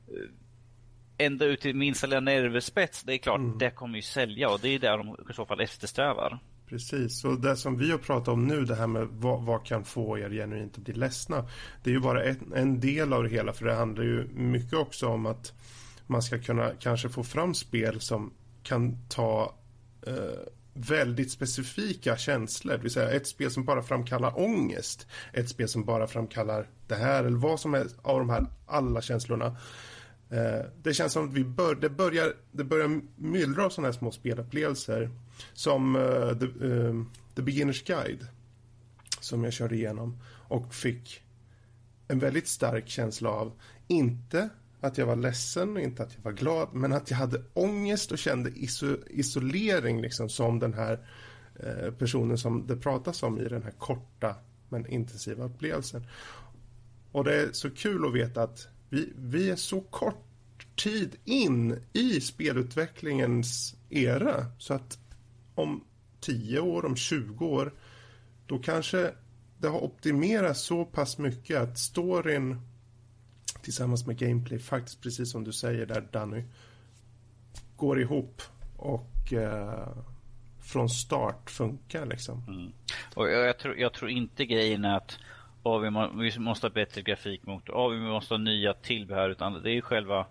eh, 0.09 1.27
ända 1.27 1.45
ut 1.45 1.61
till 1.61 1.77
minsta 1.77 2.07
lilla 2.07 2.21
nervspets, 2.21 3.03
det 3.03 3.15
är 3.15 3.19
klart, 3.19 3.39
mm. 3.39 3.59
det 3.59 3.71
kommer 3.71 3.97
ju 3.97 4.03
sälja 4.03 4.51
och 4.51 4.61
det 4.61 4.69
är 4.69 4.79
det 4.79 4.89
de 4.89 5.17
i 5.31 5.35
så 5.35 5.47
fall 5.47 5.61
eftersträvar. 5.61 6.39
Precis, 6.71 7.25
och 7.25 7.41
det 7.41 7.57
som 7.57 7.79
vi 7.79 7.91
har 7.91 7.99
pratat 7.99 8.29
om 8.29 8.47
nu, 8.47 8.65
det 8.65 8.75
här 8.75 8.87
med 8.87 9.09
vad, 9.11 9.43
vad 9.43 9.67
kan 9.67 9.85
få 9.85 10.19
er 10.19 10.31
genuint 10.31 10.79
att 10.79 10.85
bli 10.85 10.95
ledsna. 10.95 11.49
Det 11.83 11.91
är 11.91 11.95
ju 11.95 12.01
bara 12.01 12.25
en, 12.25 12.53
en 12.55 12.81
del 12.81 13.13
av 13.13 13.23
det 13.23 13.29
hela, 13.29 13.53
för 13.53 13.65
det 13.65 13.75
handlar 13.75 14.05
ju 14.05 14.29
mycket 14.35 14.75
också 14.75 15.07
om 15.07 15.27
att 15.27 15.53
man 16.07 16.23
ska 16.23 16.39
kunna 16.39 16.71
kanske 16.81 17.09
få 17.09 17.25
fram 17.25 17.55
spel 17.55 18.01
som 18.01 18.33
kan 18.63 18.99
ta 19.09 19.55
eh, 20.07 20.15
väldigt 20.89 21.31
specifika 21.31 22.17
känslor. 22.17 22.77
Det 22.77 22.83
vill 22.83 22.91
säga 22.91 23.11
ett 23.11 23.27
spel 23.27 23.51
som 23.51 23.65
bara 23.65 23.83
framkallar 23.83 24.41
ångest. 24.41 25.07
Ett 25.33 25.49
spel 25.49 25.69
som 25.69 25.85
bara 25.85 26.07
framkallar 26.07 26.69
det 26.87 26.95
här 26.95 27.25
eller 27.25 27.39
vad 27.39 27.61
som 27.61 27.75
helst 27.75 27.97
av 28.03 28.19
de 28.19 28.31
här 28.31 28.47
alla 28.67 29.03
känslorna. 29.03 29.57
Eh, 30.31 30.67
det 30.83 30.95
känns 30.95 31.13
som 31.13 31.29
att 31.29 31.35
vi 31.35 31.45
bör, 31.45 31.75
det, 31.75 31.91
börjar, 31.91 32.33
det 32.53 32.65
börjar 32.65 33.01
myllra 33.17 33.65
av 33.65 33.71
sådana 33.71 33.89
här 33.89 33.99
små 33.99 34.11
spelupplevelser. 34.11 35.11
Som 35.53 35.97
uh, 35.97 36.39
the, 36.39 36.47
uh, 36.67 37.05
the 37.35 37.43
Beginner's 37.43 37.87
Guide. 37.87 38.27
Som 39.21 39.45
jag 39.45 39.53
körde 39.53 39.75
igenom. 39.75 40.19
Och 40.49 40.75
fick 40.75 41.23
en 42.09 42.19
väldigt 42.19 42.49
stark 42.49 42.89
känsla 42.89 43.31
av. 43.31 43.53
Inte 43.89 44.49
att 44.81 44.99
jag 44.99 45.07
var 45.07 45.17
ledsen 45.17 45.77
och 45.77 45.83
inte 45.83 46.03
att 46.03 46.15
jag 46.15 46.23
var 46.23 46.33
glad, 46.33 46.69
men 46.73 46.93
att 46.93 47.11
jag 47.11 47.19
hade 47.19 47.43
ångest 47.55 48.13
och 48.13 48.19
kände 48.19 48.51
iso 48.51 48.97
isolering 49.07 50.01
liksom 50.01 50.29
som 50.29 50.59
den 50.59 50.75
här 50.75 51.09
eh, 51.57 51.93
personen 51.93 52.39
som 52.39 52.67
det 52.67 52.77
pratas 52.77 53.23
om 53.23 53.41
i 53.41 53.49
den 53.49 53.63
här 53.63 53.75
korta 53.79 54.35
men 54.69 54.87
intensiva 54.87 55.45
upplevelsen. 55.45 56.07
Och 57.13 57.25
det 57.25 57.35
är 57.35 57.53
så 57.53 57.71
kul 57.71 58.07
att 58.07 58.15
veta 58.15 58.43
att 58.43 58.69
vi, 58.89 59.13
vi 59.17 59.51
är 59.51 59.57
så 59.57 59.81
kort 59.81 60.27
tid 60.77 61.17
in 61.25 61.79
i 61.93 62.21
spelutvecklingens 62.21 63.77
era 63.91 64.47
så 64.59 64.75
att 64.75 64.99
om 65.55 65.85
10 66.21 66.61
år, 66.61 66.85
om 66.85 66.97
20 66.97 67.47
år 67.47 67.75
då 68.47 68.59
kanske 68.59 69.15
det 69.59 69.69
har 69.69 69.85
optimerats 69.85 70.61
så 70.61 70.85
pass 70.85 71.19
mycket 71.19 71.61
att 71.61 71.79
storyn 71.79 72.61
tillsammans 73.63 74.07
med 74.07 74.19
gameplay 74.19 74.59
faktiskt 74.59 75.03
precis 75.03 75.31
som 75.33 75.45
du 75.45 75.53
säger 75.53 75.87
där 75.87 76.09
Danny 76.13 76.45
går 77.77 78.01
ihop 78.01 78.43
och 78.77 79.33
eh, 79.33 79.89
från 80.61 80.89
start 80.89 81.51
funkar 81.51 82.07
liksom. 82.07 82.43
Mm. 82.49 82.73
Och 83.15 83.31
jag, 83.31 83.49
jag, 83.49 83.59
tror, 83.59 83.77
jag 83.79 83.93
tror 83.93 84.11
inte 84.11 84.47
grejen 84.47 84.85
är 84.85 84.97
att 84.97 85.19
oh, 85.63 85.81
vi, 85.81 85.91
må, 85.91 86.09
vi 86.09 86.39
måste 86.39 86.67
ha 86.67 86.73
bättre 86.73 87.03
grafikmotor, 87.03 87.73
oh, 87.75 87.91
vi 87.91 88.01
måste 88.01 88.35
ha 88.35 88.39
nya 88.39 88.75
tillbehör 88.75 89.31
utan 89.31 89.63
det 89.63 89.71
är 89.71 89.75
ju 89.75 89.83
själva 89.83 90.27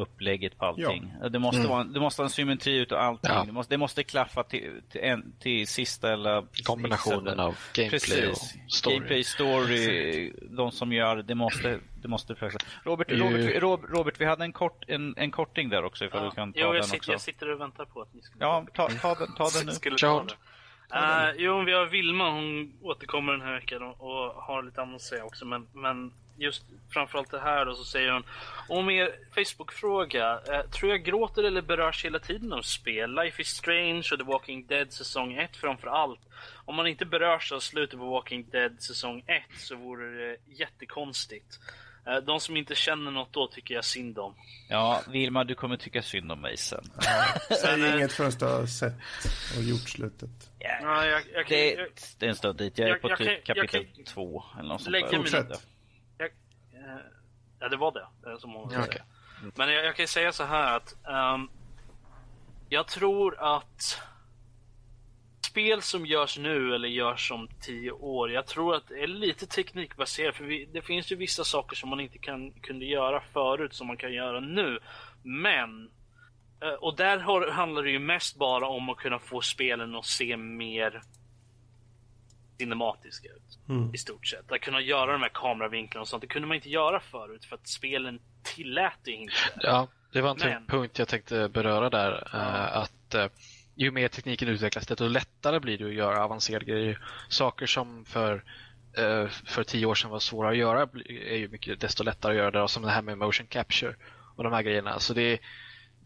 upplägget 0.00 0.58
på 0.58 0.64
allting. 0.66 1.14
Det, 1.30 1.38
måste 1.38 1.68
vara, 1.68 1.84
det 1.84 2.00
måste 2.00 2.20
vara 2.20 2.26
en 2.26 2.30
symmetri 2.30 2.76
utav 2.76 2.98
allting. 2.98 3.30
Ja. 3.32 3.44
Det, 3.44 3.52
måste, 3.52 3.74
det 3.74 3.78
måste 3.78 4.02
klaffa 4.02 4.42
till, 4.42 4.82
till, 4.90 5.00
en, 5.00 5.32
till 5.40 5.66
sista 5.66 6.12
eller... 6.12 6.44
Kombinationen 6.64 7.26
sista- 7.26 7.42
av 7.42 7.56
gameplay 7.74 7.90
Precis. 7.90 8.30
och 8.30 8.72
story. 8.72 8.96
Gameplay, 8.96 9.24
story, 9.24 10.32
de 10.50 10.70
som 10.72 10.92
gör 10.92 11.16
det, 11.16 11.34
måste, 11.34 11.80
det 12.02 12.08
måste. 12.08 12.34
Robert, 12.34 12.60
Robert, 12.84 13.40
vi- 13.40 13.60
Rob- 13.60 13.86
Robert, 13.88 14.20
vi 14.20 14.24
hade 14.24 14.44
en, 14.44 14.52
kort, 14.52 14.84
en, 14.88 15.14
en 15.16 15.30
korting 15.30 15.68
där 15.68 15.84
också 15.84 16.04
ifall 16.04 16.24
du 16.24 16.30
kan 16.30 16.52
ta 16.52 16.60
jo, 16.60 16.66
den 16.66 16.74
jag 16.74 16.80
också. 16.80 16.90
sitter, 16.90 17.12
jag 17.12 17.20
sitter 17.20 17.50
och 17.50 17.60
väntar 17.60 17.84
på 17.84 18.02
att 18.02 18.14
ni 18.14 18.22
ska... 18.22 18.34
Ja, 18.38 18.66
ta, 18.74 18.88
ta, 18.88 19.14
den, 19.14 19.34
ta 19.34 19.48
den 19.58 19.66
nu. 19.66 19.72
Skulle 19.80 19.98
ta. 19.98 20.26
Uh, 20.94 21.30
jo, 21.36 21.62
vi 21.64 21.72
har 21.72 21.86
Vilma, 21.86 22.30
hon 22.30 22.72
återkommer 22.82 23.32
den 23.32 23.42
här 23.42 23.54
veckan 23.54 23.82
och, 23.82 24.00
och 24.00 24.34
har 24.42 24.62
lite 24.62 24.82
annat 24.82 24.94
att 24.94 25.02
säga 25.02 25.24
också. 25.24 25.44
Men, 25.44 25.66
men 25.72 26.12
just 26.40 26.62
framförallt 26.90 27.30
det 27.30 27.40
här 27.40 27.64
då 27.64 27.74
så 27.74 27.84
säger 27.84 28.12
hon 28.12 28.22
om 28.68 28.90
er 28.90 29.10
Facebook-fråga. 29.34 30.40
eh, 30.48 30.62
tror 30.62 30.90
jag 30.90 31.04
gråter 31.04 31.42
eller 31.42 31.62
berörs 31.62 32.04
hela 32.04 32.18
tiden 32.18 32.52
av 32.52 32.62
spel? 32.62 33.14
Life 33.14 33.42
is 33.42 33.48
Strange 33.48 34.02
och 34.12 34.18
The 34.18 34.24
Walking 34.24 34.66
Dead 34.66 34.92
säsong 34.92 35.34
1 35.34 35.56
framför 35.56 35.88
allt. 35.88 36.20
Om 36.64 36.74
man 36.76 36.86
inte 36.86 37.04
berörs 37.06 37.52
av 37.52 37.60
slutet 37.60 37.98
på 37.98 38.10
Walking 38.10 38.46
Dead 38.50 38.82
säsong 38.82 39.22
1 39.26 39.42
så 39.58 39.76
vore 39.76 40.26
det 40.28 40.36
jättekonstigt. 40.46 41.58
Eh, 42.06 42.16
de 42.16 42.40
som 42.40 42.56
inte 42.56 42.74
känner 42.74 43.10
något 43.10 43.32
då 43.32 43.46
tycker 43.46 43.74
jag 43.74 43.84
synd 43.84 44.18
om. 44.18 44.34
Ja, 44.68 45.00
Vilma, 45.08 45.44
du 45.44 45.54
kommer 45.54 45.76
tycka 45.76 46.02
synd 46.02 46.32
om 46.32 46.40
mig 46.40 46.56
sen. 46.56 46.84
Säg 47.60 47.94
inget 47.96 48.12
förrän 48.12 48.30
du 48.38 48.44
har 48.44 48.66
sett 48.66 48.92
och 49.56 49.62
gjort 49.62 49.88
slutet. 49.88 50.30
Ja, 50.58 51.06
jag, 51.06 51.22
jag, 51.32 51.48
Det, 51.48 51.72
jag, 51.72 51.88
det 52.18 52.26
är 52.26 52.30
en 52.30 52.36
stund 52.36 52.58
dit. 52.58 52.78
Jag 52.78 52.88
är 52.88 52.94
på 52.94 53.10
jag 53.10 53.18
typ 53.18 53.44
kapitel 53.44 53.86
kan 53.94 54.04
två 54.04 54.44
eller 54.58 54.68
något 54.68 54.82
sånt 54.82 54.92
där. 54.92 55.16
Fortsätt. 55.16 55.66
Ja, 57.60 57.68
det 57.68 57.76
var 57.76 57.92
det. 57.92 58.30
eh, 58.30 58.38
Som 58.38 58.52
hon 58.52 58.62
Ja, 58.72 58.82
säger. 58.82 58.88
okej. 58.88 59.02
Men 59.54 59.72
jag, 59.72 59.84
jag 59.84 59.96
kan 59.96 60.02
ju 60.02 60.06
säga 60.06 60.32
så 60.32 60.44
här 60.44 60.76
att 60.76 61.06
ehm, 61.08 61.48
jag 62.68 62.88
tror 62.88 63.38
att 63.56 64.02
spel 65.46 65.82
som 65.82 66.06
görs 66.06 66.38
nu 66.38 66.74
eller 66.74 66.88
görs 66.88 67.30
om 67.32 67.48
tio 67.60 67.90
år, 67.90 68.30
jag 68.32 68.46
tror 68.46 68.74
att 68.74 68.88
det 68.88 69.02
är 69.02 69.06
lite 69.06 69.46
teknikbaserat. 69.46 70.36
För 70.36 70.44
vi, 70.44 70.64
det 70.64 70.82
finns 70.82 71.12
ju 71.12 71.16
vissa 71.16 71.44
saker 71.44 71.76
som 71.76 71.88
man 71.88 72.00
inte 72.00 72.18
kan, 72.18 72.52
kunde 72.52 72.84
göra 72.84 73.20
förut 73.32 73.74
som 73.74 73.86
man 73.86 73.96
kan 73.96 74.12
göra 74.12 74.40
nu. 74.40 74.78
Men 75.22 75.90
eh, 76.62 76.68
och 76.74 76.96
där 76.96 77.18
har, 77.18 77.50
handlar 77.50 77.82
det 77.82 77.90
ju 77.90 77.98
mest 77.98 78.36
bara 78.36 78.66
om 78.66 78.88
att 78.88 78.96
kunna 78.96 79.18
få 79.18 79.40
spelen 79.40 79.94
att 79.94 80.06
se 80.06 80.36
mer 80.36 81.02
cinematiska 82.64 83.28
ut 83.28 83.58
Mm. 83.68 83.94
i 83.94 83.98
stort 83.98 84.26
sett. 84.26 84.52
Att 84.52 84.60
kunna 84.60 84.80
göra 84.80 85.12
de 85.12 85.22
här 85.22 85.30
kameravinklarna 85.34 86.02
och 86.02 86.08
sånt, 86.08 86.20
det 86.20 86.26
kunde 86.26 86.48
man 86.48 86.54
inte 86.54 86.68
göra 86.70 87.00
förut 87.00 87.44
för 87.44 87.54
att 87.56 87.66
spelen 87.68 88.20
tillät 88.42 88.92
det 89.04 89.10
inte. 89.10 89.34
Ja, 89.62 89.88
det 90.12 90.20
var 90.20 90.30
en 90.30 90.36
Men- 90.38 90.66
punkt 90.66 90.98
jag 90.98 91.08
tänkte 91.08 91.48
beröra 91.48 91.90
där. 91.90 92.28
Eh, 92.34 92.76
Att 92.76 93.14
eh, 93.14 93.26
ju 93.74 93.90
mer 93.90 94.08
tekniken 94.08 94.48
utvecklas, 94.48 94.86
desto 94.86 95.08
lättare 95.08 95.60
blir 95.60 95.78
det 95.78 95.84
att 95.86 95.94
göra 95.94 96.24
avancerade 96.24 96.64
grejer. 96.64 96.98
Saker 97.28 97.66
som 97.66 98.04
för, 98.04 98.44
eh, 98.96 99.26
för 99.28 99.64
tio 99.64 99.86
år 99.86 99.94
sedan 99.94 100.10
var 100.10 100.18
svåra 100.18 100.50
att 100.50 100.56
göra 100.56 100.82
är 101.08 101.36
ju 101.36 101.48
mycket 101.48 101.80
desto 101.80 102.02
lättare 102.04 102.32
att 102.32 102.38
göra 102.38 102.50
där. 102.50 102.66
Som 102.66 102.82
det 102.82 102.90
här 102.90 103.02
med 103.02 103.18
motion 103.18 103.46
capture 103.46 103.94
och 104.36 104.44
de 104.44 104.52
här 104.52 104.62
grejerna. 104.62 104.98
Så 104.98 105.14
det, 105.14 105.38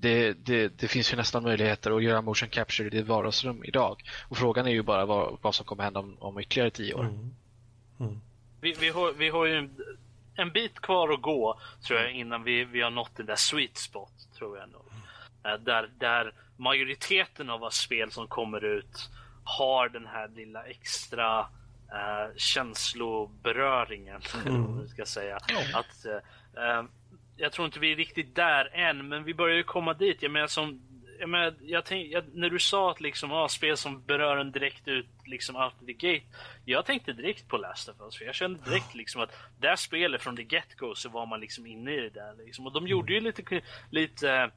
det, 0.01 0.33
det, 0.33 0.69
det 0.79 0.89
finns 0.89 1.13
ju 1.13 1.17
nästan 1.17 1.43
möjligheter 1.43 1.91
att 1.97 2.03
göra 2.03 2.23
motion 2.23 2.49
capture 2.49 2.87
i 2.87 2.91
ditt 2.91 3.07
vardagsrum 3.07 3.65
idag. 3.65 4.03
Och 4.29 4.37
frågan 4.37 4.67
är 4.67 4.71
ju 4.71 4.83
bara 4.83 5.07
vad, 5.07 5.39
vad 5.43 5.55
som 5.55 5.67
kommer 5.67 5.85
hända 5.85 6.01
om, 6.01 6.17
om 6.19 6.39
ytterligare 6.41 6.71
tio 6.71 6.95
år. 6.95 7.05
Mm. 8.01 8.21
Vi, 8.61 8.73
vi, 8.81 8.89
har, 8.89 9.13
vi 9.13 9.29
har 9.29 9.47
ju 9.47 9.55
en, 9.55 9.77
en 10.35 10.51
bit 10.51 10.81
kvar 10.81 11.13
att 11.13 11.23
gå 11.23 11.61
tror 11.87 12.01
jag 12.01 12.13
innan 12.13 12.43
vi, 12.43 12.65
vi 12.65 12.81
har 12.81 12.91
nått 12.91 13.17
den 13.17 13.27
där 13.27 13.37
sweet 13.37 13.77
spot 13.77 14.13
tror 14.39 14.59
jag 14.59 14.69
nog. 14.69 14.83
Eh, 15.45 15.61
Där, 15.61 15.91
där 15.99 16.33
majoriteten 16.57 17.51
av 17.51 17.61
vad 17.61 17.73
spel 17.73 18.11
som 18.11 18.27
kommer 18.27 18.65
ut 18.65 19.11
har 19.45 19.89
den 19.89 20.07
här 20.07 20.29
lilla 20.29 20.65
extra 20.65 21.39
eh, 21.93 22.37
känsloberöringen. 22.37 24.21
man 24.47 24.89
ska 24.89 25.07
säga. 25.07 25.37
Att, 25.75 26.05
eh, 26.05 26.65
eh, 26.65 26.85
jag 27.37 27.53
tror 27.53 27.67
inte 27.67 27.81
vi 27.81 27.93
är 27.93 27.97
riktigt 27.97 28.35
där 28.35 28.71
än, 28.75 29.09
men 29.09 29.25
vi 29.25 29.35
börjar 29.35 29.57
ju 29.57 29.63
komma 29.63 29.95
dit. 29.95 30.23
Jag 30.23 30.33
menar, 30.33 30.47
som, 30.47 30.81
jag 31.21 31.29
menar, 31.29 31.55
jag 31.61 31.85
tänk, 31.85 32.13
jag, 32.13 32.25
när 32.35 32.51
du 32.51 32.59
sa 32.59 32.91
att 32.91 33.01
liksom, 33.01 33.33
ah, 33.33 33.49
spel 33.49 33.77
som 33.77 34.05
berör 34.05 34.37
en 34.37 34.53
direkt 34.53 34.89
ut 34.89 35.07
liksom 35.27 35.57
out 35.57 35.75
of 35.81 35.87
the 35.87 35.93
gate. 35.93 36.25
Jag 36.65 36.87
tänkte 36.87 37.13
direkt 37.13 37.49
på 37.49 37.57
Last 37.57 37.89
of 37.89 38.01
Us, 38.01 38.19
för 38.19 38.25
jag 38.25 38.35
kände 38.35 38.71
direkt 38.71 38.95
liksom 38.95 39.21
att 39.21 39.31
det 39.61 39.77
spelet 39.77 40.23
från 40.23 40.37
the 40.37 40.43
get-go 40.43 40.95
så 40.95 41.09
var 41.09 41.27
man 41.27 41.41
liksom 41.41 41.67
inne 41.67 41.93
i 41.93 42.01
det 42.01 42.11
där. 42.11 42.45
Liksom. 42.45 42.67
Och 42.67 42.73
de 42.73 42.87
gjorde 42.87 43.13
ju 43.13 43.21
lite, 43.21 43.61
lite 43.91 44.33
eh, 44.33 44.49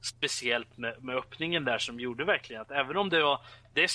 speciellt 0.00 0.78
med, 0.78 1.04
med 1.04 1.16
öppningen 1.16 1.64
där 1.64 1.78
som 1.78 2.00
gjorde 2.00 2.24
verkligen 2.24 2.62
att 2.62 2.70
även 2.70 2.96
om 2.96 3.10
det 3.10 3.22
var 3.22 3.40
det, 3.74 3.90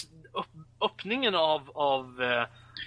öppningen 0.81 1.35
av, 1.35 1.71
av, 1.73 2.21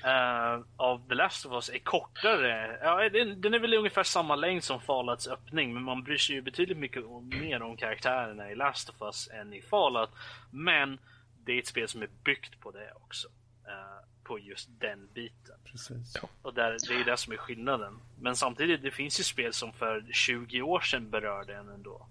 eh, 0.04 0.60
av 0.76 1.08
The 1.08 1.14
Last 1.14 1.46
of 1.46 1.52
Us 1.52 1.68
är 1.70 1.78
kortare. 1.78 2.78
Ja, 2.82 3.08
den, 3.08 3.40
den 3.40 3.54
är 3.54 3.58
väl 3.58 3.74
ungefär 3.74 4.02
samma 4.02 4.36
längd 4.36 4.64
som 4.64 4.80
Fallouts 4.80 5.28
öppning 5.28 5.74
men 5.74 5.82
man 5.82 6.02
bryr 6.02 6.16
sig 6.16 6.34
ju 6.34 6.42
betydligt 6.42 6.78
mycket 6.78 7.02
mer 7.22 7.62
om 7.62 7.76
karaktärerna 7.76 8.50
i 8.50 8.54
Last 8.54 8.88
of 8.88 9.02
Us 9.02 9.28
än 9.32 9.52
i 9.52 9.62
Fallout. 9.62 10.10
Men 10.50 10.98
det 11.44 11.52
är 11.52 11.58
ett 11.58 11.66
spel 11.66 11.88
som 11.88 12.02
är 12.02 12.08
byggt 12.24 12.60
på 12.60 12.70
det 12.70 12.92
också. 12.96 13.28
eh, 13.66 14.08
på 14.24 14.38
just 14.38 14.68
den 14.80 15.08
biten. 15.14 15.56
Precis. 15.64 16.16
Och 16.42 16.54
där, 16.54 16.76
det 16.88 16.94
är 16.94 17.04
det 17.04 17.16
som 17.16 17.32
är 17.32 17.36
skillnaden. 17.36 17.98
Men 18.20 18.36
samtidigt, 18.36 18.82
det 18.82 18.90
finns 18.90 19.20
ju 19.20 19.24
spel 19.24 19.52
som 19.52 19.72
för 19.72 20.04
20 20.12 20.62
år 20.62 20.80
sedan 20.80 21.10
berörde 21.10 21.54
en 21.56 21.68
ändå. 21.68 22.06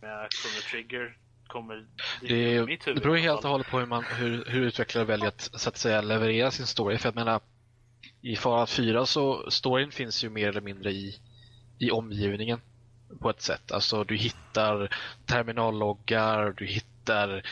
Med 0.00 0.28
Chrono 0.32 0.60
Trigger 0.70 1.16
kommer 1.48 1.74
Mm. 1.74 1.86
Det, 2.20 2.66
mitt 2.66 2.86
huvud 2.86 2.96
det 2.96 3.02
beror 3.02 3.16
helt 3.16 3.44
och 3.44 3.50
hållet 3.50 3.66
på 3.66 3.78
hur, 3.78 3.86
man, 3.86 4.04
hur, 4.04 4.44
hur 4.44 4.62
utvecklare 4.62 5.04
väljer 5.04 5.28
att, 5.28 5.50
så 5.54 5.68
att 5.68 5.76
säga, 5.76 6.00
leverera 6.00 6.50
sin 6.50 6.66
story. 6.66 6.98
För 6.98 7.08
jag 7.08 7.14
menar, 7.14 7.40
i 8.22 8.36
Fallout 8.36 8.70
4 8.70 9.06
så 9.06 9.50
storyn 9.50 9.90
finns 9.90 10.24
ju 10.24 10.30
mer 10.30 10.48
eller 10.48 10.60
mindre 10.60 10.90
i, 10.90 11.18
i 11.78 11.90
omgivningen 11.90 12.60
på 13.20 13.30
ett 13.30 13.42
sätt. 13.42 13.72
Alltså 13.72 14.04
du 14.04 14.16
hittar 14.16 14.96
terminalloggar, 15.26 16.54
du 16.56 16.66
hittar 16.66 17.42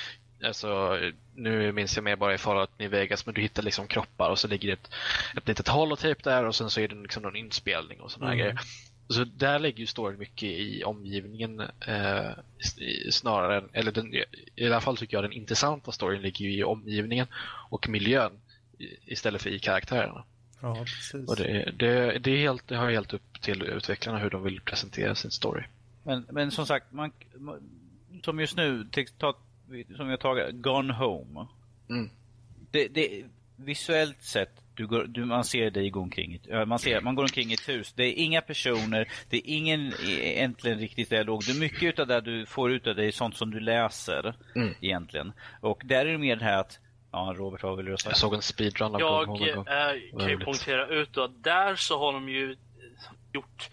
Alltså, 0.44 0.98
nu 1.34 1.72
minns 1.72 1.96
jag 1.96 2.04
mer 2.04 2.16
bara 2.16 2.34
i 2.34 2.38
Fallout 2.38 2.78
New 2.78 2.90
Vegas, 2.90 3.26
men 3.26 3.34
du 3.34 3.40
hittar 3.40 3.62
liksom 3.62 3.86
kroppar 3.86 4.30
och 4.30 4.38
så 4.38 4.48
ligger 4.48 4.68
det 4.68 4.72
ett, 4.72 4.90
ett 5.36 5.48
litet 5.48 5.68
holotape 5.68 6.30
där 6.30 6.44
och 6.44 6.54
sen 6.54 6.70
så 6.70 6.80
är 6.80 6.88
det 6.88 6.94
liksom 6.94 7.22
någon 7.22 7.36
inspelning 7.36 8.00
och 8.00 8.10
sådana 8.10 8.32
Mm. 8.32 8.38
grejer. 8.38 8.60
Så 9.08 9.24
där 9.24 9.58
lägger 9.58 9.78
ju 9.78 9.86
storyn 9.86 10.18
mycket 10.18 10.48
i 10.48 10.84
omgivningen 10.84 11.60
eh, 11.60 12.30
snarare 13.10 13.58
än, 13.58 13.68
eller 13.72 13.92
den, 13.92 14.14
i 14.56 14.66
alla 14.66 14.80
fall 14.80 14.96
tycker 14.96 15.16
jag 15.16 15.24
den 15.24 15.32
intressanta 15.32 15.92
storyn 15.92 16.22
ligger 16.22 16.44
ju 16.44 16.58
i 16.58 16.64
omgivningen 16.64 17.26
och 17.70 17.88
miljön 17.88 18.32
istället 19.04 19.42
för 19.42 19.50
i 19.50 19.58
karaktärerna. 19.58 20.24
Ja, 20.60 20.74
precis. 20.84 21.28
Och 21.28 21.36
det, 21.36 21.72
det, 21.76 22.18
det, 22.18 22.30
är 22.30 22.38
helt, 22.38 22.68
det 22.68 22.76
har 22.76 22.90
helt 22.90 23.14
upp 23.14 23.42
till 23.42 23.62
utvecklarna 23.62 24.18
hur 24.18 24.30
de 24.30 24.42
vill 24.42 24.60
presentera 24.60 25.14
sin 25.14 25.30
story. 25.30 25.62
Men, 26.02 26.26
men 26.30 26.50
som 26.50 26.66
sagt, 26.66 26.92
man, 26.92 27.12
som 28.24 28.40
just 28.40 28.56
nu, 28.56 28.86
som 29.96 30.10
jag 30.10 30.20
tagit, 30.20 30.54
Gone 30.54 30.92
Home. 30.92 31.46
Mm. 31.88 32.10
Det, 32.70 32.88
det, 32.88 33.24
visuellt 33.56 34.22
sett, 34.22 34.62
du 34.76 34.86
går, 34.86 35.04
du, 35.04 35.24
man 35.24 35.44
ser 35.44 35.70
dig 35.70 35.90
gå 35.90 36.00
omkring, 36.00 36.38
man, 36.66 36.78
ser, 36.78 37.00
man 37.00 37.14
går 37.14 37.22
omkring 37.22 37.50
i 37.50 37.54
ett 37.54 37.68
hus. 37.68 37.92
Det 37.92 38.04
är 38.04 38.12
inga 38.24 38.40
personer, 38.40 39.08
det 39.30 39.36
är 39.36 39.42
ingen 39.44 39.88
e- 39.88 39.92
egentligen 40.36 40.78
riktigt 40.78 41.10
dialog. 41.10 41.42
Det 41.46 41.52
är 41.52 41.60
mycket 41.60 41.82
utav 41.82 42.06
det 42.06 42.20
du 42.20 42.46
får 42.46 42.72
ut 42.72 42.86
av 42.86 42.94
det 42.96 43.04
är 43.04 43.10
sånt 43.10 43.36
som 43.36 43.50
du 43.50 43.60
läser 43.60 44.34
Mm. 44.54 44.74
egentligen. 44.80 45.32
Och 45.60 45.82
där 45.84 46.06
är 46.06 46.12
det 46.12 46.18
mer 46.18 46.36
det 46.36 46.44
här 46.44 46.58
att, 46.58 46.78
ja 47.12 47.34
Robert 47.36 47.62
vad 47.62 47.76
vill 47.76 47.86
du 47.86 47.96
säga? 47.96 48.10
Jag 48.10 48.16
såg 48.18 48.34
en 48.34 48.42
speedrun 48.42 48.94
av 48.94 49.00
Jag 49.00 49.28
eh, 49.42 50.18
kan 50.18 50.28
ju 50.30 50.38
poängtera 50.38 50.86
ut 50.86 51.12
då 51.12 51.24
att 51.24 51.42
där 51.44 51.76
så 51.76 51.98
har 51.98 52.12
de 52.12 52.28
ju 52.28 52.56
gjort 53.32 53.70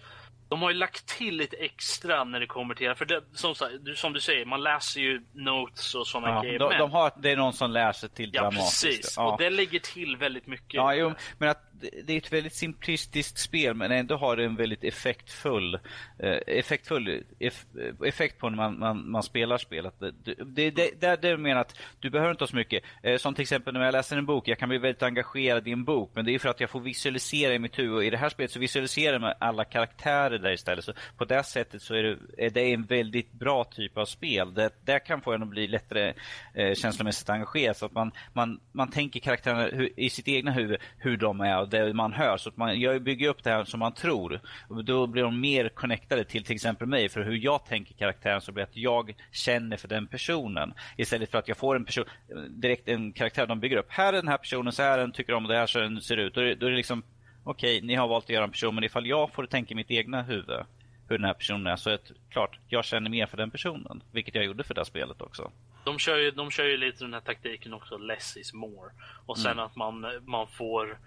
de 0.54 0.62
har 0.62 0.70
ju 0.70 0.78
lagt 0.78 1.06
till 1.06 1.38
lite 1.38 1.56
extra 1.58 2.24
när 2.24 2.40
det 2.40 2.48
kommer 2.48 2.76
till 2.76 2.96
för 2.96 3.06
det, 3.06 3.22
som, 3.34 3.56
som 3.96 4.14
du 4.14 4.20
säger, 4.20 4.46
man 4.46 4.64
läser 4.64 5.02
ju 5.02 5.22
notes 5.34 5.96
och 5.96 6.08
sådana 6.08 6.30
Ja, 6.30 6.42
grejer. 6.42 6.60
de, 6.60 6.78
de 6.78 6.92
har, 6.92 7.12
det 7.18 7.32
är 7.32 7.38
någon 7.38 7.54
som 7.54 7.72
lär 7.72 7.92
sig 7.92 8.10
till 8.10 8.30
ja, 8.34 8.42
dramatiskt. 8.42 8.84
precis. 8.84 9.14
Ja. 9.18 9.32
Och 9.32 9.38
det 9.40 9.50
lägger 9.50 9.80
till 9.80 10.18
väldigt 10.18 10.48
mycket. 10.48 10.74
Ja, 10.74 10.96
jo, 10.96 11.14
men 11.38 11.50
att 11.50 11.73
det- 12.04 12.14
är 12.14 12.18
ett 12.18 12.34
väldigt 12.34 12.54
simplistiskt 12.54 13.38
spel 13.38 13.74
men 13.74 13.92
ändå 13.92 14.16
har 14.16 14.36
det 14.36 14.46
en 14.46 14.56
väldigt 14.56 14.84
effektfull, 14.84 15.80
eh, 16.20 16.38
effektfull 16.48 17.24
eff, 17.40 17.66
eh, 17.80 18.08
effekt 18.08 18.40
på 18.40 18.50
när 18.50 18.58
man, 18.58 18.80
man, 18.80 19.12
man 19.12 19.24
spelar 19.24 19.58
spelet. 19.58 19.94
Det, 20.00 20.12
det, 20.46 20.72
det, 20.72 21.02
det, 21.02 21.22
det 21.22 21.38
menar 21.38 21.62
att 21.62 21.80
du 22.00 22.10
behöver 22.10 22.32
inte 22.32 22.44
ha 22.44 22.48
så 22.48 22.56
mycket. 22.56 22.84
Eh, 23.04 23.18
som 23.18 23.34
till 23.34 23.42
exempel 23.42 23.74
när 23.74 23.86
jag 23.86 23.92
läser 23.92 24.18
en 24.18 24.26
bok, 24.26 24.48
jag 24.48 24.60
kan 24.60 24.70
bli 24.70 24.78
väldigt 24.78 25.04
engagerad 25.04 25.68
i 25.68 25.72
en 25.72 25.84
bok 25.84 26.12
men 26.14 26.26
det 26.26 26.36
är 26.36 26.40
för 26.40 26.50
att 26.50 26.60
jag 26.60 26.70
får 26.70 26.80
visualisera 26.80 27.54
i 27.54 27.60
mitt 27.60 27.80
huvud 27.80 27.96
och 27.96 28.04
i 28.04 28.10
det 28.10 28.18
här 28.18 28.30
spelet 28.30 28.52
så 28.52 28.60
visualiserar 28.60 29.20
man 29.20 29.34
alla 29.40 29.66
karaktärer 29.66 30.40
där 30.40 30.52
istället. 30.52 30.86
Så 30.86 30.94
på 31.18 31.26
det 31.26 31.44
sättet 31.44 31.82
så 31.82 31.96
är 31.96 32.04
det, 32.04 32.18
är 32.38 32.50
det 32.50 32.74
en 32.74 32.84
väldigt 32.84 33.32
bra 33.32 33.64
typ 33.64 33.98
av 33.98 34.06
spel. 34.06 34.54
Det, 34.54 34.70
det 34.86 35.00
kan 35.00 35.22
få 35.22 35.34
en 35.34 35.44
att 35.44 35.50
bli 35.50 35.68
lättare 35.68 36.14
eh, 36.54 36.74
känslomässigt 36.74 37.30
engagerad 37.30 37.78
så 37.78 37.86
att 37.86 37.92
man, 37.92 38.12
man, 38.34 38.60
man 38.72 38.92
tänker 38.92 39.20
karaktärerna 39.20 39.64
hur, 39.64 40.00
i 40.00 40.10
sitt 40.10 40.28
egna 40.28 40.52
huvud 40.52 40.78
hur 40.98 41.18
de 41.18 41.42
är 41.42 41.60
och 41.60 41.70
det 41.74 41.94
man 41.94 42.14
hör. 42.14 42.38
Så 42.38 42.50
att 42.50 42.58
man, 42.58 42.80
jag 42.80 43.04
bygger 43.04 43.30
upp 43.30 43.44
det 43.44 43.50
här 43.50 43.64
som 43.64 43.80
man 43.80 43.94
tror. 43.94 44.40
Och 44.68 44.86
då 44.86 45.08
blir 45.08 45.24
de 45.24 45.40
mer 45.40 45.70
connectade 45.70 46.24
till 46.24 46.44
till 46.44 46.56
exempel 46.56 46.88
mig. 46.88 47.10
För 47.10 47.22
hur 47.22 47.38
jag 47.38 47.66
tänker 47.66 47.94
karaktären 47.94 48.42
så 48.42 48.52
blir 48.52 48.64
det 48.64 48.70
att 48.70 48.78
jag 48.78 49.16
känner 49.32 49.78
för 49.78 49.88
den 49.88 50.08
personen. 50.08 50.74
Istället 50.98 51.32
för 51.32 51.38
att 51.38 51.48
jag 51.48 51.58
får 51.58 51.76
en 51.76 51.86
person, 51.86 52.06
direkt 52.50 52.88
en 52.88 53.14
karaktär 53.14 53.48
de 53.48 53.60
bygger 53.60 53.78
upp. 53.78 53.92
Här 53.92 54.14
är 54.14 54.18
den 54.18 54.28
här 54.28 54.38
personen, 54.38 54.74
så 54.74 54.84
här 54.84 54.98
den 54.98 55.12
tycker 55.12 55.34
om 55.34 55.44
det 55.44 55.58
här 55.58 55.68
så 55.68 55.80
den 55.80 56.02
ser 56.02 56.18
ut. 56.18 56.34
Då 56.34 56.42
är, 56.42 56.56
då 56.56 56.66
är 56.66 56.70
det 56.72 56.78
liksom, 56.78 57.04
okej, 57.44 57.78
okay, 57.78 57.88
ni 57.88 57.96
har 57.96 58.08
valt 58.08 58.26
att 58.26 58.30
göra 58.30 58.44
en 58.44 58.52
person. 58.52 58.76
Men 58.76 58.84
ifall 58.84 59.08
jag 59.08 59.34
får 59.34 59.46
tänka 59.46 59.72
i 59.72 59.76
mitt 59.76 59.92
egna 59.92 60.22
huvud 60.22 60.66
hur 61.08 61.18
den 61.18 61.26
här 61.26 61.34
personen 61.34 61.68
är 61.68 61.76
så 61.76 61.90
är 61.90 61.94
det 61.94 62.14
klart, 62.30 62.60
jag 62.68 62.86
känner 62.86 63.10
mer 63.10 63.26
för 63.26 63.38
den 63.38 63.52
personen. 63.52 64.04
Vilket 64.12 64.36
jag 64.36 64.46
gjorde 64.46 64.64
för 64.64 64.74
det 64.74 64.80
här 64.80 64.86
spelet 64.86 65.22
också. 65.22 65.52
De 65.86 66.00
kör 66.00 66.18
ju, 66.18 66.32
de 66.32 66.52
kör 66.52 66.66
ju 66.66 66.78
lite 66.78 67.04
den 67.04 67.14
här 67.14 67.22
taktiken 67.22 67.74
också, 67.74 67.98
less 67.98 68.38
is 68.38 68.54
more. 68.54 68.92
Och 69.26 69.38
sen 69.38 69.52
mm. 69.52 69.66
att 69.66 69.76
man, 69.76 70.06
man 70.26 70.48
får 70.48 70.98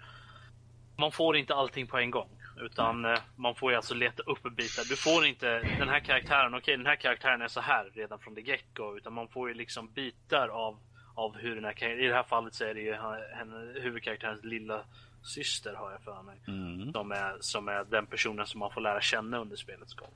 man 0.97 1.11
får 1.11 1.37
inte 1.37 1.55
allting 1.55 1.87
på 1.87 1.97
en 1.97 2.11
gång. 2.11 2.29
Utan 2.59 3.05
mm. 3.05 3.19
man 3.35 3.55
får 3.55 3.71
ju 3.71 3.77
alltså 3.77 3.93
leta 3.93 4.23
upp 4.23 4.55
bitar. 4.55 4.89
Du 4.89 4.95
får 4.95 5.25
inte 5.25 5.59
den 5.59 5.89
här 5.89 5.99
karaktären, 5.99 6.53
okej 6.53 6.59
okay, 6.59 6.77
den 6.77 6.85
här 6.85 6.95
karaktären 6.95 7.41
är 7.41 7.47
så 7.47 7.61
här 7.61 7.91
redan 7.93 8.19
från 8.19 8.35
the 8.35 8.41
get-go. 8.41 8.97
Utan 8.97 9.13
man 9.13 9.27
får 9.27 9.49
ju 9.49 9.55
liksom 9.55 9.93
bitar 9.93 10.47
av, 10.47 10.77
av 11.15 11.37
hur 11.37 11.55
den 11.55 11.63
här 11.63 11.99
I 12.03 12.07
det 12.07 12.13
här 12.13 12.23
fallet 12.23 12.55
så 12.55 12.63
är 12.63 12.73
det 12.73 12.81
ju 12.81 12.93
henne, 12.93 13.79
huvudkaraktärens 13.81 14.43
lilla 14.43 14.81
syster 15.23 15.73
har 15.73 15.91
jag 15.91 16.01
för 16.01 16.23
mig. 16.23 16.37
Mm. 16.47 16.91
Som, 16.91 17.11
är, 17.11 17.37
som 17.39 17.67
är 17.67 17.83
den 17.83 18.05
personen 18.05 18.45
som 18.45 18.59
man 18.59 18.71
får 18.71 18.81
lära 18.81 19.01
känna 19.01 19.37
under 19.37 19.55
spelets 19.55 19.93
gång. 19.93 20.13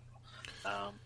Um, 0.66 1.00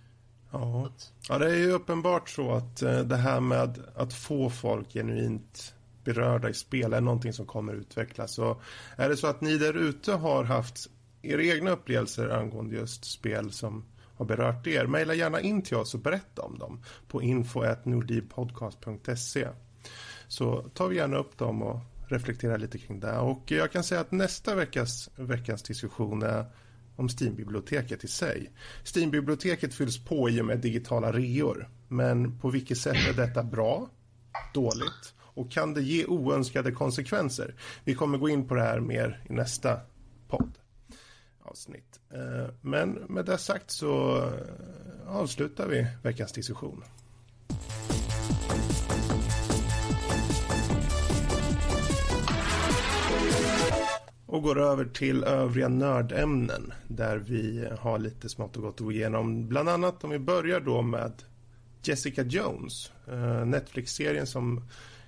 Ja. 0.52 0.90
ja, 1.30 1.38
det 1.38 1.46
är 1.46 1.56
ju 1.56 1.72
uppenbart 1.72 2.30
så 2.30 2.52
att 2.52 2.82
eh, 2.82 3.00
det 3.00 3.16
här 3.16 3.40
med 3.40 3.84
att 3.96 4.14
få 4.14 4.50
folk 4.50 4.94
genuint 4.94 5.75
berörda 6.06 6.50
i 6.50 6.54
spel 6.54 6.94
är 6.94 7.02
någonting 7.02 7.34
som 7.34 7.46
kommer 7.46 7.74
utvecklas. 7.74 8.34
Så 8.34 8.62
är 8.96 9.10
det 9.10 9.18
så 9.18 9.28
att 9.28 9.42
ni 9.42 9.58
där 9.58 9.74
ute 9.74 10.12
har 10.12 10.44
haft 10.44 10.90
era 11.22 11.44
egna 11.44 11.72
upplevelser 11.72 12.30
angående 12.30 12.76
just 12.76 13.06
spel 13.06 13.52
som 13.52 13.86
har 14.18 14.26
berört 14.26 14.68
er, 14.68 14.86
mejla 14.86 15.14
gärna 15.14 15.42
in 15.42 15.62
till 15.62 15.78
oss 15.78 15.94
och 15.94 16.00
berätta 16.00 16.42
om 16.42 16.60
dem 16.60 16.84
på 17.08 17.22
info.nordivpodcast.se 17.22 19.48
så 20.28 20.62
tar 20.62 20.88
vi 20.88 20.96
gärna 20.96 21.18
upp 21.18 21.38
dem 21.38 21.62
och 21.62 21.80
reflekterar 22.08 22.58
lite 22.58 22.78
kring 22.78 23.00
det. 23.00 23.18
Och 23.18 23.52
jag 23.52 23.72
kan 23.72 23.84
säga 23.84 24.02
att 24.02 24.12
nästa 24.12 24.56
veckas, 24.56 25.10
veckans 25.16 25.64
diskussion 25.64 26.24
är 26.24 26.46
om 26.96 27.10
Steam-biblioteket 27.10 28.04
i 28.04 28.08
sig. 28.08 28.52
Steam-biblioteket 28.84 29.74
fylls 29.74 30.06
på 30.06 30.30
i 30.30 30.42
och 30.42 30.46
med 30.46 30.60
digitala 30.60 31.12
reor. 31.12 31.70
Men 31.88 32.40
på 32.40 32.50
vilket 32.50 32.78
sätt 32.78 33.08
är 33.10 33.14
detta 33.14 33.44
bra? 33.44 33.90
Dåligt? 34.54 35.15
Och 35.36 35.52
kan 35.52 35.74
det 35.74 35.82
ge 35.82 36.06
oönskade 36.06 36.72
konsekvenser? 36.72 37.56
Vi 37.84 37.96
kommer 37.96 38.18
gå 38.18 38.30
in 38.30 38.48
på 38.48 38.56
det 38.56 38.62
här 38.62 38.80
mer 38.80 39.24
i 39.30 39.34
nästa 39.34 39.80
podd 40.28 40.52
avsnitt. 41.42 42.00
Eh, 42.14 42.50
men 42.62 42.92
med 42.92 43.26
det 43.26 43.38
sagt 43.38 43.72
så 43.72 44.18
eh, 44.18 45.16
avslutar 45.16 45.68
vi 45.68 45.88
veckans 46.04 46.32
diskussion. 46.32 46.84
och 54.36 54.44
går 54.44 54.60
över 54.60 54.86
till 54.86 55.24
övriga 55.24 55.68
nördämnen 55.68 56.74
där 56.88 57.18
vi 57.18 57.68
har 57.80 58.00
lite 58.00 58.30
smått 58.30 58.56
och 58.56 58.64
gott 58.64 58.76
att 58.76 58.80
gå 58.80 58.92
igenom. 58.92 59.48
Bland 59.48 59.70
annat 59.70 60.04
om 60.04 60.10
vi 60.10 60.20
börjar 60.20 60.60
då 60.60 60.82
med 60.82 61.12
Jessica 61.84 62.24
Jones, 62.24 62.92
eh, 63.08 63.46
Netflix-serien 63.46 64.28
som 64.28 64.64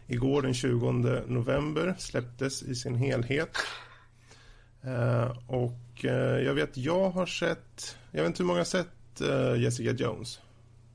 igår 0.07 0.41
den 0.41 0.53
20 0.53 0.91
november 1.27 1.95
släpptes 1.97 2.63
i 2.63 2.75
sin 2.75 2.95
helhet. 2.95 3.57
Eh, 4.81 5.37
och 5.47 6.05
eh, 6.05 6.41
jag 6.41 6.53
vet, 6.53 6.77
jag 6.77 7.09
har 7.09 7.25
sett, 7.25 7.97
jag 8.11 8.21
vet 8.21 8.27
inte 8.27 8.43
hur 8.43 8.47
många 8.47 8.59
har 8.59 8.65
sett 8.65 8.87
Jessica 9.57 9.91
Jones? 9.91 10.39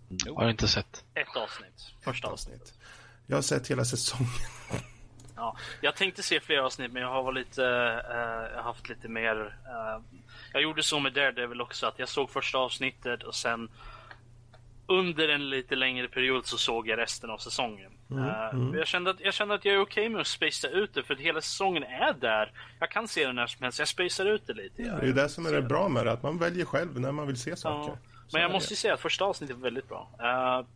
Jag 0.09 0.35
har 0.35 0.51
inte 0.51 0.69
sett. 0.69 1.05
Ett 1.15 1.37
avsnitt, 1.37 1.95
första 2.01 2.29
avsnitt. 2.29 2.75
Jag 3.27 3.37
har 3.37 3.43
sett 3.43 3.71
hela 3.71 3.85
säsongen. 3.85 4.31
Ja, 5.43 5.57
jag 5.81 5.97
tänkte 5.97 6.23
se 6.23 6.41
fler 6.41 6.59
avsnitt 6.59 6.93
men 6.93 7.03
jag 7.03 7.09
har 7.09 7.33
lite, 7.33 7.63
uh, 7.63 8.63
haft 8.63 8.89
lite 8.89 9.09
mer... 9.09 9.37
Uh, 9.37 10.21
jag 10.53 10.63
gjorde 10.63 10.83
så 10.83 11.01
med 11.01 11.13
Daredevil 11.13 11.61
också 11.61 11.87
att 11.87 11.99
jag 11.99 12.09
såg 12.09 12.31
första 12.31 12.59
avsnittet 12.59 13.23
och 13.23 13.35
sen 13.35 13.69
under 14.99 15.29
en 15.29 15.51
lite 15.51 15.77
längre 15.77 16.09
period 16.09 16.47
så 16.47 16.59
såg 16.59 16.89
jag 16.89 16.99
resten 16.99 17.31
av 17.31 17.39
säsongen. 17.39 17.93
Mm, 18.11 18.25
uh, 18.25 18.55
mm. 18.55 18.75
Jag, 18.75 18.87
kände 18.87 19.11
att, 19.11 19.21
jag 19.21 19.35
kände 19.35 19.55
att 19.55 19.65
jag 19.65 19.75
är 19.75 19.81
okej 19.81 20.03
okay 20.03 20.09
med 20.09 20.21
att 20.21 20.27
spacea 20.27 20.71
ut 20.71 20.95
det 20.95 21.03
för 21.03 21.15
att 21.15 21.21
hela 21.21 21.41
säsongen 21.41 21.83
är 21.83 22.13
där. 22.21 22.53
Jag 22.81 22.91
kan 22.91 23.09
se 23.09 23.27
den 23.27 23.35
när 23.35 23.47
som 23.47 23.63
helst, 23.63 23.79
jag 23.79 23.89
spacear 23.89 24.27
ut 24.27 24.47
det 24.47 24.53
lite. 24.53 24.83
Ja, 24.83 24.95
det 25.01 25.09
är 25.09 25.13
det 25.13 25.29
som 25.29 25.47
är 25.47 25.53
det 25.53 25.63
bra 25.63 25.89
med 25.89 26.07
det, 26.07 26.13
att 26.13 26.23
man 26.23 26.39
väljer 26.39 26.65
själv 26.65 27.01
när 27.01 27.13
man 27.13 27.27
vill 27.27 27.41
se 27.41 27.57
saker. 27.57 27.93
Ja. 27.93 27.99
Men 28.33 28.43
jag 28.43 28.51
måste 28.51 28.73
ju 28.73 28.77
säga 28.77 28.95
att 28.95 29.01
första 29.01 29.25
avsnittet 29.25 29.57
var 29.57 29.63
väldigt 29.63 29.89
bra. 29.89 30.11
Uh, 30.21 30.67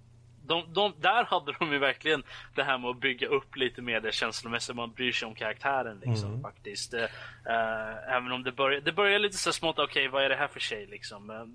de, 0.47 0.73
de, 0.73 0.93
där 1.01 1.25
hade 1.25 1.53
de 1.59 1.73
ju 1.73 1.79
verkligen 1.79 2.23
det 2.55 2.63
här 2.63 2.79
med 2.79 2.91
att 2.91 3.01
bygga 3.01 3.29
upp 3.29 3.57
lite 3.57 3.83
mer 3.83 4.01
det 4.01 4.13
känslomässiga. 4.13 4.77
Man 4.77 4.93
bryr 4.93 5.13
sig 5.13 5.29
om 5.29 5.35
karaktären 5.35 6.01
liksom 6.05 6.29
mm. 6.29 6.43
faktiskt. 6.43 6.95
Uh, 6.95 7.03
även 8.09 8.33
om 8.33 8.43
det 8.43 8.53
börjar, 8.53 8.81
det 8.81 8.93
börjar 8.93 9.19
lite 9.19 9.37
så 9.37 9.53
smått, 9.53 9.79
okej 9.79 9.85
okay, 9.85 10.09
vad 10.09 10.25
är 10.25 10.29
det 10.29 10.37
här 10.37 10.49
för 10.49 10.61
tjej 10.61 10.87
liksom. 10.87 11.31
Uh, 11.31 11.47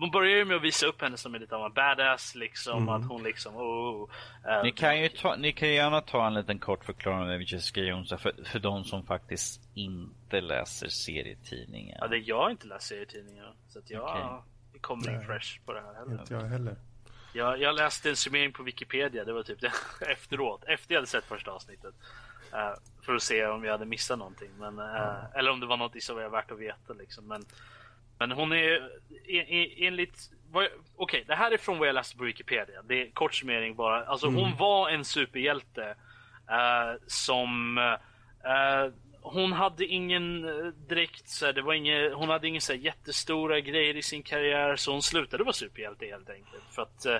de 0.00 0.10
börjar 0.10 0.36
ju 0.36 0.44
med 0.44 0.56
att 0.56 0.62
visa 0.62 0.86
upp 0.86 1.02
henne 1.02 1.16
som 1.16 1.34
är 1.34 1.38
lite 1.38 1.56
av 1.56 1.66
en 1.66 1.72
badass 1.72 2.34
liksom. 2.34 2.82
Mm. 2.82 2.88
Att 2.88 3.08
hon 3.08 3.22
liksom, 3.22 3.56
oh, 3.56 4.10
uh, 4.48 4.62
ni, 4.62 4.72
kan 4.72 5.00
ju 5.00 5.08
ta, 5.08 5.36
ni 5.36 5.52
kan 5.52 5.68
gärna 5.68 6.00
ta 6.00 6.26
en 6.26 6.34
liten 6.34 6.58
kort 6.58 6.84
förklaring 6.84 7.30
av 7.30 7.42
Jessica 7.42 7.80
Jones 7.80 8.08
för, 8.08 8.44
för 8.44 8.58
de 8.58 8.84
som 8.84 9.06
faktiskt 9.06 9.62
inte 9.74 10.40
läser 10.40 10.88
serietidningar. 10.88 11.98
Ja, 12.00 12.06
det 12.06 12.18
jag 12.18 12.38
har 12.38 12.50
inte 12.50 12.66
läst 12.66 12.86
serietidningar. 12.88 13.54
Så 13.68 13.78
att 13.78 13.90
jag 13.90 14.02
okay. 14.02 14.80
kommer 14.80 15.14
in 15.14 15.26
fresh 15.26 15.60
på 15.64 15.72
det 15.72 15.80
här 15.80 15.94
heller. 15.94 16.20
Inte 16.20 16.34
jag 16.34 16.40
heller. 16.40 16.76
Jag, 17.36 17.60
jag 17.60 17.74
läste 17.74 18.10
en 18.10 18.16
summering 18.16 18.52
på 18.52 18.62
Wikipedia, 18.62 19.24
det 19.24 19.32
var 19.32 19.42
typ 19.42 19.60
det 19.60 19.72
efteråt, 20.12 20.64
efter 20.66 20.94
jag 20.94 20.98
hade 20.98 21.06
sett 21.06 21.24
första 21.24 21.50
avsnittet. 21.50 21.94
Uh, 22.52 22.74
för 23.02 23.14
att 23.14 23.22
se 23.22 23.46
om 23.46 23.64
jag 23.64 23.72
hade 23.72 23.84
missat 23.84 24.18
någonting. 24.18 24.50
Men, 24.58 24.78
uh, 24.78 24.84
mm. 24.84 25.16
Eller 25.34 25.50
om 25.50 25.60
det 25.60 25.66
var 25.66 25.76
något 25.76 26.02
som 26.02 26.16
var 26.16 26.28
värt 26.28 26.50
att 26.50 26.58
veta. 26.58 26.92
Liksom. 26.92 27.28
Men, 27.28 27.44
men 28.18 28.32
hon 28.32 28.52
är 28.52 28.90
enligt... 29.78 30.30
Okej, 30.52 30.70
okay, 30.96 31.24
det 31.24 31.34
här 31.34 31.50
är 31.50 31.56
från 31.56 31.78
vad 31.78 31.88
jag 31.88 31.94
läste 31.94 32.16
på 32.16 32.24
Wikipedia. 32.24 32.82
Det 32.82 33.02
är 33.02 33.10
kort 33.10 33.34
summering 33.34 33.74
bara. 33.74 34.04
Alltså 34.04 34.26
mm. 34.26 34.40
hon 34.40 34.56
var 34.56 34.90
en 34.90 35.04
superhjälte. 35.04 35.94
Uh, 36.50 37.00
som 37.06 37.78
hon 39.32 39.52
hade 39.52 39.86
ingen 39.86 40.44
eh, 40.44 40.66
direkt 40.88 41.28
så 41.28 41.46
här, 41.46 41.52
det 41.52 41.62
var 41.62 41.74
ingen, 41.74 42.12
hon 42.12 42.28
hade 42.28 42.48
ingen 42.48 42.60
så 42.60 42.72
här, 42.72 42.80
jättestora 42.80 43.60
grejer 43.60 43.96
i 43.96 44.02
sin 44.02 44.22
karriär 44.22 44.76
så 44.76 44.92
hon 44.92 45.02
slutade 45.02 45.44
vara 45.44 45.52
superhjälte 45.52 46.06
helt 46.06 46.30
enkelt. 46.30 46.64
För 46.70 46.82
att 46.82 47.06
eh, 47.06 47.18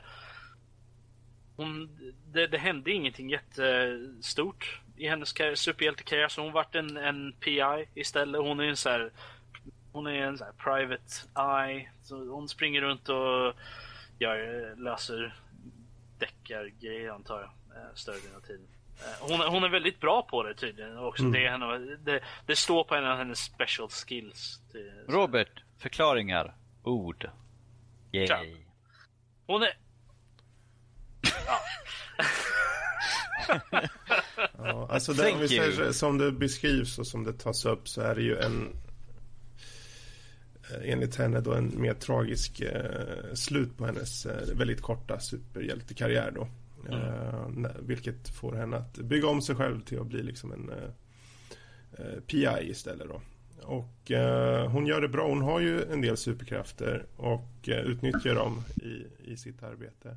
hon, 1.56 1.98
det, 2.32 2.46
det, 2.46 2.58
hände 2.58 2.92
ingenting 2.92 3.30
jättestort 3.30 4.80
i 4.96 5.08
hennes 5.08 5.34
superhjältekarriär 5.54 6.28
så 6.28 6.42
hon 6.42 6.52
vart 6.52 6.74
en, 6.74 6.96
en 6.96 7.32
PI 7.32 7.88
istället. 7.94 8.40
Hon 8.40 8.60
är 8.60 8.64
en 8.64 8.76
så 8.76 8.88
här, 8.88 9.10
hon 9.92 10.06
är 10.06 10.22
en 10.22 10.38
så 10.38 10.44
här 10.44 10.52
private 10.52 11.12
eye. 11.68 11.90
Så 12.02 12.28
hon 12.28 12.48
springer 12.48 12.80
runt 12.80 13.08
och 13.08 13.54
gör, 14.18 14.70
eh, 14.70 14.78
löser 14.78 15.34
deckargrejer 16.18 17.10
antar 17.10 17.40
jag. 17.40 17.50
Eh, 17.76 17.94
större 17.94 18.16
delen 18.16 18.36
av 18.36 18.40
tiden. 18.40 18.66
Eh, 18.98 19.28
hon, 19.28 19.40
hon, 19.40 19.64
är 19.64 19.68
väldigt 19.68 20.00
bra 20.00 20.22
på 20.22 20.42
det 20.42 20.54
tydligen. 20.54 20.98
Också. 20.98 21.22
Mm. 21.22 21.32
Det, 21.32 21.48
henne, 21.48 21.96
det, 22.04 22.20
det, 22.46 22.56
står 22.56 22.84
på 22.84 22.94
en 22.94 23.06
av 23.06 23.18
hennes 23.18 23.38
special 23.38 23.88
skills. 23.88 24.60
Till, 24.72 24.92
Robert, 25.08 25.62
förklaringar. 25.78 26.54
Ord. 26.82 27.30
Yay. 28.12 28.26
Ja. 28.26 28.42
Hon 29.46 29.62
är... 29.62 29.78
Ja. 31.46 31.58
ja, 34.58 34.88
alltså 34.90 35.12
det, 35.12 35.32
om 35.32 35.40
vi 35.40 35.48
säger, 35.48 35.92
som 35.92 36.18
det 36.18 36.32
beskrivs 36.32 36.98
och 36.98 37.06
som 37.06 37.24
det 37.24 37.32
tas 37.32 37.64
upp 37.64 37.88
så 37.88 38.00
är 38.00 38.14
det 38.14 38.22
ju 38.22 38.36
en 38.38 38.76
eh, 40.70 40.92
enligt 40.92 41.16
henne 41.16 41.40
då 41.40 41.54
en 41.54 41.80
mer 41.80 41.94
tragisk 41.94 42.60
eh, 42.60 43.34
slut 43.34 43.76
på 43.76 43.86
hennes 43.86 44.26
eh, 44.26 44.56
väldigt 44.56 44.82
korta 44.82 45.20
superhjältekarriär 45.20 46.30
då. 46.30 46.48
Mm. 46.88 47.64
Uh, 47.64 47.70
vilket 47.80 48.28
får 48.28 48.52
henne 48.52 48.76
att 48.76 48.98
bygga 48.98 49.28
om 49.28 49.42
sig 49.42 49.56
själv 49.56 49.80
till 49.80 50.00
att 50.00 50.06
bli 50.06 50.22
liksom 50.22 50.52
en 50.52 50.70
eh, 50.70 50.90
eh, 51.98 52.20
PI 52.20 52.70
istället 52.70 53.08
då. 53.08 53.20
Och 53.62 54.10
uh, 54.10 54.68
hon 54.68 54.86
gör 54.86 55.00
det 55.00 55.08
bra. 55.08 55.28
Hon 55.28 55.42
har 55.42 55.60
ju 55.60 55.82
en 55.92 56.00
del 56.00 56.16
superkrafter 56.16 57.06
och 57.16 57.48
utnyttjar 57.66 58.34
dem 58.34 58.62
i, 58.76 59.06
i 59.32 59.36
sitt 59.36 59.62
arbete. 59.62 60.16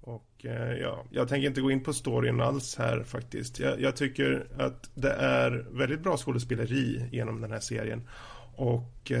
Och 0.00 0.46
ja, 0.80 1.04
jag 1.10 1.28
tänker 1.28 1.48
inte 1.48 1.60
gå 1.60 1.70
in 1.70 1.82
på 1.82 1.92
storyn 1.92 2.40
alls 2.40 2.76
här 2.76 3.02
faktiskt. 3.02 3.58
Jag, 3.58 3.80
jag, 3.80 3.96
tycker 3.96 4.46
att 4.58 4.90
det 4.94 5.12
är 5.12 5.66
väldigt 5.70 6.00
bra 6.00 6.16
skådespeleri 6.16 7.08
genom 7.12 7.40
den 7.40 7.50
här 7.50 7.60
serien. 7.60 8.08
Och 8.56 9.12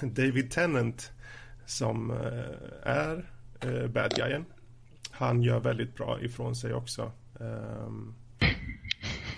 David 0.00 0.50
Tennant 0.50 1.12
som 1.66 2.10
är 2.82 3.26
bad 3.88 4.14
guyen 4.16 4.44
han 5.16 5.42
gör 5.42 5.60
väldigt 5.60 5.94
bra 5.94 6.20
ifrån 6.20 6.56
sig 6.56 6.74
också. 6.74 7.12
Um, 7.34 8.14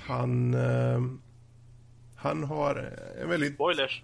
han, 0.07 0.55
um, 0.55 1.23
Han 2.17 2.45
har 2.45 2.97
en 3.23 3.29
väldigt... 3.29 3.55
Spoilers. 3.55 4.03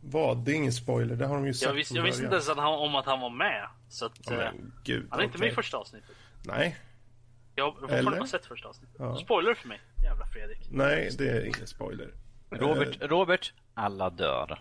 Vad? 0.00 0.38
Det 0.38 0.52
är 0.52 0.54
ingen 0.54 0.72
spoiler, 0.72 1.16
det 1.16 1.26
har 1.26 1.34
de 1.34 1.46
ju 1.46 1.54
sagt 1.54 1.68
Jag, 1.68 1.74
visste, 1.74 1.94
jag 1.94 2.02
visste 2.02 2.22
inte 2.22 2.34
ens 2.34 2.48
att 2.48 2.56
han, 2.56 2.74
om 2.74 2.94
att 2.94 3.06
han 3.06 3.20
var 3.20 3.30
med. 3.30 3.68
Så 3.88 4.06
att, 4.06 4.30
eh, 4.30 4.36
men 4.36 4.72
gud, 4.84 5.06
han 5.10 5.20
är 5.20 5.24
inte 5.24 5.38
med 5.38 5.48
i 5.48 5.54
första 5.54 5.76
avsnittet. 5.76 6.10
Nej, 6.44 6.76
Jag 7.54 7.64
har 7.64 7.72
fortfarande 7.72 8.26
sett 8.26 8.46
första 8.46 8.68
avsnittet. 8.68 8.96
Ja. 8.98 9.16
Spoiler 9.16 9.54
för 9.54 9.68
mig. 9.68 9.80
Jävla 10.04 10.26
Fredrik. 10.26 10.58
nej, 10.70 11.10
det 11.18 11.28
är 11.28 11.44
ingen 11.44 11.66
spoiler. 11.66 12.10
Robert, 12.50 12.96
Robert, 13.00 13.52
alla 13.74 14.10
dör. 14.10 14.60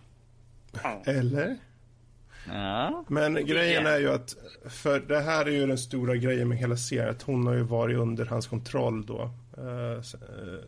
Eller? 1.06 1.58
Ja. 2.48 3.04
Men 3.08 3.46
grejen 3.46 3.86
är 3.86 3.98
ju 4.00 4.10
att, 4.12 4.36
för 4.70 5.00
det 5.00 5.20
här 5.20 5.46
är 5.46 5.52
ju 5.52 5.68
den 5.68 5.78
stora 5.78 6.16
grejen 6.16 6.48
med 6.50 6.58
hela 6.58 6.78
serien, 6.78 7.10
att 7.10 7.22
hon 7.22 7.48
har 7.48 7.54
ju 7.54 7.64
varit 7.64 7.98
under 7.98 8.26
hans 8.26 8.48
kontroll 8.48 9.06
då. 9.06 9.32
S- 10.00 10.16
eh, 10.16 10.66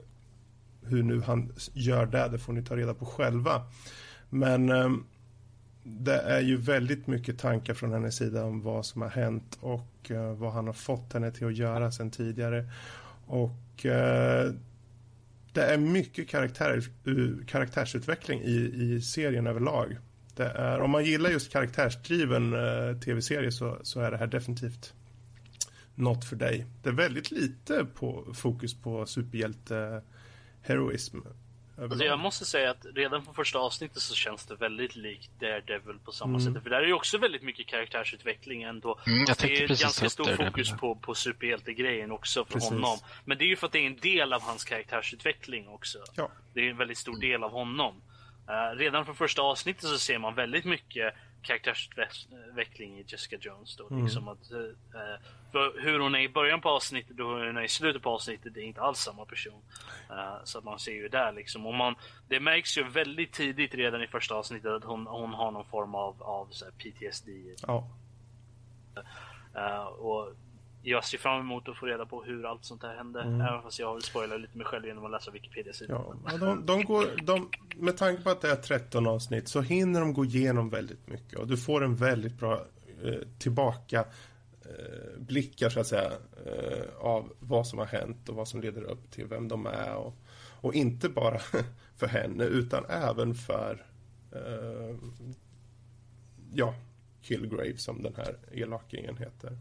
hur 0.90 1.04
nu 1.04 1.22
han 1.22 1.54
gör 1.74 2.06
det, 2.06 2.28
det 2.28 2.38
får 2.40 2.54
ni 2.54 2.64
ta 2.64 2.76
reda 2.76 2.94
på 2.94 3.06
själva. 3.06 3.62
Men 4.30 4.70
ehm, 4.70 5.04
det 5.84 6.18
är 6.20 6.42
ju 6.42 6.58
väldigt 6.58 7.08
mycket 7.08 7.40
tankar 7.40 7.74
från 7.74 7.92
hennes 7.94 8.16
sida 8.16 8.44
om 8.46 8.62
vad 8.62 8.86
som 8.86 9.02
har 9.02 9.10
hänt 9.10 9.58
och 9.62 10.12
eh, 10.12 10.34
vad 10.34 10.54
han 10.54 10.68
har 10.68 10.74
fått 10.74 11.14
henne 11.14 11.32
till 11.32 11.48
att 11.48 11.56
göra 11.56 11.92
sen 11.92 12.12
tidigare. 12.12 12.66
Och 13.26 13.86
eh, 13.86 14.52
det 15.54 15.62
är 15.64 15.78
mycket 15.78 16.30
karaktär, 16.30 16.82
u- 17.04 17.44
karaktärsutveckling 17.48 18.42
i, 18.42 18.72
i 18.76 19.02
serien 19.02 19.48
överlag. 19.48 19.98
Det 20.38 20.46
är, 20.50 20.80
om 20.80 20.92
man 20.92 21.06
gillar 21.06 21.30
just 21.30 21.52
karaktärsdriven 21.52 22.54
eh, 22.54 22.98
tv-serie 23.00 23.52
så, 23.52 23.78
så 23.84 24.00
är 24.02 24.12
det 24.12 24.18
här 24.18 24.28
definitivt 24.28 24.94
något 25.96 26.26
för 26.26 26.36
dig. 26.36 26.66
Det 26.84 26.90
är 26.90 26.94
väldigt 26.94 27.32
lite 27.32 27.86
på, 27.86 28.26
fokus 28.34 28.74
på 28.74 29.06
superhjälte-heroism. 29.06 31.18
Alltså 31.82 32.06
jag 32.06 32.20
måste 32.20 32.46
säga 32.46 32.72
att 32.72 32.86
redan 32.96 33.24
från 33.24 33.34
första 33.34 33.60
avsnittet 33.60 34.02
så 34.02 34.16
känns 34.16 34.46
det 34.46 34.56
väldigt 34.56 34.96
likt 34.96 35.32
Daredevil 35.40 36.00
på 36.06 36.12
samma 36.12 36.38
Mm. 36.40 36.54
sätt. 36.54 36.64
För 36.64 36.70
där 36.70 36.82
är 36.82 36.86
ju 36.86 36.94
också 36.94 37.18
väldigt 37.18 37.44
mycket 37.44 37.68
karaktärsutveckling 37.68 38.64
ändå. 38.64 39.00
Mm, 39.08 39.26
jag 39.28 39.38
det 39.38 39.64
är 39.64 39.68
ganska 39.68 40.10
stor 40.10 40.24
Daredevil 40.24 40.48
fokus 40.52 40.72
på, 40.72 40.96
på 40.96 41.16
superhjältegrejen 41.16 42.12
också 42.12 42.46
för 42.46 42.54
Precis. 42.54 42.70
honom. 42.70 42.98
Men 43.26 43.38
det 43.38 43.44
är 43.44 43.48
ju 43.48 43.56
för 43.56 43.68
att 43.68 43.74
det 43.74 43.80
är 43.80 43.88
en 43.88 43.98
del 44.00 44.34
av 44.34 44.42
hans 44.42 44.64
karaktärsutveckling 44.64 45.68
också. 45.68 45.98
Ja. 46.16 46.30
Det 46.54 46.60
är 46.60 46.70
en 46.70 46.78
väldigt 46.78 46.98
stor 46.98 47.22
del 47.22 47.44
av 47.44 47.52
honom. 47.52 48.02
Eh, 48.48 48.76
redan 48.76 49.06
från 49.06 49.16
första 49.16 49.42
avsnittet 49.42 49.84
så 49.84 49.98
ser 49.98 50.18
man 50.18 50.36
väldigt 50.36 50.66
mycket 50.66 51.14
karaktärsutveckling 51.42 53.00
i 53.00 53.06
Jessica 53.08 53.38
Jones. 53.42 53.76
Då. 53.76 53.88
Mm. 53.88 54.04
Liksom 54.04 54.28
att, 54.28 54.48
för 55.52 55.82
hur 55.82 56.00
hon 56.00 56.16
är 56.16 56.20
i 56.20 56.30
början 56.30 56.62
på 56.62 56.70
avsnittet 56.70 57.20
och 57.20 57.38
hur 57.38 57.48
hon 57.48 57.58
är 57.58 57.64
i 57.64 57.68
slutet 57.68 58.02
på 58.02 58.10
avsnittet 58.10 58.54
det 58.54 58.62
är 58.62 58.66
inte 58.66 58.82
alls 58.82 59.00
samma 59.00 59.26
person. 59.26 59.62
Eh, 60.10 60.44
så 60.44 60.58
att 60.58 60.64
man 60.64 60.80
ser 60.80 60.92
ju 60.92 61.08
där 61.08 61.32
liksom. 61.32 61.66
Och 61.66 61.74
man, 61.74 61.96
det 62.28 62.40
märks 62.40 62.78
ju 62.78 62.84
väldigt 62.84 63.34
tidigt 63.34 63.74
redan 63.76 64.04
i 64.04 64.08
första 64.08 64.36
avsnittet 64.36 64.72
att 64.72 64.84
hon, 64.84 65.08
hon 65.08 65.34
har 65.34 65.52
någon 65.52 65.66
form 65.66 65.96
av, 65.96 66.24
av 66.24 66.48
så 66.52 66.66
PTSD. 66.66 67.30
Ja. 67.68 67.88
Och 69.98 70.34
jag 70.82 71.06
ser 71.06 71.18
fram 71.18 71.40
emot 71.40 71.70
att 71.70 71.78
få 71.78 71.86
reda 71.86 72.06
på 72.06 72.24
hur 72.24 72.46
allt 72.46 72.66
sånt 72.66 72.84
här 72.84 72.96
hände. 72.96 73.22
Även 73.22 73.62
fast 73.62 73.80
jag 73.80 74.04
spoilar 74.04 74.38
lite 74.38 74.58
mig 74.58 74.66
själv 74.66 74.86
genom 74.86 75.06
att 75.06 75.12
läsa 75.12 75.32
Wikipedia-sidan. 75.32 76.02
Ja, 76.26 76.32
ja, 76.32 76.38
de, 76.38 76.66
de 76.66 76.84
går, 76.84 77.06
de, 77.24 77.50
med 77.76 77.98
tanke 77.98 78.24
på 78.24 78.30
att 78.30 78.42
det 78.42 78.52
är 78.52 78.56
13 78.56 79.08
avsnitt 79.08 79.48
så 79.48 79.62
hinner 79.62 80.00
de 80.00 80.14
gå 80.14 80.26
igenom 80.26 80.70
väldigt 80.70 81.08
mycket 81.08 81.40
och 81.40 81.48
du 81.48 81.58
får 81.58 81.84
en 81.84 81.96
väldigt 81.96 82.40
bra 82.40 82.66
eh, 83.04 83.28
tillbaka 83.40 84.06
eh, 84.62 85.20
blickar 85.20 85.70
så 85.70 85.80
att 85.80 85.88
säga 85.88 86.12
eh, 86.46 86.88
av 87.00 87.34
vad 87.40 87.68
som 87.68 87.80
har 87.80 87.86
hänt 87.86 88.30
och 88.30 88.36
vad 88.36 88.48
som 88.48 88.62
leder 88.62 88.84
upp 88.84 89.12
till 89.12 89.26
vem 89.26 89.48
de 89.48 89.66
är 89.66 89.96
och, 89.96 90.14
och 90.62 90.74
inte 90.74 91.10
bara 91.10 91.40
för 91.98 92.08
henne 92.08 92.44
utan 92.44 92.86
även 92.90 93.36
för 93.36 93.86
eh, 94.32 94.96
ja, 96.54 96.74
Killgrave 97.22 97.78
som 97.78 98.04
den 98.04 98.16
här 98.16 98.38
elakingen 98.52 99.18
heter. 99.18 99.58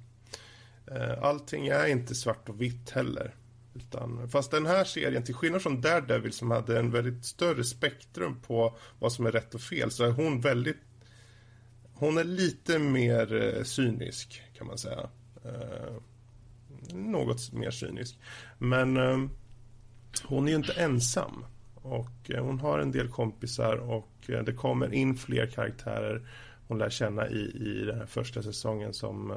Eh, 0.91 1.23
allting 1.23 1.67
är 1.67 1.87
inte 1.87 2.15
svart 2.15 2.49
och 2.49 2.61
vitt 2.61 2.91
heller. 2.91 3.35
Utan, 3.75 4.29
fast 4.29 4.51
den 4.51 4.67
här 4.67 4.85
serien, 4.85 5.25
till 5.25 5.35
skillnad 5.35 5.63
från 5.63 5.81
Daredevil 5.81 6.33
som 6.33 6.51
hade 6.51 6.79
en 6.79 6.91
väldigt 6.91 7.25
större 7.25 7.65
spektrum 7.65 8.41
på 8.41 8.77
vad 8.99 9.13
som 9.13 9.27
är 9.27 9.33
rätt 9.33 9.55
och 9.55 9.61
fel, 9.61 9.91
så 9.91 10.05
är 10.05 10.11
hon 10.11 10.41
väldigt... 10.41 10.77
Hon 11.93 12.19
är 12.19 12.25
lite 12.25 12.79
mer 12.79 13.35
eh, 13.35 13.63
cynisk, 13.63 14.43
kan 14.57 14.67
man 14.67 14.79
säga. 14.79 15.09
Eh, 15.45 15.95
något 16.93 17.53
mer 17.53 17.71
cynisk. 17.71 18.19
Men 18.59 18.97
eh, 18.97 19.29
hon 20.25 20.47
är 20.47 20.51
ju 20.51 20.57
inte 20.57 20.73
ensam. 20.73 21.45
Och 21.75 22.31
eh, 22.31 22.45
hon 22.45 22.61
har 22.61 22.79
en 22.79 22.93
del 22.93 23.09
kompisar 23.09 23.77
och 23.77 24.13
eh, 24.29 24.43
det 24.43 24.53
kommer 24.53 24.95
in 24.95 25.17
fler 25.17 25.47
karaktärer 25.47 26.23
hon 26.69 26.79
lär 26.79 26.91
känna 26.91 27.29
i, 27.29 27.41
i 27.41 27.85
den 27.85 27.99
här 27.99 28.07
första 28.07 28.43
säsongen 28.43 28.95
som 28.95 29.31
eh, 29.31 29.37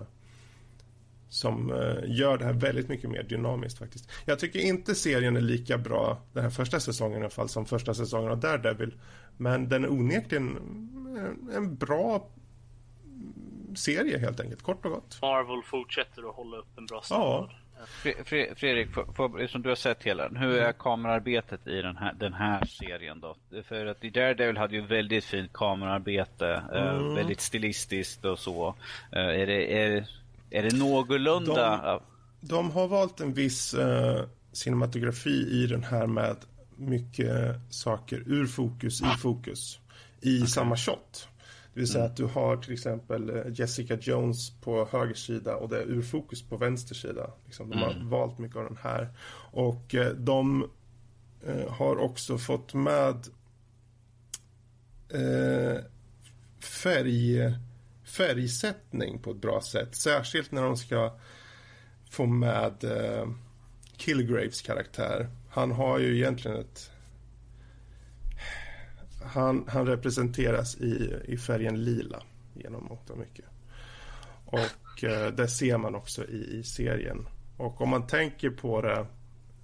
som 1.30 1.72
eh, 1.72 1.96
gör 2.06 2.38
det 2.38 2.46
här 2.46 2.54
väldigt 2.54 2.90
mycket 2.90 3.10
mer 3.10 3.24
dynamiskt 3.24 3.80
faktiskt. 3.80 4.12
Jag 4.26 4.40
tycker 4.40 4.60
inte 4.60 4.96
serien 4.96 5.38
är 5.38 5.42
lika 5.42 5.78
bra, 5.78 6.22
den 6.34 6.44
här 6.44 6.50
första 6.50 6.80
säsongen 6.80 7.18
i 7.18 7.22
alla 7.22 7.30
fall, 7.30 7.50
som 7.50 7.66
första 7.66 7.94
säsongen 7.94 8.32
av 8.32 8.40
Daredevil. 8.40 8.94
Men 9.38 9.70
den 9.70 9.84
är 9.84 9.92
onekligen 9.92 10.58
en, 11.18 11.50
en 11.56 11.76
bra 11.76 12.28
serie 13.76 14.18
helt 14.18 14.40
enkelt, 14.40 14.62
kort 14.62 14.86
och 14.86 14.92
gott. 14.92 15.20
Marvel 15.22 15.64
fortsätter 15.66 16.30
att 16.30 16.36
hålla 16.36 16.58
upp 16.58 16.78
en 16.78 16.86
bra 16.86 17.02
standard. 17.02 17.50
Fre- 18.04 18.24
Fre- 18.26 18.56
Fredrik, 18.56 18.90
får- 18.94 19.14
får- 19.14 19.48
som 19.48 19.62
du 19.62 19.70
har 19.70 19.76
sett 19.76 20.04
hela 20.04 20.24
den, 20.30 20.38
hur 20.38 20.58
är 20.58 20.72
kamerarbetet 20.72 21.68
i 21.68 21.82
den 21.82 21.98
här, 21.98 22.14
den 22.14 22.34
här 22.34 22.66
serien 22.66 23.20
då? 23.20 23.36
För 23.64 23.86
att 23.86 24.04
i 24.04 24.10
Daredevil 24.10 24.58
hade 24.58 24.76
ju 24.76 24.82
väldigt 24.82 25.24
fint 25.26 25.54
kamerarbete, 25.54 26.64
eh, 26.74 26.90
Mm. 26.96 27.16
väldigt 27.16 27.42
stilistiskt 27.42 28.26
och 28.26 28.40
så. 28.40 28.76
Eh, 29.12 29.20
är, 29.20 29.48
det, 29.48 29.84
är, 29.84 30.08
är 30.52 30.64
det 30.64 30.78
någorlunda? 30.78 32.02
De 32.42 32.72
har 32.72 32.88
valt 32.88 33.20
en 33.20 33.34
viss 33.34 33.74
eh, 33.74 34.26
cinematografi 34.52 35.64
i 35.64 35.68
den 35.68 35.84
här 35.84 36.08
med 36.08 36.36
mycket 36.76 37.56
saker 37.70 38.24
ur 38.26 38.46
fokus, 38.48 39.02
i 39.02 39.18
fokus, 39.20 39.80
i 40.22 40.40
samma 40.48 40.78
shot. 40.78 41.28
Det 41.74 41.80
vill 41.80 41.90
säga 41.90 42.06
att 42.06 42.18
du 42.18 42.26
har 42.26 42.58
till 42.58 42.74
exempel 42.74 43.30
eh, 43.30 43.44
Jessica 43.54 43.98
Jones 44.02 44.52
på 44.62 44.88
höger 44.92 45.14
sida 45.14 45.56
och 45.56 45.70
det 45.70 45.78
är 45.78 45.86
ur 45.86 46.02
fokus 46.02 46.42
på 46.42 46.58
vänster 46.58 46.96
sida. 46.96 47.32
Liksom, 47.46 47.70
de 47.70 47.80
har 47.80 48.10
valt 48.10 48.38
mycket 48.38 48.58
av 48.58 48.64
den 48.64 48.78
här. 48.84 49.10
Och 49.52 49.96
eh, 49.96 50.14
de 50.14 50.70
eh, 51.48 51.72
har 51.72 51.98
också 51.98 52.38
fått 52.38 52.74
med 52.74 53.28
eh, 55.10 55.84
färg, 56.84 57.54
färgsättning 58.10 59.20
på 59.20 59.32
ett 59.32 59.42
bra 59.42 59.62
sätt. 59.62 59.96
Särskilt 59.96 60.52
när 60.52 60.64
de 60.64 60.78
ska 60.78 61.20
få 62.10 62.26
med 62.26 62.84
eh, 62.84 63.30
Killgraves 63.98 64.62
karaktär. 64.62 65.30
Han 65.50 65.72
har 65.72 66.00
ju 66.00 66.18
egentligen 66.18 66.58
ett... 66.58 66.92
Han, 69.24 69.66
han 69.68 69.86
representeras 69.86 70.78
i, 70.78 71.20
i 71.26 71.38
färgen 71.38 71.84
lila 71.84 72.24
genom 72.54 72.84
mångt 72.84 73.10
och 73.10 73.18
mycket. 73.18 73.46
Och 74.46 75.04
eh, 75.04 75.34
det 75.34 75.48
ser 75.48 75.78
man 75.78 75.96
också 75.96 76.26
i, 76.26 76.60
i 76.60 76.64
serien. 76.64 77.28
Och 77.58 77.82
om 77.82 77.90
man 77.90 78.08
tänker 78.08 78.50
på 78.50 78.82
det 78.82 79.06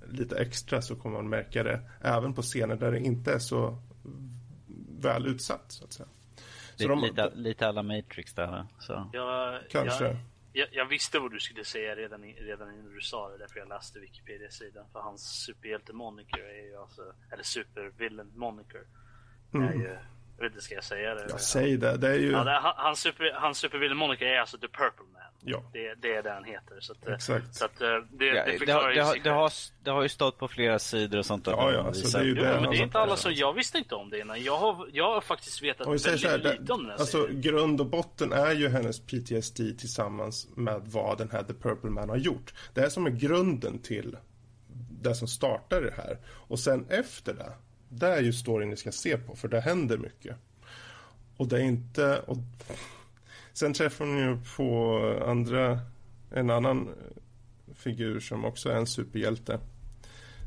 lite 0.08 0.36
extra 0.36 0.82
så 0.82 0.96
kommer 0.96 1.16
man 1.16 1.30
märka 1.30 1.64
det 1.64 1.82
även 2.02 2.34
på 2.34 2.42
scener 2.42 2.76
där 2.76 2.92
det 2.92 3.00
inte 3.00 3.34
är 3.34 3.40
så 3.40 3.78
väl 5.00 5.28
utsatt 5.28 5.66
så 5.68 5.84
att 5.84 5.94
säga. 5.94 6.10
Så 6.76 6.84
Lite, 6.84 6.93
de- 6.93 7.02
lite, 7.02 7.31
lite 7.35 7.68
alla 7.68 7.84
Matrix 7.84 8.34
där. 8.34 8.65
Så. 8.80 9.10
Jag, 9.14 9.61
Kanske. 9.69 10.06
Jag, 10.06 10.18
jag, 10.53 10.68
jag 10.72 10.85
visste 10.85 11.19
vad 11.19 11.31
du 11.31 11.39
skulle 11.39 11.64
säga 11.65 11.95
redan, 11.95 12.23
i, 12.23 12.34
redan 12.34 12.73
innan 12.73 12.93
du 12.93 13.02
sa 13.02 13.30
det, 13.30 13.38
därför 13.38 13.60
jag 13.60 13.69
läste 13.69 13.99
Wikipedia-sidan. 13.99 14.85
För 14.91 14.99
hans 14.99 15.22
superhjälte-moniker 15.45 16.39
är 16.43 16.65
ju 16.65 16.76
alltså, 16.77 17.02
eller 17.31 17.43
supervillain-moniker. 17.43 18.84
Är 19.53 19.73
ju, 19.73 19.97
jag 20.38 20.44
vet 20.44 20.52
inte, 20.53 20.64
ska 20.66 20.76
jag 20.76 20.84
säga 20.84 21.16
det? 21.16 21.26
Jag 21.30 21.41
säger 21.41 21.78
det, 21.78 21.98
det 21.98 22.07
är 22.07 22.20
ju... 22.20 22.32
Ja, 22.32 22.44
det, 22.44 22.52
han- 22.52 22.74
hans 22.78 22.99
super, 22.99 23.32
hans 23.34 23.57
supervillain-moniker 23.57 24.26
är 24.26 24.40
alltså 24.40 24.57
The 24.57 24.68
Purple 24.68 25.06
Man. 25.14 25.22
Ja. 25.48 25.64
Det, 25.74 25.95
det 26.02 26.16
är 26.16 26.24
det 26.24 26.32
han 26.32 26.44
heter. 26.44 26.78
Så 26.80 26.91
att, 26.94 27.07
eh, 27.07 27.14
Exakt. 27.14 27.56
Så 27.56 27.66
att, 27.66 27.82
eh, 27.82 27.88
det, 28.12 28.26
Ja, 28.26 28.45
det 28.45 28.66
det, 28.66 28.72
har, 28.72 28.90
ju 28.90 28.95
det, 28.95 29.02
har, 29.03 29.16
det, 29.24 29.30
har, 29.30 29.52
det 29.84 29.91
har 29.91 30.03
ju 30.03 30.10
stått 30.10 30.38
på 30.38 30.48
flera 30.48 30.80
sidor 30.80 31.20
och 31.20 31.26
sånt. 31.26 31.48
Ja, 31.48 31.72
ja, 31.72 31.82
har 31.82 31.94
så 31.94 32.18
det 32.18 32.24
är 32.24 32.26
ju 32.28 32.30
Jo, 32.30 32.36
det 32.36 32.41
men 32.41 32.53
han 32.64 32.72
det 32.72 32.78
är 32.78 32.84
inte 32.84 32.99
alla 32.99 33.16
som... 33.16 33.34
Jag 33.34 33.53
visste 33.53 33.78
inte 33.78 33.95
om 33.95 34.10
det 34.10 34.20
innan. 34.20 34.44
Jag 34.44 34.57
har, 34.57 34.88
jag 34.94 35.14
har 35.14 35.22
faktiskt 35.22 35.64
vetat 35.64 35.88
väldigt 35.88 36.24
här, 36.26 36.38
lite 36.38 36.74
om 36.74 36.82
den 36.82 36.90
här 36.91 36.98
alltså 36.98 37.22
serien. 37.22 37.41
grund 37.41 37.82
och 37.82 37.88
botten 37.88 38.34
är 38.34 38.52
ju 38.52 38.70
hennes 38.70 38.99
PTSD 38.99 39.56
tillsammans 39.80 40.48
med 40.56 40.82
vad 40.86 41.18
den 41.18 41.30
här 41.32 41.44
The 41.44 41.53
Purple 41.53 41.90
Man 41.90 42.10
har 42.10 42.18
gjort. 42.18 42.53
Det 42.74 42.82
är 42.82 42.90
som 42.90 43.06
är 43.06 43.10
grunden 43.12 43.80
till 43.82 44.18
det 45.02 45.16
som 45.16 45.28
startar 45.28 45.82
det 45.82 45.94
här. 45.98 46.18
Och 46.28 46.60
sen 46.60 46.86
efter 46.90 47.34
det, 47.34 47.52
det 48.00 48.08
är 48.08 48.22
ju 48.22 48.34
storyn 48.34 48.70
ni 48.70 48.78
ska 48.78 48.92
se 48.92 49.18
på, 49.18 49.36
för 49.36 49.48
det 49.48 49.60
händer 49.60 49.98
mycket. 49.98 50.36
Och 51.38 51.48
det 51.48 51.58
är 51.58 51.64
inte... 51.64 52.20
Och... 52.20 52.38
Sen 53.54 53.74
träffar 53.74 54.06
ni 54.06 54.22
ju 54.22 54.38
på 54.58 55.00
andra, 55.26 55.80
en 56.32 56.50
annan 56.50 56.90
figur 57.76 58.20
som 58.20 58.46
också 58.46 58.70
är 58.70 58.76
en 58.76 58.88
superhjälte. 58.88 59.60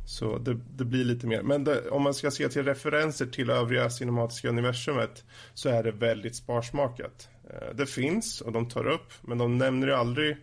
Så 0.06 0.38
det, 0.38 0.58
det 0.76 0.84
blir 0.84 1.04
lite 1.04 1.26
mer. 1.26 1.42
Men 1.42 1.64
det, 1.64 1.90
om 1.90 2.02
man 2.02 2.14
ska 2.14 2.30
se 2.30 2.48
till 2.48 2.64
referenser 2.64 3.26
till 3.26 3.50
övriga 3.50 3.90
cinematiska 3.90 4.48
universumet 4.48 5.24
så 5.54 5.68
är 5.68 5.82
det 5.82 5.92
väldigt 5.92 6.36
sparsmakat. 6.36 7.28
Eh, 7.50 7.74
det 7.74 7.86
finns 7.86 8.40
och 8.40 8.52
de 8.52 8.68
tar 8.68 8.86
upp, 8.86 9.12
men 9.20 9.38
de 9.38 9.58
nämner 9.58 9.86
ju 9.86 9.94
aldrig 9.94 10.36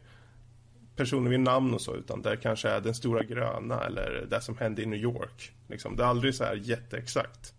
personer 0.95 1.31
vid 1.31 1.39
namn 1.39 1.73
och 1.73 1.81
så, 1.81 1.95
utan 1.95 2.21
det 2.21 2.37
kanske 2.37 2.69
är 2.69 2.81
den 2.81 2.95
stora 2.95 3.23
gröna 3.23 3.85
eller 3.85 4.27
det 4.29 4.41
som 4.41 4.57
hände 4.57 4.81
i 4.81 4.85
New 4.85 4.99
York. 4.99 5.54
Liksom. 5.67 5.95
Det 5.95 6.03
är 6.03 6.07
aldrig 6.07 6.35
så 6.35 6.43
här 6.43 6.55
jätteexakt. 6.55 7.51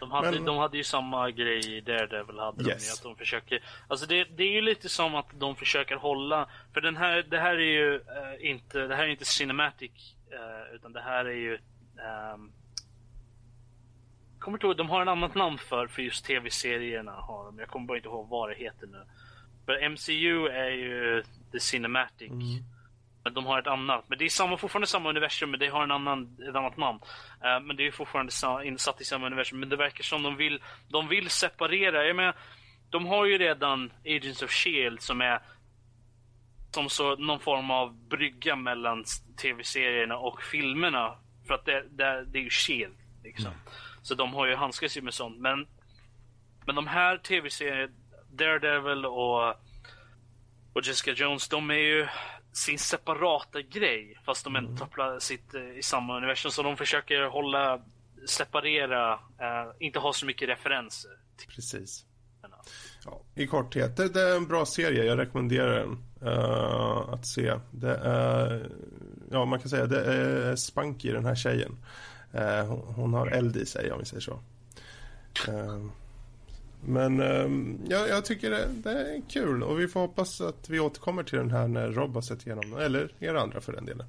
De 0.00 0.10
hade, 0.10 0.30
Men- 0.30 0.44
de 0.44 0.56
hade 0.58 0.76
ju 0.76 0.84
samma 0.84 1.30
grej 1.30 1.76
i 1.76 1.80
Daredevil 1.80 2.38
hade 2.38 2.62
de 2.64 2.70
Yes. 2.70 2.88
ju, 2.88 2.92
att 2.92 3.02
de 3.02 3.16
försöker 3.16 3.64
Alltså 3.88 4.06
det, 4.06 4.24
det 4.24 4.42
är 4.42 4.50
ju 4.52 4.60
lite 4.60 4.88
som 4.88 5.14
att 5.14 5.26
de 5.34 5.56
försöker 5.56 5.96
hålla 5.96 6.48
För 6.74 6.80
den 6.80 6.96
här, 6.96 7.22
det 7.30 7.38
här 7.38 7.54
är 7.54 7.58
ju 7.58 7.94
eh, 7.94 8.50
inte, 8.50 8.78
det 8.86 8.96
här 8.96 9.02
är 9.04 9.08
inte 9.08 9.24
cinematic 9.24 10.16
eh, 10.32 10.74
Utan 10.74 10.92
det 10.92 11.00
här 11.00 11.24
är 11.24 11.34
ju 11.34 11.54
ehm, 11.98 12.52
Kommer 14.38 14.56
inte 14.58 14.66
ihåg, 14.66 14.76
de 14.76 14.90
har 14.90 15.02
en 15.02 15.08
annat 15.08 15.34
namn 15.34 15.58
för, 15.58 15.86
för 15.86 16.02
just 16.02 16.24
tv-serierna 16.24 17.12
har 17.12 17.44
de. 17.44 17.58
Jag 17.58 17.68
kommer 17.68 17.86
bara 17.86 17.96
inte 17.96 18.08
ihåg 18.08 18.28
vad 18.28 18.48
det 18.50 18.54
heter 18.54 18.86
nu 18.86 19.04
För 19.66 19.88
MCU 19.88 20.46
är 20.48 20.70
ju 20.70 21.22
the 21.52 21.60
cinematic 21.60 22.30
Men 23.24 23.34
de 23.34 23.46
har 23.46 23.58
ett 23.58 23.66
annat. 23.66 24.04
Men 24.08 24.18
det 24.18 24.24
är 24.24 24.28
samma, 24.28 24.56
fortfarande 24.56 24.86
samma 24.86 25.10
universum, 25.10 25.50
men 25.50 25.60
det 25.60 25.68
har 25.68 25.82
en 25.82 25.90
annan, 25.90 26.36
ett 26.48 26.56
annat 26.56 26.76
namn. 26.76 27.00
Eh, 27.44 27.60
men 27.60 27.76
det 27.76 27.86
är 27.86 27.90
fortfarande 27.90 28.32
sa, 28.32 28.64
insatt 28.64 29.00
i 29.00 29.04
samma 29.04 29.26
universum. 29.26 29.60
Men 29.60 29.68
det 29.68 29.76
verkar 29.76 30.04
som 30.04 30.22
de 30.22 30.36
vill, 30.36 30.62
de 30.88 31.08
vill 31.08 31.30
separera. 31.30 32.06
Jag 32.06 32.16
menar, 32.16 32.36
de 32.90 33.06
har 33.06 33.24
ju 33.24 33.38
redan 33.38 33.92
Agents 34.04 34.42
of 34.42 34.50
Shield 34.50 35.00
som 35.00 35.20
är 35.20 35.40
som 36.70 36.88
så 36.88 37.16
någon 37.16 37.40
form 37.40 37.70
av 37.70 37.94
brygga 38.08 38.56
mellan 38.56 39.04
tv-serierna 39.42 40.16
och 40.16 40.42
filmerna. 40.42 41.16
För 41.46 41.54
att 41.54 41.64
det, 41.64 41.84
det, 41.90 42.24
det 42.24 42.38
är 42.38 42.42
ju 42.42 42.50
Shield. 42.50 42.96
Liksom. 43.22 43.52
Så 44.02 44.14
de 44.14 44.34
har 44.34 44.46
ju 44.46 44.54
handskats 44.54 44.96
med 44.96 45.14
sånt. 45.14 45.38
Men, 45.38 45.66
men 46.66 46.74
de 46.74 46.86
här 46.86 47.18
tv-serierna, 47.18 47.92
Daredevil 48.30 49.06
och 49.06 49.56
och 50.72 50.82
Jessica 50.86 51.12
Jones, 51.12 51.48
de 51.48 51.70
är 51.70 51.74
ju 51.74 52.06
sin 52.52 52.78
separata 52.78 53.62
grej. 53.62 54.18
Fast 54.24 54.44
de 54.44 54.56
ändå 54.56 54.86
tar 54.86 55.18
sitt 55.20 55.54
eh, 55.54 55.78
i 55.78 55.82
samma 55.82 56.16
universum. 56.16 56.50
Så 56.50 56.62
de 56.62 56.76
försöker 56.76 57.22
hålla, 57.22 57.80
separera, 58.26 59.12
eh, 59.12 59.70
inte 59.78 59.98
ha 59.98 60.12
så 60.12 60.26
mycket 60.26 60.48
referenser. 60.48 61.10
Precis. 61.48 62.04
Ja, 63.04 63.20
I 63.34 63.46
korthet, 63.46 63.96
det, 63.96 64.08
det 64.08 64.20
är 64.20 64.36
en 64.36 64.46
bra 64.46 64.66
serie. 64.66 65.04
Jag 65.04 65.18
rekommenderar 65.18 65.78
den 65.78 65.98
eh, 66.22 67.14
att 67.14 67.26
se. 67.26 67.54
Det 67.70 67.96
är, 67.96 68.70
ja 69.30 69.44
man 69.44 69.58
kan 69.58 69.68
säga 69.68 69.86
det 69.86 70.04
är 70.04 70.56
spunk 70.56 71.04
i 71.04 71.12
den 71.12 71.24
här 71.24 71.34
tjejen. 71.34 71.76
Eh, 72.32 72.66
hon, 72.66 72.94
hon 72.94 73.14
har 73.14 73.26
eld 73.26 73.56
i 73.56 73.66
sig 73.66 73.92
om 73.92 73.98
vi 73.98 74.04
säger 74.04 74.20
så. 74.20 74.40
Eh, 75.48 75.84
men 76.86 77.20
eh, 77.20 77.48
ja, 77.96 78.06
jag 78.06 78.24
tycker 78.24 78.50
det, 78.50 78.66
det 78.68 78.90
är 78.90 79.22
kul 79.30 79.62
och 79.62 79.80
vi 79.80 79.88
får 79.88 80.00
hoppas 80.00 80.40
att 80.40 80.68
vi 80.68 80.80
återkommer 80.80 81.22
till 81.22 81.38
den 81.38 81.50
här 81.50 81.68
när 81.68 81.88
Rob 81.88 82.14
har 82.14 82.22
sett 82.22 82.46
igenom 82.46 82.70
den. 82.70 82.80
Eller 82.80 83.12
er 83.20 83.34
andra 83.34 83.60
för 83.60 83.72
den 83.72 83.86
delen. 83.86 84.06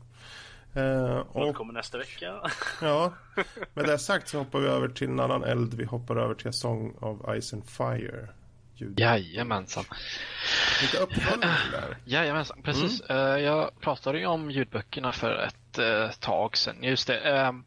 Eh, 0.76 1.18
Och 1.18 1.56
kommer 1.56 1.74
nästa 1.74 1.98
vecka. 1.98 2.34
Ja, 2.82 3.14
med 3.74 3.86
det 3.86 3.98
sagt 4.00 4.28
så 4.28 4.38
hoppar 4.38 4.60
vi 4.60 4.68
över 4.68 4.88
till 4.88 5.08
en 5.08 5.20
annan 5.20 5.44
eld. 5.44 5.74
Vi 5.74 5.84
hoppar 5.86 6.16
över 6.16 6.34
till 6.36 6.54
Song 6.54 6.94
of 7.00 7.42
Ice 7.42 7.54
and 7.54 7.70
Fire. 7.70 8.28
Ljud. 8.76 9.00
Jajamensan. 9.00 9.84
Lite 10.82 10.98
uppföljning 10.98 11.50
där. 11.72 11.98
Jajamensan, 12.06 12.62
precis. 12.64 13.02
Eh, 13.02 13.38
jag 13.40 13.80
pratade 13.82 14.20
ju 14.20 14.26
om 14.26 14.52
ljudböckerna 14.52 15.12
för 15.12 15.36
ett 15.48 15.80
eh, 15.80 16.10
tag 16.20 16.58
sedan. 16.58 16.76
Just 16.84 17.08
det, 17.08 17.30
jag 17.30 17.64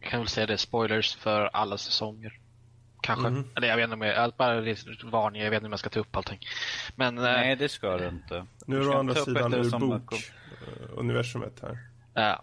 kan 0.00 0.20
väl 0.20 0.28
säga 0.28 0.46
det, 0.46 0.58
spoilers 0.58 1.16
för 1.16 1.50
alla 1.52 1.78
säsonger. 1.78 2.38
Kanske. 3.04 3.28
Mhm. 3.30 3.44
Eller 3.56 3.68
jag 3.68 3.76
vet 3.76 3.84
inte 3.84 3.94
om 3.94 4.02
jag, 4.02 4.16
allt 4.16 4.36
bara 4.36 4.60
varning, 5.04 5.42
jag 5.42 5.50
vet 5.50 5.56
inte 5.56 5.66
om 5.66 5.72
jag 5.72 5.78
ska 5.80 5.90
ta 5.90 6.00
upp 6.00 6.16
allting. 6.16 6.38
Men 6.96 7.18
eh, 7.18 7.24
Nej, 7.24 7.56
det 7.56 7.68
ska 7.68 7.96
du 7.98 8.08
inte. 8.08 8.46
Nu 8.66 8.76
är 8.76 8.80
Du 8.80 8.86
det 8.86 8.94
å 8.94 8.98
andra 8.98 9.14
sidan 9.14 9.54
ur 9.54 9.64
som 9.64 9.80
bok 9.88 10.06
kom- 10.06 10.18
eh, 10.88 10.94
här. 11.62 11.78
ja. 12.14 12.42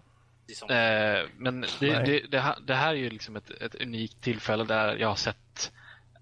Som- 0.54 0.70
Eh, 0.70 1.22
men 1.36 1.60
det, 1.80 2.04
det, 2.04 2.20
det, 2.30 2.40
här, 2.40 2.54
det 2.66 2.74
här 2.74 2.88
är 2.90 2.94
ju 2.98 3.10
liksom 3.10 3.36
ett, 3.36 3.50
ett 3.50 3.74
unikt 3.74 4.20
tillfälle 4.20 4.64
där 4.64 4.96
jag 4.96 5.08
har 5.08 5.14
sett 5.16 5.72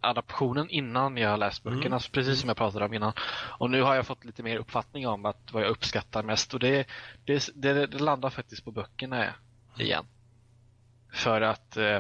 adaptionen 0.01 0.71
innan 0.71 1.17
jag 1.17 1.31
har 1.31 1.37
läst 1.37 1.63
böckerna, 1.63 1.97
Mm. 1.97 2.01
precis 2.13 2.41
som 2.41 2.49
jag 2.49 2.57
pratade 2.57 2.85
om 2.85 2.95
innan. 2.95 3.13
Och 3.59 3.71
nu 3.71 3.83
har 3.83 3.95
jag 3.95 4.07
fått 4.07 4.25
lite 4.25 4.43
mer 4.43 4.57
uppfattning 4.57 5.07
om 5.09 5.25
att 5.25 5.53
vad 5.53 5.63
jag 5.63 5.71
uppskattar 5.71 6.23
mest 6.23 6.55
och 6.55 6.61
det, 6.61 6.87
det, 7.25 7.49
det, 7.55 7.87
det 7.87 7.99
landar 7.99 8.31
faktiskt 8.31 8.65
på 8.65 8.71
böckerna 8.71 9.27
igen. 9.79 10.05
För 11.13 11.41
att, 11.41 11.77
eh, 11.77 11.99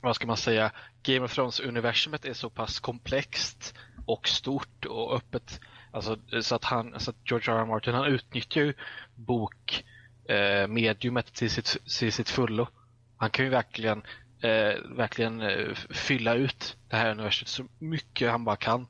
vad 0.00 0.16
ska 0.16 0.26
man 0.26 0.36
säga, 0.36 0.70
Game 1.02 1.24
of 1.24 1.32
Thrones-universumet 1.32 2.24
är 2.24 2.32
så 2.32 2.50
pass 2.50 2.80
komplext 2.80 3.74
och 4.06 4.28
stort 4.28 4.84
och 4.84 5.16
öppet. 5.16 5.60
Alltså, 5.92 6.18
så 6.42 6.54
att 6.54 6.64
han, 6.64 7.00
så 7.00 7.10
att 7.10 7.30
George 7.30 7.54
R. 7.54 7.58
R. 7.58 7.66
Martin 7.66 7.94
han 7.94 8.06
utnyttjar 8.06 8.60
ju 8.60 8.74
bokmediumet 9.14 11.26
eh, 11.26 11.32
till 11.32 11.50
sitt, 11.50 11.76
till 11.98 12.12
sitt 12.12 12.28
fullo. 12.28 12.68
Han 13.16 13.30
kan 13.30 13.44
ju 13.44 13.50
verkligen, 13.50 14.02
eh, 14.40 14.74
verkligen 14.96 15.40
eh, 15.40 15.74
fylla 15.90 16.34
ut 16.34 16.76
det 16.88 16.96
här 16.96 17.10
universet 17.10 17.48
så 17.48 17.66
mycket 17.78 18.30
han 18.30 18.44
bara 18.44 18.56
kan 18.56 18.86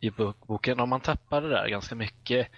i 0.00 0.10
boken. 0.46 0.80
Om 0.80 0.88
man 0.88 1.00
tappar 1.00 1.42
det 1.42 1.48
där 1.48 1.68
ganska 1.68 1.94
mycket 1.94 2.48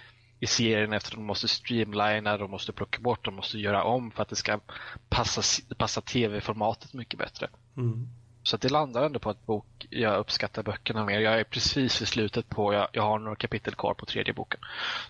i 0.40 0.46
serien 0.46 0.92
efter 0.92 1.10
att 1.10 1.16
de 1.16 1.24
måste 1.24 1.48
streamlina, 1.48 2.38
de 2.38 2.50
måste 2.50 2.72
plocka 2.72 3.00
bort, 3.00 3.24
de 3.24 3.34
måste 3.34 3.58
göra 3.58 3.84
om 3.84 4.10
för 4.10 4.22
att 4.22 4.28
det 4.28 4.36
ska 4.36 4.60
passa, 5.08 5.62
passa 5.78 6.00
tv-formatet 6.00 6.94
mycket 6.94 7.18
bättre. 7.18 7.48
Mm. 7.76 8.08
Så 8.46 8.56
det 8.56 8.68
landar 8.68 9.02
ändå 9.02 9.18
på 9.18 9.30
att 9.30 9.46
bok, 9.46 9.86
jag 9.90 10.18
uppskattar 10.18 10.62
böckerna 10.62 11.04
mer. 11.04 11.20
Jag 11.20 11.40
är 11.40 11.44
precis 11.44 12.02
i 12.02 12.06
slutet 12.06 12.48
på, 12.48 12.72
jag, 12.72 12.88
jag 12.92 13.02
har 13.02 13.18
några 13.18 13.36
kapitel 13.36 13.74
kvar 13.74 13.94
på 13.94 14.06
tredje 14.06 14.34
boken. 14.34 14.60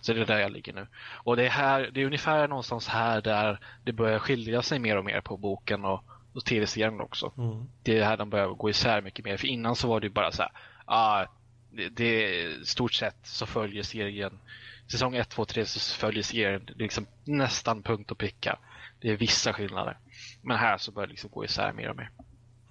Så 0.01 0.13
det 0.13 0.21
är 0.21 0.25
där 0.25 0.39
jag 0.39 0.51
ligger 0.51 0.73
nu. 0.73 0.87
Och 1.23 1.35
det 1.35 1.45
är, 1.45 1.49
här, 1.49 1.89
det 1.93 2.01
är 2.01 2.05
ungefär 2.05 2.47
någonstans 2.47 2.87
här 2.87 3.21
där 3.21 3.59
det 3.83 3.91
börjar 3.91 4.19
skilja 4.19 4.61
sig 4.61 4.79
mer 4.79 4.97
och 4.97 5.05
mer 5.05 5.21
på 5.21 5.37
boken 5.37 5.85
och, 5.85 6.03
och 6.33 6.45
tv-serien 6.45 7.01
också. 7.01 7.33
Mm. 7.37 7.65
Det 7.83 7.99
är 7.99 8.03
här 8.03 8.17
de 8.17 8.29
börjar 8.29 8.47
gå 8.47 8.69
isär 8.69 9.01
mycket 9.01 9.25
mer. 9.25 9.37
För 9.37 9.47
innan 9.47 9.75
så 9.75 9.87
var 9.87 9.99
det 9.99 10.07
ju 10.07 10.13
bara 10.13 10.31
så 10.31 10.41
här, 10.41 10.51
ah, 10.85 11.25
det, 11.71 11.89
det 11.89 12.67
stort 12.67 12.93
sett 12.93 13.17
så 13.23 13.45
följer 13.45 13.83
serien, 13.83 14.39
säsong 14.87 15.15
1, 15.15 15.29
2, 15.29 15.45
3 15.45 15.65
så 15.65 15.97
följer 15.97 16.23
serien 16.23 16.69
liksom 16.75 17.07
nästan 17.23 17.83
punkt 17.83 18.11
och 18.11 18.17
pricka. 18.17 18.59
Det 18.99 19.09
är 19.09 19.17
vissa 19.17 19.53
skillnader. 19.53 19.97
Men 20.41 20.57
här 20.57 20.77
så 20.77 20.91
börjar 20.91 21.07
det 21.07 21.11
liksom 21.11 21.29
gå 21.29 21.45
isär 21.45 21.73
mer 21.73 21.89
och 21.89 21.97
mer. 21.97 22.09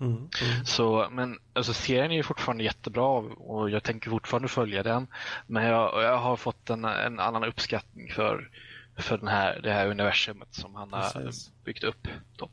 Mm. 0.00 0.12
Mm. 0.12 0.64
Så, 0.64 1.08
men 1.10 1.38
alltså 1.52 1.72
serien 1.72 2.10
är 2.10 2.16
ju 2.16 2.22
fortfarande 2.22 2.64
jättebra 2.64 3.08
och 3.36 3.70
jag 3.70 3.82
tänker 3.82 4.10
fortfarande 4.10 4.48
följa 4.48 4.82
den. 4.82 5.06
Men 5.46 5.64
jag, 5.64 6.02
jag 6.02 6.18
har 6.18 6.36
fått 6.36 6.70
en, 6.70 6.84
en 6.84 7.20
annan 7.20 7.44
uppskattning 7.44 8.12
för, 8.12 8.50
för 8.96 9.18
den 9.18 9.28
här, 9.28 9.60
det 9.62 9.72
här 9.72 9.86
universumet 9.88 10.54
som 10.54 10.74
han 10.74 10.92
har 10.92 11.10
Precis. 11.10 11.50
byggt 11.64 11.84
upp. 11.84 12.08
Då. 12.36 12.48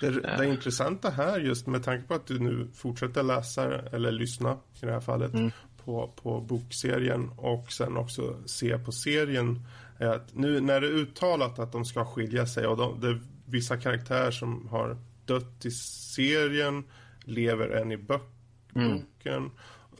Det, 0.00 0.10
det 0.10 0.46
intressanta 0.46 1.10
här 1.10 1.40
just 1.40 1.66
med 1.66 1.84
tanke 1.84 2.08
på 2.08 2.14
att 2.14 2.26
du 2.26 2.38
nu 2.38 2.68
fortsätter 2.74 3.22
läsa 3.22 3.78
eller 3.78 4.12
lyssna 4.12 4.58
i 4.82 4.86
det 4.86 4.92
här 4.92 5.00
fallet 5.00 5.34
Mm. 5.34 5.50
på, 5.84 6.12
på 6.22 6.40
bokserien 6.40 7.30
och 7.36 7.72
sen 7.72 7.96
också 7.96 8.36
se 8.46 8.78
på 8.78 8.92
serien 8.92 9.66
är 9.98 10.08
att 10.08 10.34
nu 10.34 10.60
när 10.60 10.80
det 10.80 10.86
är 10.86 10.92
uttalat 10.92 11.58
att 11.58 11.72
de 11.72 11.84
ska 11.84 12.04
skilja 12.04 12.46
sig 12.46 12.66
och 12.66 12.76
de, 12.76 13.00
det 13.00 13.08
är 13.08 13.20
vissa 13.44 13.76
karaktärer 13.76 14.30
som 14.30 14.68
har 14.68 14.96
dött 15.28 15.64
i 15.64 15.70
serien 15.70 16.84
lever 17.24 17.68
än 17.68 17.92
i 17.92 17.96
bök, 17.96 18.22
Mm. 18.74 18.98
boken 18.98 19.50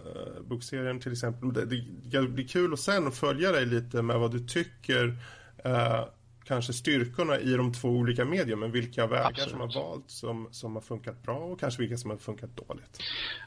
eh, 0.07 0.43
bokserien 0.43 1.01
till 1.01 1.13
exempel. 1.13 1.53
Det, 1.53 1.67
det, 1.67 1.85
det 2.05 2.29
blir 2.29 2.49
kul 2.49 2.73
att 2.73 2.81
sen 2.81 3.13
följa 3.13 3.53
dig 3.53 3.67
lite 3.67 4.03
med 4.03 4.19
vad 4.19 4.31
du 4.33 4.41
tycker 4.41 5.17
eh, 5.65 6.05
kanske 6.45 6.73
styrkorna 6.73 7.39
i 7.39 7.53
de 7.53 7.73
två 7.73 7.89
olika 7.89 8.25
medierna, 8.25 8.67
vilka 8.67 9.07
vägar 9.07 9.27
Absolut. 9.29 9.51
som 9.51 9.61
har 9.61 9.75
valts 9.75 10.19
som, 10.19 10.49
som 10.51 10.75
har 10.75 10.83
funkat 10.83 11.23
bra 11.23 11.37
och 11.39 11.61
kanske 11.61 11.83
vilka 11.83 11.97
som 11.97 12.11
har 12.11 12.17
funkat 12.19 12.57
dåligt. 12.57 12.99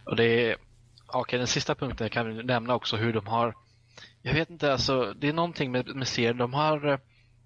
Och 0.05 0.15
det 0.15 0.49
är, 0.51 0.55
okej 1.07 1.37
den 1.39 1.47
sista 1.47 1.75
punkten 1.75 2.09
kan 2.09 2.37
nämna 2.37 2.75
också 2.75 2.95
hur 2.97 3.13
de 3.13 3.27
har, 3.27 3.55
jag 4.21 4.33
vet 4.33 4.49
inte 4.49 4.71
alltså, 4.71 5.13
det 5.13 5.29
är 5.29 5.33
någonting 5.33 5.71
med, 5.71 5.95
med 5.95 6.07
serien, 6.07 6.37
de 6.37 6.53
har, 6.53 6.87
eh, 6.87 6.99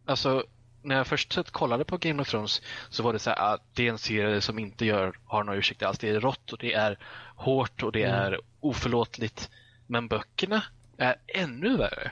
alltså 0.06 0.44
när 0.86 0.96
jag 0.96 1.08
först 1.08 1.52
kollade 1.52 1.86
på 1.86 1.98
Game 1.98 2.22
of 2.22 2.30
Thrones 2.30 2.62
så 2.90 3.04
var 3.04 3.14
det 3.14 3.20
så 3.20 3.30
här 3.30 3.54
att 3.54 3.62
det 3.74 3.88
är 3.88 3.92
en 3.92 3.98
serie 3.98 4.42
som 4.42 4.60
inte 4.60 4.86
gör, 4.86 5.20
har 5.26 5.44
några 5.44 5.60
ursäkter 5.60 5.86
alls. 5.86 6.00
Det 6.00 6.10
är 6.10 6.20
rått 6.20 6.54
och 6.54 6.60
det 6.60 6.74
är 6.74 6.98
hårt 7.36 7.84
och 7.84 7.92
det 7.92 8.04
är 8.04 8.40
oförlåtligt. 8.60 9.50
Men 9.88 10.08
böckerna 10.08 10.64
är 10.98 11.16
ännu 11.28 11.78
värre. 11.78 12.12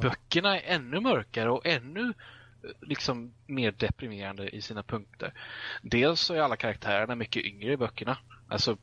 Böckerna 0.00 0.60
är 0.60 0.74
ännu 0.74 1.00
mörkare 1.00 1.50
och 1.50 1.66
ännu 1.66 2.14
eh, 2.64 2.70
liksom 2.80 3.32
mer 3.46 3.72
deprimerande 3.72 4.48
i 4.48 4.62
sina 4.62 4.82
punkter. 4.82 5.34
Dels 5.82 6.20
så 6.20 6.34
är 6.34 6.40
alla 6.40 6.56
karaktärerna 6.56 7.14
mycket 7.14 7.44
yngre 7.44 7.72
i 7.72 7.76
böckerna. 7.76 8.18
Alltså 8.48 8.76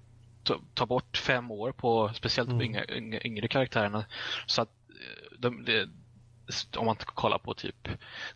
ta, 0.44 0.60
ta 0.74 0.86
bort 0.86 1.18
fem 1.18 1.52
år 1.52 1.72
på 1.72 2.12
speciellt 2.14 2.50
Mm. 2.50 2.62
yngre, 2.62 2.86
yngre, 2.98 3.28
yngre 3.28 3.48
karaktärerna. 3.48 4.06
Så 4.46 4.62
att 4.62 4.70
eh, 4.90 5.38
de, 5.40 5.66
de, 5.66 5.86
om 6.78 6.86
man 6.86 6.96
kollar 6.96 7.38
på 7.38 7.54
typ 7.54 7.88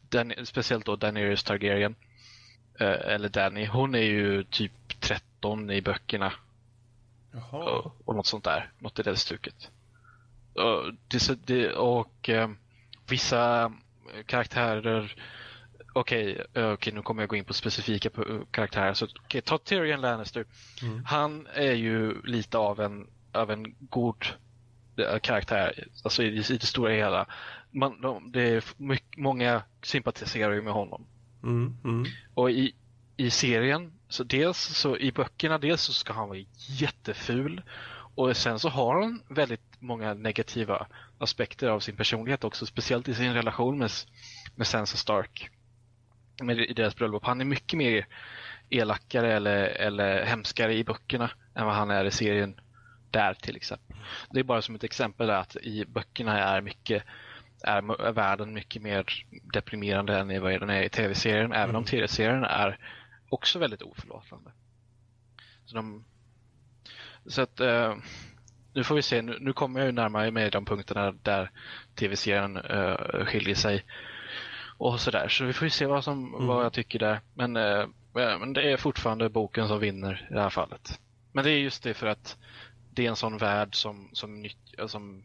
den, 0.10 0.34
speciellt 0.45 0.85
då 0.85 0.95
Daenerys 0.95 1.44
Targaryen 1.44 1.95
eh, 2.80 2.88
eller 2.88 3.30
Danny, 3.30 3.65
hon 3.65 3.95
är 3.95 3.99
ju 3.99 4.44
typ 4.44 4.72
13 4.99 5.72
i 5.72 5.81
böckerna 5.81 6.34
Jaha. 7.31 7.64
och, 7.64 7.95
och 8.06 8.15
något 8.15 8.27
sånt 8.27 8.44
där. 8.44 8.72
Något 8.80 8.99
i 8.99 9.03
det 9.03 9.18
stuket. 9.18 9.72
Och, 10.53 10.94
det, 11.07 11.48
det, 11.48 11.73
och 11.73 12.30
eh, 12.30 12.49
vissa 13.07 13.73
karaktärer 14.26 15.15
Okej, 15.95 16.41
eh, 16.53 16.72
okej, 16.72 16.94
nu 16.94 17.02
kommer 17.02 17.22
jag 17.22 17.30
gå 17.30 17.35
in 17.35 17.45
på 17.45 17.53
specifika 17.53 18.10
karaktärer. 18.52 18.94
Så, 18.94 19.07
okej, 19.23 19.41
ta 19.41 19.57
Tyrion 19.57 20.02
Lannister. 20.02 20.45
Mm. 20.81 21.06
Han 21.06 21.48
är 21.53 21.73
ju 21.73 22.22
lite 22.22 22.57
av 22.57 22.80
en, 22.80 23.07
av 23.31 23.52
en 23.52 23.76
god 23.80 24.26
karaktär, 25.22 25.88
alltså 26.03 26.23
i, 26.23 26.27
i 26.27 26.57
det 26.57 26.65
stora 26.65 26.94
hela. 26.94 27.27
Man, 27.74 28.02
de, 28.02 28.32
det 28.32 28.41
är 28.41 28.64
mycket, 28.78 29.18
många 29.18 29.64
sympatiserar 29.82 30.54
ju 30.54 30.62
med 30.62 30.74
honom. 30.74 31.06
Mm, 31.44 31.78
mm. 31.84 32.06
Och 32.34 32.52
i, 32.52 32.76
i 33.18 33.30
serien, 33.30 33.94
så 34.10 34.24
dels 34.24 34.58
så 34.58 34.98
i 34.98 35.12
böckerna, 35.12 35.58
dels 35.58 35.82
så 35.82 35.94
ska 35.94 36.14
han 36.14 36.30
vara 36.30 36.45
jätteful 36.80 37.62
och 38.16 38.38
sen 38.38 38.60
så 38.60 38.70
har 38.70 39.02
han 39.02 39.22
väldigt 39.28 39.82
många 39.82 40.14
negativa 40.14 40.88
aspekter 41.18 41.68
av 41.68 41.80
sin 41.80 41.95
personlighet 41.95 42.44
också, 42.44 42.66
speciellt 42.66 43.08
i 43.08 43.14
sin 43.14 43.34
relation 43.34 43.78
med, 43.78 43.91
med 44.56 44.68
Sansa 44.68 44.98
Stark. 44.98 45.50
Med, 46.41 46.60
I 46.60 46.74
deras 46.74 46.95
bröllop. 46.95 47.26
Han 47.26 47.41
är 47.41 47.45
mycket 47.45 47.78
mer 47.78 48.08
elakare 48.70 49.34
eller, 49.34 49.64
eller 49.64 50.26
hemskare 50.26 50.76
i 50.76 50.84
böckerna 50.84 51.32
än 51.56 51.66
vad 51.66 51.76
han 51.76 51.91
är 51.91 52.06
i 52.06 52.12
serien 52.12 52.60
där 53.12 53.34
till 53.34 53.56
exempel. 53.56 53.98
Det 54.32 54.40
är 54.40 54.44
bara 54.44 54.62
som 54.62 54.76
ett 54.76 54.84
exempel 54.84 55.28
där 55.28 55.36
att 55.36 55.56
i 55.56 55.86
böckerna 55.86 56.40
är 56.40 56.62
mycket 56.62 57.04
är, 57.64 58.02
är 58.02 58.11
världen 58.11 58.53
mycket 58.53 58.81
mer 58.81 59.26
deprimerande 59.53 60.18
än 60.18 60.41
vad 60.41 60.52
den 60.52 60.69
är 60.69 60.81
i 60.81 60.90
tv-serien, 60.90 61.53
även 61.53 61.76
om 61.76 61.84
tv-serien 61.84 62.44
är 62.44 62.77
också 63.30 63.60
väldigt 63.60 63.81
oförlåtande. 63.81 64.52
Så, 65.65 65.76
de, 65.76 66.06
så 67.26 67.41
att 67.41 67.60
eh, 67.60 67.95
nu 68.73 68.84
får 68.84 68.95
vi 68.95 69.02
se, 69.02 69.22
nu, 69.22 69.38
nu 69.40 69.53
kommer 69.53 69.80
jag 69.80 69.88
ju 69.88 69.91
närmare 69.91 70.31
med 70.31 70.52
de 70.52 70.65
punkterna 70.65 71.11
där 71.11 71.52
tv-serien 71.95 72.57
eh, 72.57 73.26
skiljer 73.26 73.56
sig 73.56 73.85
och 74.77 74.99
sådär. 74.99 75.27
Så 75.27 75.45
vi 75.45 75.53
får 75.53 75.65
ju 75.65 75.69
se 75.69 75.85
vad, 75.85 76.03
som, 76.03 76.48
vad 76.48 76.65
jag 76.65 76.73
tycker 76.73 76.99
där. 76.99 77.22
Men, 77.34 77.57
eh, 77.57 77.88
men 78.14 78.53
det 78.53 78.72
är 78.72 78.77
fortfarande 78.77 79.30
boken 79.30 79.68
som 79.68 79.80
vinner 79.80 80.27
i 80.30 80.34
det 80.34 80.41
här 80.41 80.49
fallet. 80.49 80.99
Men 81.31 81.44
det 81.44 81.52
är 81.52 81.57
just 81.57 81.84
det 81.84 81.94
för 81.94 82.07
att 82.07 82.38
det 82.91 83.06
är 83.06 83.10
en 83.10 83.15
sån 83.15 83.38
värld 83.38 83.76
som, 83.76 84.10
som, 84.14 84.41
nytt, 84.41 84.57
som, 84.88 85.23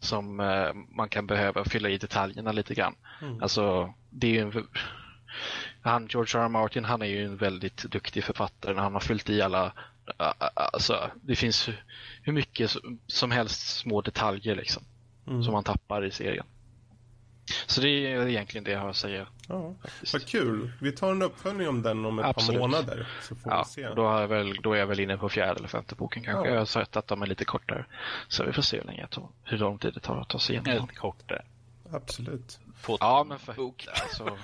som 0.00 0.40
eh, 0.40 0.72
man 0.88 1.08
kan 1.08 1.26
behöva 1.26 1.64
fylla 1.64 1.88
i 1.88 1.98
detaljerna 1.98 2.52
lite 2.52 2.74
grann. 2.74 2.94
Mm. 3.22 3.42
Alltså, 3.42 3.94
det 4.10 4.26
är 4.26 4.30
ju 4.32 4.40
en, 4.40 4.66
han, 5.82 6.06
George 6.10 6.40
R. 6.40 6.44
R. 6.44 6.48
Martin, 6.48 6.84
han 6.84 7.02
är 7.02 7.06
ju 7.06 7.24
en 7.24 7.36
väldigt 7.36 7.76
duktig 7.82 8.24
författare. 8.24 8.74
Han 8.78 8.92
har 8.92 9.00
fyllt 9.00 9.30
i 9.30 9.42
alla, 9.42 9.72
alltså, 10.54 11.10
det 11.22 11.36
finns 11.36 11.68
hur- 12.22 12.32
mycket 12.32 12.70
som- 12.70 12.98
som 13.06 13.30
helst 13.30 13.76
små 13.78 14.00
detaljer 14.00 14.56
liksom, 14.56 14.82
Mm. 15.26 15.42
som 15.42 15.52
man 15.52 15.64
tappar 15.64 16.04
i 16.04 16.10
serien. 16.10 16.46
Så 17.66 17.80
det 17.80 17.88
är 17.88 18.28
egentligen 18.28 18.64
det 18.64 18.70
jag 18.70 18.78
har 18.80 18.88
att 18.90 18.96
säga. 18.96 19.26
Ja, 19.48 19.74
faktiskt. 19.82 20.12
vad 20.12 20.26
kul. 20.26 20.72
Vi 20.80 20.92
tar 20.92 21.10
en 21.10 21.22
uppföljning 21.22 21.68
om 21.68 21.82
den 21.82 22.04
om 22.04 22.18
ett 22.18 22.24
Absolut. 22.26 22.60
par 22.60 22.68
månader. 22.68 23.08
Så 23.22 23.36
får 23.36 23.52
Ja, 23.52 23.64
vi 23.68 23.72
se. 23.82 23.88
då, 23.94 24.08
är 24.08 24.20
jag 24.20 24.28
väl, 24.28 24.56
då 24.62 24.72
är 24.72 24.78
jag 24.78 24.86
väl 24.86 25.00
inne 25.00 25.16
på 25.18 25.28
fjärde 25.28 25.58
eller 25.58 25.68
femte 25.68 25.94
boken 25.94 26.22
kanske. 26.24 26.48
Ja. 26.48 26.52
Jag 26.54 26.60
har 26.60 26.66
sett 26.66 26.96
att 26.96 27.06
de 27.06 27.22
är 27.22 27.26
lite 27.26 27.44
kortare. 27.44 27.84
Så 28.28 28.44
vi 28.44 28.52
får 28.52 28.62
se 28.62 28.76
hur, 28.76 28.84
länge 28.84 29.00
jag 29.00 29.10
tar, 29.10 29.28
hur 29.44 29.58
lång 29.58 29.78
tid 29.78 29.94
det 29.94 30.00
tar 30.00 30.20
att 30.20 30.28
ta 30.28 30.38
sig 30.38 30.56
igenom. 30.56 30.86
Lite 30.86 30.94
kortare. 31.00 31.42
Absolut. 31.92 32.58
Fot- 32.82 32.98
Ja, 33.00 33.24
men 33.28 33.38
för... 33.38 33.52
bok. 33.52 33.86
Alltså, 34.02 34.38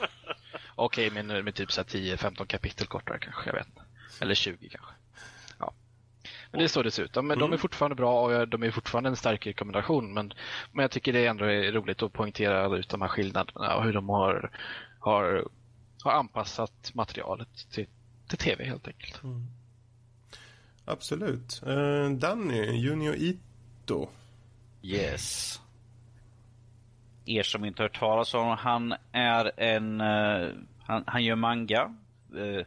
Okej, 0.74 1.10
men 1.10 1.26
med 1.26 1.55
typ 1.55 1.72
så 1.72 1.81
här 1.81 1.89
10-15 1.89 2.47
kapitel 2.47 2.86
kortare 2.86 3.18
kanske, 3.18 3.47
jag 3.47 3.55
vet. 3.55 3.68
Eller 4.20 4.35
20 4.35 4.68
kanske. 4.68 4.93
Men 6.55 6.59
det 6.59 6.64
är 6.66 6.68
så 6.68 6.82
det 6.82 6.90
ser 6.90 7.02
ut. 7.02 7.12
De, 7.12 7.28
de 7.28 7.40
är 7.43 7.47
Mm. 7.47 7.59
fortfarande 7.59 7.94
bra 7.94 8.20
och 8.20 8.48
de 8.48 8.62
är 8.62 8.70
fortfarande 8.70 9.09
en 9.10 9.16
stark 9.16 9.47
rekommendation. 9.47 10.14
Men, 10.14 10.32
men 10.72 10.82
jag 10.82 10.90
tycker 10.90 11.12
det 11.12 11.26
ändå 11.26 11.44
är 11.44 11.72
roligt 11.72 12.02
att 12.02 12.12
poängtera 12.12 12.76
ut 12.76 12.89
de 12.89 13.01
här 13.02 13.09
skillnaderna 13.09 13.76
och 13.76 13.85
hur 13.85 13.93
de 13.93 14.09
har, 14.09 14.51
har, 14.98 15.48
har 16.02 16.12
anpassat 16.12 16.90
materialet 16.94 17.70
till, 17.72 17.86
till 18.28 18.39
tv 18.39 18.64
helt 18.64 18.89
enkelt. 18.89 19.20
Absolut. 20.85 21.62
Uh, 21.66 22.10
Danny, 22.10 22.72
Junior 22.72 23.14
Ito. 23.14 24.09
Yes. 24.82 25.60
Er 27.26 27.43
som 27.43 27.64
inte 27.64 27.82
hört 27.82 27.98
talas 27.98 28.35
om 28.35 28.56
han 28.59 28.94
är 29.12 29.60
en... 29.60 30.01
eh, 30.01 30.48
han, 30.86 31.05
han 31.06 31.24
gör 31.24 31.36
manga 31.36 31.94
eh, 32.36 32.66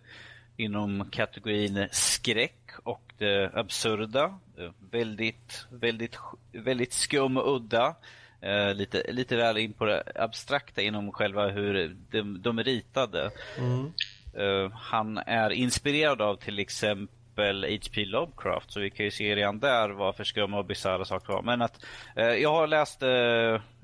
inom 0.57 1.09
kategorin 1.11 1.87
skräck 1.91 2.56
och 2.83 3.13
det 3.17 3.51
absurda. 3.53 4.39
Eh, 4.57 4.71
väldigt, 4.91 5.67
väldigt, 5.69 6.17
väldigt 6.51 6.93
skum 6.93 7.37
och 7.37 7.55
udda. 7.55 7.95
Eh, 8.41 8.73
lite, 8.73 9.11
lite 9.11 9.35
väl 9.35 9.57
in 9.57 9.73
på 9.73 9.85
det 9.85 10.03
abstrakta 10.15 10.81
inom 10.81 11.11
själva 11.11 11.47
hur 11.47 11.95
de, 12.11 12.41
de 12.41 12.59
är 12.59 12.63
ritade. 12.63 13.31
Mm. 13.57 13.93
Eh, 14.33 14.71
han 14.71 15.17
är 15.17 15.49
inspirerad 15.49 16.21
av 16.21 16.35
till 16.35 16.59
exempel 16.59 17.63
H.P. 17.63 18.05
Lovecraft, 18.05 18.71
så 18.71 18.79
vi 18.79 18.89
kan 18.89 19.05
ju 19.05 19.11
se 19.11 19.35
redan 19.35 19.59
där 19.59 19.89
vad 19.89 20.15
för 20.15 20.23
skumma 20.23 20.57
och 20.57 20.65
bisarra 20.65 21.05
saker 21.05 21.33
var. 21.33 21.41
Men 21.41 21.61
att 21.61 21.85
eh, 22.15 22.25
jag 22.25 22.53
har 22.53 22.67
läst, 22.67 23.03
eh, 23.03 23.09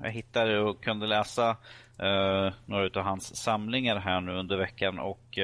jag 0.02 0.10
hittade 0.10 0.60
och 0.60 0.84
kunde 0.84 1.06
läsa 1.06 1.56
eh, 1.98 2.52
några 2.66 3.00
av 3.00 3.06
hans 3.06 3.36
samlingar 3.36 3.96
här 3.96 4.20
nu 4.20 4.32
under 4.32 4.56
veckan 4.56 4.98
och 4.98 5.38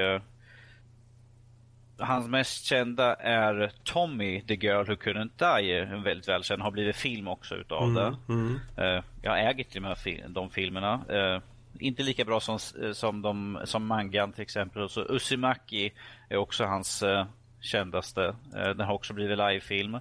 Hans 2.00 2.28
mest 2.28 2.64
kända 2.64 3.14
är 3.14 3.72
Tommy, 3.84 4.42
the 4.42 4.54
girl 4.54 4.86
who 4.86 4.94
couldn't 4.94 5.58
die. 5.60 5.78
En 5.78 6.02
väldigt 6.02 6.28
välkänd, 6.28 6.62
har 6.62 6.70
blivit 6.70 6.96
film 6.96 7.28
också 7.28 7.54
utav 7.54 7.94
det. 7.94 8.16
Mm. 8.28 8.60
Eh, 8.76 9.04
jag 9.22 9.50
äger 9.50 9.64
till 9.64 9.84
och 9.84 9.96
med 10.06 10.30
de 10.30 10.50
filmerna. 10.50 11.00
Eh, 11.08 11.42
inte 11.78 12.02
lika 12.02 12.24
bra 12.24 12.40
som, 12.40 12.58
som, 12.92 13.22
de, 13.22 13.60
som 13.64 13.86
mangan 13.86 14.32
till 14.32 14.42
exempel. 14.42 14.82
Och 14.82 14.90
så 14.90 15.06
Uzumaki 15.08 15.92
är 16.28 16.36
också 16.36 16.64
hans 16.64 17.02
eh, 17.02 17.26
kändaste. 17.60 18.34
Eh, 18.56 18.68
den 18.68 18.80
har 18.80 18.94
också 18.94 19.14
blivit 19.14 19.38
livefilm. 19.38 19.94
Eh, 19.94 20.00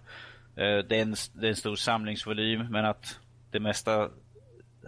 det, 0.90 0.98
är 0.98 1.02
en, 1.02 1.16
det 1.34 1.48
är 1.48 1.50
en 1.50 1.56
stor 1.56 1.76
samlingsvolym 1.76 2.68
men 2.70 2.86
att 2.86 3.20
det 3.52 3.60
mesta 3.60 4.10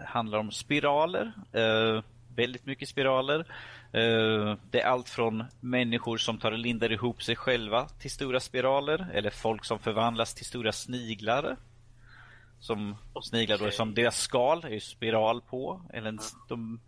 handlar 0.06 0.40
om 0.40 0.52
spiraler. 0.52 1.32
Eh, 1.52 2.04
väldigt 2.36 2.66
mycket 2.66 2.90
spiraler. 2.90 3.46
Eh, 3.94 4.58
det 4.72 4.82
är 4.82 4.86
allt 4.86 5.10
från 5.10 5.44
människor 5.60 6.18
som 6.18 6.38
tar 6.38 6.52
och 6.52 6.58
lindar 6.58 6.92
ihop 6.92 7.24
sig 7.24 7.36
själva 7.36 7.88
till 7.88 8.12
stora 8.12 8.40
spiraler. 8.40 9.08
Eller 9.14 9.30
folk 9.30 9.66
som 9.66 9.80
förvandlas 9.80 10.34
till 10.34 10.46
stora 10.46 10.72
sniglar. 10.72 11.58
Som 12.60 12.96
sniglar 13.22 13.58
då 13.58 13.72
som 13.72 13.94
deras 13.94 14.22
skal 14.22 14.66
är 14.66 14.80
spiral 14.80 15.42
på. 15.42 15.82
Eller 15.94 16.10
en, 16.10 16.20
de 16.50 16.80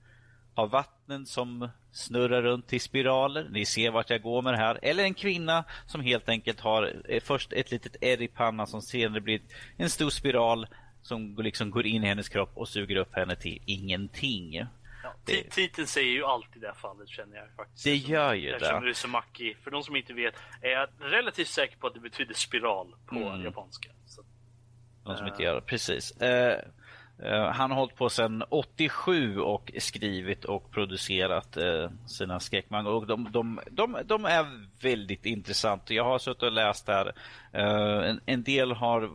har 0.55 0.67
vattnen 0.67 1.25
som 1.25 1.69
snurrar 1.91 2.41
runt 2.41 2.73
i 2.73 2.80
spiraler. 2.80 3.47
Ni 3.51 3.65
ser 3.65 3.91
vart 3.91 4.09
jag 4.09 4.21
går 4.21 4.41
med 4.41 4.53
det 4.53 4.57
här. 4.57 4.80
Eller 4.81 5.03
en 5.03 5.13
kvinna 5.13 5.63
som 5.88 6.01
helt 6.01 6.30
enkelt 6.30 6.59
har 6.59 7.01
eh, 7.09 7.21
först 7.23 7.53
ett 7.53 7.71
litet 7.71 7.95
ärr 8.01 8.21
i 8.21 8.27
pannan 8.27 8.67
som 8.67 8.81
senare 8.81 9.21
blir 9.21 9.41
en 9.77 9.89
stor 9.89 10.09
spiral 10.09 10.67
som 11.01 11.35
liksom 11.35 11.71
går 11.71 11.85
in 11.85 12.03
i 12.03 12.07
hennes 12.07 12.30
kropp 12.30 12.51
och 12.53 12.67
suger 12.67 12.95
upp 12.95 13.15
henne 13.15 13.35
till 13.35 13.61
ingenting. 13.65 14.65
Det- 15.26 15.34
ti- 15.34 15.49
Titeln 15.49 15.88
säger 15.88 16.11
ju 16.11 16.23
alltid 16.26 16.61
det 16.61 16.68
här 16.68 16.73
fallet 16.76 17.10
känner 17.10 17.38
jag 17.38 17.45
faktiskt. 17.56 17.84
Det 17.84 17.95
gör 17.95 18.34
ju 18.34 18.49
Eftersom 18.53 18.84
det. 18.84 18.90
Uzumaki, 18.90 19.56
för 19.64 19.72
de 19.72 19.84
som 19.84 19.95
inte 19.95 20.14
vet, 20.14 20.35
är 20.61 20.69
jag 20.69 20.90
relativt 20.99 21.48
säker 21.48 21.77
på 21.77 21.88
att 21.88 21.94
det 21.94 21.99
betyder 21.99 22.34
spiral 22.34 22.95
på 23.06 23.15
Mm. 23.15 23.44
japanska. 23.44 23.90
Så, 24.06 24.22
De 25.03 25.18
som 25.18 25.27
inte 25.27 25.44
gör 25.44 25.56
det. 25.56 25.61
Precis. 25.61 26.11
Eh, 26.22 26.60
eh, 27.23 27.45
han 27.52 27.72
har 27.72 27.77
hållit 27.77 27.95
på 27.95 28.10
sedan 28.10 28.44
87 28.49 29.40
och 29.40 29.72
skrivit 29.80 30.45
och 30.45 30.72
producerat 30.72 31.57
eh, 31.57 31.90
sina 32.07 32.40
skräckmangor. 32.40 32.91
Och 32.94 33.07
de, 33.07 33.31
de, 33.31 33.60
de, 33.72 33.98
de 34.06 34.26
är 34.26 34.68
väldigt 34.81 35.26
intressanta. 35.26 35.94
Jag 35.94 36.03
har 36.03 36.19
suttit 36.19 36.44
och 36.44 36.52
läst 36.52 36.85
där. 36.85 37.14
En, 38.03 38.22
en 38.26 38.44
del 38.44 38.72
har 38.72 39.11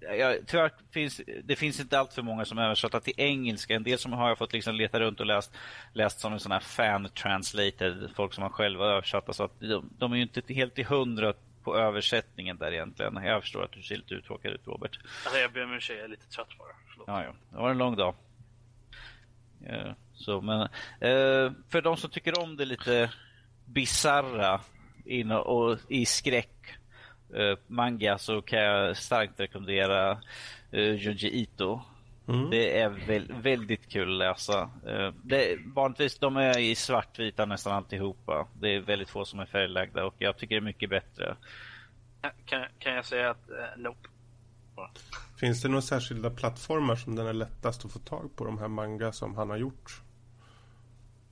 Ja, 0.00 0.34
tyvärr 0.46 0.72
finns 0.90 1.20
det 1.44 1.56
finns 1.56 1.80
inte 1.80 1.98
allt 1.98 2.12
för 2.12 2.22
många 2.22 2.44
som 2.44 2.58
översatta 2.58 3.00
till 3.00 3.14
engelska. 3.16 3.74
En 3.74 3.82
del 3.82 3.98
som 3.98 4.12
har 4.12 4.28
jag 4.28 4.38
fått 4.38 4.52
liksom 4.52 4.74
leta 4.74 5.00
runt 5.00 5.20
och 5.20 5.26
läst, 5.26 5.56
läst 5.92 6.20
som 6.20 6.32
en 6.32 6.40
sån 6.40 6.52
här 6.52 6.60
fan 6.60 7.08
translated, 7.08 8.10
folk 8.16 8.34
som 8.34 8.42
har 8.42 8.50
själva 8.50 8.86
översatta. 8.86 9.32
Så 9.32 9.44
att 9.44 9.60
de, 9.60 9.90
de 9.98 10.12
är 10.12 10.16
ju 10.16 10.22
inte 10.22 10.54
helt 10.54 10.74
till 10.74 10.86
hundra 10.86 11.34
på 11.64 11.76
översättningen 11.76 12.58
där 12.58 12.72
egentligen. 12.72 13.14
Jag 13.24 13.42
förstår 13.42 13.64
att 13.64 13.72
du 13.72 13.82
ser 13.82 13.96
lite 13.96 14.14
uttråkad 14.14 14.52
ut 14.52 14.66
Robert. 14.66 14.98
alltså, 15.24 15.40
jag 15.40 15.52
ber 15.52 15.64
om 15.64 15.72
ursäkt, 15.72 15.96
jag 15.96 16.04
är 16.04 16.08
lite 16.08 16.28
trött 16.28 16.58
bara. 16.58 16.76
Förlåt. 16.90 17.08
Ja, 17.08 17.24
ja. 17.24 17.34
Det 17.50 17.56
var 17.56 17.70
en 17.70 17.78
lång 17.78 17.96
dag. 17.96 18.14
Ja, 19.66 19.94
så, 20.14 20.40
men, 20.40 20.60
eh, 21.00 21.52
för 21.68 21.82
de 21.82 21.96
som 21.96 22.10
tycker 22.10 22.42
om 22.42 22.56
det 22.56 22.64
lite 22.64 23.10
bizarra 23.64 24.60
in 25.04 25.30
och, 25.30 25.46
och 25.46 25.78
i 25.88 26.06
skräck 26.06 26.58
eh, 26.70 26.77
manga 27.66 28.18
så 28.18 28.42
kan 28.42 28.58
jag 28.58 28.96
starkt 28.96 29.40
rekommendera 29.40 30.10
eh, 30.70 30.94
Junji 30.94 31.42
Ito. 31.42 31.80
Mm. 32.28 32.50
Det 32.50 32.80
är 32.80 32.88
väl, 32.88 33.32
väldigt 33.32 33.88
kul 33.88 34.12
att 34.12 34.18
läsa. 34.18 34.70
Eh, 34.86 35.12
det, 35.22 35.58
vanligtvis 35.74 36.18
de 36.18 36.36
är 36.36 36.58
i 36.58 36.74
svartvita 36.74 37.46
nästan 37.46 37.72
alltihopa. 37.72 38.46
Det 38.60 38.74
är 38.74 38.80
väldigt 38.80 39.10
få 39.10 39.24
som 39.24 39.40
är 39.40 39.46
färglagda 39.46 40.04
och 40.04 40.14
jag 40.18 40.36
tycker 40.36 40.54
det 40.54 40.58
är 40.58 40.64
mycket 40.64 40.90
bättre. 40.90 41.36
Kan, 42.44 42.64
kan 42.78 42.94
jag 42.94 43.04
säga 43.04 43.30
att, 43.30 43.50
eh, 43.50 43.76
nope. 43.76 44.08
Finns 45.40 45.62
det 45.62 45.68
några 45.68 45.82
särskilda 45.82 46.30
plattformar 46.30 46.96
som 46.96 47.16
den 47.16 47.26
är 47.26 47.32
lättast 47.32 47.84
att 47.84 47.92
få 47.92 47.98
tag 47.98 48.36
på, 48.36 48.44
de 48.44 48.58
här 48.58 48.68
manga 48.68 49.12
som 49.12 49.36
han 49.36 49.50
har 49.50 49.56
gjort? 49.56 50.02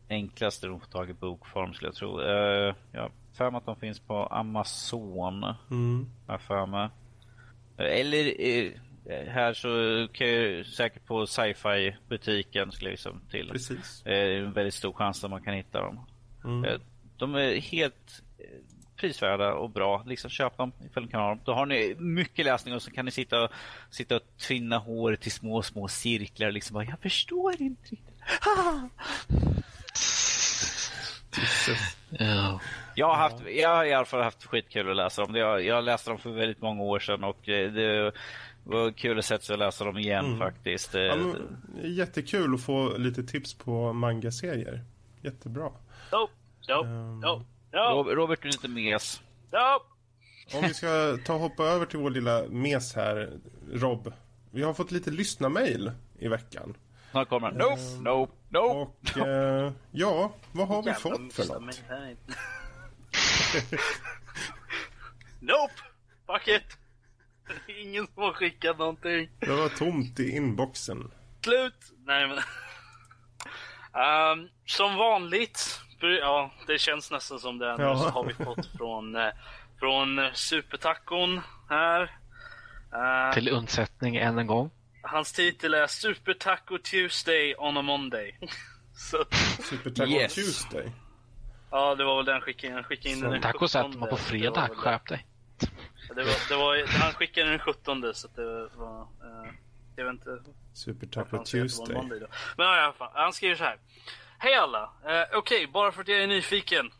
Enklast 0.08 0.64
är 0.64 0.74
att 0.76 0.80
få 0.80 0.86
tag 0.86 1.10
i 1.10 1.14
bokform 1.14 1.74
skulle 1.74 1.88
jag 1.88 1.94
tro. 1.94 2.20
Uh, 2.20 2.74
har 2.94 3.10
för 3.36 3.50
mig 3.50 3.58
att 3.58 3.66
de 3.66 3.76
finns 3.76 4.00
på 4.00 4.26
Amazon. 4.26 5.44
Mm. 5.70 6.06
Har 6.26 6.38
för 6.38 6.66
mig. 6.66 6.88
Eh, 7.78 8.00
Eller 8.00 8.40
eh, 8.40 8.72
här 9.28 9.52
så 9.54 9.68
kan 10.12 10.28
jag 10.28 10.66
säkert 10.66 11.06
på 11.06 11.26
sci-fi 11.26 11.96
butiken 12.08 12.72
skulle 12.72 12.90
jag 12.90 12.92
liksom 12.92 13.20
till. 13.30 13.48
Precis. 13.50 14.02
Det 14.04 14.16
är 14.16 14.30
en 14.40 14.52
väldigt 14.52 14.74
stor 14.74 14.92
chans 14.92 15.24
att 15.24 15.30
man 15.30 15.42
kan 15.42 15.54
hitta 15.54 15.80
dem. 15.80 16.00
Mm. 16.44 16.64
Eh, 16.64 16.80
De 17.16 17.34
är 17.34 17.60
helt 17.60 18.22
eh, 18.38 18.44
prisvärda 18.96 19.54
och 19.54 19.70
bra. 19.70 20.02
Liksom 20.06 20.30
köp 20.30 20.56
dem 20.56 20.72
ifall 20.86 21.04
ni 21.04 21.08
kan 21.10 21.20
ha 21.20 21.28
dem. 21.28 21.40
Då 21.44 21.52
har 21.54 21.66
ni 21.66 21.94
mycket 21.98 22.44
läsning 22.44 22.74
och 22.74 22.82
så 22.82 22.90
kan 22.90 23.04
ni 23.04 23.10
sitta 23.10 23.42
och, 23.44 23.50
sitta 23.90 24.16
och 24.16 24.22
tvinna 24.48 24.78
håret 24.78 25.26
i 25.26 25.30
små, 25.30 25.62
små 25.62 25.88
cirklar. 25.88 26.50
Liksom 26.50 26.74
bara, 26.74 26.84
jag 26.84 27.00
förstår 27.00 27.62
inte 27.62 27.82
riktigt. 27.90 28.14
Ja. 32.10 32.60
Jag 32.94 33.06
har, 33.06 33.14
haft, 33.14 33.36
jag 33.56 33.68
har 33.76 33.84
i 33.84 33.92
alla 33.94 34.04
fall 34.04 34.22
haft 34.22 34.44
skitkul 34.44 34.90
att 34.90 34.96
läsa 34.96 35.22
dem. 35.26 35.34
Jag, 35.34 35.64
jag 35.64 35.84
läste 35.84 36.10
dem 36.10 36.18
för 36.18 36.30
väldigt 36.30 36.60
många 36.62 36.82
år 36.82 36.98
sedan 36.98 37.24
och 37.24 37.48
eh, 37.48 37.72
det 37.72 38.12
var 38.64 38.90
kul 38.92 39.18
att 39.18 39.24
sätta 39.24 39.44
sig 39.44 39.52
och 39.52 39.58
läsa 39.58 39.84
dem 39.84 39.98
igen 39.98 40.24
Mm. 40.26 40.38
faktiskt. 40.38 40.94
Eh, 40.94 41.02
Ja, 41.02 41.16
men, 41.16 41.56
är 41.82 41.88
jättekul 41.88 42.54
att 42.54 42.62
få 42.62 42.96
lite 42.98 43.22
tips 43.22 43.54
på 43.54 43.92
manga-serier. 43.92 44.84
Jättebra. 45.22 45.70
Nope. 46.12 46.32
Nope. 46.68 46.88
Ehm, 46.88 47.20
Nope. 47.20 47.44
Nope. 47.72 48.10
Rob- 48.10 48.14
Robert 48.14 48.42
du 48.42 48.48
är 48.48 48.52
inte 48.52 48.68
mes. 48.68 49.20
Nope. 49.52 49.84
Om 50.56 50.62
vi 50.68 50.74
ska 50.74 51.18
ta 51.24 51.34
och 51.34 51.40
hoppa 51.40 51.64
över 51.64 51.86
till 51.86 51.98
vår 51.98 52.10
lilla 52.10 52.42
mes 52.50 52.94
här, 52.94 53.30
Rob. 53.72 54.12
Vi 54.50 54.62
har 54.62 54.74
fått 54.74 54.90
lite 54.90 55.10
lyssnarmail 55.10 55.90
i 56.18 56.28
veckan. 56.28 56.74
Snart 57.10 57.28
kommer 57.28 57.46
han. 57.46 57.56
Nope, 57.56 57.82
nope, 58.10 58.32
nope. 58.60 59.20
Och 59.20 59.26
eh, 59.26 59.72
ja, 59.92 60.32
vad 60.52 60.68
har 60.68 60.82
vi 60.82 60.88
Jävla 60.90 61.00
fått 61.00 61.32
för 61.32 61.44
något? 61.60 61.82
nope! 65.40 65.74
Fuck 66.26 66.48
it! 66.48 66.78
Ingen 67.82 68.06
som 68.06 68.22
har 68.22 68.32
skickat 68.32 68.78
någonting. 68.78 69.28
Det 69.40 69.52
var 69.56 69.68
tomt 69.68 70.20
i 70.20 70.30
inboxen. 70.36 71.10
Slut! 71.44 71.92
Nej 72.06 72.28
men... 72.28 72.38
Ehm, 74.02 74.48
som 74.66 74.96
vanligt, 74.96 75.80
ja 76.20 76.50
det 76.66 76.78
känns 76.78 77.10
nästan 77.10 77.38
som 77.40 77.58
det, 77.58 77.66
Ja. 77.78 77.96
så 77.98 78.08
har 78.08 78.24
vi 78.24 78.34
fått 78.34 78.66
från, 78.76 79.16
eh, 79.16 79.28
från 79.78 80.20
Supertacon 80.34 81.40
här. 81.68 82.02
Eh, 82.92 83.34
Till 83.34 83.48
undsättning 83.48 84.16
än 84.16 84.38
en 84.38 84.46
gång. 84.46 84.70
Hans 85.06 85.32
titel 85.32 85.74
är 85.74 85.86
Super 85.86 86.34
Taco 86.34 86.78
Tuesday 86.78 87.54
on 87.58 87.76
a 87.76 87.82
Monday. 87.82 88.38
så, 88.96 89.24
Super 89.62 89.90
Taco 89.90 90.10
Yes. 90.10 90.34
Tuesday. 90.34 90.92
ja, 91.70 91.94
det 91.94 92.04
var 92.04 92.16
väl 92.16 92.24
den 92.24 92.40
skickade 92.40 92.66
in. 92.66 92.74
Han 92.74 92.84
skickade 92.84 93.08
in 93.14 93.20
Så 93.20 93.30
den 93.30 93.42
Tacos 93.42 93.74
äter 93.74 93.84
17. 93.88 94.00
man 94.00 94.08
på 94.08 94.16
fredag. 94.16 94.68
Skärp 94.76 95.08
dig. 95.08 95.26
Det 96.08 96.24
var, 96.24 96.48
det 96.48 96.56
var, 96.56 96.98
han 96.98 97.12
skickade 97.12 97.50
den 97.50 97.58
17 97.58 98.14
så 98.14 98.26
att 98.26 98.36
det 98.36 98.68
var... 98.74 99.00
eh, 99.00 99.52
jag 99.96 100.04
vet 100.04 100.12
inte 100.12 100.38
Super 100.72 101.06
Taco 101.06 101.44
Tuesday. 101.44 101.96
Men 102.56 102.66
ja, 102.66 102.94
han 103.14 103.32
skriver 103.32 103.56
så 103.56 103.64
här. 103.64 103.78
Hej 104.38 104.54
alla! 104.54 104.82
Uh, 104.84 105.38
Okej, 105.38 105.66
bara 105.66 105.92
för 105.92 106.00
att 106.02 106.08
jag 106.08 106.22
är 106.22 106.26
nyfiken. 106.26 106.90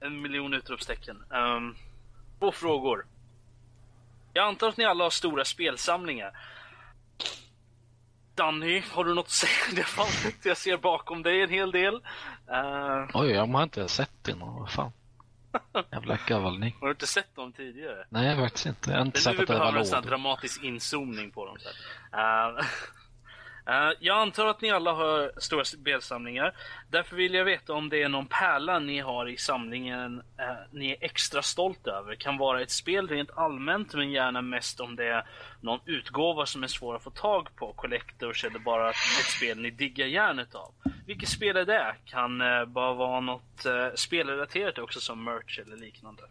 En 0.00 0.22
miljon 0.22 0.54
utropstecken. 0.54 1.24
Um, 1.30 1.76
två 2.38 2.52
frågor. 2.52 3.06
Jag 4.32 4.48
antar 4.48 4.68
att 4.68 4.76
ni 4.76 4.84
alla 4.84 5.04
har 5.04 5.10
stora 5.10 5.44
spelsamlingar. 5.44 6.32
Danny, 8.34 8.82
har 8.92 9.04
du 9.04 9.14
något 9.14 9.24
att 9.26 9.30
säga 9.30 9.72
i 9.72 9.74
det 9.74 9.84
fallet? 9.84 10.36
Jag 10.44 10.56
ser 10.56 10.76
bakom 10.76 11.22
dig 11.22 11.42
en 11.42 11.50
hel 11.50 11.70
del. 11.70 11.94
Eh, 12.50 13.04
Oj, 13.14 13.30
jag 13.30 13.46
har 13.46 13.62
inte 13.62 13.88
sett 13.88 14.10
det 14.22 14.34
någon. 14.34 14.60
Vad 14.60 14.70
fan. 14.70 14.92
Jävla 15.92 16.18
galning. 16.26 16.76
har 16.80 16.86
du 16.86 16.92
inte 16.92 17.06
sett 17.06 17.34
dem 17.36 17.52
tidigare? 17.52 18.04
Nej, 18.08 18.36
faktiskt 18.36 18.66
inte. 18.66 18.90
Jag 18.90 18.98
har 18.98 19.04
inte 19.06 19.18
Det 19.18 19.28
är 19.28 19.32
nu 19.32 19.36
sett 19.36 19.38
vi 19.38 19.42
att 19.42 19.46
det 19.48 19.52
var 19.52 19.58
behöver 19.60 19.78
en 19.78 19.86
sån 19.86 19.94
här 19.94 20.02
lådor. 20.02 20.10
dramatisk 20.10 20.62
inzoomning 20.62 21.30
på 21.30 21.46
dem. 21.46 21.56
Eh, 22.12 22.64
Eh, 23.66 23.90
jag 24.00 24.18
antar 24.18 24.46
att 24.46 24.60
ni 24.60 24.70
alla 24.70 24.92
har 24.92 25.32
stora 25.36 25.64
spelsamlingar. 25.64 26.56
Därför 26.90 27.16
vill 27.16 27.34
jag 27.34 27.44
veta 27.44 27.72
om 27.72 27.88
det 27.88 28.02
är 28.02 28.08
någon 28.08 28.26
pärla 28.26 28.78
ni 28.78 28.98
har 28.98 29.28
i 29.28 29.36
samlingen 29.36 30.22
eh, 30.38 30.54
ni 30.70 30.90
är 30.90 30.96
extra 31.00 31.42
stolt 31.42 31.86
över. 31.86 32.14
Kan 32.14 32.38
vara 32.38 32.62
ett 32.62 32.70
spel 32.70 33.08
rent 33.08 33.30
allmänt, 33.36 33.94
men 33.94 34.10
gärna 34.10 34.42
mest 34.42 34.80
om 34.80 34.96
det 34.96 35.06
är 35.06 35.26
någon 35.60 35.80
utgåva 35.84 36.46
som 36.46 36.62
är 36.62 36.66
svår 36.66 36.96
att 36.96 37.02
få 37.02 37.10
tag 37.10 37.48
på, 37.56 37.72
collectors 37.72 38.44
eller 38.44 38.58
bara 38.58 38.90
ett 38.90 39.30
spel 39.36 39.60
ni 39.60 39.70
diggar 39.70 40.06
järnet 40.06 40.54
av. 40.54 40.74
Vilket 41.06 41.28
spel 41.28 41.56
är 41.56 41.64
det? 41.64 41.94
Kan 42.04 42.40
eh, 42.40 42.64
bara 42.64 42.92
vara 42.94 43.20
något 43.20 43.66
eh, 43.66 43.88
spelrelaterat 43.94 44.78
också 44.78 45.00
som 45.00 45.24
merch 45.24 45.58
eller 45.58 45.76
liknande. 45.76 46.22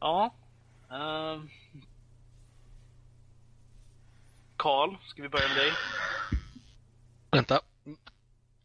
Ja. 0.00 0.34
ehm. 0.90 1.48
Karl, 4.66 4.96
ska 5.06 5.22
vi 5.22 5.28
börja 5.28 5.48
med 5.48 5.56
dig? 5.56 5.72
Vänta. 7.30 7.60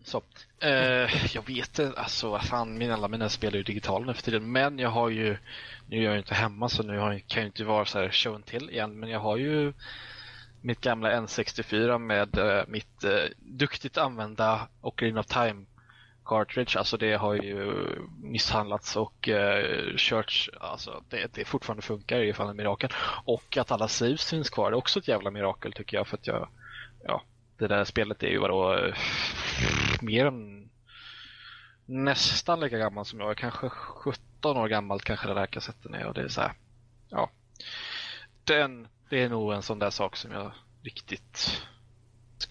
Så. 0.04 0.24
Eh, 0.60 1.36
jag 1.36 1.48
vet 1.48 1.80
inte, 1.80 1.94
alltså 2.00 2.40
fan, 2.40 2.78
min, 2.78 2.92
alla 2.92 3.08
mina 3.08 3.30
spel 3.30 3.54
är 3.54 3.58
ju 3.58 3.64
digitala 3.64 4.06
nu 4.06 4.14
för 4.14 4.22
tiden. 4.22 4.52
Men 4.52 4.80
jag 4.80 4.90
har 4.90 5.10
ju, 5.10 5.38
nu 5.88 5.98
är 5.98 6.02
jag 6.02 6.14
ju 6.14 6.18
inte 6.20 6.34
hemma 6.36 6.70
så 6.70 6.84
nu 6.84 6.98
har, 6.98 7.12
jag- 7.12 7.28
kan 7.28 7.42
jag 7.42 7.48
inte 7.48 7.64
vara 7.64 7.86
så 7.86 8.00
här 8.00 8.10
show 8.12 8.42
till 8.42 8.70
igen. 8.70 9.00
Men 9.00 9.10
jag 9.10 9.20
har 9.20 9.38
ju 9.38 9.74
mitt 10.62 10.82
gamla 10.82 11.12
N64 11.12 11.98
med 11.98 12.38
eh, 12.38 12.64
mitt 12.68 13.04
eh, 13.04 13.24
duktigt 13.38 13.98
använda 13.98 14.68
Ocarina 14.82 15.20
of 15.20 15.26
Time 15.26 15.66
cartridge. 16.26 16.80
Alltså 16.80 16.98
det 16.98 17.14
har 17.14 17.34
ju 17.34 17.86
misshandlats 18.22 18.96
och 18.96 19.30
eh, 19.30 19.96
körts, 19.96 20.50
alltså 20.60 21.04
det, 21.10 21.34
det 21.34 21.46
fortfarande 21.46 21.82
funkar 21.82 22.18
är 22.18 22.24
i 22.24 22.28
alla 22.28 22.36
fall 22.36 22.50
en 22.50 22.58
mirakel. 22.58 22.90
Och 23.26 23.58
att 23.58 23.72
alla 23.72 23.88
saves 23.88 24.30
finns 24.30 24.50
kvar 24.50 24.72
det 24.72 24.76
är 24.76 24.78
också 24.78 25.00
ett 25.00 25.08
jävla 25.08 25.32
mirakel 25.32 25.74
tycker 25.74 25.98
jag 25.98 26.08
för 26.08 26.18
att 26.18 26.28
jag, 26.28 26.50
ja, 27.04 27.24
det 27.58 27.68
där 27.68 27.84
spelet 27.84 28.24
är 28.24 28.28
ju 28.28 28.40
vadå, 28.40 28.74
eh, 28.74 28.96
mer 30.02 30.26
än 30.26 30.70
nästan 31.86 32.60
lika 32.60 32.78
gammalt 32.78 33.08
som 33.08 33.20
jag. 33.20 33.38
Kanske 33.38 33.70
17 33.70 34.58
år 34.58 34.68
gammalt 34.68 35.04
kanske 35.04 35.28
den 35.28 35.38
här 35.38 35.48
kassetten 35.48 35.94
är 35.94 36.06
och 36.06 36.14
det 36.14 36.22
är 36.22 36.28
så 36.28 36.42
här, 36.42 36.54
ja. 37.10 37.30
Den, 38.44 38.88
det 39.10 39.24
är 39.24 39.30
nog 39.30 39.54
en 39.54 39.62
sån 39.62 39.80
där 39.80 39.90
sak 39.90 40.16
som 40.16 40.32
jag 40.32 40.52
riktigt 40.84 41.62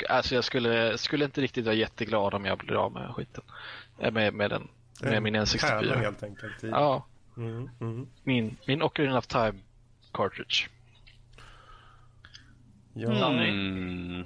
Alltså 0.09 0.35
jag 0.35 0.45
skulle, 0.45 0.99
skulle 0.99 1.25
inte 1.25 1.41
riktigt 1.41 1.65
vara 1.65 1.75
jätteglad 1.75 2.35
om 2.35 2.45
jag 2.45 2.59
blir 2.59 2.75
av 2.85 2.93
med 2.93 3.15
skiten. 3.15 3.45
Eh, 3.99 4.11
Med, 4.13 4.35
med 4.35 4.51
den, 4.51 4.69
med 5.03 5.23
min 5.23 5.33
Pärla 5.35 5.45
N64. 5.45 6.01
helt 6.01 6.23
enkelt. 6.23 6.63
Ja, 6.63 7.07
Mm, 7.37 7.71
mm. 7.81 8.07
min, 8.25 8.57
min 8.67 8.83
Ocarina 8.83 9.19
of 9.19 9.27
Time 9.27 9.55
cartridge. 10.13 10.69
Ja. 12.95 13.33
Mm. 13.33 14.25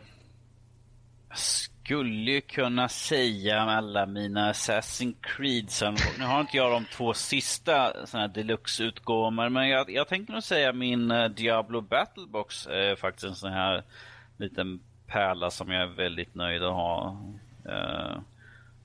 Jag 1.29 1.39
skulle 1.39 2.31
ju 2.33 2.41
kunna 2.41 2.89
säga 2.89 3.61
alla 3.61 4.07
mina 4.07 4.53
Assassin's 4.53 5.15
Creed 5.21 5.71
som, 5.71 5.97
Nu 6.19 6.25
har 6.25 6.41
inte 6.41 6.57
jag 6.57 6.73
de 6.73 6.85
två 6.85 7.15
sista 7.15 8.07
såna 8.07 8.21
här 8.21 8.29
deluxe-utgåvorna 8.29 9.49
men 9.49 9.69
jag, 9.69 9.91
jag 9.91 10.09
tänkte 10.09 10.33
nog 10.33 10.43
säga 10.43 10.73
min 10.73 11.11
eh, 11.11 11.29
Diablo 11.29 11.81
Battlebox 11.81 12.67
är 12.67 12.97
faktiskt 12.97 13.25
en 13.27 13.35
sån 13.35 13.53
här 13.53 13.83
liten 14.37 14.81
pärla 15.15 15.51
som 15.51 15.71
jag 15.71 15.83
är 15.83 15.87
väldigt 15.87 16.35
nöjd 16.35 16.63
att 16.63 16.73
ha. 16.73 17.17
Eh, 17.69 18.17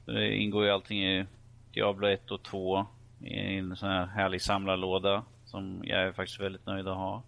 det 0.05 0.35
ingår 0.35 0.65
ju 0.65 0.71
allting 0.71 1.03
i 1.03 1.25
Diablo 1.73 2.07
1 2.07 2.31
och 2.31 2.43
2 2.43 2.85
i 3.23 3.57
en 3.57 3.75
sån 3.75 3.89
här 3.89 4.05
härlig 4.05 4.41
samlarlåda 4.41 5.23
som 5.45 5.81
jag 5.83 6.01
är 6.01 6.11
faktiskt 6.11 6.39
väldigt 6.39 6.65
nöjd 6.65 6.87
att 6.87 6.95
ha. 6.97 7.23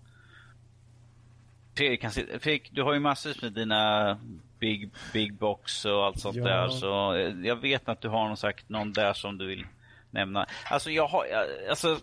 Fredrik, 1.76 2.10
se- 2.12 2.40
Fredrik, 2.40 2.70
du 2.72 2.84
har 2.84 2.94
ju 2.94 3.00
massor 3.00 3.34
med 3.42 3.54
dina 3.54 4.18
big, 4.60 4.90
big 5.14 5.34
box 5.34 5.86
och 5.86 6.06
allt 6.06 6.20
sånt 6.20 6.36
Ja. 6.36 6.44
där. 6.44 6.68
Så 6.70 7.14
eh, 7.16 7.36
jag 7.48 7.56
vet 7.56 7.90
att 7.90 8.02
du 8.02 8.08
har 8.10 8.28
någon, 8.28 8.38
sagt, 8.38 8.70
någon 8.70 8.94
där 8.94 9.14
som 9.14 9.38
du 9.38 9.46
vill 9.48 9.66
nämna. 10.12 10.46
Alltså 10.72 10.92
jag 10.92 11.08
har, 11.08 11.26
alltså... 11.70 11.98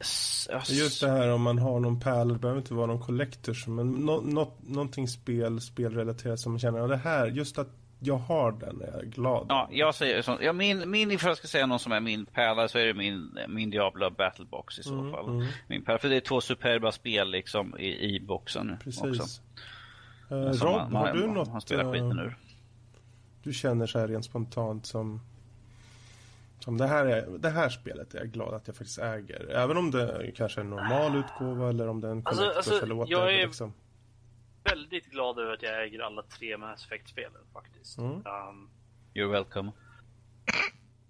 Alltså- 0.00 0.72
Just 0.72 1.00
det 1.00 1.10
här 1.10 1.28
om 1.32 1.42
man 1.42 1.58
har 1.58 1.80
någon 1.80 2.00
pärla, 2.00 2.32
det 2.32 2.38
behöver 2.38 2.60
inte 2.60 2.74
vara 2.74 2.86
någon 2.86 3.00
collectors, 3.00 3.66
men 3.66 3.90
nå 3.92 4.20
något, 4.20 4.58
någonting 4.68 5.08
spel, 5.08 5.60
spelrelaterat 5.60 6.40
som 6.40 6.52
man 6.52 6.58
känner, 6.58 6.78
ja, 6.78 6.86
det 6.86 6.96
här, 6.96 7.26
just 7.26 7.58
att 7.58 7.68
jag 8.02 8.16
har 8.16 8.52
den 8.52 8.80
är 8.82 8.92
jag 8.92 9.06
glad. 9.10 9.46
Ja, 9.48 9.68
jag 9.72 9.94
säger 9.94 10.22
så. 10.22 10.38
Ja, 10.40 10.52
min, 10.52 10.90
min, 10.90 11.10
ifall 11.10 11.28
jag 11.30 11.36
ska 11.38 11.48
säga 11.48 11.66
någon 11.66 11.78
som 11.78 11.92
är 11.92 12.00
min 12.00 12.26
pärla 12.26 12.68
så 12.68 12.78
är 12.78 12.86
det 12.86 12.94
min, 12.94 13.38
min 13.48 13.70
Diablo 13.70 14.10
Battlebox 14.10 14.78
i 14.78 14.82
så 14.82 14.94
Mm, 14.98 15.12
fall. 15.12 15.28
mm. 15.28 15.46
Min 15.68 15.84
pärla, 15.84 15.98
för 15.98 16.08
det 16.08 16.16
är 16.16 16.20
två 16.20 16.40
superba 16.40 16.92
spel 16.92 17.30
liksom 17.30 17.78
i, 17.78 18.14
i 18.16 18.20
boxen 18.20 18.76
Precis. 18.84 19.02
också. 19.02 19.22
Eh, 20.30 20.36
Rob, 20.36 20.62
man- 20.76 20.94
har 20.94 21.06
man- 21.06 21.16
du 21.16 21.26
man 21.26 21.34
något 21.34 21.62
spelar 21.62 21.84
eh, 21.84 21.92
skiten 21.92 22.18
ur. 22.18 22.36
du 23.42 23.52
känner 23.52 23.86
så 23.86 23.98
här 23.98 24.08
rent 24.08 24.24
spontant 24.24 24.86
som 24.86 25.20
som 26.60 26.78
det 26.78 26.86
här, 26.86 27.06
är, 27.06 27.38
det 27.38 27.50
här 27.50 27.68
spelet 27.68 28.14
är 28.14 28.18
jag 28.18 28.28
glad 28.28 28.54
att 28.54 28.66
jag 28.66 28.76
faktiskt 28.76 28.98
äger. 28.98 29.50
Även 29.50 29.76
om 29.76 29.90
det 29.90 30.32
kanske 30.36 30.60
är 30.60 30.64
en 30.64 30.70
normal 30.70 31.16
utgåva 31.16 31.68
eller 31.68 31.88
om 31.88 32.00
det 32.00 32.08
är 32.08 32.12
en 32.12 32.22
Alltså- 32.26 32.44
alltså, 32.56 32.74
eller 32.82 32.86
jag 32.94 32.96
whatever. 32.96 33.26
är- 33.26 33.46
Liksom. 33.46 33.72
Väldigt 34.64 35.06
glad 35.06 35.38
över 35.38 35.52
att 35.52 35.62
jag 35.62 35.82
äger 35.84 36.00
alla 36.00 36.22
tre 36.22 36.56
Mass 36.56 36.84
Effect-spelen 36.86 37.42
faktiskt. 37.52 37.98
Mm. 37.98 38.12
Um, 38.12 38.70
You're 39.14 39.30
welcome. 39.30 39.72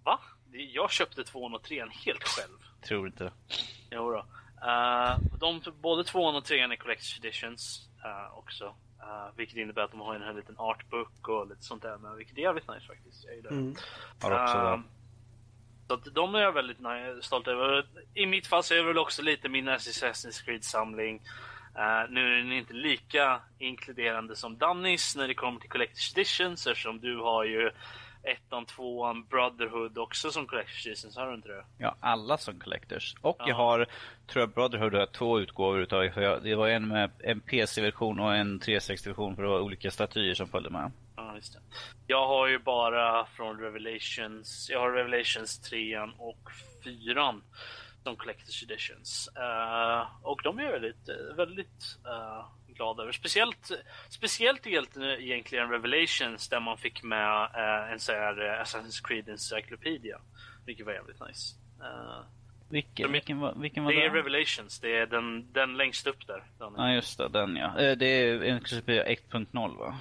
va? 0.05 0.21
Jag 0.53 0.91
köpte 0.91 1.25
tvåan 1.25 1.55
och 1.55 1.63
trean 1.63 1.91
helt 1.91 2.23
själv. 2.25 2.59
Tror 2.89 3.07
inte 3.07 3.25
det. 3.25 3.33
Jo 3.91 4.11
då. 4.11 4.19
Uh, 4.67 5.19
de, 5.41 5.61
både 5.83 6.05
tvåan 6.05 6.37
och 6.37 6.45
trean 6.45 6.73
är 6.73 6.77
Collector's 6.77 7.19
Editions 7.21 7.89
uh, 8.05 8.39
också. 8.39 8.65
Uh, 9.01 9.37
vilket 9.37 9.57
innebär 9.57 9.83
att 9.83 9.91
de 9.91 10.01
har 10.01 10.15
en 10.15 10.23
här 10.23 10.35
liten 10.35 10.55
artbook 10.59 11.29
och 11.29 11.49
lite 11.49 11.63
sånt 11.63 11.83
där 11.83 11.99
med, 11.99 12.17
vilket 12.17 12.39
är 12.39 12.43
jävligt 12.43 12.69
nice 12.69 12.87
faktiskt. 12.87 13.25
Jag 13.25 13.37
gillar 13.37 13.51
det. 13.51 13.57
Mm. 13.57 13.75
Har 14.23 14.31
också 14.45 14.59
Ehm, 14.59 14.85
Så 15.91 15.95
att 15.95 16.15
de 16.15 16.35
är 16.35 16.41
jag 16.41 16.53
väldigt 16.53 16.79
stolt 17.21 17.49
över. 17.49 17.87
I 18.15 18.27
mitt 18.27 18.47
fall 18.47 18.63
så 18.63 18.75
är 18.75 18.79
det 18.79 18.85
väl 18.85 18.99
också 18.99 19.23
lite 19.23 19.49
min 19.49 19.69
Assassin's 19.69 20.45
Creed-samling. 20.45 21.23
Eh, 21.77 22.11
nu 22.11 22.33
är 22.33 22.37
den 22.37 22.53
inte 22.53 22.73
lika 22.73 23.41
inkluderande 23.59 24.37
som 24.37 24.59
Dannys 24.59 25.17
när 25.17 25.29
det 25.29 25.35
kommer 25.35 25.61
till 25.61 25.71
Collector's 25.71 26.13
Editions 26.17 26.67
eftersom 26.67 27.01
du 27.01 27.17
har 27.17 27.45
ju 27.45 27.71
ettan, 28.23 28.67
tvåan, 28.67 29.25
Brotherhood 29.25 29.99
också 29.99 30.31
som 30.31 30.47
Collector's 30.47 30.87
Editions, 30.87 31.17
har 31.17 31.29
du 31.29 31.35
inte 31.35 31.49
det? 31.49 31.65
Ja, 31.79 31.97
alla 32.01 32.39
som 32.39 32.61
collectors. 32.61 33.15
Och 33.21 33.37
Ja. 33.39 33.49
jag 33.49 33.55
har, 33.55 33.87
tror 34.27 34.41
jag 34.41 34.51
Brotherhood 34.51 34.95
har 34.95 35.07
två 35.07 35.41
utgåvor 35.41 35.81
utav 35.81 36.01
det. 36.03 36.41
Det 36.43 36.55
var 36.55 36.69
en 36.69 36.89
med 36.89 37.11
en 37.19 37.41
PC-version 37.41 38.21
och 38.21 38.35
en 38.35 38.61
360-version 38.61 39.37
för 39.37 39.43
det 39.43 39.49
var 39.49 39.61
olika 39.61 39.91
statyer 39.91 40.35
som 40.35 40.49
följde 40.49 40.71
med. 40.71 40.93
Just 41.41 41.53
det. 41.55 41.61
Jag 42.07 42.27
har 42.27 42.47
ju 42.47 42.59
bara 42.59 43.27
från 43.27 43.61
Revelations, 43.61 44.71
jag 44.73 44.81
har 44.81 44.93
Revelations 44.93 45.59
3 45.61 45.99
och 46.19 46.51
4 46.85 47.35
som 48.03 48.17
Collector's 48.17 48.65
Editions. 48.65 49.29
Eh, 49.37 50.07
och 50.23 50.41
de 50.45 50.59
är 50.59 50.63
jag 50.63 50.73
väldigt, 50.73 51.09
eh, 51.09 51.37
väldigt 51.37 51.97
uh, 52.07 52.47
glad 52.75 53.01
över. 53.01 53.13
Speciellt, 53.13 53.71
speciellt 54.09 54.67
egentligen, 54.67 55.71
Revelations 55.71 56.49
där 56.49 56.61
man 56.61 56.79
fick 56.79 57.03
med 57.03 57.43
eh, 57.55 57.93
en 57.93 58.01
sån 58.01 58.15
här 58.15 58.41
eh, 58.47 58.63
Assassin's 58.63 59.07
Creed 59.07 59.29
Encyclopedia. 59.29 60.21
Vilket 60.67 60.87
var 60.87 60.93
jävligt 60.93 61.21
nice. 61.29 61.57
Eh, 61.83 62.21
Vilken, 62.69 63.09
är- 63.09 63.13
vilken, 63.13 63.41
var, 63.41 63.55
vilken 63.55 63.85
var 63.85 63.93
det 63.93 64.05
är 64.05 64.11
det? 64.11 64.19
Revelations, 64.19 64.81
det 64.81 64.97
är 64.97 65.07
den, 65.07 65.53
den 65.53 65.77
längst 65.77 66.07
upp 66.07 66.27
där. 66.27 66.35
Är- 66.61 66.73
Ja, 66.77 66.93
just 66.93 67.19
det. 67.19 67.29
Den 67.29 67.57
ja. 67.57 67.79
Eh, 67.81 67.97
Det 67.97 68.07
är 68.07 68.45
inklusive 68.45 69.05
1.0 69.33 69.79
va? 69.79 69.99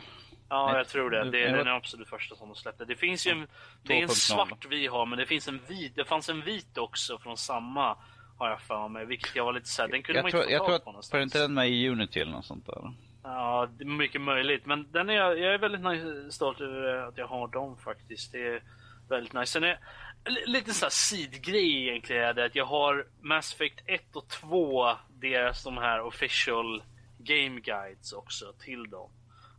Ja, 0.49 0.77
jag 0.77 0.88
tror 0.88 1.09
det. 1.09 1.31
Det 1.31 1.43
är 1.43 1.57
den 1.57 1.67
absolut 1.67 2.09
första 2.09 2.35
som 2.35 2.47
de 2.49 2.55
släppte. 2.55 2.85
Det 2.85 2.95
finns 2.95 3.27
ju 3.27 3.31
en, 3.31 3.47
det 3.84 3.93
är 3.93 4.01
en 4.03 4.07
2.0. 4.07 4.11
svart 4.11 4.65
vi 4.69 4.88
har, 4.88 5.05
men 5.05 5.19
det 5.19 5.26
finns 5.26 5.47
en 5.47 5.59
vit. 5.67 5.95
Det 5.95 6.05
fanns 6.05 6.30
en 6.30 6.41
vit 6.41 6.77
också 6.77 7.17
från 7.19 7.38
samma, 7.38 7.97
har 8.38 8.49
jag 8.49 8.61
för 8.61 8.88
mig. 8.88 9.05
Vilket 9.05 9.35
jag 9.35 9.45
var 9.45 9.53
lite 9.53 9.67
såhär, 9.69 9.89
den 9.89 10.03
kunde 10.03 10.19
Jag 10.19 10.23
man 10.23 10.31
tror, 10.31 10.43
inte 10.43 10.53
jag 10.53 10.61
få 10.61 10.65
tror 10.67 10.77
tag 10.77 10.84
på 10.84 10.89
att, 10.89 10.93
någonstans. 10.93 11.11
för 11.11 11.21
inte 11.23 11.39
den 11.39 11.53
med 11.53 11.69
i 11.69 11.89
Unity 11.89 12.19
eller 12.19 12.31
något 12.31 12.45
sånt 12.45 12.65
där? 12.65 12.93
Ja, 13.23 13.67
det 13.77 13.84
är 13.84 13.88
mycket 13.88 14.21
möjligt. 14.21 14.65
Men 14.65 14.91
den 14.91 15.09
är 15.09 15.13
jag, 15.13 15.39
jag 15.39 15.53
är 15.53 15.57
väldigt 15.57 16.34
stolt 16.34 16.61
över 16.61 17.07
att 17.07 17.17
jag 17.17 17.27
har 17.27 17.47
dem 17.47 17.77
faktiskt. 17.77 18.31
Det 18.31 18.47
är 18.47 18.63
väldigt 19.09 19.34
nice. 19.34 19.51
Sen 19.51 19.63
är 19.63 19.80
li- 20.26 20.45
lite 20.45 20.73
sån 20.73 20.85
här 20.85 20.89
sidgrej 20.91 21.88
egentligen 21.88 22.23
är 22.23 22.34
det 22.34 22.45
att 22.45 22.55
jag 22.55 22.65
har 22.65 23.05
Mass 23.21 23.53
Effect 23.53 23.81
1 23.85 24.15
och 24.15 24.27
2, 24.27 24.89
deras 25.09 25.63
de 25.63 25.77
här 25.77 26.01
official 26.01 26.84
game 27.17 27.59
guides 27.59 28.13
också 28.13 28.53
till 28.59 28.89
dem. 28.89 29.09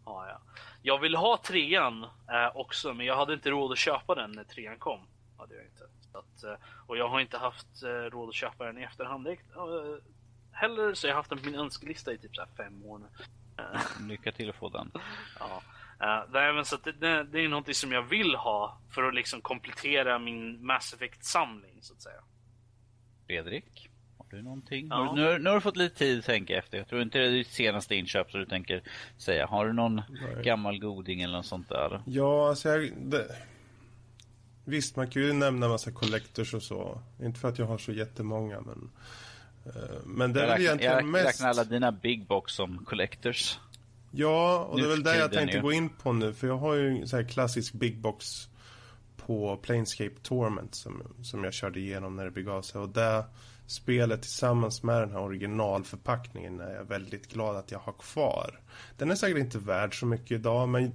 Ja, 0.07 0.27
ja. 0.29 0.41
Jag 0.83 0.99
vill 0.99 1.15
ha 1.15 1.39
trean 1.45 2.05
eh, 2.05 2.57
också, 2.57 2.95
men 2.95 3.07
jag 3.07 3.17
hade 3.17 3.35
inte 3.35 3.51
råd 3.51 3.73
att 3.73 3.79
köpa 3.79 4.15
den 4.15 4.33
när 4.33 4.45
trean 4.45 4.79
kom. 4.79 5.01
Hade 5.39 5.55
jag 5.55 5.65
inte. 5.65 5.85
Att, 6.13 6.45
eh, 6.45 6.67
och 6.87 6.97
jag 6.97 7.09
har 7.09 7.21
inte 7.21 7.39
haft 7.39 7.83
eh, 7.83 7.89
råd 7.89 8.29
att 8.29 8.35
köpa 8.35 8.65
den 8.65 8.79
i 8.79 8.83
efterhand 8.83 9.27
eh, 9.27 9.35
heller, 10.53 10.95
så 10.95 11.07
jag 11.07 11.15
har 11.15 11.17
haft 11.17 11.31
den 11.31 11.39
på 11.39 11.47
min 11.47 11.55
önskelista 11.55 12.13
i 12.13 12.19
typ 12.19 12.37
så 12.37 12.45
fem 12.57 12.85
år 12.85 12.99
nu. 12.99 13.07
Lycka 14.09 14.33
till 14.33 14.51
att 14.51 14.57
få 14.57 14.69
den. 14.69 14.91
Ja. 15.39 15.63
Uh, 16.03 16.31
nej, 16.33 16.53
men 16.53 16.65
så 16.65 16.75
att 16.75 16.85
det, 16.85 16.93
det, 16.93 17.25
det 17.25 17.41
är 17.41 17.49
någonting 17.49 17.75
som 17.75 17.93
jag 17.93 18.03
vill 18.03 18.35
ha 18.35 18.79
för 18.91 19.03
att 19.03 19.15
liksom 19.15 19.41
komplettera 19.41 20.19
min 20.19 20.67
Mass 20.67 20.95
Effect-samling 20.95 21.79
så 21.81 21.95
att 21.95 22.03
säga. 22.03 22.21
Fredrik? 23.27 23.90
Du 24.31 24.43
någonting? 24.43 24.87
Ja. 24.91 24.97
Har 24.97 25.17
nu, 25.17 25.25
har- 25.33 25.39
nu 25.39 25.49
har 25.49 25.55
du 25.55 25.61
fått 25.61 25.77
lite 25.77 25.97
tid 25.99 26.19
att 26.19 26.25
tänka 26.25 26.59
efter. 26.59 26.79
Jag 26.79 26.89
tror 26.89 27.03
inte 27.03 27.19
det 27.19 27.27
är 27.27 27.31
ditt 27.31 27.47
senaste 27.53 27.95
inköp 27.95 28.31
så 28.31 28.39
du 28.39 28.47
tänker 28.47 28.83
säga. 29.17 29.47
Har 29.47 29.67
du 29.67 29.73
någon 29.73 29.95
Nej. 29.97 30.45
gammal 30.45 30.79
goding 30.79 31.23
eller 31.23 31.37
något 31.37 31.47
sånt 31.47 31.69
där? 31.69 32.03
Ja, 32.07 32.49
alltså 32.49 32.69
jag... 32.69 32.93
Det... 33.03 33.37
Visst, 34.65 34.97
man 34.97 35.11
kan 35.11 35.23
ju 35.23 35.33
nämna 35.33 35.67
en 35.67 35.73
massa 35.73 35.91
collectors 35.93 36.55
och 36.55 36.63
så. 36.63 37.01
Inte 37.23 37.41
för 37.41 37.49
att 37.49 37.59
jag 37.59 37.67
har 37.67 37.79
så 37.79 37.93
jättemånga, 37.93 38.61
men... 38.61 38.91
eh, 39.67 39.73
Men 40.05 40.33
det 40.33 40.41
är 40.41 40.45
jag 40.45 40.49
väl 40.51 40.59
räknar, 40.59 40.61
egentligen 40.61 40.95
jag 40.95 41.05
mest... 41.05 41.27
räknar 41.27 41.49
alla 41.49 41.65
dina 41.65 41.93
big 41.93 42.27
box 42.27 42.53
som 42.53 42.85
collectors. 42.85 43.59
Ja, 44.11 44.65
och 44.71 44.77
det 44.77 44.83
är 44.83 44.89
Nu 44.89 44.91
väl 44.95 45.03
det 45.03 45.17
jag 45.19 45.33
tänkte 45.33 45.57
ju. 45.57 45.63
gå 45.63 45.73
in 45.73 45.89
på 45.89 46.13
nu. 46.13 46.33
För 46.35 46.47
jag 46.47 46.57
har 46.57 46.75
ju 46.75 46.89
en 46.89 47.09
sån 47.09 47.19
här 47.21 47.29
klassisk 47.29 47.73
big 47.73 47.99
box 47.99 48.49
på 49.17 49.57
Planescape 49.57 50.15
Torment 50.23 50.75
som, 50.75 51.03
som 51.23 51.45
jag 51.45 51.53
körde 51.55 51.81
igenom 51.81 52.17
när 52.17 52.25
det 52.25 52.31
begav 52.31 52.63
sig. 52.63 52.81
Och 52.81 52.89
det 52.89 53.25
spelet 53.71 54.23
tillsammans 54.23 54.83
med 54.83 55.01
den 55.01 55.11
här 55.11 55.21
originalförpackningen 55.21 56.61
är 56.61 56.75
jag 56.75 56.85
väldigt 56.85 57.33
glad 57.33 57.57
att 57.57 57.71
jag 57.71 57.79
har 57.79 57.93
kvar. 57.93 58.61
Den 58.99 59.11
är 59.11 59.15
säkert 59.15 59.39
inte 59.39 59.59
värd 59.59 60.01
så 60.01 60.07
mycket 60.07 60.31
idag, 60.31 60.69
men 60.69 60.93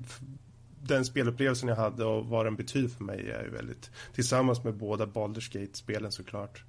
den 0.82 1.06
spelupplevelsen 1.06 1.70
jag 1.70 1.76
hade 1.76 2.06
och 2.06 2.26
vad 2.26 2.46
den 2.46 2.56
betyder 2.56 2.90
för 2.90 3.04
mig 3.04 3.32
är 3.32 3.44
ju 3.44 3.50
väldigt... 3.50 3.92
Tillsammans 4.14 4.64
med 4.64 4.74
båda 4.74 5.06
Baldur's 5.06 5.60
Gate-spelen 5.60 6.12
såklart. 6.12 6.64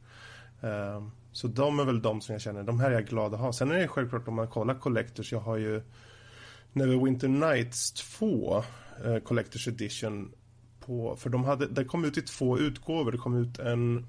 Ehm, 0.60 1.10
så 1.32 1.46
de 1.48 1.80
är 1.80 1.84
väl 1.84 2.02
de 2.02 2.20
som 2.20 2.32
jag 2.32 2.42
känner, 2.42 2.62
de 2.62 2.80
här 2.80 2.90
är 2.90 2.94
jag 2.94 3.06
glad 3.06 3.34
att 3.34 3.40
ha. 3.40 3.52
Sen 3.52 3.70
är 3.70 3.78
det 3.78 3.88
självklart 3.88 4.28
om 4.28 4.34
man 4.34 4.48
kollar 4.48 4.74
Collectors, 4.74 5.32
jag 5.32 5.40
har 5.40 5.56
ju 5.56 5.82
Neverwinter 6.72 7.28
Nights 7.28 7.92
2 7.92 8.56
eh, 9.04 9.04
Collector's 9.04 9.68
Edition 9.68 10.32
på, 10.80 11.16
för 11.16 11.30
de 11.30 11.44
hade, 11.44 11.66
det 11.66 11.84
kom 11.84 12.04
ut 12.04 12.18
i 12.18 12.22
två 12.22 12.58
utgåvor. 12.58 13.12
Det 13.12 13.18
kom 13.18 13.36
ut 13.36 13.58
en 13.58 14.06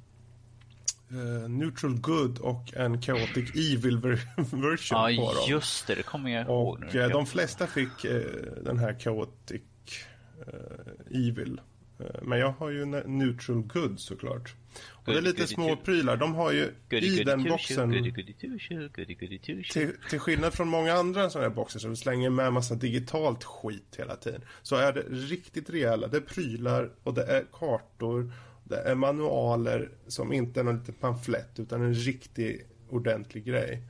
eh, 1.12 1.50
Neutral 1.50 2.00
Good 2.00 2.38
och 2.40 2.74
en 2.76 3.02
Chaotic 3.02 3.50
Evil 3.56 3.98
ver- 4.00 4.20
version 4.70 5.16
Ja, 5.16 5.26
på 5.28 5.34
dem. 5.34 5.44
just 5.50 5.88
det. 5.88 5.96
Det 5.96 6.04
kommer 6.04 6.30
jag 6.32 6.46
ihåg 6.46 6.68
Och 6.74 6.94
nu. 6.94 7.02
eh, 7.02 7.10
de 7.10 7.26
flesta 7.26 7.68
fick 7.68 8.06
eh, 8.06 8.22
den 8.64 8.78
här 8.80 9.00
Chaotic 9.00 9.62
eh, 10.48 11.28
Evil. 11.28 11.62
Men 12.22 12.40
jag 12.40 12.52
har 12.52 12.70
ju 12.70 12.86
ne- 12.86 13.08
Neutral 13.08 13.62
Good 13.62 14.00
såklart. 14.00 14.56
Och 14.90 15.14
det 15.14 15.18
är 15.18 15.22
lite 15.22 15.38
goody, 15.42 15.54
små 15.54 15.76
prylar. 15.76 16.18
De 16.18 16.36
har 16.36 16.52
ju 16.52 16.72
Goody, 16.90 17.06
i 17.08 17.10
goody, 17.10 17.24
den 17.24 17.44
boxen 17.44 18.14
till, 19.72 19.92
till 20.10 20.20
skillnad 20.20 20.54
från 20.54 20.68
många 20.68 20.94
andra 20.94 21.30
sådana 21.30 21.50
här 21.50 21.56
boxar 21.56 21.80
som 21.80 21.96
slänger 21.96 22.30
med 22.30 22.54
massa 22.54 22.76
digitalt 22.76 23.44
skit 23.44 23.96
hela 23.98 24.16
tiden. 24.16 24.42
Så 24.62 24.76
är 24.76 24.94
det 24.94 25.02
riktigt 25.10 25.70
rejäla. 25.70 26.08
Det 26.08 26.18
är 26.18 26.22
prylar 26.22 26.90
och 27.04 27.14
det 27.14 27.24
är 27.24 27.46
kartor. 27.54 28.32
Det 28.69 28.81
är 28.81 28.95
manualer 28.95 29.89
som 30.07 30.34
inte 30.34 30.60
är 30.60 30.64
någon 30.64 30.77
liten 30.77 30.94
pamflett 30.94 31.60
utan 31.60 31.81
en 31.81 31.94
riktig 31.94 32.65
ordentlig 32.89 33.45
grej. 33.45 33.81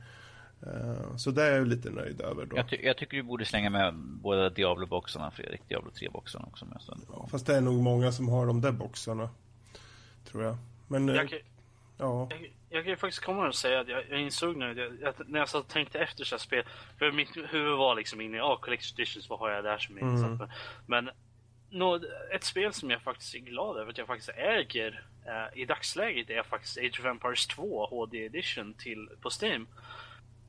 Eh, 0.62 1.16
så 1.16 1.30
det 1.30 1.42
är 1.42 1.56
jag 1.56 1.66
lite 1.66 1.90
nöjd 1.90 2.20
över 2.20 2.46
då. 2.46 2.56
Jag, 2.56 2.68
ty 2.68 2.76
jag 2.82 2.96
tycker 2.96 3.16
du 3.16 3.22
borde 3.22 3.44
slänga 3.44 3.70
med 3.70 3.94
båda 3.94 4.50
Diablo-boxarna, 4.50 5.30
Fredrik. 5.30 5.68
Diablo 5.68 5.90
3-boxarna 5.90 6.46
också. 6.46 6.64
Med 6.64 6.80
sen. 6.82 7.00
Fast 7.30 7.46
det 7.46 7.56
är 7.56 7.60
nog 7.60 7.82
många 7.82 8.12
som 8.12 8.28
har 8.28 8.46
de 8.46 8.60
där 8.60 8.72
boxarna. 8.72 9.28
Tror 10.24 10.44
jag. 10.44 10.56
Men 10.88 11.08
eh, 11.08 11.14
Jag 11.14 11.28
kan, 11.28 11.38
ja. 11.98 12.28
jag, 12.30 12.50
jag 12.70 12.84
kan 12.84 12.90
ju 12.90 12.96
faktiskt 12.96 13.24
komma 13.24 13.48
och 13.48 13.54
säga 13.54 13.80
att 13.80 13.88
jag, 13.88 14.04
jag 14.10 14.20
insåg 14.20 14.56
nu, 14.56 15.00
att 15.04 15.28
när 15.28 15.38
jag 15.38 15.48
satt 15.48 15.62
och 15.62 15.68
tänkte 15.68 15.98
efter 15.98 16.24
så 16.24 16.34
här 16.34 16.40
spel, 16.40 16.64
för 16.98 17.12
mitt 17.12 17.36
huvud 17.36 17.78
var 17.78 17.94
liksom 17.94 18.20
inne 18.20 18.36
i, 18.36 18.40
ja, 18.40 18.60
Collector's 18.62 18.94
Editions, 18.94 19.28
vad 19.28 19.38
har 19.38 19.50
jag 19.50 19.64
där 19.64 19.78
som 19.78 19.96
är 19.96 20.00
Mm. 20.00 20.48
Men 20.86 21.10
nå, 21.70 22.00
ett 22.32 22.44
spel 22.44 22.72
som 22.72 22.90
jag 22.90 23.02
faktiskt 23.02 23.34
är 23.34 23.38
glad 23.38 23.76
över 23.76 23.90
att 23.90 23.98
jag 23.98 24.06
faktiskt 24.06 24.30
äger 24.36 25.02
eh, 25.26 25.60
i 25.60 25.64
dagsläget 25.64 26.30
är 26.30 26.42
faktiskt 26.42 26.78
Age 26.78 27.00
of 27.00 27.06
Empires 27.06 27.46
2 27.46 27.86
HD 27.86 28.24
Edition 28.24 28.74
till, 28.74 29.08
på 29.20 29.30
Steam. 29.42 29.68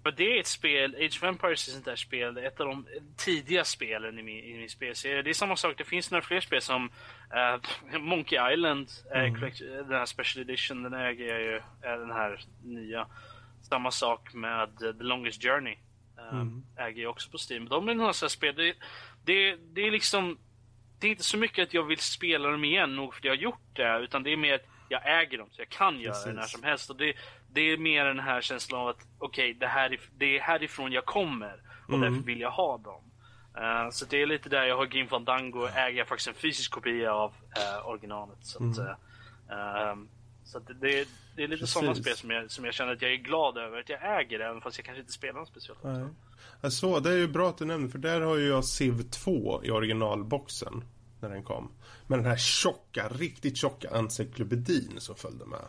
För 0.03 0.11
det 0.11 0.35
är 0.35 0.39
ett 0.39 0.47
spel, 0.47 0.95
Age 0.95 1.17
of 1.17 1.23
Empires 1.23 1.67
är 1.67 1.71
sånt 1.71 1.85
där 1.85 1.95
spel, 1.95 2.37
ett 2.37 2.59
av 2.59 2.67
de 2.67 2.87
tidiga 3.17 3.63
spelen 3.63 4.19
i 4.19 4.23
min, 4.23 4.43
i 4.43 4.57
min 4.57 4.69
spelserie. 4.69 5.21
Det 5.21 5.29
är 5.29 5.33
samma 5.33 5.55
sak, 5.55 5.77
det 5.77 5.83
finns 5.83 6.11
några 6.11 6.21
fler 6.21 6.39
spel 6.41 6.61
som 6.61 6.91
eh, 7.33 7.99
Monkey 7.99 8.53
Island, 8.53 8.89
eh, 9.15 9.17
collect- 9.23 9.83
den 9.87 9.91
här 9.91 10.05
Special 10.05 10.41
Edition, 10.49 10.83
den 10.83 10.93
äger 10.93 11.25
jag 11.25 11.41
ju, 11.41 11.55
eh, 11.57 11.99
den 11.99 12.11
här 12.11 12.41
nya. 12.63 13.07
Samma 13.61 13.91
sak 13.91 14.33
med 14.33 14.69
eh, 14.83 14.91
The 14.93 15.03
Longest 15.03 15.43
Journey. 15.43 15.73
Eh, 15.73 15.79
Mm. 16.33 16.63
Äger 16.77 17.01
jag 17.03 17.11
också 17.11 17.29
på 17.31 17.37
Steam. 17.49 17.67
De 17.69 17.89
är 17.89 17.93
några 17.93 18.13
sådana 18.13 18.29
spel, 18.29 18.55
det, 18.55 18.73
det, 19.25 19.55
det 19.73 19.81
är 19.81 19.91
liksom 19.91 20.37
det 20.99 21.07
är 21.07 21.11
inte 21.11 21.23
så 21.23 21.37
mycket 21.37 21.67
att 21.67 21.73
jag 21.73 21.83
vill 21.83 21.97
spela 21.99 22.49
dem 22.49 22.63
igen, 22.63 22.95
nog 22.95 23.13
för 23.13 23.19
att 23.19 23.25
jag 23.25 23.31
har 23.31 23.37
gjort 23.37 23.75
det, 23.75 23.99
utan 23.99 24.23
det 24.23 24.33
är 24.33 24.37
mer 24.37 24.53
att 24.55 24.65
jag 24.89 25.21
äger 25.21 25.37
dem, 25.37 25.47
så 25.51 25.61
jag 25.61 25.69
kan 25.69 25.99
göra 25.99 26.25
det 26.25 26.33
när 26.33 26.41
Precis. 26.41 26.51
som 26.51 26.63
helst. 26.63 26.89
Och 26.89 26.95
det, 26.95 27.13
det 27.53 27.61
är 27.61 27.77
mer 27.77 28.05
den 28.05 28.19
här 28.19 28.41
känslan 28.41 28.81
av 28.81 28.87
att 28.87 29.07
okej, 29.19 29.53
det, 29.53 29.67
här 29.67 29.93
är, 29.93 29.99
det 30.17 30.37
är 30.37 30.41
härifrån 30.41 30.91
jag 30.91 31.05
kommer 31.05 31.61
och 31.87 31.93
Mm. 31.93 32.01
därför 32.13 32.25
vill 32.25 32.39
jag 32.41 32.51
ha 32.51 32.77
dem. 32.77 33.01
Eh, 33.57 33.89
så 33.91 34.05
det 34.05 34.21
är 34.21 34.25
lite 34.25 34.49
där 34.49 34.63
jag 34.63 34.77
har 34.77 34.85
Grim 34.85 35.07
Fandango, 35.07 35.65
äger 35.75 35.97
jag 35.97 36.07
faktiskt 36.07 36.27
en 36.27 36.33
fysisk 36.33 36.71
kopia 36.71 37.13
av 37.13 37.29
uh, 37.29 37.87
originalet. 37.87 38.37
Så, 38.41 38.57
att, 38.71 38.77
eh, 38.77 39.89
ehm, 39.89 40.07
så 40.43 40.59
det, 40.59 40.73
det, 40.73 41.07
det 41.35 41.43
är 41.43 41.47
lite 41.47 41.59
Precis. 41.59 41.73
sådana 41.73 41.95
spel 41.95 42.15
som 42.15 42.29
jag, 42.31 42.51
som 42.51 42.65
jag 42.65 42.73
känner 42.73 42.93
att 42.93 43.01
jag 43.01 43.11
är 43.11 43.15
glad 43.17 43.57
över 43.57 43.79
att 43.79 43.89
jag 43.89 44.19
äger, 44.21 44.39
även 44.39 44.61
fast 44.61 44.77
jag 44.77 44.85
kanske 44.85 44.99
inte 44.99 45.11
spelar 45.11 45.33
dem 45.33 45.45
speciellt. 45.45 45.83
Nej. 45.83 46.05
Alltså, 46.61 46.99
det 46.99 47.09
är 47.09 47.17
ju 47.17 47.27
bra 47.27 47.49
att 47.49 47.57
du 47.57 47.65
nämner, 47.65 47.87
för 47.89 47.99
där 47.99 48.21
har 48.21 48.37
ju 48.37 48.47
jag 48.47 48.65
Civ 48.65 49.01
2 49.01 49.63
i 49.63 49.71
originalboxen 49.71 50.83
när 51.19 51.29
den 51.29 51.43
kom. 51.43 51.71
Men 52.07 52.19
den 52.19 52.27
här 52.31 52.37
tjocka, 52.37 53.09
riktigt 53.09 53.57
tjocka 53.57 53.89
encyklopedin 53.89 54.95
som 54.97 55.15
följde 55.15 55.45
med. 55.45 55.65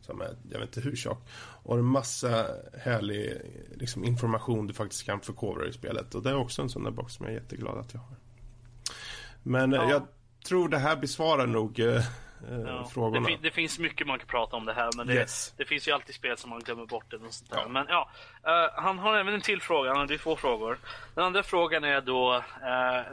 Som 0.00 0.20
är, 0.20 0.36
jag 0.50 0.58
vet 0.60 0.76
inte 0.76 0.88
hur 0.88 0.96
tjock. 0.96 1.28
Och 1.62 1.78
en 1.78 1.84
massa 1.84 2.46
härlig 2.78 3.40
liksom, 3.74 4.04
information 4.04 4.66
du 4.66 4.74
faktiskt 4.74 5.04
kan 5.04 5.20
förkovra 5.20 5.66
i 5.66 5.72
spelet. 5.72 6.14
Och 6.14 6.22
det 6.22 6.30
är 6.30 6.36
också 6.36 6.62
en 6.62 6.68
sån 6.68 6.84
där 6.84 6.90
box 6.90 7.14
som 7.14 7.26
jag 7.26 7.34
är 7.34 7.38
jätteglad 7.38 7.78
att 7.78 7.94
jag 7.94 8.00
har. 8.00 8.16
Men 9.42 9.72
eh, 9.72 9.80
Ja. 9.80 9.90
jag 9.90 10.02
tror 10.46 10.68
det 10.68 10.78
här 10.78 10.96
besvarar 10.96 11.46
nog 11.46 11.80
eh, 12.50 12.54
eh, 12.54 12.60
Ja, 12.66 12.84
frågorna. 12.94 13.20
det, 13.20 13.26
fin- 13.26 13.38
det 13.42 13.50
finns 13.50 13.78
mycket 13.78 14.06
man 14.06 14.18
kan 14.18 14.26
prata 14.28 14.56
om 14.56 14.64
det 14.64 14.72
här, 14.72 14.90
men 14.96 15.06
det, 15.06 15.14
Yes. 15.14 15.54
det 15.56 15.64
finns 15.64 15.88
ju 15.88 15.92
alltid 15.92 16.14
spel 16.14 16.36
som 16.36 16.50
man 16.50 16.60
glömmer 16.60 16.86
bort. 16.86 17.12
Eller 17.12 17.24
något 17.24 17.34
sånt 17.34 17.50
där. 17.50 17.58
Ja. 17.58 17.68
Men 17.68 17.86
ja, 17.88 18.10
eh, 18.46 18.82
han 18.82 18.98
har 18.98 19.16
även 19.18 19.34
en 19.34 19.40
till 19.40 19.60
fråga. 19.62 19.90
Han 19.90 19.98
hade 19.98 20.18
två 20.18 20.36
frågor. 20.36 20.78
Den 21.14 21.24
andra 21.24 21.42
frågan 21.42 21.84
är 21.84 22.00
då 22.00 22.34
uh, 22.36 22.42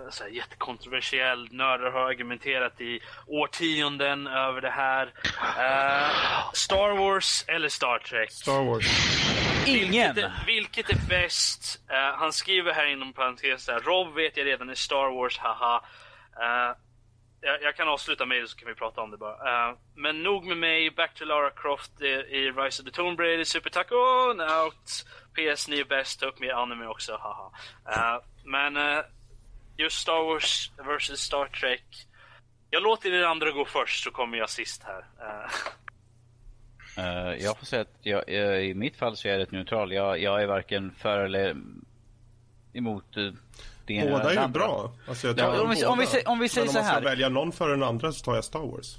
så 0.09 0.23
här, 0.23 0.31
jättekontroversiell. 0.31 1.47
Nördar 1.51 1.91
har 1.91 2.01
argumenterat 2.09 2.81
i 2.81 2.99
årtionden 3.27 4.27
över 4.27 4.61
det 4.61 4.69
här. 4.69 5.13
Eh, 5.59 6.51
Star 6.53 6.97
Wars 6.97 7.45
eller 7.47 7.69
Star 7.69 7.99
Trek? 7.99 8.31
Star 8.31 8.63
Wars. 8.65 8.85
Ingen! 9.67 9.91
Vilket 10.15 10.17
är, 10.23 10.43
vilket 10.45 10.89
är 10.89 11.09
bäst? 11.09 11.81
Eh, 11.89 12.17
han 12.19 12.33
skriver 12.33 12.73
här 12.73 12.85
inom 12.85 13.13
parentes 13.13 13.65
där. 13.65 13.79
Rob 13.79 14.13
vet 14.15 14.37
jag 14.37 14.45
redan 14.47 14.69
är 14.69 14.75
Star 14.75 15.15
Wars, 15.15 15.37
haha. 15.37 15.81
Jag, 17.43 17.61
jag 17.61 17.76
kan 17.76 17.88
avsluta 17.88 18.26
med 18.26 18.41
det 18.41 18.47
så 18.47 18.57
kan 18.57 18.68
vi 18.68 18.76
prata 18.76 19.01
om 19.01 19.11
det 19.11 19.18
bara. 19.18 19.69
Uh, 19.69 19.77
men 19.95 20.23
nog 20.23 20.45
med 20.45 20.57
mig. 20.57 20.91
Back 20.91 21.13
to 21.13 21.26
Lara 21.26 21.49
Croft 21.49 22.01
i, 22.01 22.05
i 22.07 22.51
Rise 22.51 22.81
of 22.81 22.85
the 22.85 22.91
Tomb 22.91 23.19
Raider, 23.19 23.43
Super 23.43 23.69
Taco 23.69 23.95
out. 24.65 25.05
PS9 25.38 25.80
är 25.80 25.84
bäst, 25.84 26.19
ta 26.19 26.26
upp 26.26 26.39
mer 26.39 26.53
anime 26.53 26.88
också, 26.88 27.18
haha. 27.22 27.51
Uh, 27.88 28.23
men 28.45 28.77
uh, 28.77 29.03
just 29.77 29.97
Star 29.97 30.23
Wars 30.23 30.72
vs 30.77 31.19
Star 31.19 31.45
Trek. 31.45 32.07
Jag 32.69 32.84
låter 32.84 33.13
er 33.13 33.23
andra 33.23 33.51
gå 33.51 33.65
först 33.65 34.03
så 34.03 34.11
kommer 34.11 34.38
jag 34.38 34.49
sist 34.49 34.84
här. 34.84 35.05
Jag 37.39 37.57
får 37.57 37.65
säga 37.65 37.81
att 37.81 37.97
jag, 38.01 38.30
i 38.63 38.73
mitt 38.73 38.97
fall 38.97 39.18
så 39.18 39.27
är 39.27 39.31
jag 39.31 39.39
rätt 39.39 39.51
neutral. 39.51 39.91
Jag, 39.93 40.19
jag 40.19 40.41
är 40.41 40.47
varken 40.47 40.91
för 40.91 41.19
eller 41.19 41.55
emot 42.73 43.18
uh, 43.81 43.85
det 43.87 43.93
ena 43.93 44.01
eller 44.01 44.11
Båda 44.17 44.33
är 44.33 44.41
ju 44.41 44.47
bra. 44.47 44.93
Alltså, 45.07 45.27
jag 45.27 45.37
tar 45.37 45.43
Ja, 45.55 45.61
om 45.61 45.69
vi- 45.69 45.85
om 45.85 45.99
vi 45.99 46.05
säger- 46.07 46.27
om 46.29 46.39
vi 46.39 46.49
säger 46.49 46.67
Men 46.67 46.73
så 46.73 46.79
om 46.79 46.85
man 46.85 46.93
här. 46.93 47.01
ska 47.01 47.09
välja 47.09 47.29
någon 47.29 47.51
före 47.51 47.71
den 47.71 47.83
andra 47.83 48.11
så 48.11 48.23
tar 48.25 48.35
jag 48.35 48.43
Star 48.43 48.59
Wars. 48.59 48.97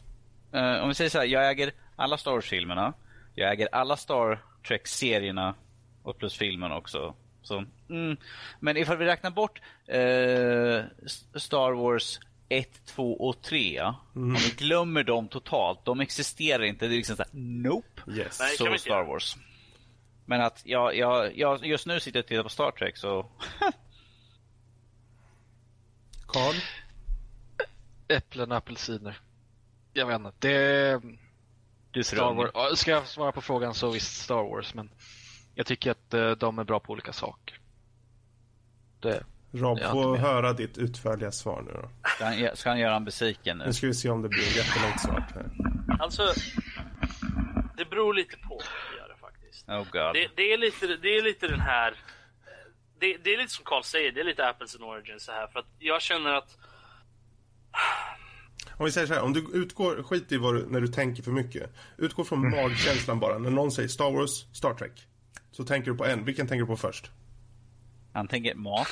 Eh, 0.52 0.82
om 0.82 0.88
vi 0.88 0.94
säger 0.94 1.10
så 1.10 1.18
här, 1.18 1.24
jag 1.26 1.50
äger 1.50 1.72
alla 1.96 2.18
Star 2.18 2.32
Wars-filmerna. 2.32 2.92
Jag 3.34 3.52
äger 3.52 3.68
alla 3.72 3.96
Star 3.96 4.38
Trek-serierna. 4.68 5.54
Och 6.02 6.18
plus 6.18 6.34
filmen 6.38 6.72
också. 6.72 7.14
Så, 7.42 7.64
mm. 7.90 8.16
Men 8.60 8.76
ifall 8.76 8.96
vi 8.96 9.04
räknar 9.04 9.30
bort 9.30 9.60
eh, 9.86 11.08
Star 11.40 11.72
Wars 11.72 12.20
1, 12.48 12.68
2 12.86 13.12
och 13.28 13.42
3. 13.42 13.80
Om 14.14 14.34
vi 14.34 14.50
glömmer 14.56 15.02
dem 15.04 15.28
totalt. 15.28 15.84
De 15.84 16.00
existerar 16.00 16.62
inte. 16.62 16.86
Det 16.86 16.94
är 16.94 16.96
liksom 16.96 17.16
såhär, 17.16 17.30
nope. 17.34 18.00
Yes. 18.10 18.40
Nej. 18.40 18.56
Så 18.56 18.66
inte 18.66 18.78
Star. 18.78 19.04
Wars. 19.04 19.36
Men 20.26 20.40
att 20.40 20.62
jag, 20.64 20.96
jag, 20.96 21.38
jag 21.38 21.66
just 21.66 21.86
nu 21.86 22.00
sitter 22.00 22.18
jag 22.18 22.22
och 22.24 22.28
tittar 22.28 22.42
på 22.42 22.48
Star 22.48 22.70
Trek 22.70 22.96
så... 22.96 23.26
Carl? 26.32 26.54
Äpplen 28.08 28.50
och 28.50 28.56
apelsiner. 28.56 29.18
Jag 29.92 30.06
vet 30.06 30.16
inte. 30.16 30.32
Det... 30.38 31.00
Du 31.90 32.04
Star 32.04 32.34
Wars. 32.34 32.78
Ska 32.78 32.90
jag 32.90 33.06
svara 33.06 33.32
på 33.32 33.40
frågan 33.40 33.74
så 33.74 33.90
visst 33.90 34.22
Star 34.22 34.42
Wars, 34.42 34.74
men 34.74 34.90
jag 35.54 35.66
tycker 35.66 35.90
att 35.90 36.14
eh, 36.14 36.30
de 36.30 36.58
är 36.58 36.64
bra 36.64 36.80
på 36.80 36.92
olika 36.92 37.12
saker. 37.12 37.58
Det, 39.00 39.24
Rob, 39.52 39.78
Jag 39.78 39.88
är 39.88 39.92
få 39.92 40.16
höra 40.16 40.52
ditt 40.52 40.78
utförliga 40.78 41.32
svar 41.32 41.62
nu 41.62 41.72
då. 41.72 41.88
Ska 42.16 42.24
han, 42.24 42.56
ska 42.56 42.70
han 42.70 42.78
göra 42.78 42.96
en 42.96 43.04
besviken 43.04 43.58
nu? 43.58 43.64
Nu 43.66 43.72
ska 43.72 43.86
vi 43.86 43.94
se 43.94 44.10
om 44.10 44.22
det 44.22 44.28
blir 44.28 44.56
jättelångt 44.56 45.00
svar 45.00 45.26
här. 45.34 45.50
alltså, 46.00 46.32
det 47.76 47.90
beror 47.90 48.14
lite 48.14 48.36
på. 48.36 48.60
Det 48.90 48.98
gör 48.98 49.08
det 49.08 49.20
faktiskt. 49.20 49.68
Oh 49.68 49.78
god. 49.78 50.14
Det, 50.14 50.28
det, 50.36 50.52
är 50.52 50.58
lite, 50.58 50.86
det 50.86 51.08
är 51.08 51.22
lite 51.22 51.48
den 51.48 51.60
här... 51.60 51.94
Det, 53.02 53.16
det 53.24 53.34
är 53.34 53.38
lite 53.38 53.52
som 53.52 53.64
Carl 53.64 53.82
säger, 53.84 54.12
det 54.12 54.20
är 54.20 54.24
lite 54.24 54.48
Apples 54.48 54.74
and 54.74 54.84
Origins 54.84 55.24
så 55.24 55.32
här. 55.32 55.46
För 55.46 55.58
att 55.60 55.66
jag 55.78 56.02
känner 56.02 56.30
att... 56.34 56.58
Om 58.76 58.84
vi 58.84 58.92
säger 58.92 59.06
så 59.06 59.14
här, 59.14 59.22
om 59.22 59.32
du 59.32 59.46
utgår, 59.52 60.02
skit 60.02 60.32
i 60.32 60.36
vad 60.36 60.54
du, 60.54 60.66
när 60.66 60.80
du 60.80 60.88
tänker 60.88 61.22
för 61.22 61.30
mycket. 61.30 61.70
Utgå 61.98 62.24
från 62.24 62.50
magkänslan 62.50 63.20
bara. 63.20 63.38
När 63.38 63.50
någon 63.50 63.72
säger 63.72 63.88
Star 63.88 64.10
Wars, 64.10 64.46
Star 64.52 64.74
Trek. 64.74 64.92
Så 65.50 65.64
tänker 65.64 65.90
du 65.90 65.96
på 65.96 66.04
en. 66.04 66.24
Vilken 66.24 66.46
tänker 66.48 66.60
du 66.60 66.66
på 66.66 66.76
först? 66.76 67.10
Han 68.12 68.28
tänker 68.28 68.54
mat. 68.54 68.88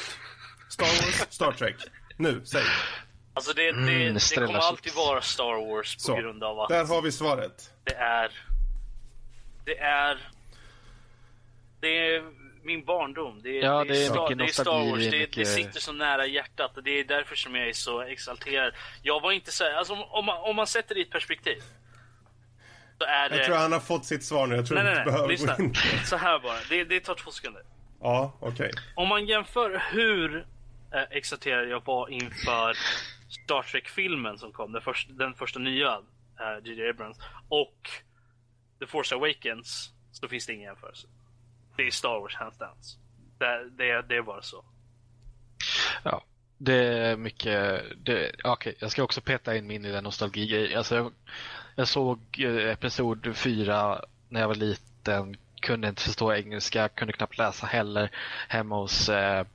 Star 0.69 0.85
Wars, 0.85 1.27
Star 1.31 1.53
Trek. 1.53 1.77
Nu, 2.17 2.41
säg. 2.45 2.63
Alltså 3.35 3.53
det, 3.53 3.63
det, 3.63 3.79
Mm, 3.79 4.15
det 4.15 4.35
kommer 4.47 4.59
alltid 4.59 4.95
vara 4.95 5.21
Star 5.23 5.69
Wars 5.75 5.95
på 5.95 6.01
Så, 6.01 6.17
grund 6.17 6.45
av 6.45 6.61
att 6.61 6.69
där 6.69 6.85
har 6.87 7.03
vi 7.03 7.13
svaret. 7.13 7.71
det 7.85 7.95
är... 7.95 8.45
Det 9.65 9.79
är... 9.79 10.31
Det 11.81 12.15
är 12.15 12.40
min 12.63 12.85
barndom. 12.85 13.41
Det 13.43 13.59
är, 13.59 13.63
Ja, 13.65 13.85
det 13.85 14.03
är 14.05 14.09
Star, 14.09 14.35
det 14.35 14.45
är 14.45 14.49
Star 14.49 14.91
Wars. 14.91 15.05
det 15.05 15.19
mycket- 15.19 15.35
det 15.37 15.45
sitter 15.45 15.81
så 15.81 15.93
nära 15.93 16.27
hjärtat 16.27 16.77
och 16.77 16.83
det 16.83 16.91
är 17.01 17.05
därför 17.05 17.37
som 17.37 17.55
jag 17.55 17.69
är 17.69 17.73
så 17.73 18.01
exalterad. 18.03 18.75
Jag 19.03 19.21
var 19.21 19.33
inte 19.33 19.53
så 19.53 19.65
här, 19.65 19.73
alltså 19.75 19.93
om, 19.93 20.03
om, 20.03 20.25
man, 20.25 20.39
om 20.51 20.57
man 20.57 20.67
sätter 20.67 20.95
det 20.95 21.01
i 21.01 21.05
ett 21.05 21.11
perspektiv. 21.11 21.63
Så 22.99 23.05
är 23.05 23.29
det... 23.29 23.37
Jag 23.37 23.47
tror 23.47 23.57
han 23.57 23.73
har 23.73 23.81
fått 23.81 24.05
sitt 24.05 24.25
svar 24.25 24.47
nu. 24.47 24.57
Jag 24.57 24.67
tror 24.67 24.75
Nej, 24.77 24.85
nej, 24.85 24.95
nej. 24.95 25.05
behöver 25.05 25.29
Lyssna. 25.29 25.57
Så 26.05 26.17
här 26.17 26.39
bara. 26.39 26.59
Det, 26.69 26.85
det 26.85 27.01
tar 27.01 27.15
två 27.15 27.31
sekunder. 27.31 27.63
Ja, 28.01 28.33
okej. 28.41 28.71
Om 28.97 29.09
man 29.09 29.27
jämför 29.27 29.83
hur 29.93 30.37
eh, 30.95 31.03
exalterad 31.11 31.69
jag 31.69 31.85
var 31.85 32.09
inför 32.09 32.77
Star 33.45 33.63
Trek-filmen 33.63 34.39
som 34.39 34.53
kom, 34.53 34.73
den 34.73 34.83
första, 34.83 35.13
den 35.13 35.35
första 35.35 35.59
nya, 35.59 35.89
eh, 36.41 36.65
J.J. 36.65 36.89
Abrams, 36.91 37.19
och 37.49 37.91
The 38.81 38.87
Force 38.87 39.15
Awakens, 39.15 39.91
så 40.13 40.29
finns 40.29 40.47
det 40.47 40.53
ingen 40.53 40.65
jämförelse. 40.67 41.07
Det 41.81 41.87
är 41.87 41.91
Star 41.91 42.21
Wars, 42.21 42.35
hands 42.35 42.59
down. 42.59 42.71
Det, 43.39 43.71
det, 43.71 44.03
det 44.09 44.17
är 44.17 44.23
bara 44.23 44.43
så. 44.43 44.65
ja, 46.03 46.25
det 46.59 46.75
är 46.75 47.17
mycket... 47.17 47.83
Det, 47.97 48.33
okay, 48.45 48.75
jag 48.79 48.91
ska 48.91 49.03
också 49.03 49.21
peta 49.21 49.57
in 49.57 49.67
min 49.67 49.85
i 49.85 49.93
den 49.93 50.05
nostalgi 50.05 50.75
alltså, 50.75 50.97
jag, 50.97 51.13
jag 51.75 51.89
såg 51.89 52.21
eh, 52.39 52.73
episod 52.73 53.37
4 53.37 54.05
när 54.29 54.41
jag 54.41 54.49
var 54.49 54.55
liten, 54.55 55.37
kunde 55.61 55.89
inte 55.89 56.03
förstå 56.03 56.35
engelska, 56.35 56.89
kunde 56.89 57.13
knappt 57.13 57.39
läsa 57.39 57.67
heller 57.67 58.11
hemma 58.49 58.77
hos 58.77 59.09
eh, 59.09 59.47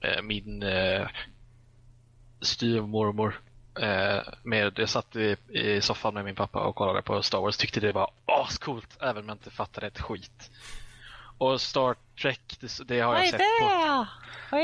eh, 0.00 0.22
min 0.22 0.62
eh, 0.62 1.08
styvmormor. 2.40 3.40
Eh, 3.80 4.22
med, 4.42 4.78
jag 4.78 4.88
satt 4.88 5.16
i, 5.16 5.36
i 5.48 5.80
soffan 5.80 6.14
med 6.14 6.24
min 6.24 6.34
pappa 6.34 6.60
och 6.60 6.74
kollade 6.74 7.02
på 7.02 7.22
Star 7.22 7.40
Wars. 7.40 7.56
Tyckte 7.56 7.80
det 7.80 7.92
var 7.92 8.10
ascoolt 8.26 8.96
även 9.00 9.22
om 9.22 9.28
jag 9.28 9.34
inte 9.34 9.50
fattade 9.50 9.86
ett 9.86 10.00
skit. 10.00 10.50
Och 11.38 11.60
Star 11.60 11.96
Trek, 12.22 12.58
det, 12.60 12.88
det 12.88 13.00
har 13.00 13.14
jag 13.16 13.28
sett 13.28 13.40
på... 13.60 14.06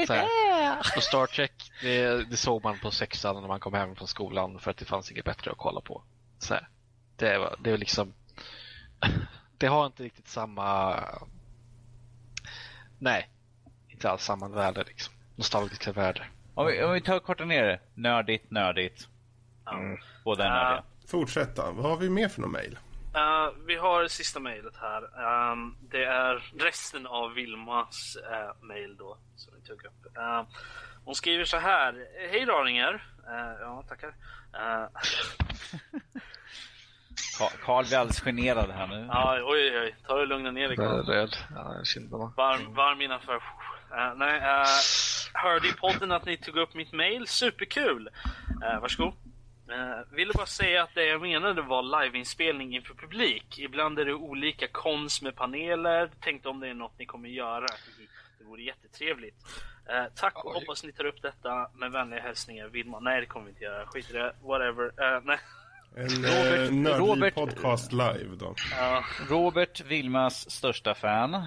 Så 0.06 0.12
här. 0.12 0.78
Och 0.96 1.02
Star 1.02 1.26
Trek, 1.26 1.72
det, 1.82 2.30
det 2.30 2.36
såg 2.36 2.64
man 2.64 2.78
på 2.78 2.90
sexan 2.90 3.40
när 3.40 3.48
man 3.48 3.60
kom 3.60 3.74
hem 3.74 3.96
från 3.96 4.08
skolan 4.08 4.58
för 4.58 4.70
att 4.70 4.76
det 4.76 4.84
fanns 4.84 5.10
inget 5.10 5.24
bättre 5.24 5.50
att 5.50 5.58
kolla 5.58 5.80
på. 5.80 6.02
Så 6.38 6.54
här. 6.54 6.68
Det, 7.16 7.38
var, 7.38 7.56
det 7.60 7.70
är 7.70 7.78
liksom... 7.78 8.12
Det 9.58 9.66
har 9.66 9.86
inte 9.86 10.02
riktigt 10.02 10.28
samma... 10.28 10.98
Nej, 12.98 13.28
inte 13.88 14.10
alls 14.10 14.24
samma 14.24 14.48
värde 14.48 14.84
liksom. 14.84 15.14
Nostalgiska 15.36 15.92
värde. 15.92 16.26
Om 16.54 16.66
vi, 16.66 16.82
om 16.84 16.92
vi 16.92 17.00
tar 17.00 17.16
och 17.16 17.22
kortar 17.24 17.44
ner 17.44 17.62
det. 17.64 17.80
Nördigt, 17.94 18.50
nördigt. 18.50 19.08
Ja. 19.64 19.78
Båda 20.24 20.44
är 20.44 20.48
Ja. 20.48 20.54
nördiga. 20.54 20.84
Fortsätt 21.06 21.56
då. 21.56 21.62
Vad 21.72 21.90
har 21.90 21.96
vi 21.96 22.10
mer 22.10 22.28
för 22.28 22.40
någon 22.40 22.52
mail? 22.52 22.78
Eh, 23.14 23.48
vi 23.66 23.76
har 23.76 24.08
sista 24.08 24.40
mejlet 24.40 24.76
här. 24.76 25.02
Ehm, 25.52 25.76
det 25.90 26.04
är 26.04 26.52
resten 26.58 27.06
av 27.06 27.32
Vilmas 27.32 28.16
uh, 28.30 28.66
mejl 28.66 28.96
då, 28.96 29.18
som 29.36 29.54
vi 29.54 29.68
tog 29.68 29.84
upp. 29.84 30.16
Eh, 30.16 30.42
hon 31.04 31.14
skriver 31.14 31.44
så 31.44 31.56
här. 31.56 32.06
Hej 32.30 32.44
raringar. 32.44 32.94
Uh, 33.28 33.60
ja, 33.60 33.84
tackar. 33.88 34.08
Eh, 34.54 34.86
Ka- 37.38 37.56
Karl 37.64 37.84
blir 37.86 37.98
alldeles 37.98 38.20
generad 38.20 38.70
här 38.70 38.86
nu. 38.86 39.06
ja, 39.10 39.34
oj, 39.44 39.62
oj, 39.70 39.80
oj. 39.80 39.96
Ta 40.06 40.16
det 40.18 40.26
lugna 40.26 40.50
ner 40.50 40.68
dig. 40.68 40.76
Carl. 40.76 41.06
Röd. 41.06 41.36
Ja, 41.54 41.84
kinderna. 41.84 42.32
Varm, 42.36 42.74
varm 42.74 43.00
innanför. 43.00 43.34
Uh, 43.36 44.14
nej, 44.16 44.36
uh, 44.40 44.66
hörde 45.34 45.68
i 45.68 45.72
podden 45.72 46.12
att 46.12 46.24
ni 46.24 46.36
tog 46.36 46.56
upp 46.56 46.74
mitt 46.74 46.92
mail. 46.92 47.26
Superkul! 47.26 48.08
Uh, 48.64 48.80
varsågod. 48.80 49.14
Uh, 49.72 50.16
ville 50.16 50.32
bara 50.32 50.46
säga 50.46 50.82
att 50.82 50.94
det 50.94 51.04
jag 51.04 51.20
menade 51.20 51.62
var 51.62 52.04
liveinspelning 52.04 52.74
inför 52.74 52.94
publik. 52.94 53.58
Ibland 53.58 53.98
är 53.98 54.04
det 54.04 54.14
olika 54.14 54.68
konst 54.68 55.22
med 55.22 55.36
paneler. 55.36 56.10
Tänkte 56.20 56.48
om 56.48 56.60
det 56.60 56.68
är 56.68 56.74
något 56.74 56.98
ni 56.98 57.06
kommer 57.06 57.28
göra. 57.28 57.66
Det 58.38 58.44
vore 58.44 58.62
jättetrevligt. 58.62 59.36
Uh, 59.90 60.14
tack 60.14 60.44
och 60.44 60.52
hoppas 60.52 60.84
ni 60.84 60.92
tar 60.92 61.04
upp 61.04 61.22
detta 61.22 61.70
med 61.74 61.92
vänliga 61.92 62.20
hälsningar 62.20 62.68
Vilma. 62.68 63.00
Nej 63.00 63.20
det 63.20 63.26
kommer 63.26 63.46
vi 63.46 63.50
inte 63.50 63.64
göra. 63.64 63.86
Skit 63.86 64.10
i 64.10 64.12
det. 64.12 64.34
Whatever. 64.42 64.84
Uh, 64.84 65.20
nej. 65.24 65.38
En 65.96 66.08
Robert, 66.08 66.68
eh, 66.68 66.74
nördlig 66.74 67.08
Robert, 67.08 67.34
podcast 67.34 67.92
live 67.92 68.36
då. 68.38 68.48
Uh, 68.48 69.30
Robert, 69.30 69.80
Vilmas 69.80 70.50
största 70.50 70.94
fan. 70.94 71.46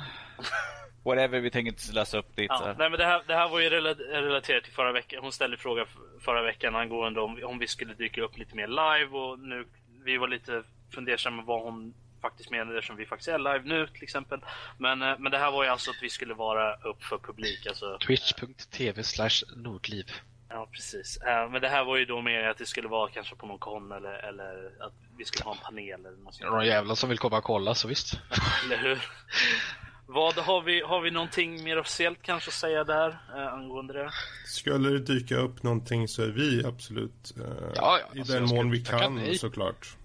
Whatever, 1.05 1.39
vi 1.39 1.51
tänker 1.51 1.71
inte 1.71 1.93
läsa 1.93 2.17
upp 2.17 2.35
ditt. 2.35 2.45
Ja, 2.49 2.75
nej, 2.77 2.89
men 2.89 2.99
det, 2.99 3.05
här, 3.05 3.23
det 3.27 3.35
här 3.35 3.49
var 3.49 3.59
ju 3.59 3.69
relaterat 3.69 4.63
till 4.63 4.73
förra 4.73 4.91
veckan. 4.91 5.19
Hon 5.23 5.31
ställde 5.31 5.57
fråga 5.57 5.85
förra 6.19 6.41
veckan 6.41 6.75
angående 6.75 7.21
om, 7.21 7.39
om 7.43 7.59
vi 7.59 7.67
skulle 7.67 7.93
dyka 7.93 8.21
upp 8.21 8.37
lite 8.37 8.55
mer 8.55 8.67
live 8.67 9.17
och 9.17 9.39
nu 9.39 9.65
vi 10.05 10.17
var 10.17 10.27
lite 10.27 10.63
fundersamma 10.95 11.43
vad 11.43 11.63
hon 11.63 11.93
faktiskt 12.21 12.51
menade 12.51 12.77
eftersom 12.77 12.95
vi 12.95 13.05
faktiskt 13.05 13.29
är 13.29 13.37
live 13.37 13.61
nu 13.63 13.87
till 13.87 14.03
exempel. 14.03 14.39
Men, 14.77 15.01
eh, 15.01 15.15
men 15.19 15.31
det 15.31 15.37
här 15.37 15.51
var 15.51 15.63
ju 15.63 15.69
alltså 15.69 15.91
att 15.91 16.01
vi 16.01 16.09
skulle 16.09 16.33
vara 16.33 16.75
upp 16.75 17.03
för 17.03 17.17
publik. 17.17 17.67
Alltså, 17.67 17.97
Twitch.tv 17.97 19.03
slash 19.03 19.55
Nordliv. 19.55 20.05
Ja, 20.49 20.67
precis. 20.71 21.19
Uh, 21.27 21.51
men 21.51 21.61
det 21.61 21.69
här 21.69 21.83
var 21.83 21.97
ju 21.97 22.05
då 22.05 22.21
mer 22.21 22.43
att 22.43 22.57
det 22.57 22.65
skulle 22.65 22.87
vara 22.87 23.09
kanske 23.09 23.35
på 23.35 23.45
någon 23.45 23.59
kon 23.59 23.91
eller, 23.91 24.13
eller 24.13 24.71
att 24.79 24.93
vi 25.17 25.25
skulle 25.25 25.43
ha 25.43 25.51
en 25.51 25.61
panel 25.63 26.05
eller 26.05 26.23
något 26.23 26.35
sånt. 26.35 26.49
Några 26.49 26.65
jävlar 26.65 26.95
som 26.95 27.09
vill 27.09 27.17
komma 27.17 27.37
och 27.37 27.43
kolla, 27.43 27.75
så 27.75 27.87
visst. 27.87 28.19
eller 28.65 28.77
hur? 28.77 28.99
Vad 30.07 30.33
har 30.33 30.61
vi, 30.61 30.81
har 30.81 31.01
vi 31.01 31.11
någonting 31.11 31.63
mer 31.63 31.79
officiellt 31.79 32.21
kanske 32.21 32.49
att 32.49 32.53
säga 32.53 32.83
där 32.83 33.09
uh, 33.09 33.53
angående 33.53 33.93
det? 33.93 34.11
Skulle 34.45 34.89
det 34.89 34.99
dyka 34.99 35.35
upp 35.35 35.63
någonting 35.63 36.07
så 36.07 36.23
är 36.23 36.27
vi 36.27 36.65
absolut 36.65 37.33
uh, 37.39 37.45
ja, 37.75 37.99
ja. 37.99 38.15
i 38.15 38.19
alltså, 38.19 38.33
den 38.33 38.43
mån 38.43 38.71
vi 38.71 38.81
kan 38.81 39.15
nej. 39.15 39.37
såklart. 39.37 39.95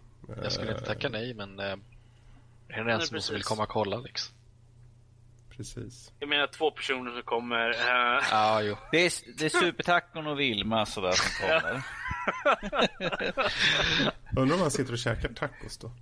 Jag 0.42 0.52
skulle 0.52 0.72
inte 0.72 0.84
tacka 0.84 1.08
nej 1.08 1.34
men 1.34 1.60
uh, 1.60 1.76
är 2.68 2.84
det 2.84 2.92
en 2.92 3.20
som 3.20 3.34
vill 3.34 3.42
komma 3.42 3.62
och 3.62 3.68
kolla 3.68 4.00
liksom 4.00 4.34
precis. 5.60 6.12
Jag 6.18 6.28
menar 6.28 6.46
två 6.46 6.70
personer 6.70 7.10
som 7.10 7.22
kommer. 7.22 7.70
Uh... 7.70 8.22
Ja, 8.30 8.62
jo. 8.62 8.76
Det 8.92 9.06
är, 9.06 9.12
det 9.38 9.44
är 9.44 9.48
Supertacon 9.48 10.26
och 10.26 10.40
Vilma 10.40 10.86
sådär 10.86 11.12
som 11.12 11.46
kommer. 11.46 11.82
Undrar 14.36 14.56
om 14.56 14.62
han 14.62 14.70
sitter 14.70 14.92
och 14.92 14.98
käkar 14.98 15.28
tacos 15.28 15.78
då. 15.78 15.86
Um... 15.86 15.92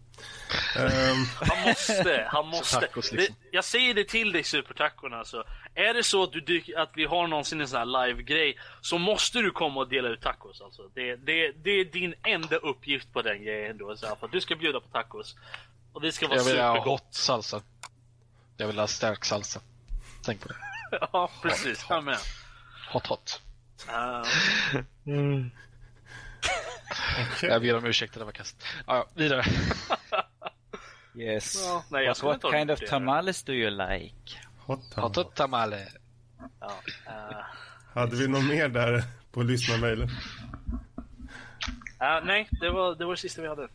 Han 1.40 1.68
måste, 1.68 2.28
han 2.32 2.46
måste. 2.48 2.80
Tacos, 2.80 3.12
liksom. 3.12 3.34
det, 3.40 3.48
jag 3.56 3.64
säger 3.64 3.94
det 3.94 4.04
till 4.04 4.32
dig 4.32 4.44
Supertacon 4.44 5.14
alltså. 5.14 5.44
Är 5.74 5.94
det 5.94 6.02
så 6.02 6.22
att, 6.22 6.32
du 6.32 6.40
dyker, 6.40 6.78
att 6.78 6.90
vi 6.94 7.04
har 7.04 7.26
någonsin 7.26 7.60
en 7.60 7.68
sån 7.68 7.78
här 7.78 8.06
live-grej 8.06 8.58
så 8.80 8.98
måste 8.98 9.38
du 9.38 9.50
komma 9.50 9.80
och 9.80 9.88
dela 9.88 10.08
ut 10.08 10.20
tacos 10.20 10.60
alltså. 10.60 10.82
Det, 10.94 11.16
det, 11.16 11.52
det 11.52 11.70
är 11.70 11.84
din 11.84 12.14
enda 12.22 12.56
uppgift 12.56 13.12
på 13.12 13.22
den 13.22 13.42
grejen 13.44 13.78
då. 13.78 13.96
Så 13.96 14.16
för 14.16 14.26
att 14.26 14.32
du 14.32 14.40
ska 14.40 14.56
bjuda 14.56 14.80
på 14.80 14.88
tacos. 14.88 15.36
Och 15.92 16.00
det 16.00 16.12
ska 16.12 16.28
vara 16.28 16.38
supergott. 16.38 16.64
Jag 16.64 16.72
vill 16.72 16.82
ha 16.82 16.90
hot 16.90 17.14
salsa. 17.14 17.62
Jag 18.56 18.66
vill 18.66 18.78
ha 18.78 18.86
stark 18.86 19.24
salsa. 19.24 19.60
Tänk 20.24 20.40
på 20.40 20.48
det. 20.48 20.54
ja, 21.12 21.30
precis. 21.42 21.86
Jag 21.88 22.04
med. 22.04 22.18
Hot 22.92 23.06
hot. 23.06 23.42
Uh. 23.88 24.82
Mm. 25.06 25.50
Okay. 27.22 27.50
Jag 27.50 27.62
ber 27.62 27.76
om 27.76 27.84
ursäkt, 27.84 28.14
det 28.14 28.24
var 28.24 28.32
kast. 28.32 28.66
Ja, 28.86 28.96
ja 28.96 29.08
vidare. 29.14 29.44
yes. 31.18 31.64
Ja, 31.66 31.84
nej, 31.90 32.04
jag 32.04 32.16
what 32.22 32.44
what 32.44 32.52
kind 32.52 32.70
of 32.70 32.80
tamales 32.80 33.42
do 33.42 33.52
you 33.52 33.70
like? 33.70 34.38
Hot, 34.58 34.90
tamale. 34.90 35.14
hot 35.16 35.34
tamale. 35.34 35.88
Ja, 36.60 36.72
uh... 37.06 37.36
Hade 37.94 38.16
vi 38.16 38.28
något 38.28 38.44
mer 38.44 38.68
där 38.68 39.02
på 39.32 39.42
lyssnarmailen? 39.42 40.08
Uh, 42.02 42.24
nej, 42.24 42.48
det 42.60 42.70
var, 42.70 42.94
det 42.94 43.04
var 43.04 43.12
det 43.12 43.20
sista 43.20 43.42
vi 43.42 43.48
hade. 43.48 43.68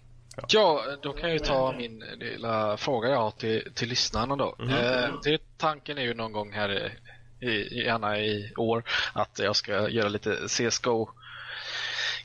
Ja, 0.47 0.83
då 1.01 1.13
kan 1.13 1.29
jag 1.29 1.33
ju 1.33 1.39
ta 1.39 1.73
min 1.77 1.99
lilla 1.99 2.77
fråga 2.77 3.09
jag 3.09 3.17
har 3.17 3.31
till, 3.31 3.71
till 3.73 3.89
lyssnarna 3.89 4.35
då. 4.35 4.55
Mm. 4.59 4.73
Eh, 4.73 5.15
det, 5.23 5.57
tanken 5.57 5.97
är 5.97 6.01
ju 6.01 6.13
någon 6.13 6.31
gång 6.31 6.53
här 6.53 6.91
i, 7.39 7.83
gärna 7.83 8.19
i 8.19 8.53
år 8.57 8.83
att 9.13 9.39
jag 9.39 9.55
ska 9.55 9.89
göra 9.89 10.09
lite 10.09 10.47
CSGO 10.47 11.09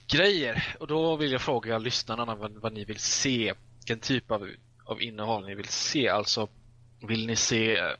grejer 0.09 0.76
och 0.80 0.86
då 0.86 1.16
vill 1.16 1.32
jag 1.32 1.40
fråga 1.40 1.78
lyssnarna 1.78 2.35
vad, 2.35 2.52
vad 2.52 2.72
ni 2.72 2.85
vill 2.85 2.98
se, 2.98 3.55
vilken 3.78 4.01
typ 4.01 4.30
av, 4.30 4.51
av 4.85 5.02
innehåll 5.02 5.47
ni 5.47 5.55
vill 5.55 5.68
se. 5.68 6.09
Alltså 6.09 6.48
vill 7.01 7.26
ni 7.26 7.36
se 7.36 7.80
uh, 7.80 7.94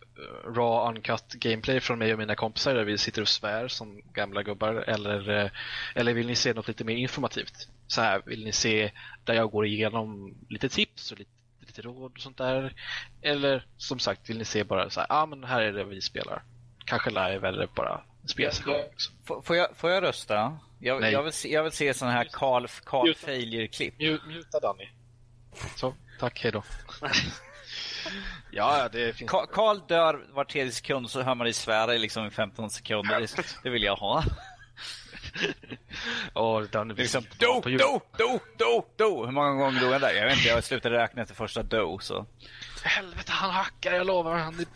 raw 0.44 0.89
uncut 0.89 1.32
gameplay 1.32 1.80
från 1.80 1.98
mig 1.98 2.12
och 2.12 2.18
mina 2.18 2.35
kompisar 2.35 2.74
där 2.74 2.85
vi 2.85 2.98
sitter 2.98 3.22
och 3.22 3.28
svär 3.28 3.68
som 3.68 4.01
gamla 4.12 4.43
gubbar 4.43 4.74
eller, 4.74 5.30
uh, 5.30 5.51
eller 5.94 6.14
vill 6.14 6.26
ni 6.26 6.35
se 6.35 6.52
något 6.52 6.68
lite 6.68 6.85
mer 6.85 6.97
informativt? 6.97 7.68
Så 7.86 8.01
här, 8.01 8.22
vill 8.26 8.44
ni 8.44 8.52
se 8.52 8.93
där 9.24 9.35
jag 9.35 9.51
går 9.51 9.66
igenom 9.66 10.35
lite 10.48 10.68
tips 10.68 11.12
och 11.12 11.18
lite, 11.18 11.30
lite 11.60 11.82
råd 11.82 12.12
och 12.12 12.20
sånt 12.20 12.39
där? 12.39 12.74
Eller 13.22 13.66
som 13.76 13.98
sagt, 13.98 14.30
vill 14.30 14.39
ni 14.39 14.44
se 14.44 14.64
bara 14.64 14.90
så 14.90 15.01
här, 15.01 15.06
ja 15.09 15.22
ah, 15.22 15.26
men 15.26 15.44
här 15.44 15.62
är 15.62 15.72
det 15.72 15.85
vi 15.85 16.01
spelar. 16.01 16.43
Kanske 16.85 17.10
live 17.10 17.48
eller 17.48 17.68
bara 17.74 18.01
spelsession. 18.26 18.74
Liksom. 18.90 19.43
Får, 19.43 19.56
jag, 19.56 19.76
får 19.76 19.90
jag 19.90 20.02
rösta? 20.02 20.59
Jag, 20.80 21.12
jag, 21.12 21.22
vill 21.22 21.32
se, 21.32 21.52
jag 21.52 21.62
vill 21.62 21.72
se 21.72 21.94
sån 21.94 22.09
här 22.09 22.24
Carl, 22.32 22.66
Carl 22.84 23.14
Failure-klipp. 23.14 23.94
Muta 24.26 24.60
Danny. 24.60 24.88
Så, 25.76 25.94
tack, 26.20 26.42
hejdå. 26.42 26.62
ja, 28.50 28.88
det 28.92 29.16
finns... 29.16 29.30
Karl 29.30 29.80
dör 29.88 30.26
var 30.32 30.44
tredje 30.44 30.72
sekund 30.72 31.10
så 31.10 31.22
hör 31.22 31.34
man 31.34 31.44
dig 31.44 31.55
svära 31.55 31.94
i 31.94 31.98
liksom 31.98 32.30
15 32.30 32.70
sekunder. 32.70 33.26
Det, 33.62 33.70
vill 33.70 33.82
jag 33.82 33.96
ha. 33.96 34.24
oh, 36.34 36.62
den 36.62 36.88
liksom, 36.88 37.24
do, 37.38 37.60
do, 37.64 38.00
do, 38.18 38.40
do, 38.59 38.84
do. 38.96 39.24
Hur 39.24 39.32
många 39.32 39.52
gånger 39.52 39.80
dog 39.80 39.92
han 39.92 40.00
där? 40.00 40.14
Jag 40.14 40.26
vet 40.26 40.36
inte, 40.36 40.48
jag 40.48 40.64
slutade 40.64 40.98
räkna 40.98 41.22
efter 41.22 41.34
första 41.34 41.62
do. 41.62 41.98
Så. 41.98 42.26
Helvete, 42.84 43.32
han 43.32 43.50
hackar, 43.50 43.92
jag 43.92 44.06
lovar. 44.06 44.36
Han 44.38 44.66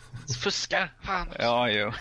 fuskar. 0.43 0.93
Fan. 1.01 1.33
Ja, 1.39 1.69
jo. 1.69 1.91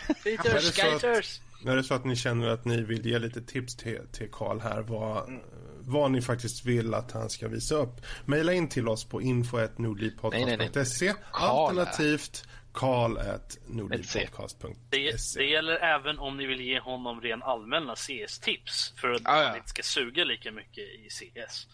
Skaters. 0.61 1.41
Är 1.67 1.77
det 1.77 1.85
så 1.85 1.95
att 1.95 2.05
ni 2.05 2.17
känner 2.17 2.49
att 2.49 2.65
ni 2.65 2.83
vill 2.83 3.07
ge 3.07 3.19
lite 3.19 3.43
tips 3.43 3.77
till, 3.77 4.01
till 4.13 4.31
Carl 4.31 4.61
här 4.61 4.81
vad, 4.81 5.29
mm. 5.29 5.41
vad 5.81 6.11
ni 6.11 6.23
faktiskt 6.23 6.65
vill 6.65 6.95
att 6.95 7.13
han 7.13 7.31
ska 7.31 7.49
visa 7.49 7.75
upp. 7.75 8.01
Maila 8.25 8.53
in 8.53 8.69
till 8.69 8.89
oss 8.89 9.05
på 9.05 9.23
info.nordlivpodcast.se 9.23 11.15
alternativt 11.33 12.47
karl.nordlivpodcast.se 12.73 14.69
det, 14.91 15.17
det 15.37 15.45
gäller 15.45 15.75
även 15.75 16.19
om 16.19 16.37
ni 16.37 16.47
vill 16.47 16.61
ge 16.61 16.81
honom 16.81 17.21
ren 17.21 17.43
allmänna 17.43 17.95
CS-tips 17.97 18.95
för 18.97 19.11
att 19.11 19.23
ah, 19.25 19.43
ja. 19.43 19.49
han 19.49 19.57
inte 19.57 19.69
ska 19.69 19.83
suga 19.83 20.25
lika 20.25 20.53
mycket 20.53 20.85
i 20.85 21.09
CS. 21.11 21.69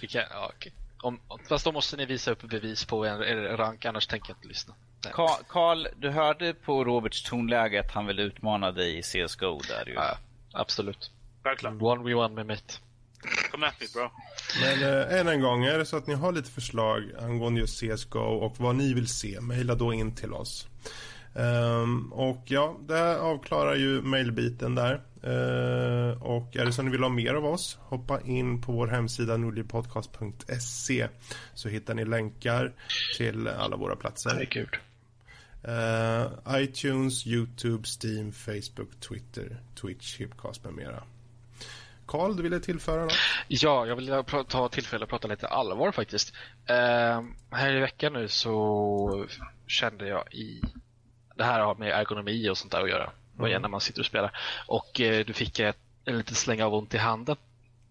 Kan, 0.08 0.22
ja, 0.30 0.52
okay. 0.56 0.72
Om, 1.02 1.20
fast 1.48 1.64
då 1.64 1.72
måste 1.72 1.96
ni 1.96 2.06
visa 2.06 2.30
upp 2.30 2.42
bevis 2.42 2.84
på 2.84 3.04
en, 3.04 3.22
en 3.22 3.56
rank, 3.56 3.84
annars 3.84 4.06
tänker 4.06 4.30
jag 4.30 4.36
inte 4.36 4.48
lyssna. 4.48 4.74
Karl, 5.48 5.86
du 5.96 6.10
hörde 6.10 6.54
på 6.54 6.84
Roberts 6.84 7.22
tonläge 7.22 7.80
att 7.80 7.90
han 7.90 8.06
vill 8.06 8.18
utmana 8.18 8.72
dig 8.72 8.98
i 8.98 9.02
CSGO 9.02 9.60
där 9.68 9.86
ju. 9.86 9.94
Ja, 9.94 10.16
absolut. 10.52 11.10
Självklart. 11.42 11.82
One 11.82 12.04
v 12.04 12.14
one 12.14 12.34
med 12.34 12.46
mitt. 12.46 12.80
Come 13.50 13.66
at 13.66 13.80
me 13.80 13.86
bro. 13.94 14.10
Men 14.60 14.82
äh, 14.82 15.20
än 15.20 15.28
en 15.28 15.40
gång, 15.40 15.64
är 15.64 15.78
det 15.78 15.86
så 15.86 15.96
att 15.96 16.06
ni 16.06 16.14
har 16.14 16.32
lite 16.32 16.50
förslag 16.50 17.02
angående 17.20 17.60
just 17.60 17.80
CSGO 17.80 18.18
och 18.18 18.54
vad 18.58 18.76
ni 18.76 18.94
vill 18.94 19.08
se, 19.08 19.40
mejla 19.40 19.74
då 19.74 19.92
in 19.92 20.14
till 20.14 20.32
oss. 20.32 20.68
Um, 21.34 22.12
och 22.12 22.42
ja, 22.44 22.76
det 22.80 23.20
avklarar 23.20 23.74
ju 23.74 24.02
mailbiten 24.02 24.74
där. 24.74 25.00
Uh, 25.26 26.22
och 26.22 26.56
är 26.56 26.64
det 26.64 26.72
så 26.72 26.80
att 26.80 26.84
ni 26.84 26.90
vill 26.90 27.02
ha 27.02 27.08
mer 27.08 27.34
av 27.34 27.44
oss, 27.44 27.78
hoppa 27.80 28.20
in 28.20 28.62
på 28.62 28.72
vår 28.72 28.86
hemsida 28.86 29.36
nordlivpodcast.se 29.36 31.08
så 31.54 31.68
hittar 31.68 31.94
ni 31.94 32.04
länkar 32.04 32.72
till 33.16 33.48
alla 33.48 33.76
våra 33.76 33.96
platser. 33.96 34.30
Herregud. 34.30 34.68
Uh, 35.68 36.60
iTunes, 36.62 37.26
Youtube, 37.26 37.84
Steam, 38.02 38.32
Facebook, 38.32 39.00
Twitter, 39.00 39.60
Twitch, 39.80 40.20
Hipcast 40.20 40.64
med 40.64 40.74
mera. 40.74 41.02
Karl, 42.06 42.36
du 42.36 42.42
ville 42.42 42.60
tillföra 42.60 43.02
något? 43.02 43.12
Ja, 43.48 43.86
jag 43.86 43.96
vill 43.96 44.24
ta 44.48 44.68
tillfälle 44.68 45.04
att 45.04 45.10
prata 45.10 45.28
lite 45.28 45.46
allvar 45.46 45.92
faktiskt. 45.92 46.34
Uh, 46.70 47.22
här 47.50 47.76
i 47.76 47.80
veckan 47.80 48.12
nu 48.12 48.28
så 48.28 49.26
kände 49.66 50.08
jag 50.08 50.34
i... 50.34 50.60
Det 51.36 51.44
här 51.44 51.60
har 51.60 51.74
med 51.74 51.88
ergonomi 51.88 52.48
och 52.48 52.58
sånt 52.58 52.72
där 52.72 52.82
att 52.82 52.90
göra. 52.90 53.12
Mm. 53.38 53.62
När 53.62 53.68
man 53.68 53.80
sitter 53.80 54.00
och 54.00 54.06
spelar. 54.06 54.38
Och 54.66 55.00
uh, 55.00 55.24
du 55.24 55.32
fick 55.32 55.58
ett, 55.58 55.78
en 56.04 56.18
liten 56.18 56.34
släng 56.34 56.62
av 56.62 56.74
ont 56.74 56.94
i 56.94 56.98
handen. 56.98 57.36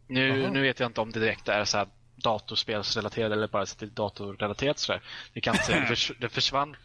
Nu, 0.07 0.49
nu 0.49 0.61
vet 0.61 0.79
jag 0.79 0.89
inte 0.89 1.01
om 1.01 1.11
det 1.11 1.19
direkt 1.19 1.47
är 1.47 1.65
så 1.65 1.77
här 1.77 1.87
datorspelsrelaterat 2.15 3.31
eller 3.31 3.47
bara 3.47 3.65
till 3.65 3.93
datorrelaterat 3.93 4.79
sådär. 4.79 5.01
Vi 5.33 5.41
kan 5.41 5.55
säga, 5.55 5.95
det 6.19 6.29
försvann 6.29 6.75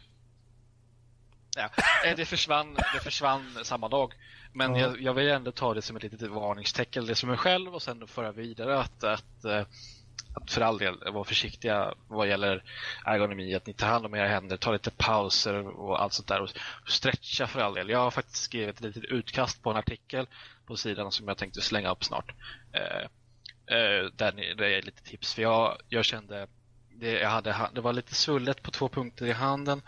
Ja, 1.57 1.69
eh, 2.05 2.15
det, 2.15 2.25
försvann, 2.25 2.73
det 2.93 2.99
försvann 3.03 3.57
samma 3.63 3.89
dag. 3.89 4.13
Men 4.53 4.75
ja. 4.75 4.81
jag, 4.81 5.01
jag, 5.01 5.13
vill 5.13 5.27
ändå 5.27 5.51
ta 5.51 5.73
det 5.73 5.81
som 5.81 5.95
ett 5.95 6.03
litet 6.03 6.21
varningstecken. 6.21 7.05
Det 7.05 7.15
som 7.15 7.29
är 7.29 7.35
själv 7.35 7.75
och 7.75 7.81
sen 7.81 8.07
föra 8.07 8.31
vidare 8.31 8.79
att, 8.79 9.03
att, 9.03 9.45
eh, 9.45 9.65
att 10.37 10.51
för 10.51 10.61
all 10.61 10.77
del 10.77 11.11
vara 11.13 11.23
försiktiga 11.23 11.93
vad 12.07 12.27
gäller 12.27 12.63
ergonomi, 13.05 13.55
att 13.55 13.67
ni 13.67 13.73
tar 13.73 13.87
hand 13.87 14.05
om 14.05 14.15
era 14.15 14.27
händer, 14.27 14.57
tar 14.57 14.73
lite 14.73 14.91
pauser 14.91 15.67
och 15.79 16.01
allt 16.01 16.13
sånt 16.13 16.27
där 16.27 16.41
och 16.41 16.49
stretcha 16.87 17.47
för 17.47 17.59
all 17.59 17.73
del. 17.73 17.89
Jag 17.89 17.99
har 17.99 18.11
faktiskt 18.11 18.43
skrivit 18.43 18.75
ett 18.75 18.81
litet 18.81 19.03
utkast 19.03 19.63
på 19.63 19.69
en 19.69 19.77
artikel 19.77 20.27
på 20.65 20.75
sidan 20.75 21.11
som 21.11 21.27
jag 21.27 21.37
tänkte 21.37 21.61
slänga 21.61 21.91
upp 21.91 22.03
snart. 22.03 22.31
Eh, 22.73 23.03
eh, 23.77 24.05
där, 24.15 24.33
ni, 24.33 24.53
där 24.53 24.65
är 24.65 24.81
lite 24.81 25.03
tips, 25.03 25.33
för 25.33 25.41
jag, 25.41 25.77
jag 25.89 26.05
kände 26.05 26.47
det, 26.89 27.11
jag 27.11 27.29
hade, 27.29 27.69
det 27.73 27.81
var 27.81 27.93
lite 27.93 28.15
svullet 28.15 28.61
på 28.61 28.71
två 28.71 28.89
punkter 28.89 29.25
i 29.25 29.31
handen 29.31 29.81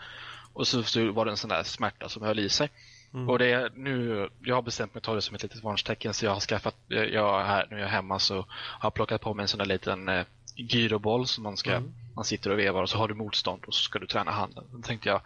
och 0.52 0.68
så, 0.68 0.82
så 0.82 1.12
var 1.12 1.24
det 1.24 1.30
en 1.30 1.36
sån 1.36 1.50
där 1.50 1.62
smärta 1.62 2.08
som 2.08 2.22
höll 2.22 2.38
i 2.38 2.48
sig. 2.48 2.70
Mm. 3.14 3.28
Och 3.28 3.38
det 3.38 3.52
är 3.52 3.70
nu, 3.74 4.28
jag 4.40 4.54
har 4.54 4.62
bestämt 4.62 4.94
mig 4.94 4.98
att 4.98 5.04
ta 5.04 5.14
det 5.14 5.22
som 5.22 5.34
ett 5.34 5.42
litet 5.42 5.62
varningstecken 5.62 6.14
så 6.14 6.24
jag 6.24 6.32
har 6.32 6.40
skaffat, 6.40 6.76
jag 6.88 7.44
här, 7.44 7.66
nu 7.70 7.76
är 7.76 7.80
jag 7.80 7.88
hemma 7.88 8.18
så 8.18 8.34
har 8.52 8.86
jag 8.86 8.94
plockat 8.94 9.20
på 9.20 9.34
mig 9.34 9.42
en 9.42 9.48
sån 9.48 9.58
där 9.58 9.66
liten 9.66 10.08
eh, 10.08 10.26
gyroboll 10.62 11.26
som 11.26 11.44
man 11.44 11.56
ska, 11.56 11.74
mm. 11.74 11.92
man 12.14 12.24
sitter 12.24 12.50
och 12.50 12.58
vevar 12.58 12.82
och 12.82 12.90
så 12.90 12.98
har 12.98 13.08
du 13.08 13.14
motstånd 13.14 13.64
och 13.64 13.74
så 13.74 13.82
ska 13.82 13.98
du 13.98 14.06
träna 14.06 14.30
handen. 14.30 14.64
Den 14.72 14.82
tänkte 14.82 15.08
jag 15.08 15.20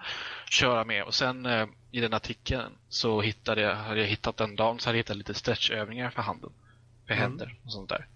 köra 0.51 0.85
med 0.85 1.05
och 1.05 1.15
sen 1.15 1.47
eh, 1.47 1.67
i 1.91 2.01
den 2.01 2.15
artikeln 2.15 2.73
så 2.89 3.21
hittade 3.21 3.61
jag, 3.61 3.77
hade 3.77 4.01
jag 4.01 4.07
hittat 4.07 4.41
en 4.41 4.57
dag 4.57 4.81
så 4.81 4.89
hade 4.89 4.99
jag 4.99 5.03
hittat 5.03 5.17
lite 5.17 5.35
stretchövningar 5.35 6.11
för 6.11 6.23
handen, 6.23 6.51
för 7.07 7.15
mm. 7.15 7.23
händer 7.23 7.59
och 7.65 7.73
sånt 7.73 7.89
där. 7.89 8.07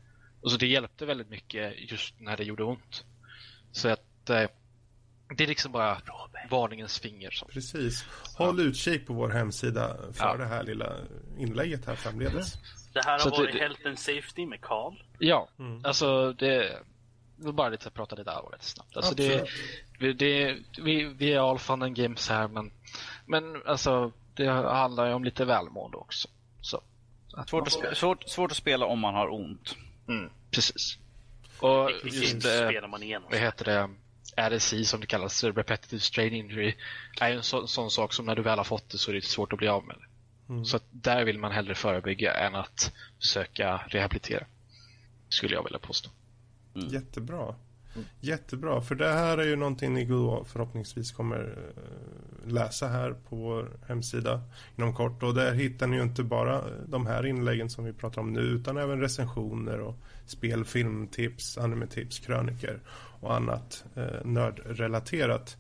Och 0.41 0.51
så 0.51 0.57
det 0.57 0.67
hjälpte 0.67 1.07
väldigt 1.07 1.31
mycket 1.31 1.91
just 1.91 2.21
när 2.21 2.37
det 2.37 2.45
gjorde 2.45 2.65
ont. 2.65 3.05
Så 3.73 3.89
att 3.89 4.31
eh, 4.31 4.47
det 5.37 5.45
är 5.45 5.49
liksom 5.49 5.73
bara 5.73 6.01
varningens 6.51 6.99
finger. 6.99 7.31
Som. 7.31 7.49
Precis. 7.49 8.05
Håll 8.37 8.59
ja. 8.59 8.65
utkik 8.65 9.07
på 9.07 9.13
vår 9.13 9.29
hemsida 9.29 9.97
för 10.13 10.25
ja. 10.25 10.37
det 10.37 10.47
här 10.47 10.65
lilla 10.65 10.97
inlägget 11.39 11.87
här 11.87 11.95
framledes. 11.95 12.55
Det 12.93 13.05
här 13.05 13.13
har 13.13 13.19
så 13.19 13.31
varit 13.31 13.53
det, 13.53 13.59
Health 13.59 13.87
and 13.87 13.99
Safety 13.99 14.47
med 14.47 14.61
Karl. 14.61 14.95
Ja, 15.19 15.49
mm. 15.59 15.85
alltså 15.85 16.33
det 16.33 16.79
vill 17.39 17.53
bara 17.53 17.69
lite 17.69 17.91
prata 17.91 18.17
lite 18.17 18.31
allvarligt 18.31 18.63
snabbt. 18.63 18.97
Alltså 18.97 19.15
det, 19.15 19.49
det, 20.13 20.57
vi, 20.83 21.05
vi 21.05 21.33
är 21.33 21.51
all 21.51 21.59
fun 21.59 21.83
and 21.83 21.97
games 21.97 22.29
här 22.29 22.49
men, 22.49 22.71
men 23.27 23.63
alltså 23.67 24.13
det 24.35 24.47
handlar 24.49 25.07
ju 25.07 25.13
om 25.13 25.25
lite 25.25 25.45
välmående 25.45 25.97
också. 25.97 26.29
Så, 26.61 26.83
svårt, 27.47 27.67
att 27.67 27.73
spela, 27.73 27.95
svårt, 27.95 28.29
svårt 28.29 28.51
att 28.51 28.57
spela 28.57 28.87
om 28.87 28.99
man 28.99 29.15
har 29.15 29.33
ont. 29.33 29.77
Mm, 30.09 30.31
precis. 30.51 30.99
Och 31.59 31.91
just 32.05 32.43
det, 32.43 32.69
spelar 32.69 32.89
man 32.89 33.03
igenom. 33.03 33.29
Vad 33.31 33.41
heter 33.41 33.65
det? 33.65 33.89
RSI 34.37 34.85
som 34.85 35.01
det 35.01 35.07
kallas, 35.07 35.45
Repetitive 35.45 36.01
Strain 36.01 36.35
Injury, 36.35 36.75
är 37.21 37.33
en 37.33 37.43
så, 37.43 37.67
sån 37.67 37.91
sak 37.91 38.13
som 38.13 38.27
när 38.27 38.37
du 38.37 38.43
väl 38.43 38.59
har 38.59 38.65
fått 38.65 38.91
det 38.91 38.99
så 38.99 39.11
är 39.11 39.15
det 39.15 39.25
svårt 39.25 39.53
att 39.53 39.59
bli 39.59 39.69
av 39.69 39.85
med 39.85 39.97
det. 39.97 40.09
Mm. 40.53 40.65
Så 40.65 40.79
där 40.91 41.25
vill 41.25 41.39
man 41.39 41.53
hellre 41.53 41.75
förebygga 41.75 42.35
än 42.35 42.55
att 42.55 42.93
försöka 43.21 43.81
rehabilitera. 43.87 44.47
Skulle 45.29 45.55
jag 45.55 45.65
vilja 45.65 45.79
påstå. 45.79 46.11
Mm. 46.79 46.93
Jättebra. 46.93 47.55
Jättebra, 48.21 48.81
för 48.81 48.95
det 48.95 49.13
här 49.13 49.39
är 49.39 49.47
ju 49.47 49.57
någonting 49.57 49.95
ni 49.95 50.07
förhoppningsvis 50.47 51.13
kommer 51.13 51.59
eh, 51.77 52.53
läsa 52.53 52.89
här 52.89 53.15
på 53.29 53.37
vår 53.37 53.71
hemsida 53.89 54.43
inom 54.77 54.95
kort. 54.95 55.23
Och 55.23 55.35
där 55.35 55.55
hittar 55.55 55.87
ni 55.87 55.97
ju 55.97 56.03
inte 56.03 56.23
bara 56.23 56.65
de 56.87 57.07
här 57.07 57.27
inläggen 57.27 57.71
som 57.71 57.85
vi 57.85 57.93
pratar 57.93 58.21
om 58.23 58.33
nu 58.33 58.41
utan 58.41 58.77
även 58.77 59.01
recensioner 59.01 59.81
och 59.81 59.95
spel, 60.27 60.65
filmtips, 60.65 61.59
animetips, 61.59 62.19
kröniker 62.19 62.81
och 63.21 63.35
annat 63.35 63.85
eh, 63.95 64.25
nördrelaterat. 64.25 65.57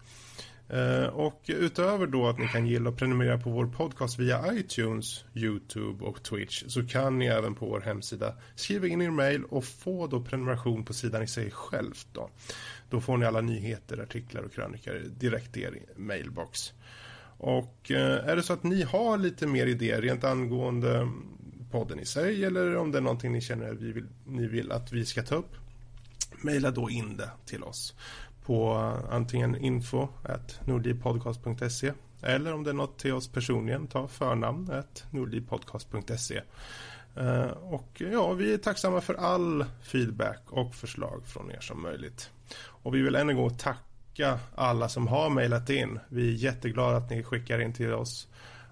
Eh, 0.71 1.07
och 1.07 1.43
utöver 1.47 2.07
då 2.07 2.29
att 2.29 2.39
ni 2.39 2.49
kan 2.49 2.67
gilla 2.67 2.91
och 2.91 2.97
prenumerera 2.97 3.39
på 3.39 3.51
vår 3.51 3.67
podcast 3.67 4.19
via 4.19 4.53
iTunes, 4.53 5.25
Youtube 5.35 6.05
och 6.05 6.23
Twitch 6.23 6.65
så 6.67 6.87
kan 6.87 7.19
ni 7.19 7.27
även 7.27 7.55
på 7.55 7.67
vår 7.67 7.81
hemsida 7.81 8.35
skriva 8.55 8.87
in 8.87 9.03
er 9.03 9.11
mail 9.11 9.45
och 9.45 9.65
få 9.65 10.07
då 10.07 10.21
prenumeration 10.21 10.85
på 10.85 10.93
sidan 10.93 11.23
i 11.23 11.27
sig 11.27 11.51
självt 11.51 12.07
då. 12.13 12.31
Då 12.91 13.01
får 13.01 13.17
ni 13.17 13.27
alla 13.27 13.41
nyheter, 13.41 14.03
artiklar 14.03 14.43
och 14.43 14.53
krönikor 14.53 15.03
direkt 15.19 15.57
i 15.57 15.63
er 15.63 15.79
mailbox. 15.97 16.73
Och 17.39 17.91
eh, 17.91 18.29
är 18.29 18.37
det 18.37 18.43
så 18.43 18.53
att 18.53 18.63
ni 18.63 18.83
har 18.83 19.19
lite 19.19 19.47
mer 19.47 19.67
idéer 19.67 20.03
rent 20.03 20.25
angående 20.25 21.09
podden 21.71 22.01
i 22.01 22.07
sig 22.07 22.45
eller 22.45 22.77
om 22.77 22.93
det 22.93 22.99
är 22.99 23.03
någonting 23.03 23.33
ni 23.33 23.41
känner 23.41 23.71
att 23.73 23.81
vi 23.81 23.93
vill, 23.93 24.07
ni 24.27 24.47
vill 24.47 24.73
att 24.73 24.93
vi 24.93 25.05
ska 25.05 25.23
ta 25.23 25.35
upp 25.35 25.55
mejla 26.43 26.71
då 26.71 26.91
in 26.91 27.17
det 27.17 27.31
till 27.47 27.63
oss 27.63 27.95
på 28.49 28.93
antingen 29.11 29.57
info 29.57 30.09
nordlivpodcast.se 30.65 31.93
eller 32.23 32.55
om 32.55 32.65
det 32.65 32.71
är 32.71 32.75
något 32.75 32.99
till 32.99 33.13
oss 33.13 33.29
personligen, 33.29 33.87
ta 33.87 34.09
förnamn 34.09 34.83
nordlivpodcast.se 35.11 36.41
eh, 37.17 37.51
och 37.51 38.03
ja, 38.13 38.33
vi 38.33 38.55
är 38.55 38.59
tacksamma 38.59 39.01
för 39.01 39.15
all 39.15 39.65
feedback 39.83 40.43
och 40.47 40.75
förslag 40.75 41.23
från 41.27 41.51
er 41.51 41.61
som 41.61 41.83
möjligt. 41.83 42.31
Och 42.59 42.95
vi 42.95 43.03
vill 43.03 43.15
än 43.15 43.29
en 43.29 43.37
gång 43.37 43.57
tacka 43.57 44.39
alla 44.55 44.89
som 44.89 45.09
har 45.09 45.31
mejlat 45.31 45.71
in. 45.71 45.99
Vi 46.09 46.29
är 46.29 46.33
jätteglada 46.33 46.97
att 46.97 47.11
ni 47.11 47.23
skickar 47.23 47.59
in 47.61 47.73
till 47.73 47.93
oss 47.93 48.29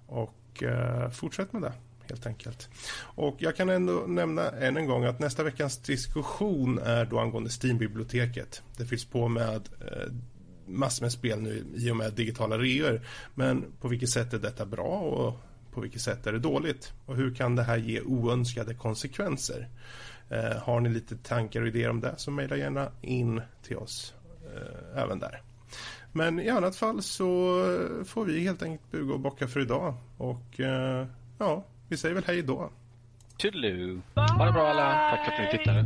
och 0.06 0.62
eh, 0.62 1.10
fortsätt 1.10 1.52
med 1.52 1.62
det 1.62 1.72
helt 2.10 2.26
enkelt. 2.26 2.68
Och 2.98 3.36
jag 3.38 3.56
kan 3.56 3.68
ändå 3.68 3.92
nämna 3.92 4.50
än 4.50 4.76
en 4.76 4.86
gång 4.86 5.04
att 5.04 5.18
nästa 5.18 5.42
veckans 5.42 5.78
diskussion 5.78 6.78
är 6.78 7.04
då 7.04 7.18
angående 7.18 7.50
Steam-biblioteket. 7.50 8.62
Det 8.76 8.86
fylls 8.86 9.04
på 9.04 9.28
med 9.28 9.68
eh, 9.80 10.12
massor 10.66 11.04
med 11.04 11.12
spel 11.12 11.40
nu 11.40 11.64
i 11.74 11.90
och 11.90 11.96
med 11.96 12.12
digitala 12.12 12.58
reor. 12.58 13.00
Men 13.34 13.64
på 13.80 13.88
vilket 13.88 14.10
sätt 14.10 14.32
är 14.32 14.38
detta 14.38 14.66
bra 14.66 14.98
och 15.00 15.34
på 15.70 15.80
vilket 15.80 16.00
sätt 16.00 16.26
är 16.26 16.32
det 16.32 16.38
dåligt? 16.38 16.92
Och 17.06 17.16
hur 17.16 17.34
kan 17.34 17.56
det 17.56 17.62
här 17.62 17.76
ge 17.76 18.00
oönskade 18.00 18.74
konsekvenser? 18.74 19.68
Eh, 20.28 20.56
har 20.62 20.80
ni 20.80 20.88
lite 20.88 21.16
tankar 21.16 21.60
och 21.60 21.68
idéer 21.68 21.90
om 21.90 22.00
det 22.00 22.14
så 22.16 22.30
mejla 22.30 22.56
gärna 22.56 22.90
in 23.00 23.42
till 23.62 23.76
oss 23.76 24.14
eh, 24.54 25.02
även 25.02 25.18
där. 25.18 25.42
Men 26.12 26.40
i 26.40 26.48
annat 26.48 26.76
fall 26.76 27.02
så 27.02 27.26
får 28.04 28.24
vi 28.24 28.40
helt 28.40 28.62
enkelt 28.62 28.90
buga 28.90 29.14
och 29.14 29.20
bocka 29.20 29.48
för 29.48 29.60
idag. 29.60 29.94
Och 30.16 30.60
eh, 30.60 31.06
ja, 31.38 31.64
vi 31.88 31.96
säger 31.96 32.14
väl 32.14 32.24
hej 32.26 32.42
då. 32.42 32.70
Toodaloo. 33.38 34.02
Ha 34.14 34.44
det 34.44 34.52
bra 34.52 34.68
alla. 34.68 35.10
Tack 35.10 35.24
för 35.36 35.42
att 35.42 35.52
ni 35.52 35.58
tittade. 35.58 35.84